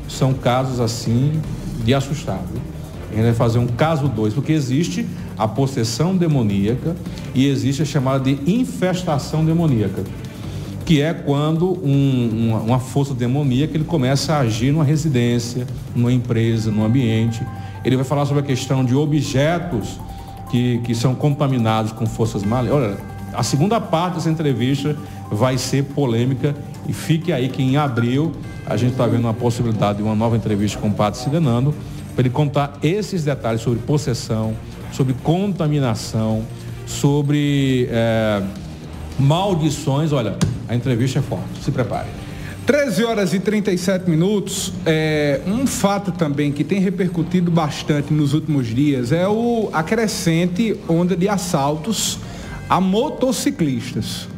são 0.08 0.34
casos 0.34 0.78
assim 0.80 1.40
de 1.84 1.94
assustar. 1.94 2.38
viu? 2.52 3.22
Vai 3.22 3.32
fazer 3.32 3.58
um 3.58 3.66
caso 3.66 4.08
2, 4.08 4.34
porque 4.34 4.52
existe 4.52 5.06
a 5.38 5.46
possessão 5.48 6.16
demoníaca 6.16 6.94
e 7.34 7.46
existe 7.46 7.80
a 7.82 7.84
chamada 7.84 8.24
de 8.24 8.50
infestação 8.50 9.44
demoníaca, 9.44 10.02
que 10.84 11.00
é 11.00 11.14
quando 11.14 11.78
um- 11.82 12.48
uma, 12.50 12.58
uma 12.60 12.78
força 12.78 13.14
demoníaca 13.14 13.74
ele 13.76 13.84
começa 13.84 14.34
a 14.34 14.40
agir 14.40 14.72
numa 14.72 14.84
residência, 14.84 15.66
numa 15.94 16.12
empresa, 16.12 16.70
num 16.70 16.84
ambiente. 16.84 17.42
Ele 17.84 17.96
vai 17.96 18.04
falar 18.04 18.26
sobre 18.26 18.42
a 18.42 18.46
questão 18.46 18.84
de 18.84 18.94
objetos 18.94 19.98
que, 20.52 20.80
que 20.84 20.94
são 20.94 21.14
contaminados 21.14 21.92
com 21.92 22.04
forças 22.04 22.44
malignas. 22.44 22.82
Olha, 22.82 22.96
a 23.32 23.42
segunda 23.42 23.80
parte 23.80 24.16
dessa 24.16 24.28
entrevista 24.28 24.94
vai 25.30 25.56
ser 25.56 25.84
polêmica 25.84 26.54
e 26.86 26.92
fique 26.92 27.32
aí 27.32 27.48
que 27.48 27.62
em 27.62 27.78
abril 27.78 28.32
a 28.66 28.76
gente 28.76 28.92
está 28.92 29.06
vendo 29.06 29.24
uma 29.24 29.32
possibilidade 29.32 29.96
de 29.96 30.04
uma 30.04 30.14
nova 30.14 30.36
entrevista 30.36 30.78
com 30.78 30.88
o 30.88 30.92
Padre 30.92 31.18
Sidenando 31.18 31.74
para 32.14 32.20
ele 32.20 32.30
contar 32.30 32.78
esses 32.82 33.24
detalhes 33.24 33.62
sobre 33.62 33.78
possessão, 33.78 34.54
sobre 34.92 35.14
contaminação, 35.14 36.42
sobre 36.86 37.88
eh, 37.90 38.42
maldições. 39.18 40.12
Olha, 40.12 40.36
a 40.68 40.74
entrevista 40.74 41.20
é 41.20 41.22
forte. 41.22 41.64
Se 41.64 41.70
prepare. 41.70 42.21
13 42.66 43.04
horas 43.04 43.34
e 43.34 43.40
37 43.40 44.08
minutos. 44.08 44.72
É, 44.86 45.40
um 45.46 45.66
fato 45.66 46.12
também 46.12 46.52
que 46.52 46.62
tem 46.62 46.78
repercutido 46.78 47.50
bastante 47.50 48.12
nos 48.12 48.34
últimos 48.34 48.68
dias 48.68 49.10
é 49.10 49.26
o, 49.26 49.68
a 49.72 49.82
crescente 49.82 50.78
onda 50.88 51.16
de 51.16 51.28
assaltos 51.28 52.18
a 52.68 52.80
motociclistas. 52.80 54.28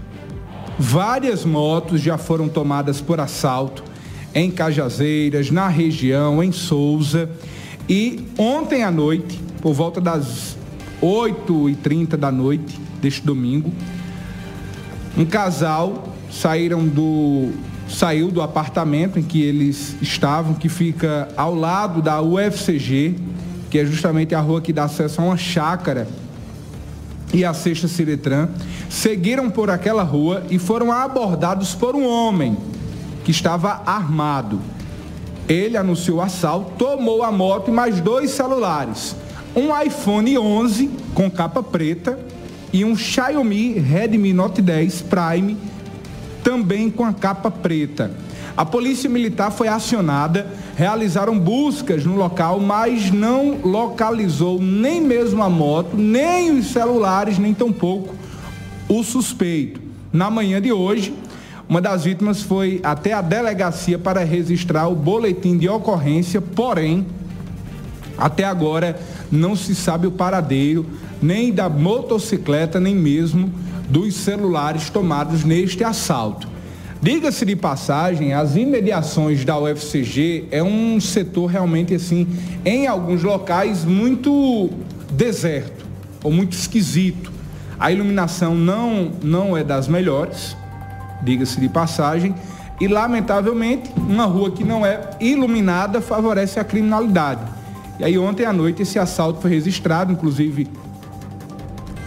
Várias 0.79 1.45
motos 1.45 2.01
já 2.01 2.17
foram 2.17 2.49
tomadas 2.49 3.01
por 3.01 3.21
assalto 3.21 3.85
em 4.35 4.51
Cajazeiras, 4.51 5.51
na 5.51 5.69
região, 5.69 6.43
em 6.43 6.51
Souza. 6.51 7.31
E 7.89 8.27
ontem 8.39 8.83
à 8.83 8.91
noite, 8.91 9.39
por 9.61 9.75
volta 9.75 10.01
das 10.01 10.57
8h30 11.03 12.17
da 12.17 12.33
noite 12.33 12.81
deste 13.01 13.21
domingo, 13.21 13.71
um 15.17 15.25
casal 15.25 16.09
saíram 16.31 16.85
do 16.89 17.53
saiu 17.89 18.31
do 18.31 18.43
apartamento 18.43 19.19
em 19.19 19.23
que 19.23 19.43
eles 19.43 19.97
estavam, 20.01 20.55
que 20.55 20.69
fica 20.69 21.29
ao 21.37 21.55
lado 21.55 22.01
da 22.01 22.21
UFCG, 22.21 23.17
que 23.71 23.79
é 23.79 23.85
justamente 23.85 24.35
a 24.35 24.41
rua 24.41 24.61
que 24.61 24.73
dá 24.73 24.85
acesso 24.85 25.21
a 25.21 25.25
uma 25.25 25.37
chácara 25.37 26.07
e 27.33 27.45
a 27.45 27.53
Sexta 27.53 27.89
Ciretran, 27.89 28.49
seguiram 28.89 29.51
por 29.51 29.71
aquela 29.71 30.03
rua 30.03 30.45
e 30.51 30.59
foram 30.59 30.93
abordados 30.93 31.75
por 31.75 31.97
um 31.97 32.07
homem 32.07 32.57
que 33.25 33.31
estava 33.31 33.83
armado. 33.85 34.61
Ele 35.49 35.77
anunciou 35.77 36.19
o 36.19 36.23
assalto, 36.23 36.73
tomou 36.79 37.23
a 37.23 37.31
moto 37.33 37.69
e 37.69 37.75
mais 37.75 38.01
dois 38.01 38.31
celulares. 38.31 39.17
Um 39.55 39.69
iPhone 39.83 40.39
11 40.39 40.91
com 41.15 41.31
capa 41.31 41.63
preta 41.63 42.19
e 42.73 42.85
um 42.85 42.97
Xiaomi 42.97 43.79
Redmi 43.79 44.33
Note 44.33 44.63
10 44.63 45.03
Prime 45.03 45.57
também 46.45 46.91
com 46.91 47.05
a 47.05 47.13
capa 47.13 47.51
preta. 47.51 48.13
A 48.57 48.65
polícia 48.65 49.11
militar 49.11 49.51
foi 49.51 49.67
acionada, 49.67 50.47
realizaram 50.77 51.37
buscas 51.37 52.05
no 52.05 52.15
local, 52.15 52.61
mas 52.61 53.11
não 53.11 53.59
localizou 53.65 54.61
nem 54.61 55.01
mesmo 55.01 55.43
a 55.43 55.51
moto, 55.51 55.97
nem 55.97 56.57
os 56.57 56.67
celulares, 56.67 57.37
nem 57.39 57.53
tampouco 57.53 58.15
o 58.89 59.03
suspeito. 59.03 59.81
Na 60.13 60.31
manhã 60.31 60.63
de 60.63 60.71
hoje, 60.71 61.13
uma 61.69 61.81
das 61.81 62.05
vítimas 62.05 62.43
foi 62.43 62.81
até 62.85 63.13
a 63.13 63.21
delegacia 63.21 63.99
para 63.99 64.23
registrar 64.23 64.87
o 64.87 64.95
boletim 64.95 65.59
de 65.59 65.69
ocorrência, 65.69 66.41
porém, 66.41 67.05
até 68.17 68.45
agora 68.45 69.01
não 69.33 69.57
se 69.57 69.75
sabe 69.75 70.07
o 70.07 70.13
paradeiro 70.13 70.87
nem 71.21 71.51
da 71.51 71.69
motocicleta, 71.69 72.79
nem 72.79 72.95
mesmo 72.95 73.51
dos 73.89 74.15
celulares 74.15 74.91
tomados 74.91 75.45
neste 75.45 75.85
assalto. 75.85 76.49
Diga-se 77.01 77.45
de 77.45 77.55
passagem, 77.55 78.33
as 78.33 78.57
imediações 78.57 79.45
da 79.45 79.59
UFCG 79.59 80.49
é 80.51 80.63
um 80.63 80.99
setor 80.99 81.47
realmente 81.47 81.95
assim, 81.95 82.27
em 82.65 82.87
alguns 82.87 83.23
locais 83.23 83.85
muito 83.85 84.71
deserto 85.11 85.85
ou 86.23 86.33
muito 86.33 86.53
esquisito. 86.53 87.31
A 87.79 87.93
iluminação 87.93 88.55
não 88.55 89.13
não 89.23 89.57
é 89.57 89.63
das 89.63 89.87
melhores, 89.87 90.57
diga-se 91.23 91.61
de 91.61 91.69
passagem, 91.69 92.35
e 92.81 92.89
lamentavelmente, 92.89 93.91
uma 93.97 94.25
rua 94.25 94.51
que 94.51 94.65
não 94.65 94.85
é 94.85 95.11
iluminada 95.21 96.01
favorece 96.01 96.59
a 96.59 96.65
criminalidade. 96.65 97.41
E 97.99 98.05
aí 98.05 98.19
ontem 98.19 98.45
à 98.45 98.53
noite 98.53 98.83
esse 98.83 98.99
assalto 98.99 99.41
foi 99.41 99.51
registrado, 99.51 100.13
inclusive 100.13 100.67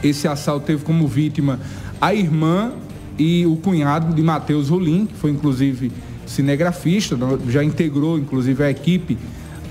esse 0.04 0.28
assalto 0.28 0.66
teve 0.66 0.84
como 0.84 1.08
vítima 1.08 1.60
a 2.00 2.14
irmã 2.14 2.74
e 3.18 3.46
o 3.46 3.56
cunhado 3.58 4.14
de 4.14 4.22
Matheus 4.22 4.70
Rolim, 4.70 5.06
que 5.06 5.16
foi 5.16 5.32
inclusive 5.32 5.92
cinegrafista, 6.26 7.18
já 7.48 7.64
integrou 7.64 8.18
inclusive 8.18 8.64
a 8.64 8.70
equipe 8.70 9.18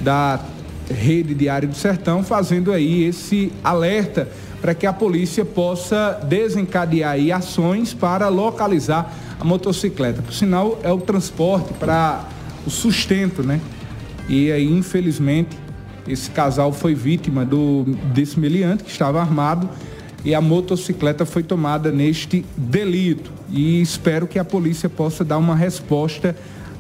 da 0.01 0.41
Rede 0.91 1.35
Diário 1.35 1.69
do 1.69 1.75
Sertão, 1.75 2.23
fazendo 2.23 2.73
aí 2.73 3.05
esse 3.05 3.53
alerta 3.63 4.29
para 4.61 4.75
que 4.75 4.87
a 4.87 4.93
polícia 4.93 5.45
possa 5.45 6.21
desencadear 6.29 7.13
aí 7.13 7.31
ações 7.31 7.93
para 7.93 8.29
localizar 8.29 9.15
a 9.39 9.45
motocicleta. 9.45 10.23
Por 10.23 10.33
sinal, 10.33 10.81
é 10.83 10.91
o 10.91 10.99
transporte 10.99 11.73
para 11.75 12.25
o 12.67 12.71
sustento, 12.71 13.43
né? 13.43 13.61
E 14.29 14.51
aí, 14.51 14.67
infelizmente, 14.67 15.57
esse 16.09 16.31
casal 16.31 16.73
foi 16.73 16.95
vítima 16.95 17.45
do, 17.45 17.85
desse 18.13 18.39
meliante 18.41 18.85
que 18.85 18.91
estava 18.91 19.21
armado 19.21 19.69
e 20.27 20.35
a 20.35 20.41
motocicleta 20.41 21.25
foi 21.25 21.45
tomada 21.45 21.93
neste 21.93 22.45
delito. 22.57 23.31
E 23.49 23.81
espero 23.81 24.27
que 24.27 24.41
a 24.41 24.45
polícia 24.45 24.89
possa 24.89 25.25
dar 25.25 25.39
uma 25.39 25.55
resposta 25.55 26.35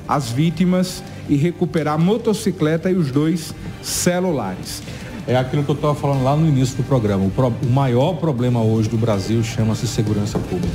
às 0.08 0.30
vítimas 0.30 1.00
e 1.28 1.36
recuperar 1.36 1.94
a 1.94 1.98
motocicleta 1.98 2.90
e 2.90 2.96
os 2.96 3.12
dois 3.12 3.54
celulares. 3.80 4.82
É 5.28 5.36
aquilo 5.36 5.62
que 5.62 5.70
eu 5.70 5.76
estava 5.76 5.94
falando 5.94 6.24
lá 6.24 6.36
no 6.36 6.48
início 6.48 6.76
do 6.76 6.82
programa. 6.82 7.24
O, 7.24 7.30
pro, 7.30 7.46
o 7.62 7.70
maior 7.70 8.14
problema 8.14 8.60
hoje 8.60 8.88
do 8.88 8.98
Brasil 8.98 9.40
chama-se 9.44 9.86
segurança 9.86 10.40
pública. 10.40 10.74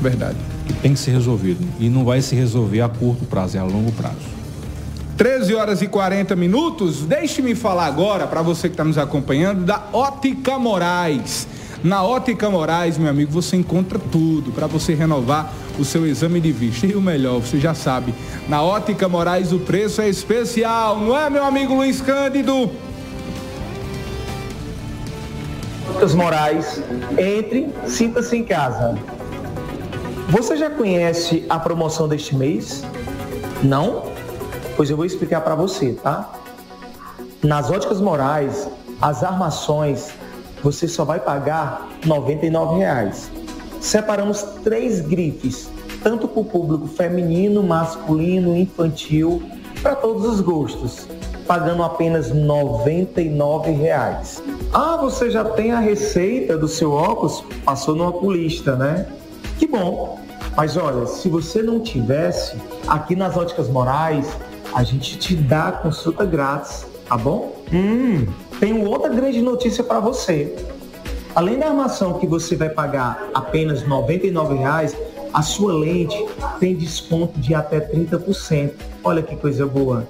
Verdade. 0.00 0.38
Que 0.66 0.72
tem 0.72 0.94
que 0.94 0.98
ser 0.98 1.12
resolvido. 1.12 1.64
E 1.78 1.88
não 1.88 2.04
vai 2.04 2.20
se 2.20 2.34
resolver 2.34 2.80
a 2.80 2.88
curto 2.88 3.24
prazo, 3.26 3.56
é 3.56 3.60
a 3.60 3.64
longo 3.64 3.92
prazo. 3.92 4.42
13 5.16 5.54
horas 5.54 5.82
e 5.82 5.86
40 5.86 6.34
minutos. 6.34 7.02
Deixe-me 7.02 7.54
falar 7.54 7.86
agora, 7.86 8.26
para 8.26 8.42
você 8.42 8.68
que 8.68 8.74
está 8.74 8.82
nos 8.82 8.98
acompanhando, 8.98 9.64
da 9.64 9.84
Ótica 9.92 10.58
Moraes. 10.58 11.46
Na 11.84 12.04
Ótica 12.04 12.48
Moraes, 12.48 12.96
meu 12.96 13.10
amigo, 13.10 13.32
você 13.32 13.56
encontra 13.56 13.98
tudo 13.98 14.52
para 14.52 14.68
você 14.68 14.94
renovar 14.94 15.52
o 15.76 15.84
seu 15.84 16.06
exame 16.06 16.40
de 16.40 16.52
vista. 16.52 16.86
E 16.86 16.94
o 16.94 17.00
melhor, 17.00 17.40
você 17.40 17.58
já 17.58 17.74
sabe, 17.74 18.14
na 18.48 18.62
Ótica 18.62 19.08
Moraes 19.08 19.52
o 19.52 19.58
preço 19.58 20.00
é 20.00 20.08
especial, 20.08 21.00
não 21.00 21.18
é, 21.18 21.28
meu 21.28 21.44
amigo 21.44 21.74
Luiz 21.74 22.00
Cândido? 22.00 22.70
Óticas 25.90 26.14
Moraes, 26.14 26.82
entre, 27.18 27.68
sinta-se 27.86 28.36
em 28.36 28.44
casa. 28.44 28.96
Você 30.28 30.56
já 30.56 30.70
conhece 30.70 31.44
a 31.50 31.58
promoção 31.58 32.06
deste 32.06 32.36
mês? 32.36 32.84
Não? 33.60 34.04
Pois 34.76 34.88
eu 34.88 34.96
vou 34.96 35.04
explicar 35.04 35.40
para 35.40 35.56
você, 35.56 35.94
tá? 36.00 36.32
Nas 37.42 37.70
óticas 37.70 38.00
morais, 38.00 38.68
as 39.00 39.24
armações 39.24 40.12
você 40.62 40.86
só 40.86 41.04
vai 41.04 41.18
pagar 41.20 41.88
R$ 42.02 42.08
99,00. 42.08 43.30
Separamos 43.80 44.42
três 44.62 45.00
grifes, 45.00 45.68
tanto 46.02 46.28
para 46.28 46.40
o 46.40 46.44
público 46.44 46.86
feminino, 46.86 47.62
masculino, 47.62 48.56
infantil, 48.56 49.42
para 49.82 49.96
todos 49.96 50.24
os 50.24 50.40
gostos, 50.40 51.08
pagando 51.46 51.82
apenas 51.82 52.30
R$ 52.30 52.40
99,00. 52.40 54.42
Ah, 54.72 54.96
você 54.96 55.30
já 55.30 55.44
tem 55.44 55.72
a 55.72 55.80
receita 55.80 56.56
do 56.56 56.68
seu 56.68 56.92
óculos? 56.92 57.44
Passou 57.64 57.96
no 57.96 58.08
oculista, 58.08 58.76
né? 58.76 59.06
Que 59.58 59.66
bom! 59.66 60.20
Mas 60.56 60.76
olha, 60.76 61.06
se 61.06 61.28
você 61.28 61.62
não 61.62 61.80
tivesse, 61.80 62.56
aqui 62.86 63.16
nas 63.16 63.36
Óticas 63.36 63.68
Morais, 63.68 64.28
a 64.74 64.82
gente 64.82 65.18
te 65.18 65.34
dá 65.34 65.72
consulta 65.72 66.24
grátis, 66.24 66.86
tá 67.08 67.16
bom? 67.16 67.62
Hum, 67.72 68.26
tenho 68.58 68.84
outra 68.84 69.08
grande 69.08 69.40
notícia 69.40 69.82
para 69.82 70.00
você. 70.00 70.54
Além 71.34 71.58
da 71.58 71.68
armação 71.68 72.18
que 72.18 72.26
você 72.26 72.54
vai 72.56 72.68
pagar 72.68 73.30
apenas 73.32 73.82
R$ 73.82 73.88
99,00, 73.88 74.94
a 75.32 75.40
sua 75.40 75.72
lente 75.72 76.26
tem 76.60 76.76
desconto 76.76 77.40
de 77.40 77.54
até 77.54 77.80
30%. 77.80 78.72
Olha 79.02 79.22
que 79.22 79.34
coisa 79.34 79.66
boa. 79.66 80.06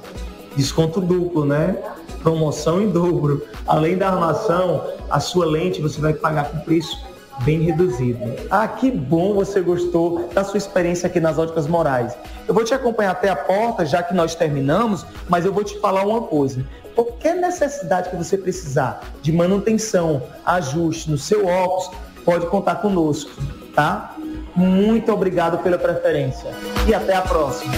Desconto 0.56 1.00
duplo, 1.00 1.44
né? 1.44 1.76
Promoção 2.22 2.82
em 2.82 2.88
dobro. 2.88 3.46
Além 3.66 3.96
da 3.96 4.08
armação, 4.08 4.84
a 5.08 5.20
sua 5.20 5.46
lente 5.46 5.80
você 5.80 6.00
vai 6.00 6.12
pagar 6.12 6.50
com 6.50 6.58
preço 6.60 6.98
bem 7.44 7.62
reduzido. 7.62 8.20
Ah, 8.50 8.66
que 8.68 8.90
bom 8.90 9.34
você 9.34 9.60
gostou 9.60 10.28
da 10.34 10.44
sua 10.44 10.58
experiência 10.58 11.06
aqui 11.06 11.20
nas 11.20 11.38
Óticas 11.38 11.66
Morais. 11.66 12.16
Eu 12.46 12.54
vou 12.54 12.64
te 12.64 12.74
acompanhar 12.74 13.12
até 13.12 13.28
a 13.28 13.36
porta, 13.36 13.86
já 13.86 14.02
que 14.02 14.14
nós 14.14 14.34
terminamos, 14.34 15.06
mas 15.28 15.44
eu 15.44 15.52
vou 15.52 15.64
te 15.64 15.78
falar 15.78 16.04
uma 16.04 16.22
coisa. 16.22 16.64
Qualquer 16.94 17.36
necessidade 17.36 18.10
que 18.10 18.16
você 18.16 18.36
precisar 18.36 19.02
de 19.22 19.32
manutenção, 19.32 20.22
ajuste 20.44 21.10
no 21.10 21.18
seu 21.18 21.46
óculos, 21.46 21.90
pode 22.24 22.46
contar 22.46 22.76
conosco, 22.76 23.30
tá? 23.74 24.16
Muito 24.54 25.12
obrigado 25.12 25.58
pela 25.62 25.78
preferência 25.78 26.50
e 26.86 26.94
até 26.94 27.16
a 27.16 27.22
próxima. 27.22 27.72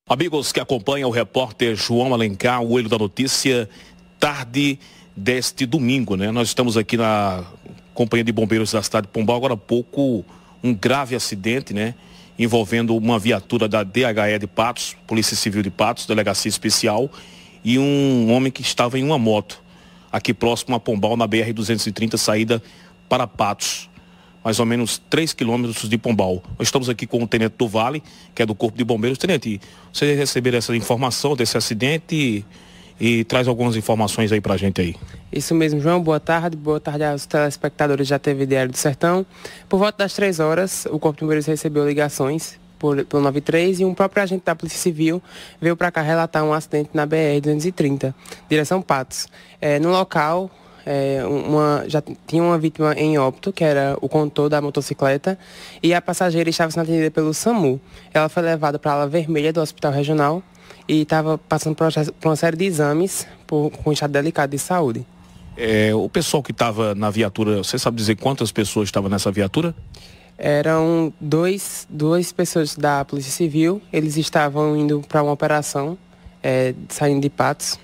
Amigos 0.08 0.52
que 0.52 0.60
acompanham 0.60 1.10
o 1.10 1.12
repórter 1.12 1.76
João 1.76 2.14
Alencar, 2.14 2.62
o 2.62 2.72
Olho 2.72 2.88
da 2.88 2.98
Notícia, 2.98 3.68
tarde 4.18 4.78
deste 5.14 5.66
domingo, 5.66 6.16
né? 6.16 6.30
Nós 6.32 6.48
estamos 6.48 6.76
aqui 6.76 6.96
na 6.96 7.44
Companhia 7.92 8.24
de 8.24 8.32
Bombeiros 8.32 8.72
da 8.72 8.82
cidade 8.82 9.06
de 9.06 9.12
Pombal, 9.12 9.36
agora 9.36 9.54
há 9.54 9.58
pouco 9.58 10.24
um 10.62 10.74
grave 10.74 11.14
acidente, 11.14 11.74
né? 11.74 11.94
Envolvendo 12.38 12.96
uma 12.96 13.18
viatura 13.18 13.68
da 13.68 13.82
DHE 13.82 14.38
de 14.40 14.46
Patos, 14.46 14.96
Polícia 15.06 15.36
Civil 15.36 15.62
de 15.62 15.70
Patos, 15.70 16.06
Delegacia 16.06 16.48
Especial, 16.48 17.10
e 17.64 17.78
um 17.78 18.32
homem 18.32 18.50
que 18.50 18.62
estava 18.62 18.98
em 18.98 19.04
uma 19.04 19.18
moto, 19.18 19.62
aqui 20.12 20.34
próximo 20.34 20.74
a 20.74 20.80
Pombal, 20.80 21.16
na 21.16 21.26
BR-230, 21.26 22.16
saída 22.16 22.62
para 23.08 23.26
Patos, 23.26 23.88
mais 24.44 24.60
ou 24.60 24.66
menos 24.66 25.00
3 25.08 25.32
quilômetros 25.32 25.88
de 25.88 25.96
Pombal. 25.96 26.42
Nós 26.58 26.68
estamos 26.68 26.88
aqui 26.88 27.06
com 27.06 27.22
o 27.22 27.26
Tenente 27.26 27.54
do 27.56 27.66
Vale, 27.66 28.02
que 28.34 28.42
é 28.42 28.46
do 28.46 28.54
Corpo 28.54 28.76
de 28.76 28.84
Bombeiros. 28.84 29.18
Tenente, 29.18 29.60
você 29.92 30.14
receber 30.14 30.54
essa 30.54 30.76
informação 30.76 31.34
desse 31.34 31.56
acidente 31.56 32.44
e 33.00 33.24
traz 33.24 33.48
algumas 33.48 33.76
informações 33.76 34.32
aí 34.32 34.40
para 34.40 34.54
a 34.54 34.56
gente 34.56 34.80
aí. 34.80 34.96
Isso 35.32 35.54
mesmo, 35.54 35.80
João. 35.80 36.00
Boa 36.00 36.20
tarde. 36.20 36.56
Boa 36.56 36.80
tarde 36.80 37.04
aos 37.04 37.26
telespectadores 37.26 38.08
da 38.08 38.18
TV 38.18 38.46
Diário 38.46 38.70
do 38.70 38.76
Sertão. 38.76 39.26
Por 39.68 39.78
volta 39.78 39.98
das 39.98 40.14
três 40.14 40.38
horas, 40.40 40.86
o 40.90 40.98
Corpo 40.98 41.18
de 41.18 41.20
Bombeiros 41.22 41.46
recebeu 41.46 41.86
ligações 41.86 42.58
por, 42.78 43.04
pelo 43.04 43.22
93 43.22 43.80
e 43.80 43.84
um 43.84 43.94
próprio 43.94 44.22
agente 44.22 44.44
da 44.44 44.54
Polícia 44.54 44.78
Civil 44.78 45.22
veio 45.60 45.76
para 45.76 45.90
cá 45.90 46.02
relatar 46.02 46.44
um 46.44 46.52
acidente 46.52 46.90
na 46.92 47.06
BR-230, 47.06 48.14
direção 48.48 48.82
Patos. 48.82 49.26
É, 49.60 49.78
no 49.78 49.90
local, 49.90 50.50
é, 50.84 51.24
uma, 51.26 51.84
já 51.88 52.02
tinha 52.26 52.42
uma 52.42 52.58
vítima 52.58 52.92
em 52.94 53.16
óbito, 53.18 53.52
que 53.52 53.64
era 53.64 53.96
o 54.00 54.08
condutor 54.08 54.48
da 54.48 54.60
motocicleta, 54.60 55.38
e 55.82 55.94
a 55.94 56.02
passageira 56.02 56.50
estava 56.50 56.70
sendo 56.70 56.82
atendida 56.82 57.10
pelo 57.10 57.32
SAMU. 57.32 57.80
Ela 58.12 58.28
foi 58.28 58.42
levada 58.42 58.78
para 58.78 58.92
a 58.92 58.94
ala 58.94 59.06
vermelha 59.08 59.52
do 59.52 59.60
Hospital 59.60 59.92
Regional 59.92 60.42
e 60.88 61.02
estava 61.02 61.38
passando 61.38 61.74
por 61.74 61.88
uma 62.24 62.36
série 62.36 62.56
de 62.56 62.64
exames 62.64 63.26
por, 63.46 63.70
com 63.70 63.92
estado 63.92 64.12
delicado 64.12 64.50
de 64.50 64.58
saúde. 64.58 65.06
É, 65.56 65.94
o 65.94 66.08
pessoal 66.08 66.42
que 66.42 66.50
estava 66.50 66.94
na 66.94 67.10
viatura, 67.10 67.58
você 67.58 67.78
sabe 67.78 67.96
dizer 67.96 68.16
quantas 68.16 68.50
pessoas 68.50 68.88
estavam 68.88 69.08
nessa 69.08 69.30
viatura? 69.30 69.74
Eram 70.36 71.12
dois, 71.20 71.86
duas 71.88 72.32
pessoas 72.32 72.76
da 72.76 73.04
Polícia 73.04 73.30
Civil, 73.30 73.80
eles 73.92 74.16
estavam 74.16 74.76
indo 74.76 75.00
para 75.08 75.22
uma 75.22 75.32
operação, 75.32 75.96
é, 76.42 76.74
saindo 76.88 77.20
de 77.20 77.30
Patos, 77.30 77.78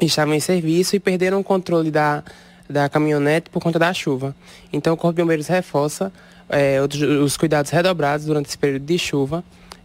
estavam 0.00 0.34
em 0.34 0.40
serviço 0.40 0.96
e 0.96 1.00
perderam 1.00 1.38
o 1.38 1.44
controle 1.44 1.92
da, 1.92 2.24
da 2.68 2.88
caminhonete 2.88 3.50
por 3.50 3.62
conta 3.62 3.78
da 3.78 3.92
chuva. 3.94 4.34
Então 4.72 4.94
o 4.94 4.96
Corpo 4.96 5.14
de 5.14 5.22
Bombeiros 5.22 5.46
reforça 5.46 6.12
é, 6.48 6.80
os, 6.80 7.00
os, 7.00 7.36
cuidados 7.36 7.70
redobrados 7.70 8.26
durante 8.26 8.46
esse 8.46 8.58
período 8.58 8.84
de 8.84 8.98
chuva 8.98 9.44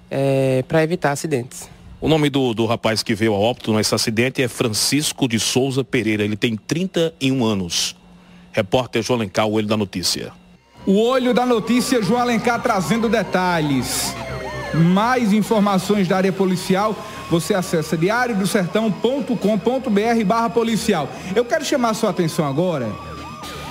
é, 0.10 0.64
para 0.68 0.84
evitar 0.84 1.12
acidentes. 1.12 1.70
O 2.02 2.08
nome 2.08 2.32
do, 2.32 2.56
do 2.56 2.66
rapaz 2.66 3.04
que 3.04 3.14
veio 3.14 3.36
a 3.36 3.38
óbito 3.38 3.72
nesse 3.72 3.94
acidente 3.94 4.42
é 4.42 4.48
Francisco 4.48 5.28
de 5.28 5.40
Souza 5.40 5.84
Pereira. 5.84 6.24
Ele 6.24 6.36
tem 6.36 6.56
31 6.56 7.46
anos. 7.46 7.96
Repórter 8.52 9.04
João 9.04 9.20
Alencar, 9.20 9.46
o 9.46 9.52
Olho 9.52 9.68
da 9.68 9.78
Notícia. 9.78 10.34
O 10.84 11.00
Olho 11.00 11.32
da 11.32 11.46
Notícia, 11.46 12.02
João 12.02 12.20
Alencar 12.20 12.60
trazendo 12.60 13.08
detalhes. 13.08 14.16
Mais 14.74 15.32
informações 15.32 16.08
da 16.08 16.18
área 16.18 16.34
policial, 16.34 16.96
você 17.30 17.54
acessa 17.54 17.96
diariodosertão.com.br 17.96 20.26
barra 20.26 20.50
policial. 20.50 21.08
Eu 21.36 21.46
quero 21.46 21.64
chamar 21.64 21.94
sua 21.94 22.10
atenção 22.10 22.48
agora 22.48 22.92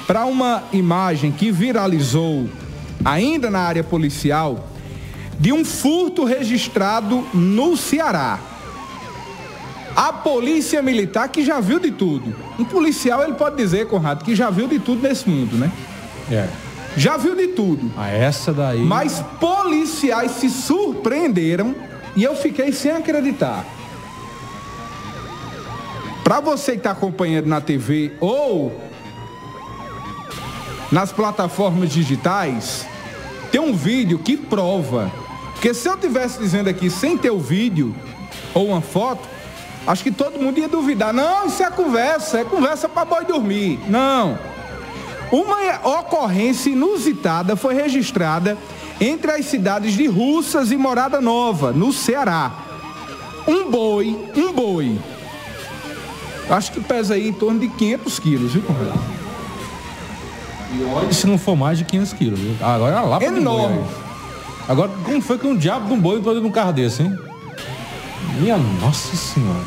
para 0.07 0.25
uma 0.25 0.63
imagem 0.73 1.33
que 1.33 1.51
viralizou 1.51 2.49
ainda 3.05 3.51
na 3.51 3.59
área 3.59 3.83
policial 3.83 4.70
de 5.41 5.53
um 5.55 5.65
furto 5.65 6.25
registrado 6.25 7.27
no 7.33 7.75
Ceará. 7.75 8.39
A 9.97 10.13
polícia 10.13 10.83
militar 10.83 11.29
que 11.31 11.43
já 11.43 11.59
viu 11.61 11.81
de 11.81 11.91
tudo. 11.91 12.37
Um 12.59 12.65
policial 12.65 13.25
ele 13.25 13.33
pode 13.33 13.57
dizer, 13.57 13.89
Conrado, 13.89 14.23
que 14.23 14.37
já 14.37 14.51
viu 14.51 14.69
de 14.69 14.79
tudo 14.79 15.03
nesse 15.03 15.29
mundo, 15.29 15.57
né? 15.57 15.73
É. 16.31 16.47
Já 16.95 17.17
viu 17.17 17.35
de 17.35 17.49
tudo. 17.49 17.91
Ah, 17.97 18.11
essa 18.11 18.53
daí. 18.53 18.81
Mas 18.81 19.25
policiais 19.41 20.33
se 20.33 20.51
surpreenderam 20.51 21.75
e 22.15 22.23
eu 22.23 22.37
fiquei 22.37 22.71
sem 22.71 22.93
acreditar. 22.93 23.65
Para 26.23 26.41
você 26.41 26.73
que 26.73 26.79
está 26.79 26.91
acompanhando 26.91 27.47
na 27.47 27.63
TV 27.63 28.13
ou 28.21 28.79
nas 30.93 31.11
plataformas 31.11 31.91
digitais, 31.91 32.87
tem 33.51 33.61
um 33.61 33.75
vídeo 33.75 34.19
que 34.19 34.37
prova 34.37 35.11
porque 35.61 35.75
se 35.75 35.87
eu 35.87 35.95
tivesse 35.99 36.39
dizendo 36.39 36.71
aqui 36.71 36.89
sem 36.89 37.19
ter 37.19 37.29
o 37.29 37.39
vídeo 37.39 37.95
ou 38.55 38.69
uma 38.69 38.81
foto, 38.81 39.29
acho 39.87 40.03
que 40.03 40.11
todo 40.11 40.41
mundo 40.41 40.59
ia 40.59 40.67
duvidar. 40.67 41.13
Não, 41.13 41.45
isso 41.45 41.63
é 41.63 41.71
conversa, 41.71 42.39
é 42.39 42.45
conversa 42.45 42.89
para 42.89 43.05
boi 43.05 43.27
dormir. 43.27 43.79
Não. 43.87 44.39
Uma 45.31 45.99
ocorrência 45.99 46.71
inusitada 46.71 47.57
foi 47.57 47.75
registrada 47.75 48.57
entre 48.99 49.33
as 49.33 49.45
cidades 49.45 49.93
de 49.93 50.07
Russas 50.07 50.73
e 50.73 50.79
Morada 50.79 51.21
Nova, 51.21 51.73
no 51.73 51.93
Ceará. 51.93 52.53
Um 53.47 53.71
boi, 53.71 54.19
um 54.35 54.55
boi. 54.55 54.99
Acho 56.49 56.73
que 56.73 56.81
pesa 56.81 57.13
aí 57.13 57.29
em 57.29 57.35
torno 57.35 57.61
de 57.61 57.69
500 57.69 58.19
quilos, 58.19 58.53
viu, 58.55 58.63
Conrado? 58.63 58.99
E 60.73 60.85
olha 60.85 61.13
se 61.13 61.27
não 61.27 61.37
for 61.37 61.55
mais 61.55 61.77
de 61.77 61.85
500 61.85 62.13
quilos. 62.15 62.41
Viu? 62.41 62.57
Agora 62.63 62.97
é 62.97 63.01
lá 63.01 63.23
Enorme. 63.23 63.85
Agora, 64.71 64.89
como 65.05 65.21
foi 65.21 65.37
que 65.37 65.49
um 65.49 65.57
diabo 65.57 65.89
de 65.89 65.95
um 65.95 65.99
boi 65.99 66.19
entrou 66.19 66.33
dentro 66.33 66.49
de 66.49 66.53
um 66.53 66.55
carro 66.55 66.73
desse, 66.73 67.03
hein? 67.03 67.19
Minha 68.39 68.57
nossa 68.57 69.17
senhora. 69.17 69.65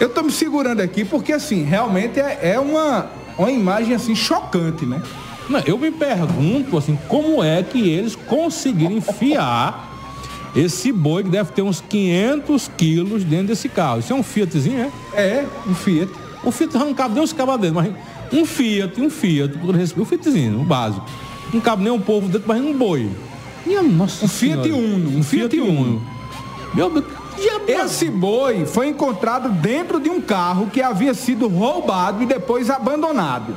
Eu 0.00 0.08
tô 0.08 0.24
me 0.24 0.32
segurando 0.32 0.80
aqui 0.80 1.04
porque, 1.04 1.32
assim, 1.32 1.62
realmente 1.62 2.18
é, 2.18 2.54
é 2.54 2.58
uma, 2.58 3.12
uma 3.38 3.48
imagem, 3.48 3.94
assim, 3.94 4.16
chocante, 4.16 4.84
né? 4.84 5.00
Não, 5.48 5.60
eu 5.60 5.78
me 5.78 5.92
pergunto, 5.92 6.76
assim, 6.76 6.98
como 7.06 7.44
é 7.44 7.62
que 7.62 7.90
eles 7.90 8.16
conseguiram 8.16 8.96
enfiar 8.96 9.88
esse 10.56 10.90
boi 10.90 11.22
que 11.22 11.30
deve 11.30 11.52
ter 11.52 11.62
uns 11.62 11.80
500 11.80 12.72
quilos 12.76 13.22
dentro 13.22 13.46
desse 13.46 13.68
carro. 13.68 14.00
Isso 14.00 14.12
é 14.12 14.16
um 14.16 14.24
Fiatzinho, 14.24 14.80
é? 14.80 14.90
É, 15.14 15.46
um 15.64 15.76
Fiat. 15.76 16.10
O 16.42 16.50
Fiat 16.50 16.76
não 16.76 16.92
cabe 16.92 17.14
nem 17.14 17.22
os 17.22 17.32
cabos 17.32 17.56
dentro, 17.60 17.76
mas 17.76 17.94
um 18.32 18.44
Fiat, 18.44 19.00
um 19.00 19.08
Fiat, 19.08 19.56
um 19.96 20.04
Fiatzinho, 20.04 20.58
um 20.58 20.64
básico. 20.64 21.06
Não 21.54 21.60
cabe 21.60 21.84
nem 21.84 21.92
um 21.92 22.00
povo 22.00 22.28
dentro, 22.28 22.48
mas 22.48 22.60
um 22.60 22.76
boi. 22.76 23.08
Minha 23.66 23.82
nossa 23.82 24.24
um 24.24 24.28
Fiat 24.28 24.62
senhora. 24.62 24.82
Uno, 24.82 25.18
um 25.18 25.22
Fiat, 25.22 25.56
Fiat 25.56 25.60
Uno. 25.60 25.80
Uno. 25.80 26.02
Meu 26.74 26.90
Deus. 26.90 27.06
Esse 27.68 28.10
boi 28.10 28.66
foi 28.66 28.88
encontrado 28.88 29.48
dentro 29.48 30.00
de 30.00 30.08
um 30.08 30.20
carro 30.20 30.68
que 30.68 30.82
havia 30.82 31.14
sido 31.14 31.48
roubado 31.48 32.22
e 32.22 32.26
depois 32.26 32.68
abandonado. 32.70 33.54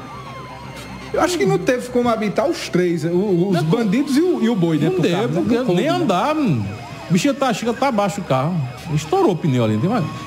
Eu 1.13 1.19
acho 1.19 1.37
que 1.37 1.45
não 1.45 1.57
teve 1.57 1.89
como 1.89 2.07
habitar 2.07 2.47
os 2.47 2.69
três, 2.69 3.03
os 3.03 3.11
não, 3.11 3.63
bandidos 3.63 4.15
e 4.15 4.21
o, 4.21 4.41
e 4.43 4.49
o 4.49 4.55
boi 4.55 4.77
dentro 4.77 4.97
não 4.97 5.01
do 5.01 5.09
carro. 5.09 5.27
Não 5.27 5.43
deve, 5.43 5.73
nem 5.73 5.87
andar. 5.87 6.35
O 6.35 7.13
bichinho 7.13 7.33
tá, 7.33 7.51
chega, 7.53 7.73
tá 7.73 7.89
abaixo 7.89 8.21
do 8.21 8.27
carro. 8.27 8.55
Estourou 8.93 9.33
o 9.33 9.35
pneu 9.35 9.65
ali. 9.65 9.77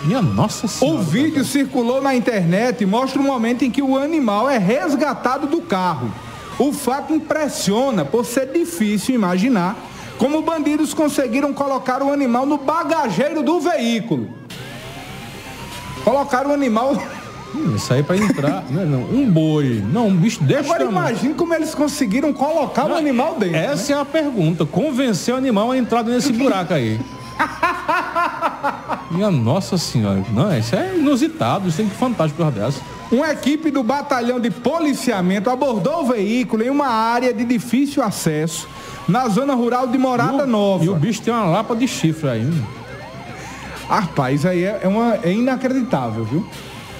Minha 0.04 0.20
nossa 0.20 0.68
senhora. 0.68 0.98
O 0.98 1.02
vídeo 1.02 1.36
cara. 1.36 1.44
circulou 1.44 2.02
na 2.02 2.14
internet 2.14 2.82
e 2.82 2.86
mostra 2.86 3.18
o 3.18 3.24
momento 3.24 3.64
em 3.64 3.70
que 3.70 3.80
o 3.80 3.96
animal 3.96 4.50
é 4.50 4.58
resgatado 4.58 5.46
do 5.46 5.62
carro. 5.62 6.12
O 6.58 6.72
fato 6.72 7.12
impressiona 7.12 8.04
por 8.04 8.24
ser 8.24 8.52
difícil 8.52 9.14
imaginar 9.14 9.76
como 10.18 10.42
bandidos 10.42 10.94
conseguiram 10.94 11.52
colocar 11.52 12.02
o 12.02 12.12
animal 12.12 12.46
no 12.46 12.58
bagageiro 12.58 13.42
do 13.42 13.60
veículo. 13.60 14.30
Colocaram 16.04 16.50
o 16.50 16.54
animal. 16.54 16.96
Hum, 17.54 17.76
isso 17.76 17.94
aí 17.94 18.02
para 18.02 18.16
entrar. 18.16 18.64
não, 18.68 18.84
não, 18.84 19.00
um 19.02 19.30
boi. 19.30 19.80
Não, 19.88 20.08
um 20.08 20.16
bicho 20.16 20.42
desse 20.42 20.68
Agora 20.68 20.82
imagine 20.82 21.34
como 21.34 21.54
eles 21.54 21.72
conseguiram 21.72 22.32
colocar 22.32 22.88
não, 22.88 22.96
o 22.96 22.98
animal 22.98 23.36
dentro. 23.38 23.54
Essa 23.54 23.92
né? 23.92 23.98
é 24.00 24.02
a 24.02 24.04
pergunta. 24.04 24.66
Convencer 24.66 25.32
o 25.32 25.36
animal 25.36 25.70
a 25.70 25.78
entrar 25.78 26.02
nesse 26.02 26.32
buraco 26.34 26.74
aí. 26.74 26.98
Minha 29.08 29.30
nossa 29.30 29.78
senhora. 29.78 30.24
Não, 30.32 30.58
isso 30.58 30.74
é 30.74 30.96
inusitado. 30.96 31.68
Isso 31.68 31.76
tem 31.76 31.88
que 31.88 31.94
fantástico 31.94 32.42
por 32.42 32.50
dessa. 32.50 32.80
Uma 33.14 33.30
equipe 33.30 33.70
do 33.70 33.84
batalhão 33.84 34.40
de 34.40 34.50
policiamento 34.50 35.48
abordou 35.48 36.02
o 36.02 36.06
veículo 36.06 36.64
em 36.64 36.68
uma 36.68 36.88
área 36.88 37.32
de 37.32 37.44
difícil 37.44 38.02
acesso 38.02 38.68
na 39.06 39.28
zona 39.28 39.54
rural 39.54 39.86
de 39.86 39.96
Morada 39.96 40.42
o, 40.42 40.46
Nova. 40.48 40.84
E 40.84 40.88
o 40.88 40.96
bicho 40.96 41.22
tem 41.22 41.32
uma 41.32 41.44
lapa 41.44 41.76
de 41.76 41.86
chifre 41.86 42.28
aí. 42.28 42.64
Rapaz, 43.88 44.44
aí 44.44 44.64
é, 44.64 44.80
é, 44.82 44.88
uma, 44.88 45.16
é 45.22 45.32
inacreditável, 45.32 46.24
viu? 46.24 46.44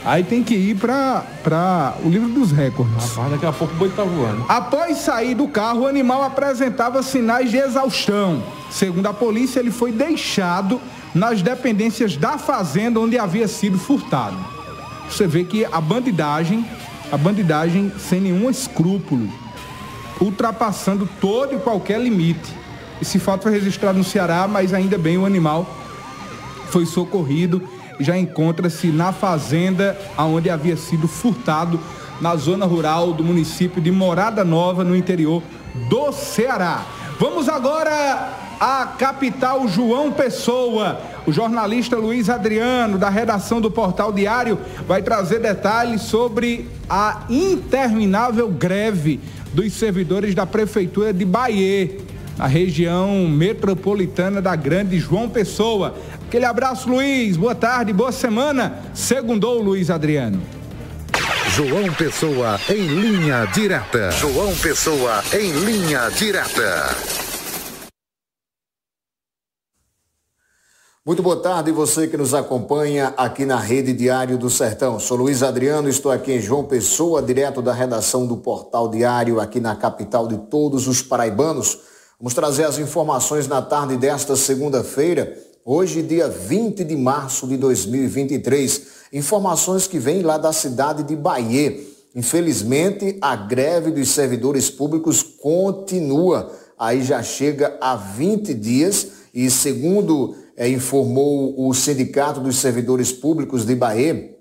Aí 0.04 0.22
tem 0.22 0.44
que 0.44 0.54
ir 0.54 0.76
para 0.76 1.96
o 2.04 2.08
livro 2.08 2.28
dos 2.28 2.52
recordes. 2.52 3.10
Rapaz, 3.10 3.32
daqui 3.32 3.46
a 3.46 3.52
pouco 3.52 3.74
o 3.74 3.76
boi 3.76 3.88
tá 3.88 4.04
voando. 4.04 4.44
Após 4.48 4.98
sair 4.98 5.34
do 5.34 5.48
carro, 5.48 5.80
o 5.80 5.86
animal 5.88 6.22
apresentava 6.22 7.02
sinais 7.02 7.50
de 7.50 7.56
exaustão. 7.56 8.40
Segundo 8.70 9.08
a 9.08 9.12
polícia, 9.12 9.58
ele 9.58 9.72
foi 9.72 9.90
deixado 9.90 10.80
nas 11.12 11.42
dependências 11.42 12.16
da 12.16 12.38
fazenda 12.38 13.00
onde 13.00 13.18
havia 13.18 13.48
sido 13.48 13.80
furtado. 13.80 14.63
Você 15.08 15.26
vê 15.26 15.44
que 15.44 15.64
a 15.64 15.80
bandidagem, 15.80 16.66
a 17.10 17.16
bandidagem 17.16 17.92
sem 17.98 18.20
nenhum 18.20 18.50
escrúpulo, 18.50 19.28
ultrapassando 20.20 21.08
todo 21.20 21.54
e 21.54 21.58
qualquer 21.58 22.00
limite. 22.00 22.52
Esse 23.00 23.18
fato 23.18 23.42
foi 23.42 23.52
registrado 23.52 23.98
no 23.98 24.04
Ceará, 24.04 24.48
mas 24.48 24.72
ainda 24.72 24.96
bem 24.96 25.18
o 25.18 25.26
animal 25.26 25.66
foi 26.68 26.86
socorrido 26.86 27.62
e 28.00 28.04
já 28.04 28.18
encontra-se 28.18 28.88
na 28.88 29.12
fazenda 29.12 29.96
onde 30.18 30.50
havia 30.50 30.76
sido 30.76 31.06
furtado 31.06 31.78
na 32.20 32.34
zona 32.36 32.66
rural 32.66 33.12
do 33.12 33.22
município 33.22 33.80
de 33.80 33.90
Morada 33.90 34.44
Nova, 34.44 34.82
no 34.82 34.96
interior 34.96 35.42
do 35.88 36.12
Ceará. 36.12 36.84
Vamos 37.18 37.48
agora 37.48 38.43
à 38.60 38.86
capital 38.98 39.66
João 39.68 40.12
Pessoa. 40.12 41.00
O 41.26 41.32
jornalista 41.32 41.96
Luiz 41.96 42.28
Adriano, 42.28 42.98
da 42.98 43.08
redação 43.08 43.60
do 43.60 43.70
Portal 43.70 44.12
Diário, 44.12 44.58
vai 44.86 45.02
trazer 45.02 45.40
detalhes 45.40 46.02
sobre 46.02 46.68
a 46.88 47.22
interminável 47.30 48.48
greve 48.48 49.20
dos 49.52 49.72
servidores 49.72 50.34
da 50.34 50.44
Prefeitura 50.44 51.12
de 51.12 51.24
Bahia, 51.24 51.96
na 52.36 52.46
região 52.46 53.28
metropolitana 53.28 54.42
da 54.42 54.54
Grande 54.56 54.98
João 54.98 55.28
Pessoa. 55.28 55.94
Aquele 56.26 56.44
abraço, 56.44 56.90
Luiz. 56.90 57.36
Boa 57.36 57.54
tarde, 57.54 57.92
boa 57.92 58.10
semana. 58.10 58.80
Segundou, 58.92 59.62
Luiz 59.62 59.90
Adriano. 59.90 60.42
João 61.50 61.92
Pessoa 61.92 62.58
em 62.68 62.86
linha 62.88 63.46
direta. 63.54 64.10
João 64.10 64.52
Pessoa 64.56 65.22
em 65.32 65.52
linha 65.52 66.10
direta. 66.10 67.33
Muito 71.06 71.22
boa 71.22 71.36
tarde, 71.36 71.70
você 71.70 72.08
que 72.08 72.16
nos 72.16 72.32
acompanha 72.32 73.12
aqui 73.18 73.44
na 73.44 73.58
Rede 73.58 73.92
Diário 73.92 74.38
do 74.38 74.48
Sertão. 74.48 74.98
Sou 74.98 75.18
Luiz 75.18 75.42
Adriano, 75.42 75.86
estou 75.86 76.10
aqui 76.10 76.32
em 76.32 76.40
João 76.40 76.64
Pessoa, 76.64 77.20
direto 77.20 77.60
da 77.60 77.74
redação 77.74 78.26
do 78.26 78.38
Portal 78.38 78.88
Diário, 78.88 79.38
aqui 79.38 79.60
na 79.60 79.76
capital 79.76 80.26
de 80.26 80.38
todos 80.48 80.88
os 80.88 81.02
paraibanos. 81.02 81.78
Vamos 82.18 82.32
trazer 82.32 82.64
as 82.64 82.78
informações 82.78 83.46
na 83.46 83.60
tarde 83.60 83.98
desta 83.98 84.34
segunda-feira, 84.34 85.36
hoje, 85.62 86.00
dia 86.00 86.26
20 86.26 86.82
de 86.82 86.96
março 86.96 87.46
de 87.46 87.58
2023. 87.58 88.86
Informações 89.12 89.86
que 89.86 89.98
vêm 89.98 90.22
lá 90.22 90.38
da 90.38 90.54
cidade 90.54 91.02
de 91.02 91.14
Bahia. 91.14 91.78
Infelizmente, 92.14 93.18
a 93.20 93.36
greve 93.36 93.90
dos 93.90 94.08
servidores 94.08 94.70
públicos 94.70 95.22
continua. 95.22 96.50
Aí 96.78 97.02
já 97.02 97.22
chega 97.22 97.76
a 97.78 97.94
20 97.94 98.54
dias 98.54 99.08
e, 99.34 99.50
segundo 99.50 100.42
é, 100.56 100.68
informou 100.68 101.54
o 101.56 101.72
Sindicato 101.74 102.40
dos 102.40 102.56
Servidores 102.56 103.12
Públicos 103.12 103.64
de 103.64 103.74
Bahia, 103.74 104.34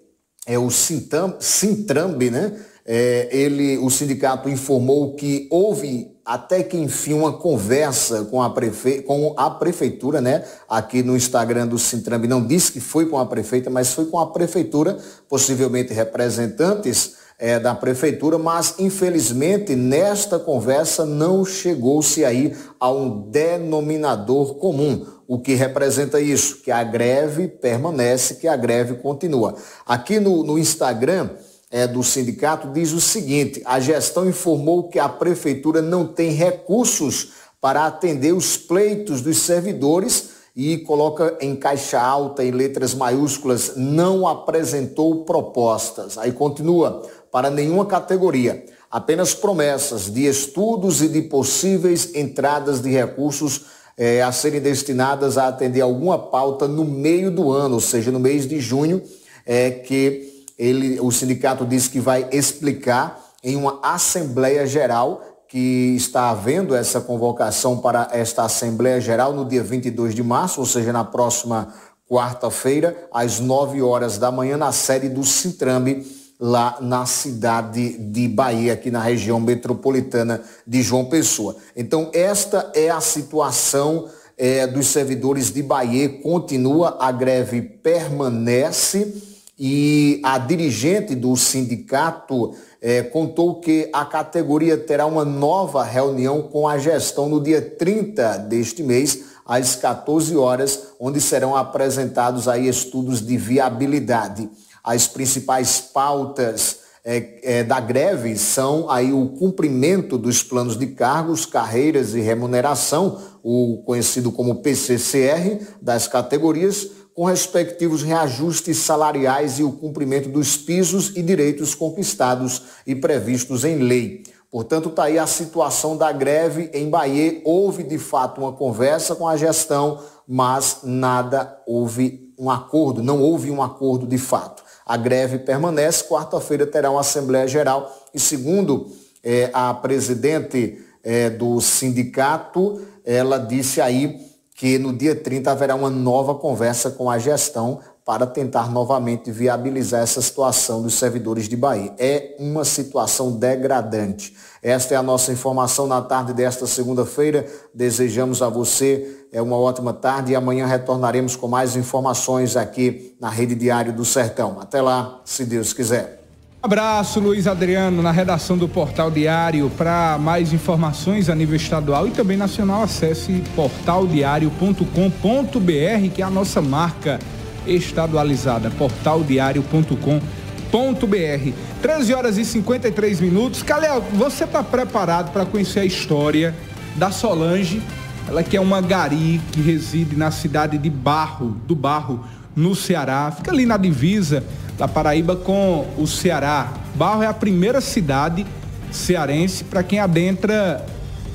é 0.46 0.60
o 0.60 0.70
Sintam, 0.70 1.38
Sintramb, 1.40 2.30
né? 2.30 2.54
É, 2.86 3.30
ele, 3.32 3.78
o 3.78 3.90
sindicato 3.90 4.50
informou 4.50 5.16
que 5.16 5.48
houve 5.50 6.12
até 6.26 6.62
que 6.62 6.78
enfim 6.78 7.14
uma 7.14 7.32
conversa 7.32 8.26
com 8.26 8.42
a, 8.42 8.50
prefe... 8.50 9.02
com 9.04 9.34
a 9.38 9.50
prefeitura, 9.52 10.20
né? 10.20 10.44
Aqui 10.68 11.02
no 11.02 11.16
Instagram 11.16 11.68
do 11.68 11.80
Sintramb 11.80 12.28
não 12.28 12.46
disse 12.46 12.74
que 12.74 12.82
foi 12.82 13.06
com 13.06 13.18
a 13.18 13.26
prefeita, 13.26 13.70
mas 13.70 13.94
foi 13.94 14.08
com 14.08 14.20
a 14.20 14.32
prefeitura, 14.32 14.98
possivelmente 15.30 15.94
representantes 15.94 17.23
é, 17.38 17.60
da 17.60 17.76
prefeitura, 17.76 18.38
mas 18.38 18.76
infelizmente 18.80 19.76
nesta 19.76 20.40
conversa 20.40 21.06
não 21.06 21.44
chegou-se 21.44 22.24
aí 22.24 22.56
a 22.80 22.92
um 22.92 23.30
denominador 23.30 24.56
comum. 24.56 25.06
O 25.28 25.40
que 25.40 25.54
representa 25.54 26.20
isso? 26.20 26.62
Que 26.62 26.72
a 26.72 26.84
greve 26.84 27.48
permanece, 27.48 28.36
que 28.36 28.48
a 28.48 28.56
greve 28.56 28.96
continua. 28.96 29.56
Aqui 29.86 30.20
no, 30.20 30.44
no 30.44 30.58
Instagram 30.58 31.30
é, 31.72 31.88
do 31.88 32.04
sindicato 32.04 32.72
diz 32.72 32.94
o 32.94 33.02
seguinte: 33.02 33.62
a 33.66 33.80
gestão 33.80 34.30
informou 34.30 34.90
que 34.90 35.00
a 35.00 35.10
prefeitura 35.10 35.82
não 35.82 36.06
tem 36.06 36.32
recursos 36.32 37.32
para 37.60 37.86
atender 37.86 38.34
os 38.34 38.58
pleitos 38.58 39.22
dos 39.22 39.38
servidores 39.38 40.30
e 40.56 40.78
coloca 40.80 41.36
em 41.42 41.56
caixa 41.56 42.00
alta, 42.00 42.44
em 42.44 42.52
letras 42.52 42.94
maiúsculas, 42.94 43.74
não 43.76 44.28
apresentou 44.28 45.26
propostas. 45.26 46.18
Aí 46.18 46.32
continua, 46.32 47.02
para 47.34 47.50
nenhuma 47.50 47.88
categoria, 47.88 48.64
apenas 48.92 49.34
promessas 49.34 50.06
de 50.08 50.28
estudos 50.28 51.02
e 51.02 51.10
de 51.10 51.24
possíveis 51.24 52.14
entradas 52.14 52.80
de 52.80 52.92
recursos 52.92 53.66
é, 53.98 54.22
a 54.22 54.32
serem 54.32 54.62
destinadas 54.62 55.36
a 55.36 55.48
atender 55.48 55.82
alguma 55.82 56.20
pauta 56.20 56.68
no 56.68 56.86
meio 56.86 57.32
do 57.32 57.52
ano, 57.52 57.74
ou 57.74 57.82
seja, 57.82 58.12
no 58.12 58.20
mês 58.20 58.48
de 58.48 58.60
junho, 58.60 59.02
é, 59.48 59.72
que 59.72 60.46
ele, 60.60 61.00
o 61.00 61.10
sindicato 61.12 61.66
disse 61.66 61.90
que 61.90 62.00
vai 62.00 62.30
explicar 62.32 63.20
em 63.44 63.56
uma 63.56 63.80
Assembleia 63.82 64.68
Geral 64.68 65.24
que 65.48 65.96
está 65.96 66.30
havendo 66.30 66.76
essa 66.76 67.02
convocação 67.02 67.80
para 67.80 68.10
esta 68.12 68.44
Assembleia 68.44 69.02
Geral 69.02 69.34
no 69.34 69.44
dia 69.44 69.64
22 69.64 70.14
de 70.14 70.22
março, 70.22 70.60
ou 70.60 70.68
seja, 70.68 70.94
na 70.94 71.04
próxima 71.04 71.74
quarta-feira, 72.08 72.96
às 73.12 73.40
9 73.40 73.82
horas 73.82 74.20
da 74.20 74.32
manhã, 74.32 74.56
na 74.56 74.72
sede 74.72 75.10
do 75.10 75.24
Sintrambe, 75.24 76.23
lá 76.40 76.78
na 76.82 77.06
cidade 77.06 77.98
de 77.98 78.28
Bahia, 78.28 78.74
aqui 78.74 78.92
na 78.92 79.02
região 79.02 79.40
metropolitana 79.40 80.42
de 80.66 80.82
João 80.82 81.06
Pessoa. 81.06 81.56
Então, 81.76 82.10
esta 82.14 82.72
é 82.76 82.90
a 82.90 83.00
situação 83.00 84.10
é, 84.38 84.68
dos 84.68 84.88
servidores 84.88 85.52
de 85.52 85.62
Bahia. 85.62 86.10
Continua, 86.22 86.98
a 87.00 87.12
greve 87.12 87.62
permanece 87.62 89.14
e 89.58 90.20
a 90.24 90.38
dirigente 90.38 91.16
do 91.16 91.36
sindicato 91.36 92.54
é, 92.82 93.04
contou 93.04 93.62
que 93.62 93.90
a 93.94 94.04
categoria 94.04 94.78
terá 94.78 95.06
uma 95.06 95.24
nova 95.24 95.84
reunião 95.84 96.42
com 96.42 96.68
a 96.68 96.78
gestão 96.78 97.30
no 97.30 97.42
dia 97.42 97.62
30 97.62 98.40
deste 98.40 98.84
mês, 98.84 99.24
às 99.46 99.76
14 99.76 100.36
horas, 100.36 100.88
onde 101.00 101.22
serão 101.22 101.56
apresentados 101.56 102.48
aí 102.48 102.68
estudos 102.68 103.26
de 103.26 103.38
viabilidade. 103.38 104.50
As 104.84 105.08
principais 105.08 105.80
pautas 105.80 106.80
é, 107.06 107.60
é, 107.60 107.64
da 107.64 107.80
greve 107.80 108.38
são 108.38 108.90
aí 108.90 109.14
o 109.14 109.30
cumprimento 109.30 110.18
dos 110.18 110.42
planos 110.44 110.78
de 110.78 110.88
cargos, 110.88 111.46
carreiras 111.46 112.14
e 112.14 112.20
remuneração, 112.22 113.22
o 113.44 113.82
conhecido 113.86 114.32
como 114.32 114.62
PCCR, 114.62 115.60
das 115.82 116.08
categorias, 116.08 116.90
com 117.14 117.26
respectivos 117.26 118.02
reajustes 118.02 118.78
salariais 118.78 119.60
e 119.60 119.64
o 119.64 119.72
cumprimento 119.72 120.30
dos 120.30 120.58
pisos 120.58 121.16
e 121.16 121.22
direitos 121.22 121.76
conquistados 121.76 122.64
e 122.88 122.96
previstos 122.96 123.64
em 123.64 123.78
lei. 123.78 124.24
Portanto, 124.50 124.90
está 124.90 125.06
aí 125.06 125.18
a 125.18 125.28
situação 125.28 125.98
da 125.98 126.12
greve 126.12 126.70
em 126.74 126.90
Bahia. 126.90 127.42
Houve, 127.44 127.84
de 127.84 127.98
fato, 127.98 128.42
uma 128.42 128.54
conversa 128.54 129.16
com 129.16 129.28
a 129.28 129.36
gestão, 129.36 130.00
mas 130.28 130.80
nada 130.84 131.60
houve 131.68 132.34
um 132.38 132.50
acordo, 132.50 133.04
não 133.04 133.22
houve 133.22 133.52
um 133.52 133.62
acordo 133.62 134.08
de 134.08 134.18
fato. 134.18 134.63
A 134.86 134.98
greve 134.98 135.40
permanece, 135.40 136.08
quarta-feira 136.08 136.66
terá 136.68 136.92
uma 136.92 137.02
Assembleia 137.02 137.48
Geral 137.48 137.92
e, 138.14 138.20
segundo 138.20 138.92
é, 139.24 139.50
a 139.54 139.74
presidente 139.74 140.84
é, 141.04 141.30
do 141.30 141.60
sindicato, 141.62 142.82
ela 143.06 143.38
disse 143.38 143.82
aí 143.82 144.20
que 144.56 144.78
no 144.78 144.94
dia 144.94 145.16
30 145.16 145.52
haverá 145.52 145.76
uma 145.76 145.90
nova 145.90 146.36
conversa 146.36 146.92
com 146.92 147.10
a 147.10 147.18
gestão 147.18 147.80
para 148.06 148.28
tentar 148.28 148.70
novamente 148.70 149.32
viabilizar 149.32 150.02
essa 150.02 150.22
situação 150.22 150.82
dos 150.82 150.96
servidores 150.96 151.48
de 151.48 151.56
Bahia. 151.56 151.94
É 151.98 152.36
uma 152.38 152.66
situação 152.66 153.32
degradante. 153.32 154.36
Esta 154.62 154.94
é 154.94 154.98
a 154.98 155.04
nossa 155.04 155.32
informação 155.32 155.88
na 155.88 156.02
tarde 156.02 156.34
desta 156.34 156.68
segunda-feira. 156.68 157.46
Desejamos 157.74 158.42
a 158.42 158.50
você 158.50 159.23
é 159.34 159.42
uma 159.42 159.58
ótima 159.58 159.92
tarde 159.92 160.32
e 160.32 160.36
amanhã 160.36 160.68
retornaremos 160.68 161.36
com 161.36 161.48
mais 161.48 161.76
informações 161.76 162.56
aqui 162.56 163.16
na 163.20 163.30
Rede 163.30 163.56
Diário 163.56 163.92
do 163.92 164.06
Sertão. 164.06 164.60
Até 164.62 164.80
lá, 164.80 165.20
se 165.26 165.44
Deus 165.44 165.74
quiser. 165.74 166.22
Abraço, 166.62 167.20
Luiz 167.20 167.48
Adriano, 167.48 168.04
na 168.04 168.12
redação 168.12 168.56
do 168.56 168.70
Portal 168.70 169.10
Diário. 169.10 169.72
Para 169.72 170.20
mais 170.20 170.54
informações 170.54 171.30
a 171.30 171.36
nível 171.36 171.56
estadual 171.56 172.08
e 172.08 172.12
também 172.12 172.38
nacional, 172.38 172.84
acesse 172.84 173.44
portaldiario.com.br, 173.56 176.10
que 176.14 176.22
é 176.22 176.26
a 176.26 176.30
nossa 176.30 176.62
marca 176.62 177.20
estadualizada, 177.66 178.70
portaldiario.com.br. 178.72 181.54
13 181.82 182.14
horas 182.14 182.38
e 182.38 182.46
53 182.46 183.20
minutos. 183.20 183.64
Calé, 183.64 183.90
você 184.14 184.44
está 184.44 184.64
preparado 184.64 185.34
para 185.34 185.44
conhecer 185.44 185.80
a 185.80 185.86
história 185.86 186.56
da 186.96 187.12
Solange? 187.12 187.82
Ela 188.28 188.44
que 188.44 188.58
é 188.58 188.62
uma 188.62 188.82
gari 188.82 189.42
que 189.52 189.62
reside 189.62 190.16
na 190.16 190.32
cidade 190.32 190.78
de 190.78 190.90
Barro, 190.90 191.58
do 191.68 191.76
Barro, 191.76 192.24
no 192.56 192.76
Ceará. 192.76 193.32
Fica 193.32 193.52
ali 193.52 193.66
na 193.66 193.78
divisa 193.78 194.44
da 194.78 194.88
Paraíba 194.88 195.36
com 195.36 195.88
o 195.98 196.08
Ceará. 196.08 196.74
Barro 196.96 197.24
é 197.24 197.28
a 197.28 197.34
primeira 197.34 197.82
cidade 197.82 198.46
cearense 198.92 199.64
para 199.64 199.84
quem 199.84 200.00
adentra 200.00 200.86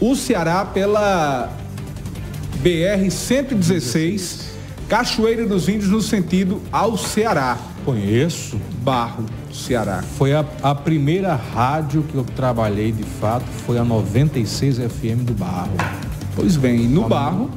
o 0.00 0.14
Ceará 0.14 0.64
pela 0.64 1.50
BR 2.62 3.10
116 3.10 4.48
Cachoeira 4.88 5.46
dos 5.46 5.68
Índios 5.68 5.90
no 5.90 6.00
sentido 6.00 6.62
ao 6.72 6.96
Ceará. 6.96 7.58
Conheço. 7.84 8.58
Barro, 8.80 9.26
Ceará. 9.52 10.02
Foi 10.16 10.32
a, 10.32 10.42
a 10.62 10.74
primeira 10.74 11.34
rádio 11.34 12.02
que 12.04 12.14
eu 12.14 12.24
trabalhei 12.24 12.90
de 12.90 13.02
fato, 13.02 13.44
foi 13.66 13.76
a 13.76 13.84
96 13.84 14.78
FM 14.78 15.26
do 15.26 15.34
Barro. 15.34 15.76
Pois 16.38 16.56
bem, 16.56 16.86
no 16.86 17.08
Barro. 17.08 17.50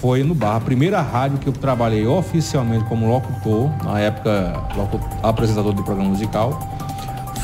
Foi 0.00 0.24
no 0.24 0.34
Barro. 0.34 0.56
A 0.56 0.60
primeira 0.60 1.00
rádio 1.00 1.38
que 1.38 1.46
eu 1.46 1.52
trabalhei 1.52 2.06
oficialmente 2.06 2.84
como 2.86 3.08
locutor, 3.08 3.70
na 3.84 4.00
época 4.00 4.52
locutor, 4.76 5.08
apresentador 5.22 5.72
de 5.72 5.82
programa 5.82 6.10
musical, 6.10 6.58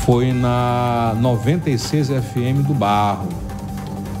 foi 0.05 0.33
na 0.33 1.15
96 1.19 2.09
FM 2.09 2.67
do 2.67 2.73
Barro. 2.73 3.29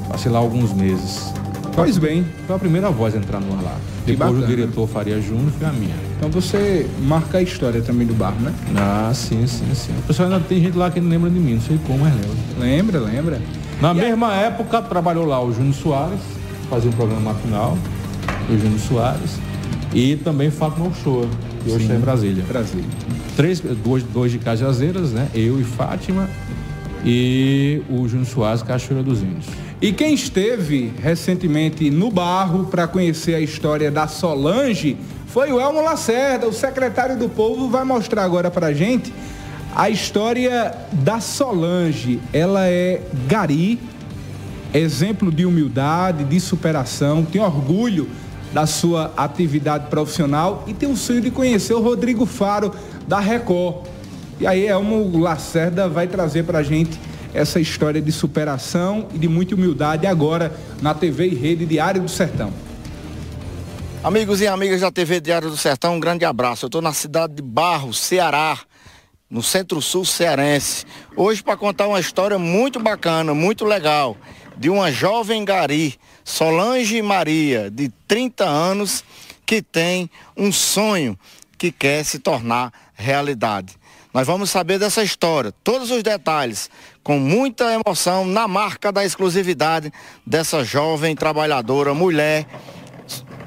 Passei 0.07 0.31
lá 0.31 0.39
alguns 0.39 0.73
meses. 0.73 1.33
Pois 1.75 1.97
bem. 1.97 2.25
Foi 2.47 2.55
a 2.55 2.59
primeira 2.59 2.89
voz 2.89 3.15
a 3.15 3.17
entrar 3.17 3.39
no 3.39 3.53
ar 3.53 3.63
lá. 3.63 3.75
Depois 4.05 4.37
o 4.37 4.45
diretor 4.45 4.87
Faria 4.87 5.21
Júnior 5.21 5.51
foi 5.51 5.67
a 5.67 5.71
minha. 5.71 5.95
Então 6.17 6.29
você 6.29 6.89
marca 7.01 7.37
a 7.37 7.41
história 7.41 7.81
também 7.81 8.07
do 8.07 8.13
bar, 8.13 8.33
né? 8.39 8.53
Ah, 8.75 9.11
sim, 9.13 9.45
sim, 9.45 9.73
sim. 9.73 9.91
O 9.99 10.03
pessoal 10.03 10.29
ainda 10.29 10.43
tem 10.47 10.61
gente 10.61 10.77
lá 10.77 10.89
que 10.89 10.99
não 10.99 11.09
lembra 11.09 11.29
de 11.29 11.39
mim, 11.39 11.55
não 11.55 11.61
sei 11.61 11.79
como, 11.85 11.99
mas 11.99 12.13
lembra. 12.13 12.29
Lembra, 12.59 12.99
lembra. 12.99 13.41
Na 13.81 13.91
e 13.91 13.95
mesma 13.95 14.33
época 14.33 14.81
trabalhou 14.81 15.25
lá 15.25 15.43
o 15.43 15.53
Júnior 15.53 15.73
Soares, 15.73 16.19
fazia 16.71 16.89
um 16.89 16.93
programa 16.93 17.33
matinal, 17.33 17.77
o 18.49 18.57
Júnior 18.57 18.79
Soares, 18.79 19.31
e 19.93 20.15
também 20.15 20.49
Fátima 20.49 20.87
Uchoa, 20.87 21.27
que 21.61 21.69
hoje 21.69 21.83
está 21.83 21.95
em 21.95 21.99
Brasília. 21.99 22.45
Brasília. 22.47 22.85
Três, 23.35 23.59
dois, 23.59 24.03
dois 24.03 24.31
de 24.31 24.39
Cajazeiras, 24.39 25.11
né? 25.11 25.27
Eu 25.35 25.59
e 25.59 25.65
Fátima, 25.65 26.29
e 27.03 27.81
o 27.89 28.07
Júnior 28.07 28.25
Soares, 28.25 28.63
Cachoeira 28.63 29.03
dos 29.03 29.21
Índios. 29.21 29.47
E 29.81 29.91
quem 29.91 30.13
esteve 30.13 30.93
recentemente 31.03 31.89
no 31.91 32.09
barro 32.09 32.63
para 32.67 32.87
conhecer 32.87 33.35
a 33.35 33.41
história 33.41 33.91
da 33.91 34.07
Solange 34.07 34.95
foi 35.27 35.51
o 35.51 35.59
Elmo 35.59 35.81
Lacerda, 35.81 36.47
o 36.47 36.53
secretário 36.53 37.17
do 37.17 37.27
Povo, 37.27 37.67
vai 37.67 37.83
mostrar 37.83 38.23
agora 38.23 38.49
para 38.49 38.71
gente 38.71 39.13
a 39.75 39.89
história 39.89 40.73
da 40.93 41.19
Solange. 41.19 42.21
Ela 42.31 42.65
é 42.67 43.01
gari, 43.27 43.77
exemplo 44.73 45.31
de 45.31 45.45
humildade, 45.45 46.23
de 46.23 46.39
superação, 46.39 47.25
tem 47.25 47.41
orgulho 47.41 48.09
da 48.53 48.65
sua 48.65 49.13
atividade 49.15 49.89
profissional 49.89 50.63
e 50.67 50.73
tem 50.73 50.89
o 50.89 50.95
sonho 50.95 51.21
de 51.21 51.31
conhecer 51.31 51.73
o 51.73 51.81
Rodrigo 51.81 52.25
Faro 52.25 52.73
da 53.07 53.19
Record. 53.19 53.87
E 54.39 54.47
aí 54.47 54.65
Elmo 54.65 55.19
Lacerda 55.19 55.87
vai 55.87 56.07
trazer 56.07 56.43
para 56.43 56.59
a 56.59 56.63
gente 56.63 56.99
essa 57.33 57.59
história 57.59 58.01
de 58.01 58.11
superação 58.11 59.07
e 59.13 59.17
de 59.17 59.27
muita 59.27 59.55
humildade 59.55 60.05
agora 60.05 60.51
na 60.81 60.93
TV 60.93 61.27
e 61.27 61.35
Rede 61.35 61.65
Diário 61.65 62.01
do 62.01 62.09
Sertão. 62.09 62.51
Amigos 64.03 64.41
e 64.41 64.47
amigas 64.47 64.81
da 64.81 64.91
TV 64.91 65.21
Diário 65.21 65.49
do 65.49 65.55
Sertão, 65.55 65.95
um 65.95 65.99
grande 65.99 66.25
abraço. 66.25 66.65
Eu 66.65 66.67
estou 66.67 66.81
na 66.81 66.91
cidade 66.91 67.35
de 67.35 67.41
Barros, 67.41 67.99
Ceará, 67.99 68.57
no 69.29 69.41
centro-sul 69.41 70.03
cearense. 70.03 70.85
Hoje 71.15 71.41
para 71.41 71.55
contar 71.55 71.87
uma 71.87 71.99
história 71.99 72.37
muito 72.37 72.79
bacana, 72.79 73.33
muito 73.33 73.63
legal, 73.63 74.17
de 74.61 74.69
uma 74.69 74.91
jovem 74.91 75.43
gari, 75.43 75.99
Solange 76.23 77.01
Maria, 77.01 77.71
de 77.71 77.89
30 78.07 78.45
anos, 78.45 79.03
que 79.43 79.59
tem 79.59 80.07
um 80.37 80.51
sonho 80.51 81.17
que 81.57 81.71
quer 81.71 82.05
se 82.05 82.19
tornar 82.19 82.71
realidade. 82.93 83.75
Nós 84.13 84.27
vamos 84.27 84.51
saber 84.51 84.77
dessa 84.77 85.01
história, 85.01 85.51
todos 85.63 85.89
os 85.89 86.03
detalhes, 86.03 86.69
com 87.01 87.17
muita 87.17 87.73
emoção, 87.73 88.23
na 88.23 88.47
marca 88.47 88.91
da 88.91 89.03
exclusividade 89.03 89.91
dessa 90.23 90.63
jovem 90.63 91.15
trabalhadora, 91.15 91.95
mulher, 91.95 92.45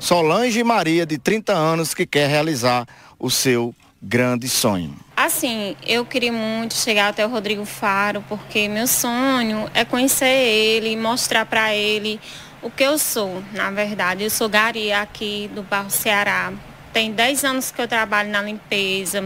Solange 0.00 0.64
Maria, 0.64 1.06
de 1.06 1.16
30 1.16 1.52
anos, 1.52 1.94
que 1.94 2.04
quer 2.04 2.28
realizar 2.28 2.88
o 3.20 3.30
seu 3.30 3.72
grande 4.06 4.48
sonho. 4.48 4.94
Assim, 5.16 5.74
eu 5.86 6.04
queria 6.04 6.32
muito 6.32 6.74
chegar 6.74 7.08
até 7.08 7.24
o 7.24 7.28
Rodrigo 7.30 7.64
Faro, 7.64 8.22
porque 8.28 8.68
meu 8.68 8.86
sonho 8.86 9.70
é 9.72 9.84
conhecer 9.84 10.26
ele 10.26 10.94
mostrar 10.94 11.46
para 11.46 11.74
ele 11.74 12.20
o 12.60 12.70
que 12.70 12.82
eu 12.82 12.98
sou, 12.98 13.42
na 13.52 13.70
verdade. 13.70 14.24
Eu 14.24 14.30
sou 14.30 14.48
Gari 14.48 14.92
aqui 14.92 15.50
do 15.54 15.62
Barro 15.62 15.88
Ceará. 15.88 16.52
Tem 16.92 17.12
10 17.12 17.44
anos 17.44 17.70
que 17.70 17.80
eu 17.80 17.88
trabalho 17.88 18.30
na 18.30 18.42
limpeza. 18.42 19.24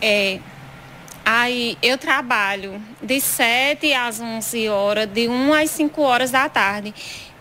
É, 0.00 0.38
aí 1.24 1.76
eu 1.82 1.98
trabalho 1.98 2.80
de 3.02 3.20
7 3.20 3.92
às 3.92 4.20
11 4.20 4.68
horas, 4.68 5.06
de 5.08 5.28
1 5.28 5.54
às 5.54 5.70
5 5.70 6.00
horas 6.02 6.30
da 6.30 6.48
tarde. 6.48 6.94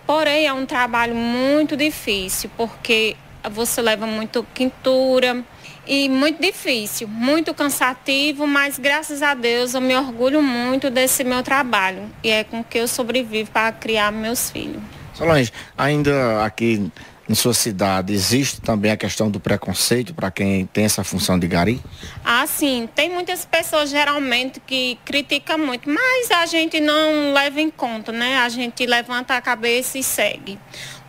Porém, 0.07 0.47
é 0.47 0.53
um 0.53 0.65
trabalho 0.65 1.13
muito 1.13 1.77
difícil, 1.77 2.49
porque 2.57 3.15
você 3.51 3.81
leva 3.81 4.07
muito 4.07 4.45
quintura 4.53 5.45
e 5.87 6.09
muito 6.09 6.41
difícil, 6.41 7.07
muito 7.07 7.53
cansativo, 7.53 8.45
mas 8.45 8.77
graças 8.77 9.23
a 9.23 9.33
Deus 9.33 9.73
eu 9.73 9.81
me 9.81 9.95
orgulho 9.95 10.41
muito 10.41 10.89
desse 10.89 11.23
meu 11.23 11.41
trabalho 11.41 12.03
e 12.23 12.29
é 12.29 12.43
com 12.43 12.63
que 12.63 12.77
eu 12.77 12.87
sobrevivo 12.87 13.51
para 13.51 13.71
criar 13.71 14.11
meus 14.11 14.51
filhos. 14.51 14.81
Solange, 15.13 15.51
ainda 15.77 16.45
aqui 16.45 16.91
em 17.29 17.35
sua 17.35 17.53
cidade 17.53 18.13
existe 18.13 18.61
também 18.61 18.91
a 18.91 18.97
questão 18.97 19.29
do 19.29 19.39
preconceito 19.39 20.13
para 20.13 20.31
quem 20.31 20.65
tem 20.67 20.85
essa 20.85 21.03
função 21.03 21.37
de 21.37 21.47
gari? 21.47 21.81
Ah, 22.23 22.45
sim. 22.47 22.87
Tem 22.95 23.09
muitas 23.09 23.45
pessoas 23.45 23.89
geralmente 23.89 24.61
que 24.65 24.97
criticam 25.03 25.57
muito, 25.57 25.89
mas 25.89 26.31
a 26.31 26.45
gente 26.45 26.79
não 26.79 27.33
leva 27.33 27.59
em 27.59 27.69
conta, 27.69 28.11
né? 28.11 28.37
A 28.37 28.49
gente 28.49 28.85
levanta 28.85 29.35
a 29.35 29.41
cabeça 29.41 29.97
e 29.97 30.03
segue. 30.03 30.57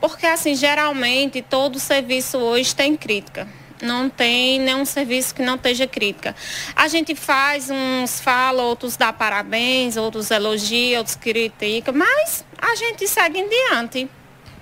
Porque, 0.01 0.27
assim, 0.27 0.55
geralmente 0.55 1.43
todo 1.43 1.79
serviço 1.79 2.39
hoje 2.39 2.75
tem 2.75 2.97
crítica. 2.97 3.47
Não 3.83 4.09
tem 4.09 4.61
nenhum 4.61 4.85
serviço 4.85 5.35
que 5.35 5.43
não 5.43 5.55
esteja 5.55 5.87
crítica. 5.87 6.35
A 6.75 6.89
gente 6.89 7.15
faz 7.15 7.71
uns 7.71 8.21
fala, 8.21 8.63
outros 8.63 8.97
dá 8.97 9.13
parabéns, 9.13 9.97
outros 9.97 10.31
elogiam, 10.31 10.99
outros 10.99 11.17
criticam, 11.17 11.95
mas 11.95 12.45
a 12.61 12.75
gente 12.75 13.07
segue 13.07 13.39
em 13.39 13.49
diante. 13.49 14.09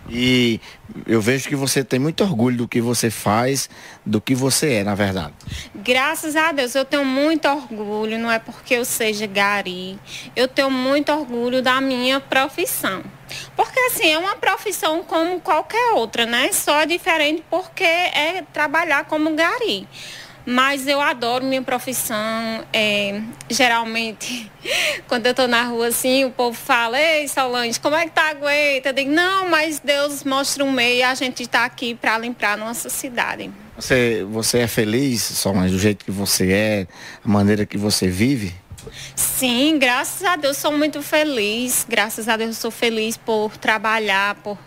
E 0.09 0.61
eu 1.07 1.21
vejo 1.21 1.49
que 1.49 1.57
você 1.57 1.83
tem 1.83 1.99
muito 1.99 2.23
orgulho 2.23 2.59
do 2.59 2.69
que 2.69 2.81
você 2.81 3.11
faz, 3.11 3.69
do 4.05 4.21
que 4.21 4.35
você 4.35 4.75
é, 4.75 4.85
na 4.85 4.95
verdade. 4.95 5.35
Graças 5.75 6.37
a 6.37 6.53
Deus, 6.53 6.75
eu 6.75 6.85
tenho 6.85 7.05
muito 7.05 7.49
orgulho, 7.49 8.19
não 8.19 8.31
é 8.31 8.39
porque 8.39 8.75
eu 8.75 8.85
seja 8.85 9.27
gari. 9.27 9.99
Eu 10.35 10.47
tenho 10.47 10.71
muito 10.71 11.11
orgulho 11.11 11.61
da 11.61 11.81
minha 11.81 12.21
profissão. 12.21 13.03
Porque 13.55 13.79
assim, 13.81 14.13
é 14.13 14.19
uma 14.19 14.37
profissão 14.37 15.03
como 15.03 15.41
qualquer 15.41 15.93
outra, 15.95 16.27
né? 16.27 16.51
Só 16.53 16.81
é 16.81 16.87
diferente 16.87 17.43
porque 17.51 17.85
é 17.85 18.45
trabalhar 18.53 19.05
como 19.05 19.35
gari. 19.35 19.87
Mas 20.49 20.87
eu 20.87 21.01
adoro 21.01 21.45
minha 21.45 21.61
profissão. 21.61 22.17
É, 22.73 23.21
geralmente, 23.51 24.51
quando 25.09 25.27
eu 25.27 25.33
estou 25.33 25.49
na 25.49 25.65
rua 25.65 25.89
assim, 25.89 26.25
o 26.25 26.31
povo 26.31 26.57
fala, 26.57 27.01
ei 27.01 27.27
Solange, 27.27 27.81
como 27.81 27.97
é 27.97 28.05
que 28.05 28.13
tá 28.13 28.31
aguenta? 28.31 28.91
Eu 28.91 28.93
digo, 28.93 29.11
não, 29.11 29.49
mas 29.49 29.81
Deus 29.81 30.23
mostra 30.23 30.63
um 30.65 30.71
meio 30.71 30.99
e 30.99 31.03
a 31.03 31.15
gente 31.17 31.43
está 31.43 31.65
aqui 31.65 31.97
para 31.97 32.17
limpar 32.19 32.57
nossa 32.57 32.89
cidade. 32.89 33.51
Você, 33.77 34.25
você 34.31 34.61
é 34.61 34.69
feliz, 34.69 35.21
Solange, 35.21 35.73
do 35.73 35.81
jeito 35.81 36.05
que 36.05 36.13
você 36.13 36.53
é, 36.53 36.87
a 37.25 37.29
maneira 37.29 37.67
que 37.67 37.77
você 37.77 38.07
vive? 38.07 38.55
Sim, 39.15 39.79
graças 39.79 40.23
a 40.25 40.37
Deus 40.37 40.57
sou 40.57 40.73
muito 40.73 41.03
feliz. 41.03 41.87
Graças 41.89 42.29
a 42.29 42.37
Deus 42.37 42.57
sou 42.57 42.71
feliz 42.71 43.17
por 43.17 43.57
trabalhar, 43.57 44.35
por 44.37 44.59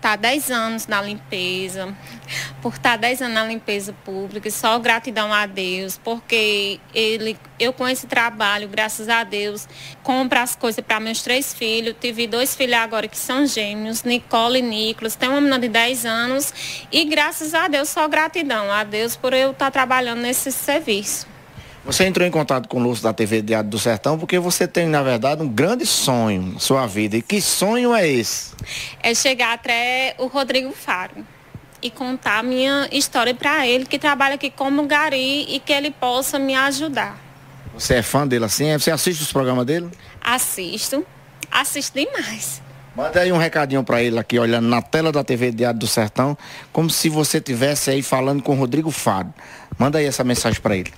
estar 0.00 0.10
tá 0.12 0.16
10 0.16 0.50
anos 0.50 0.86
na 0.86 1.02
limpeza, 1.02 1.94
por 2.62 2.72
estar 2.72 2.92
tá 2.92 2.96
10 2.96 3.22
anos 3.22 3.34
na 3.34 3.44
limpeza 3.44 3.92
pública, 4.04 4.50
só 4.50 4.78
gratidão 4.78 5.32
a 5.32 5.44
Deus, 5.44 6.00
porque 6.02 6.80
ele, 6.94 7.36
eu 7.58 7.72
com 7.72 7.86
esse 7.86 8.06
trabalho, 8.06 8.66
graças 8.66 9.10
a 9.10 9.22
Deus, 9.22 9.68
compro 10.02 10.38
as 10.38 10.56
coisas 10.56 10.82
para 10.82 10.98
meus 10.98 11.22
três 11.22 11.52
filhos. 11.52 11.94
Tive 12.00 12.26
dois 12.26 12.54
filhos 12.54 12.76
agora 12.76 13.06
que 13.06 13.18
são 13.18 13.46
gêmeos, 13.46 14.02
Nicole 14.02 14.60
e 14.60 14.62
Nicolas. 14.62 15.14
Tem 15.14 15.28
uma 15.28 15.40
menina 15.40 15.58
de 15.58 15.68
10 15.68 16.06
anos 16.06 16.86
e 16.90 17.04
graças 17.04 17.52
a 17.52 17.68
Deus, 17.68 17.90
só 17.90 18.08
gratidão 18.08 18.72
a 18.72 18.82
Deus 18.82 19.16
por 19.16 19.34
eu 19.34 19.50
estar 19.50 19.66
tá 19.66 19.70
trabalhando 19.70 20.20
nesse 20.20 20.50
serviço. 20.50 21.29
Você 21.84 22.04
entrou 22.04 22.26
em 22.26 22.30
contato 22.30 22.68
conosco 22.68 23.02
da 23.02 23.12
TV 23.12 23.40
Diário 23.40 23.70
do 23.70 23.78
Sertão 23.78 24.18
porque 24.18 24.38
você 24.38 24.68
tem, 24.68 24.86
na 24.86 25.02
verdade, 25.02 25.42
um 25.42 25.48
grande 25.48 25.86
sonho 25.86 26.42
na 26.54 26.60
sua 26.60 26.86
vida. 26.86 27.16
E 27.16 27.22
que 27.22 27.40
sonho 27.40 27.94
é 27.94 28.06
esse? 28.06 28.52
É 29.02 29.14
chegar 29.14 29.54
até 29.54 30.14
o 30.18 30.26
Rodrigo 30.26 30.72
Faro 30.72 31.24
e 31.82 31.90
contar 31.90 32.38
a 32.38 32.42
minha 32.42 32.86
história 32.92 33.34
para 33.34 33.66
ele, 33.66 33.86
que 33.86 33.98
trabalha 33.98 34.34
aqui 34.34 34.50
como 34.50 34.86
gari 34.86 35.46
e 35.48 35.58
que 35.58 35.72
ele 35.72 35.90
possa 35.90 36.38
me 36.38 36.54
ajudar. 36.54 37.18
Você 37.72 37.94
é 37.94 38.02
fã 38.02 38.26
dele 38.26 38.44
assim? 38.44 38.70
Você 38.72 38.90
assiste 38.90 39.22
os 39.22 39.32
programas 39.32 39.64
dele? 39.64 39.88
Assisto. 40.20 41.04
Assisto 41.50 41.98
demais. 41.98 42.60
Manda 42.94 43.20
aí 43.20 43.32
um 43.32 43.38
recadinho 43.38 43.82
para 43.82 44.02
ele 44.02 44.18
aqui, 44.18 44.38
olhando 44.38 44.68
na 44.68 44.82
tela 44.82 45.10
da 45.10 45.24
TV 45.24 45.52
Diário 45.52 45.78
do 45.78 45.86
Sertão, 45.86 46.36
como 46.72 46.90
se 46.90 47.08
você 47.08 47.40
tivesse 47.40 47.88
aí 47.88 48.02
falando 48.02 48.42
com 48.42 48.52
o 48.52 48.58
Rodrigo 48.58 48.90
Faro. 48.90 49.32
Manda 49.78 49.98
aí 49.98 50.04
essa 50.04 50.22
mensagem 50.22 50.60
para 50.60 50.76
ele. 50.76 50.92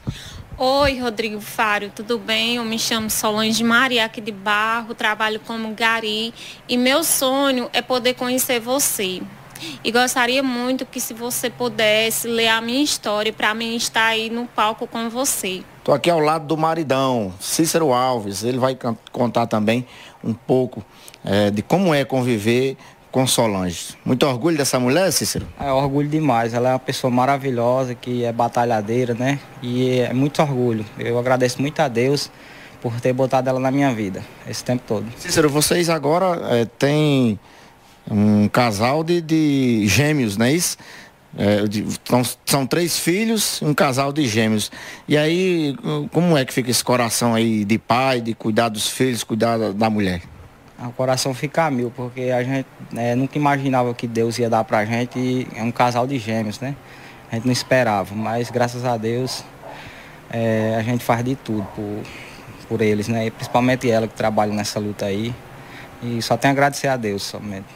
Oi, 0.64 1.00
Rodrigo 1.00 1.40
Fário, 1.40 1.90
tudo 1.92 2.20
bem? 2.20 2.54
Eu 2.54 2.64
me 2.64 2.78
chamo 2.78 3.10
Solange 3.10 3.64
Maria 3.64 4.04
aqui 4.04 4.20
de 4.20 4.30
Barro, 4.30 4.94
trabalho 4.94 5.40
como 5.40 5.74
gari 5.74 6.32
e 6.68 6.76
meu 6.76 7.02
sonho 7.02 7.68
é 7.72 7.82
poder 7.82 8.14
conhecer 8.14 8.60
você. 8.60 9.20
E 9.82 9.90
gostaria 9.90 10.40
muito 10.40 10.86
que 10.86 11.00
se 11.00 11.12
você 11.12 11.50
pudesse 11.50 12.28
ler 12.28 12.46
a 12.46 12.60
minha 12.60 12.80
história 12.80 13.32
para 13.32 13.52
mim 13.54 13.74
estar 13.74 14.04
aí 14.04 14.30
no 14.30 14.46
palco 14.46 14.86
com 14.86 15.10
você. 15.10 15.64
Estou 15.78 15.92
aqui 15.92 16.08
ao 16.08 16.20
lado 16.20 16.46
do 16.46 16.56
maridão, 16.56 17.34
Cícero 17.40 17.92
Alves. 17.92 18.44
Ele 18.44 18.58
vai 18.58 18.78
contar 19.10 19.48
também 19.48 19.84
um 20.22 20.32
pouco 20.32 20.84
é, 21.24 21.50
de 21.50 21.60
como 21.60 21.92
é 21.92 22.04
conviver 22.04 22.76
com 23.12 23.26
Solange. 23.26 23.94
Muito 24.04 24.26
orgulho 24.26 24.56
dessa 24.56 24.80
mulher, 24.80 25.12
Cícero? 25.12 25.46
É 25.60 25.70
orgulho 25.70 26.08
demais. 26.08 26.54
Ela 26.54 26.70
é 26.70 26.72
uma 26.72 26.78
pessoa 26.78 27.10
maravilhosa, 27.10 27.94
que 27.94 28.24
é 28.24 28.32
batalhadeira, 28.32 29.12
né? 29.12 29.38
E 29.62 30.00
é 30.00 30.12
muito 30.14 30.40
orgulho. 30.40 30.84
Eu 30.98 31.18
agradeço 31.18 31.60
muito 31.60 31.78
a 31.80 31.88
Deus 31.88 32.30
por 32.80 32.98
ter 33.00 33.12
botado 33.12 33.48
ela 33.48 33.60
na 33.60 33.70
minha 33.70 33.92
vida 33.94 34.24
esse 34.48 34.64
tempo 34.64 34.82
todo. 34.88 35.06
Cícero, 35.18 35.48
vocês 35.50 35.90
agora 35.90 36.40
é, 36.56 36.64
têm 36.64 37.38
um 38.10 38.48
casal 38.48 39.04
de, 39.04 39.20
de 39.20 39.84
gêmeos, 39.86 40.36
não 40.36 40.46
é 40.46 40.52
isso? 40.52 40.78
É, 41.36 41.66
de, 41.66 41.86
são, 42.04 42.22
são 42.44 42.66
três 42.66 42.98
filhos, 42.98 43.60
um 43.62 43.74
casal 43.74 44.12
de 44.12 44.26
gêmeos. 44.26 44.72
E 45.06 45.16
aí, 45.16 45.76
como 46.12 46.36
é 46.36 46.44
que 46.44 46.52
fica 46.52 46.70
esse 46.70 46.82
coração 46.82 47.34
aí 47.34 47.64
de 47.64 47.78
pai, 47.78 48.20
de 48.22 48.34
cuidar 48.34 48.70
dos 48.70 48.88
filhos, 48.88 49.22
cuidar 49.22 49.58
da, 49.58 49.70
da 49.70 49.90
mulher? 49.90 50.22
O 50.88 50.92
coração 50.92 51.32
fica 51.32 51.70
mil, 51.70 51.90
porque 51.94 52.22
a 52.22 52.42
gente 52.42 52.66
é, 52.96 53.14
nunca 53.14 53.38
imaginava 53.38 53.94
que 53.94 54.06
Deus 54.06 54.38
ia 54.38 54.50
dar 54.50 54.64
pra 54.64 54.84
gente 54.84 55.46
é 55.54 55.62
um 55.62 55.70
casal 55.70 56.06
de 56.06 56.18
gêmeos, 56.18 56.60
né? 56.60 56.74
A 57.30 57.36
gente 57.36 57.44
não 57.44 57.52
esperava, 57.52 58.14
mas 58.14 58.50
graças 58.50 58.84
a 58.84 58.96
Deus 58.96 59.44
é, 60.30 60.76
a 60.78 60.82
gente 60.82 61.04
faz 61.04 61.24
de 61.24 61.36
tudo 61.36 61.66
por, 61.74 62.02
por 62.68 62.80
eles, 62.80 63.08
né? 63.08 63.26
E 63.26 63.30
principalmente 63.30 63.90
ela 63.90 64.08
que 64.08 64.14
trabalha 64.14 64.52
nessa 64.52 64.80
luta 64.80 65.06
aí. 65.06 65.34
E 66.02 66.20
só 66.20 66.36
tenho 66.36 66.52
a 66.52 66.54
agradecer 66.54 66.88
a 66.88 66.96
Deus 66.96 67.22
somente. 67.22 67.66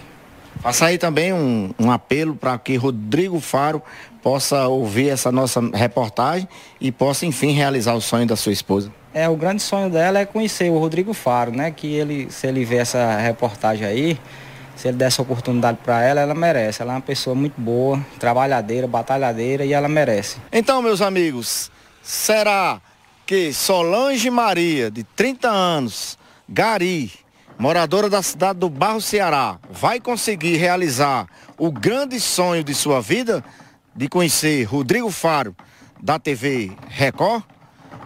Faça 0.61 0.87
aí 0.87 0.99
também 0.99 1.33
um, 1.33 1.73
um 1.78 1.91
apelo 1.91 2.35
para 2.35 2.59
que 2.59 2.77
Rodrigo 2.77 3.39
Faro 3.41 3.83
possa 4.23 4.66
ouvir 4.66 5.11
essa 5.11 5.31
nossa 5.31 5.61
reportagem 5.73 6.49
e 6.81 6.91
possa, 6.91 7.27
enfim, 7.27 7.53
realizar 7.53 7.95
o 7.95 8.01
sonho 8.01 8.27
da 8.27 8.35
sua 8.35 8.53
esposa. 8.53 8.91
É, 9.16 9.26
o 9.30 9.34
grande 9.34 9.62
sonho 9.62 9.88
dela 9.88 10.18
é 10.18 10.26
conhecer 10.26 10.70
o 10.70 10.78
Rodrigo 10.78 11.14
Faro, 11.14 11.51
né? 11.51 11.70
Que 11.70 11.86
ele, 11.86 12.30
se 12.30 12.47
ele 12.47 12.66
ver 12.66 12.82
essa 12.82 13.16
reportagem 13.16 13.86
aí, 13.86 14.20
se 14.76 14.88
ele 14.88 14.98
der 14.98 15.06
essa 15.06 15.22
oportunidade 15.22 15.78
para 15.82 16.05
ela, 16.05 16.20
ela 16.20 16.34
merece. 16.34 16.82
Ela 16.82 16.93
é 16.93 16.97
uma 16.97 17.01
pessoa 17.01 17.34
muito 17.34 17.59
boa, 17.59 17.98
trabalhadeira, 18.20 18.86
batalhadeira 18.86 19.64
e 19.64 19.72
ela 19.72 19.88
merece. 19.88 20.36
Então, 20.52 20.82
meus 20.82 21.01
amigos, 21.01 21.70
será 22.02 22.78
que 23.24 23.55
Solange 23.55 24.28
Maria, 24.28 24.90
de 24.90 25.02
30 25.02 25.48
anos, 25.48 26.18
Gari, 26.47 27.10
moradora 27.59 28.10
da 28.10 28.20
cidade 28.20 28.59
do 28.59 28.68
Barro 28.68 29.01
Ceará, 29.01 29.59
vai 29.70 29.98
conseguir 29.98 30.59
realizar 30.59 31.26
o 31.56 31.72
grande 31.72 32.20
sonho 32.20 32.62
de 32.62 32.74
sua 32.74 33.01
vida 33.01 33.43
de 33.94 34.10
conhecer 34.10 34.64
Rodrigo 34.64 35.10
Faro 35.10 35.56
da 36.02 36.18
TV 36.18 36.72
Record? 36.90 37.56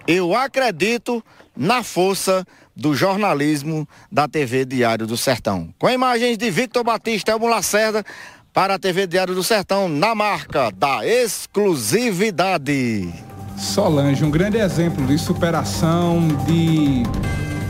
Eu 0.07 0.35
acredito 0.35 1.23
na 1.57 1.83
força 1.83 2.45
do 2.75 2.95
jornalismo 2.95 3.87
da 4.11 4.27
TV 4.27 4.65
Diário 4.65 5.07
do 5.07 5.17
Sertão. 5.17 5.69
Com 5.79 5.91
imagens 5.91 6.39
de 6.39 6.51
Victor 6.51 6.83
Batista 6.83 7.33
Elmo 7.33 7.47
Lacerda 7.47 8.05
para 8.53 8.75
a 8.75 8.79
TV 8.79 9.07
Diário 9.07 9.35
do 9.35 9.45
Sertão, 9.45 9.89
na 9.89 10.15
marca 10.15 10.71
da 10.71 11.07
exclusividade. 11.07 13.13
Solange, 13.57 14.25
um 14.25 14.31
grande 14.31 14.57
exemplo 14.57 15.07
de 15.07 15.19
superação, 15.19 16.27
de 16.47 17.03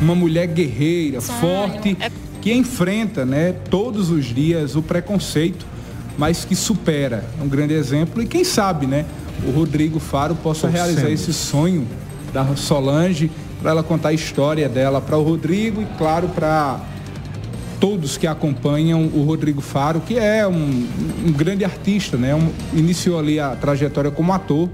uma 0.01 0.15
mulher 0.15 0.47
guerreira, 0.47 1.21
forte, 1.21 1.97
é... 2.01 2.11
que 2.41 2.55
enfrenta 2.55 3.27
né, 3.27 3.53
todos 3.69 4.11
os 4.11 4.27
dias 4.27 4.77
o 4.77 4.83
preconceito, 4.83 5.67
mas 6.17 6.45
que 6.45 6.55
supera. 6.55 7.29
É 7.39 7.43
um 7.43 7.49
grande 7.49 7.75
exemplo. 7.75 8.23
E 8.23 8.27
quem 8.27 8.45
sabe, 8.45 8.87
né? 8.87 9.05
O 9.47 9.51
Rodrigo 9.51 9.99
Faro 9.99 10.37
possa 10.37 10.69
realizar 10.69 11.11
esse 11.11 11.33
sonho 11.33 11.89
da 12.33 12.45
Solange 12.57 13.31
para 13.61 13.73
ela 13.73 13.83
contar 13.83 14.11
a 14.11 14.13
história 14.13 14.69
dela 14.69 15.01
para 15.01 15.17
o 15.17 15.23
Rodrigo 15.23 15.83
e, 15.83 15.87
claro, 15.99 16.29
para 16.29 16.81
todos 17.79 18.19
que 18.19 18.27
acompanham 18.27 19.05
o 19.07 19.23
Rodrigo 19.23 19.61
Faro, 19.61 20.01
que 20.01 20.19
é 20.19 20.47
um, 20.47 20.87
um 21.27 21.33
grande 21.33 21.65
artista, 21.65 22.17
né? 22.17 22.35
Um, 22.35 22.51
iniciou 22.75 23.19
ali 23.19 23.41
a 23.41 23.57
trajetória 23.57 24.11
como 24.11 24.33
ator. 24.33 24.69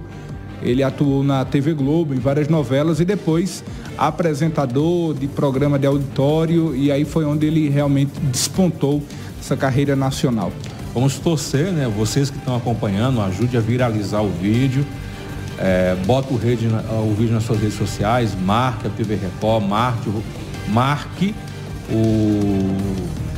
Ele 0.63 0.83
atuou 0.83 1.23
na 1.23 1.45
TV 1.45 1.75
Globo, 1.75 2.15
em 2.15 2.19
várias 2.19 2.49
novelas 2.49 2.99
e 2.99 3.05
depois 3.05 3.63
apresentador 3.97 5.15
de 5.15 5.27
programa 5.27 5.79
de 5.79 5.87
auditório 5.87 6.75
e 6.75 6.93
aí 6.93 7.05
foi 7.05 7.25
onde 7.25 7.47
ele 7.47 7.69
realmente 7.69 8.13
despontou 8.21 9.03
essa 9.41 9.57
carreira 9.57 9.97
nacional. 9.97 10.53
Vamos 10.93 11.19
torcer, 11.19 11.73
né? 11.73 11.91
Vocês 11.95 12.31
que 12.31 12.39
estão 12.39 12.57
acompanhando, 12.57 13.21
ajude 13.21 13.57
a 13.57 13.61
viralizar 13.61 14.23
o 14.23 14.31
vídeo. 14.31 14.85
É, 15.59 15.97
bota 16.07 16.33
o, 16.33 16.37
rede, 16.37 16.67
o, 16.67 17.15
vídeo 17.15 17.33
nas 17.33 17.45
suas 17.45 17.61
redes 17.61 17.77
sociais, 17.77 18.37
marque 18.45 18.87
a 18.87 18.91
TV 18.91 19.15
Record, 19.17 19.65
marque, 19.65 20.11
marque 20.69 21.35
o 21.91 22.77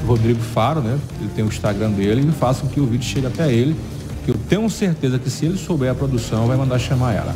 Rodrigo 0.06 0.40
Faro, 0.40 0.80
né? 0.80 0.98
Ele 1.20 1.30
tem 1.34 1.44
o 1.44 1.48
Instagram 1.48 1.90
dele 1.90 2.26
e 2.28 2.32
faça 2.32 2.62
com 2.62 2.68
que 2.68 2.80
o 2.80 2.86
vídeo 2.86 3.06
chegue 3.06 3.26
até 3.26 3.52
ele. 3.52 3.76
Que 4.24 4.32
eu 4.32 4.36
tenho 4.48 4.68
certeza 4.68 5.18
que 5.18 5.30
se 5.30 5.46
ele 5.46 5.56
souber 5.56 5.90
a 5.90 5.94
produção, 5.94 6.46
vai 6.46 6.56
mandar 6.56 6.78
chamar 6.78 7.14
ela. 7.14 7.34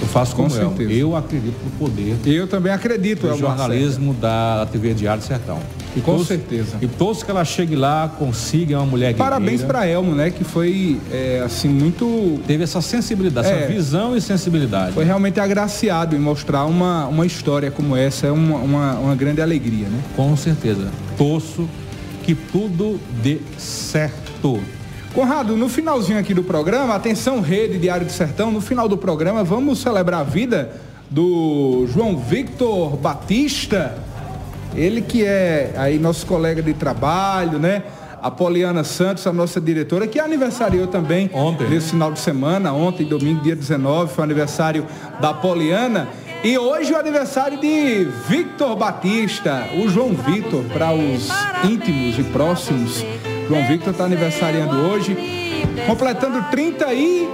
Eu 0.00 0.06
faço 0.06 0.34
com 0.34 0.48
certeza. 0.48 0.92
Eu 0.92 1.16
acredito 1.16 1.56
no 1.64 1.70
poder. 1.72 2.16
Eu 2.24 2.46
também 2.46 2.72
acredito, 2.72 3.26
no 3.26 3.36
jornalismo 3.36 4.14
da 4.14 4.66
TV 4.70 4.94
Diário 4.94 5.22
Sertão. 5.22 5.58
E 5.96 6.00
com 6.00 6.12
todos, 6.12 6.28
certeza. 6.28 6.76
E 6.80 6.86
todos 6.86 7.22
que 7.22 7.30
ela 7.30 7.44
chegue 7.44 7.74
lá, 7.74 8.08
consiga 8.18 8.76
uma 8.78 8.86
mulher 8.86 9.12
guerreira. 9.12 9.30
Parabéns 9.30 9.62
para 9.62 9.86
Elmo, 9.86 10.14
né? 10.14 10.30
Que 10.30 10.44
foi, 10.44 11.00
é, 11.10 11.42
assim, 11.44 11.68
muito... 11.68 12.40
Teve 12.46 12.64
essa 12.64 12.80
sensibilidade, 12.80 13.48
é, 13.48 13.64
essa 13.64 13.72
visão 13.72 14.16
e 14.16 14.20
sensibilidade. 14.20 14.92
Foi 14.92 15.04
realmente 15.04 15.40
agraciado 15.40 16.14
em 16.14 16.18
mostrar 16.18 16.64
uma, 16.66 17.06
uma 17.06 17.26
história 17.26 17.70
como 17.70 17.96
essa. 17.96 18.26
É 18.26 18.30
uma, 18.30 18.58
uma, 18.58 18.92
uma 18.94 19.14
grande 19.14 19.42
alegria, 19.42 19.88
né? 19.88 20.00
Com 20.14 20.36
certeza. 20.36 20.88
Torço 21.18 21.68
que 22.22 22.34
tudo 22.34 23.00
dê 23.22 23.38
certo. 23.58 24.60
Conrado, 25.12 25.56
no 25.56 25.68
finalzinho 25.68 26.18
aqui 26.18 26.32
do 26.32 26.44
programa, 26.44 26.94
atenção 26.94 27.40
Rede 27.40 27.78
Diário 27.78 28.06
do 28.06 28.12
Sertão, 28.12 28.52
no 28.52 28.60
final 28.60 28.88
do 28.88 28.96
programa 28.96 29.42
vamos 29.42 29.80
celebrar 29.80 30.20
a 30.20 30.24
vida 30.24 30.70
do 31.10 31.88
João 31.92 32.16
Victor 32.16 32.96
Batista, 32.96 33.98
ele 34.74 35.02
que 35.02 35.24
é 35.24 35.72
aí 35.76 35.98
nosso 35.98 36.26
colega 36.26 36.62
de 36.62 36.72
trabalho, 36.74 37.58
né? 37.58 37.82
A 38.22 38.30
Poliana 38.30 38.84
Santos, 38.84 39.26
a 39.26 39.32
nossa 39.32 39.60
diretora, 39.60 40.06
que 40.06 40.20
aniversariou 40.20 40.86
também 40.86 41.30
ontem, 41.32 41.66
nesse 41.68 41.90
final 41.90 42.12
de 42.12 42.18
semana, 42.18 42.72
ontem, 42.72 43.06
domingo, 43.06 43.40
dia 43.40 43.56
19, 43.56 44.12
foi 44.12 44.22
o 44.22 44.24
aniversário 44.24 44.86
da 45.20 45.32
Poliana. 45.32 46.08
E 46.44 46.56
hoje 46.58 46.92
o 46.92 46.98
aniversário 46.98 47.58
de 47.58 48.06
Victor 48.28 48.76
Batista, 48.76 49.68
o 49.82 49.88
João 49.88 50.10
Victor, 50.14 50.64
para 50.64 50.92
os 50.92 51.28
íntimos 51.64 52.18
e 52.18 52.22
próximos. 52.24 53.04
João 53.48 53.66
Victor 53.66 53.92
está 53.92 54.04
aniversariando 54.04 54.76
hoje, 54.76 55.16
completando 55.86 56.42
30 56.50 56.92
e 56.94 57.28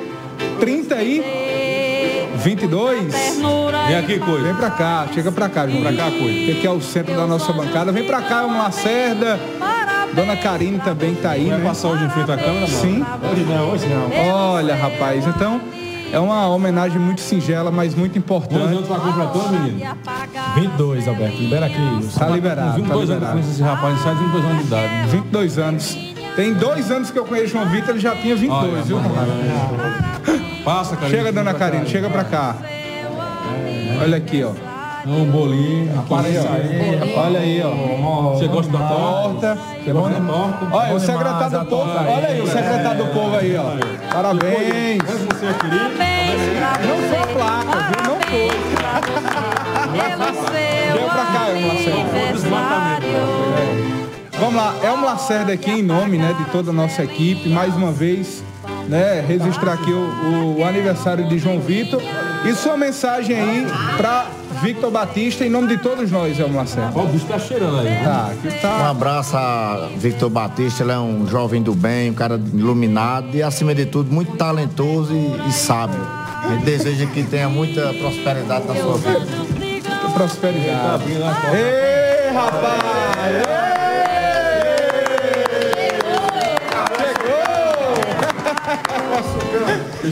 30 0.61 1.03
e 1.03 1.46
22. 2.47 3.13
Vem 3.89 3.97
aqui, 3.97 4.21
coisa. 4.21 4.45
Vem 4.45 4.55
pra 4.55 4.71
cá, 4.71 5.09
chega 5.13 5.33
pra 5.33 5.49
cá, 5.49 5.67
João. 5.67 5.83
Pra 5.83 5.93
cá, 5.93 6.11
coisa. 6.13 6.53
Aqui 6.53 6.65
é 6.65 6.71
o 6.71 6.81
centro 6.81 7.17
da 7.17 7.27
nossa 7.27 7.53
bancada. 7.53 7.91
Vem 7.91 8.05
pra 8.05 8.23
cá, 8.23 8.47
uma 8.47 8.65
Lacerda. 8.65 9.37
Dona 10.15 10.37
Karine 10.37 10.79
também 10.79 11.17
tá 11.17 11.31
aí, 11.31 11.49
Vai 11.49 11.59
né? 11.59 11.65
passar 11.65 11.89
hoje 11.89 12.05
em 12.05 12.09
frente 12.09 12.31
à 12.31 12.37
câmera, 12.37 12.61
mano? 12.61 12.69
Sim. 12.69 13.05
Hoje 13.33 13.43
não, 13.43 13.71
hoje 13.71 13.87
não. 13.89 14.33
Olha, 14.33 14.77
rapaz, 14.77 15.27
então 15.27 15.61
é 16.13 16.21
uma 16.21 16.47
homenagem 16.47 17.01
muito 17.01 17.21
singela, 17.21 17.73
mas 17.73 17.97
muito 17.97 18.17
importante. 18.17 18.61
Quantos 18.61 18.77
anos 18.77 18.89
tá 18.89 19.01
completando, 19.01 19.53
menino? 19.53 19.97
22, 20.55 21.09
Alberto. 21.09 21.37
Libera 21.39 21.67
aqui. 21.67 22.09
Tá 22.17 22.29
liberado. 22.29 22.77
22 22.77 23.09
tá 23.09 23.15
anos 23.17 23.31
com 23.31 23.39
esse 23.41 23.63
rapaz, 23.63 24.01
sai 24.03 24.15
22 24.15 24.45
anos 24.45 24.59
de 24.59 24.67
idade. 24.69 25.09
22 25.09 25.59
anos. 25.59 25.99
Tem 26.37 26.55
dois 26.55 26.91
anos 26.93 27.11
que 27.11 27.19
eu 27.19 27.25
conheço 27.25 27.47
o 27.47 27.51
João 27.59 27.67
Vitor, 27.67 27.91
ele 27.91 27.99
já 27.99 28.15
tinha 28.15 28.37
22, 28.37 28.73
Olha, 28.73 28.83
viu? 28.83 29.01
Passa, 30.65 30.97
Karine. 30.97 31.17
Chega, 31.17 31.33
dona 31.33 31.55
Karine, 31.55 31.87
chega 31.87 32.11
pra 32.11 32.25
cá. 32.25 32.57
Olha 34.03 34.17
aqui, 34.17 34.43
ó. 34.45 34.53
Um 35.09 35.25
bolinho. 35.31 36.01
Aparece 36.01 36.39
aí, 36.39 37.15
Olha 37.17 37.39
aí, 37.39 37.63
ó. 37.63 38.35
Você 38.35 38.49
gosta 38.49 38.73
da 38.73 38.89
torta? 38.89 39.59
Você 39.85 39.93
gosta 39.93 40.21
da 40.21 40.27
torta? 40.27 40.73
Olha, 40.73 40.93
o 40.93 41.01
secretário 41.01 41.51
do 41.61 41.67
povo. 41.67 41.91
Olha 42.11 42.29
aí, 42.29 42.41
o 42.41 42.47
secretário 42.47 43.05
do 43.05 43.11
povo 43.13 43.37
aí, 43.37 43.57
ó. 43.57 44.13
Parabéns. 44.13 45.03
É? 46.01 46.27
Não 46.87 46.97
foi 47.09 47.35
placa, 47.35 47.79
viu? 47.87 48.03
Não 48.11 48.19
foi. 48.21 48.51
Vem 50.93 51.07
pra 51.07 51.25
cá, 51.25 51.49
Elmo 51.51 51.69
Lacerda. 51.69 52.27
Vamos 54.39 54.55
lá, 54.57 54.75
Elmo 54.83 55.07
Lacerda 55.07 55.53
aqui 55.53 55.71
em 55.71 55.83
nome 55.83 56.19
né, 56.19 56.35
de 56.37 56.45
toda 56.51 56.71
a 56.71 56.75
nossa 56.75 57.03
equipe, 57.05 57.49
mais 57.49 57.75
uma 57.75 57.91
vez, 57.93 58.43
né, 58.89 59.25
registrar 59.27 59.75
aqui 59.75 59.93
o, 59.93 60.57
o 60.59 60.65
aniversário 60.65 61.29
de 61.29 61.39
João 61.39 61.61
Vitor 61.61 62.01
e 62.45 62.55
sua 62.55 62.77
mensagem 62.77 63.39
aí 63.39 63.67
para 63.97 64.27
Victor 64.63 64.91
Batista, 64.91 65.45
em 65.45 65.51
nome 65.51 65.69
de 65.69 65.79
todos 65.79 66.11
nós, 66.11 66.39
Elmo 66.39 66.57
Lacerda. 66.57 66.93
Ó, 66.95 67.05
o 67.05 67.07
bicho 67.09 67.27
tá 67.27 67.39
cheirando 67.39 67.79
aí. 67.79 68.03
Tá, 68.03 68.31
aqui 68.33 68.61
tá. 68.61 68.79
Um 68.79 68.91
abraço 68.91 69.37
a 69.37 69.89
Victor 69.97 70.31
Batista, 70.31 70.83
ele 70.83 70.93
é 70.93 70.99
um 70.99 71.27
jovem 71.27 71.63
do 71.63 71.75
bem, 71.75 72.11
um 72.11 72.15
cara 72.15 72.41
iluminado 72.55 73.37
e, 73.37 73.43
acima 73.43 73.75
de 73.75 73.87
tudo, 73.87 74.13
muito 74.13 74.37
talentoso 74.37 75.13
e, 75.13 75.49
e 75.49 75.53
sábio. 75.53 76.01
Ele 76.51 76.63
deseja 76.63 77.07
que 77.07 77.23
tenha 77.25 77.49
muita 77.49 77.93
prosperidade 77.95 78.67
na 78.67 78.75
sua 78.77 78.97
vida. 78.97 79.27
Muita 79.59 80.09
prosperidade. 80.15 81.05
Ei, 81.13 82.33
rapaz! 82.33 83.61
Ei! 83.61 83.66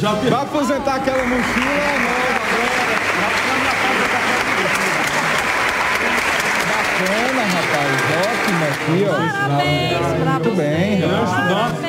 Chegou! 0.01 0.31
Vai 0.31 0.43
aposentar 0.43 0.97
aquela 0.97 1.25
mochila 1.25 1.65
nova 2.03 2.45
Bacana, 6.69 7.43
rapaz. 7.55 7.91
Ótimo 8.25 8.65
aqui, 8.65 8.99
ó. 9.09 9.15
Muito 10.33 10.51
bem. 10.57 10.95
Ele 10.95 11.05
é 11.05 11.07
um 11.07 11.25
estudante. 11.25 11.85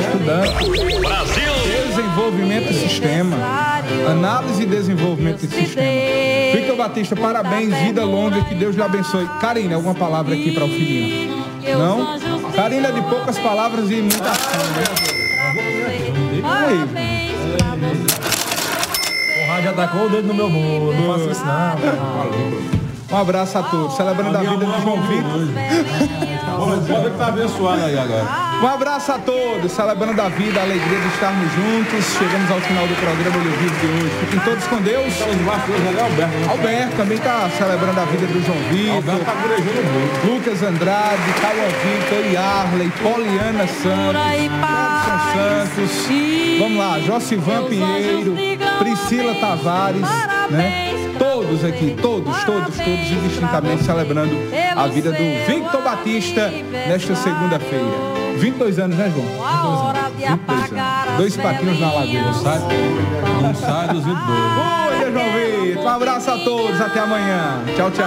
Estudante. 0.00 1.00
Brasil! 1.00 1.52
Desenvolvimento 1.88 2.68
de 2.68 2.78
sistema. 2.80 3.36
Análise 4.10 4.62
e 4.62 4.66
desenvolvimento 4.66 5.46
de 5.46 5.54
sistema. 5.54 5.86
Victor 6.52 6.76
Batista, 6.76 7.16
parabéns, 7.16 7.74
vida 7.78 8.04
longa, 8.04 8.42
que 8.44 8.54
Deus 8.54 8.76
lhe 8.76 8.82
abençoe. 8.82 9.26
Karine, 9.40 9.72
alguma 9.72 9.94
palavra 9.94 10.34
aqui 10.34 10.52
para 10.52 10.64
o 10.64 10.68
filhinho? 10.68 11.44
Não? 11.78 12.18
Karine 12.52 12.86
é 12.86 12.92
de 12.92 13.00
poucas 13.02 13.38
palavras 13.38 13.90
e 13.90 14.02
muita 14.02 14.30
ação, 14.30 14.60
né? 14.60 16.25
Aí. 16.44 17.36
O 19.44 19.48
rádio 19.48 19.64
já 19.64 19.72
tacou 19.74 20.06
o 20.06 20.08
dedo 20.08 20.28
no 20.28 20.34
meu 20.34 20.50
bolo. 20.50 20.94
Não 20.94 21.12
faço 21.14 21.30
isso 21.30 21.44
não. 21.44 23.16
Um 23.16 23.20
abraço 23.20 23.58
a 23.58 23.62
todos. 23.62 23.96
Celebrando 23.96 24.36
a 24.36 24.40
vida 24.40 24.56
do 24.56 24.66
João 24.82 25.02
Vitor. 25.02 25.48
Pode 26.88 27.06
estar 27.08 27.26
abençoado 27.28 27.82
aí 27.82 27.98
agora. 27.98 28.45
Um 28.62 28.66
abraço 28.66 29.12
a 29.12 29.18
todos, 29.18 29.70
celebrando 29.70 30.20
a 30.20 30.28
vida, 30.30 30.58
a 30.58 30.62
alegria 30.62 30.98
de 30.98 31.08
estarmos 31.08 31.52
juntos. 31.52 32.04
Chegamos 32.18 32.50
ao 32.50 32.58
final 32.60 32.86
do 32.86 32.94
programa 32.94 33.36
Olho 33.36 33.50
Vivo 33.50 33.80
de 33.80 33.86
hoje. 33.86 34.14
Fiquem 34.20 34.40
todos 34.40 34.64
com 34.66 34.76
Deus. 34.80 35.12
Alberto, 35.22 36.20
né? 36.20 36.48
Alberto 36.48 36.96
também 36.96 37.18
está 37.18 37.50
celebrando 37.50 38.00
a 38.00 38.04
vida 38.06 38.26
do 38.26 38.42
João 38.44 38.58
Vitor. 38.70 38.94
Alberto 38.96 39.24
tá 39.26 39.34
muito. 39.34 40.26
Lucas 40.26 40.62
Andrade, 40.62 41.32
Cauã 41.40 41.68
Vitor, 41.84 42.32
Yarley, 42.32 42.90
Poliana 43.02 43.66
Santos, 43.66 44.22
Edson 44.34 45.18
Santos. 45.34 46.06
Vamos 46.58 46.78
lá, 46.78 46.98
Josivan 47.00 47.64
Pinheiro, 47.64 48.34
Priscila 48.78 49.34
Tavares, 49.34 50.00
né? 50.50 50.94
Todos 51.18 51.62
aqui, 51.64 51.94
todos, 52.00 52.44
todos, 52.44 52.76
todos 52.76 53.10
indistintamente 53.10 53.84
celebrando 53.84 54.34
a 54.74 54.86
vida 54.86 55.12
do 55.12 55.46
Victor 55.46 55.82
Batista 55.82 56.50
nesta 56.88 57.14
segunda-feira. 57.14 58.25
22 58.38 58.78
anos, 58.78 58.96
né, 58.96 59.12
João? 59.14 59.26
22 59.26 60.72
anos. 60.72 61.16
Dois 61.16 61.36
patinhos 61.36 61.80
na 61.80 61.92
lagoa. 61.92 62.20
Não 62.22 62.34
sai, 62.34 62.58
não 63.42 63.54
sai 63.54 63.88
dos 63.88 64.04
22. 64.04 64.28
Oi, 65.02 65.12
João 65.12 65.64
Vitor. 65.64 65.82
Um 65.82 65.88
abraço 65.88 66.30
a 66.30 66.38
todos. 66.38 66.80
Até 66.80 67.00
amanhã. 67.00 67.64
Tchau, 67.76 67.90
tchau. 67.90 68.06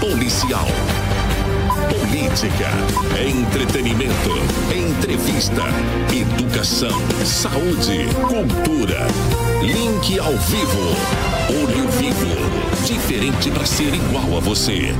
Policial. 0.00 0.95
Política, 2.36 2.68
entretenimento, 3.18 4.30
entrevista, 4.70 5.62
educação, 6.14 6.90
saúde, 7.24 8.06
cultura. 8.28 9.06
Link 9.62 10.18
ao 10.18 10.36
vivo. 10.36 10.94
Olho 11.48 11.88
vivo. 11.92 12.84
Diferente 12.84 13.50
para 13.50 13.64
ser 13.64 13.94
igual 13.94 14.36
a 14.36 14.40
você. 14.40 14.92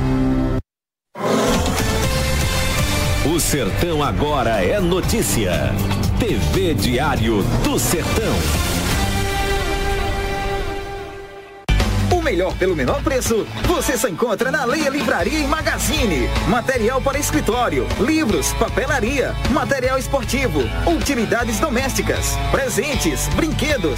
O 3.31 3.39
Sertão 3.39 4.01
agora 4.01 4.63
é 4.63 4.79
notícia. 4.79 5.75
TV 6.19 6.73
Diário 6.73 7.43
do 7.63 7.77
Sertão. 7.77 8.76
Melhor 12.27 12.53
pelo 12.57 12.75
menor 12.75 13.01
preço, 13.01 13.47
você 13.65 13.97
só 13.97 14.09
encontra 14.09 14.51
na 14.51 14.65
Leia 14.65 14.89
Livraria 14.89 15.39
e 15.39 15.47
Magazine. 15.47 16.27
Material 16.49 17.01
para 17.01 17.17
escritório, 17.17 17.87
livros, 18.01 18.51
papelaria, 18.55 19.33
material 19.51 19.97
esportivo, 19.97 20.59
utilidades 20.85 21.57
domésticas, 21.57 22.37
presentes, 22.51 23.29
brinquedos, 23.29 23.95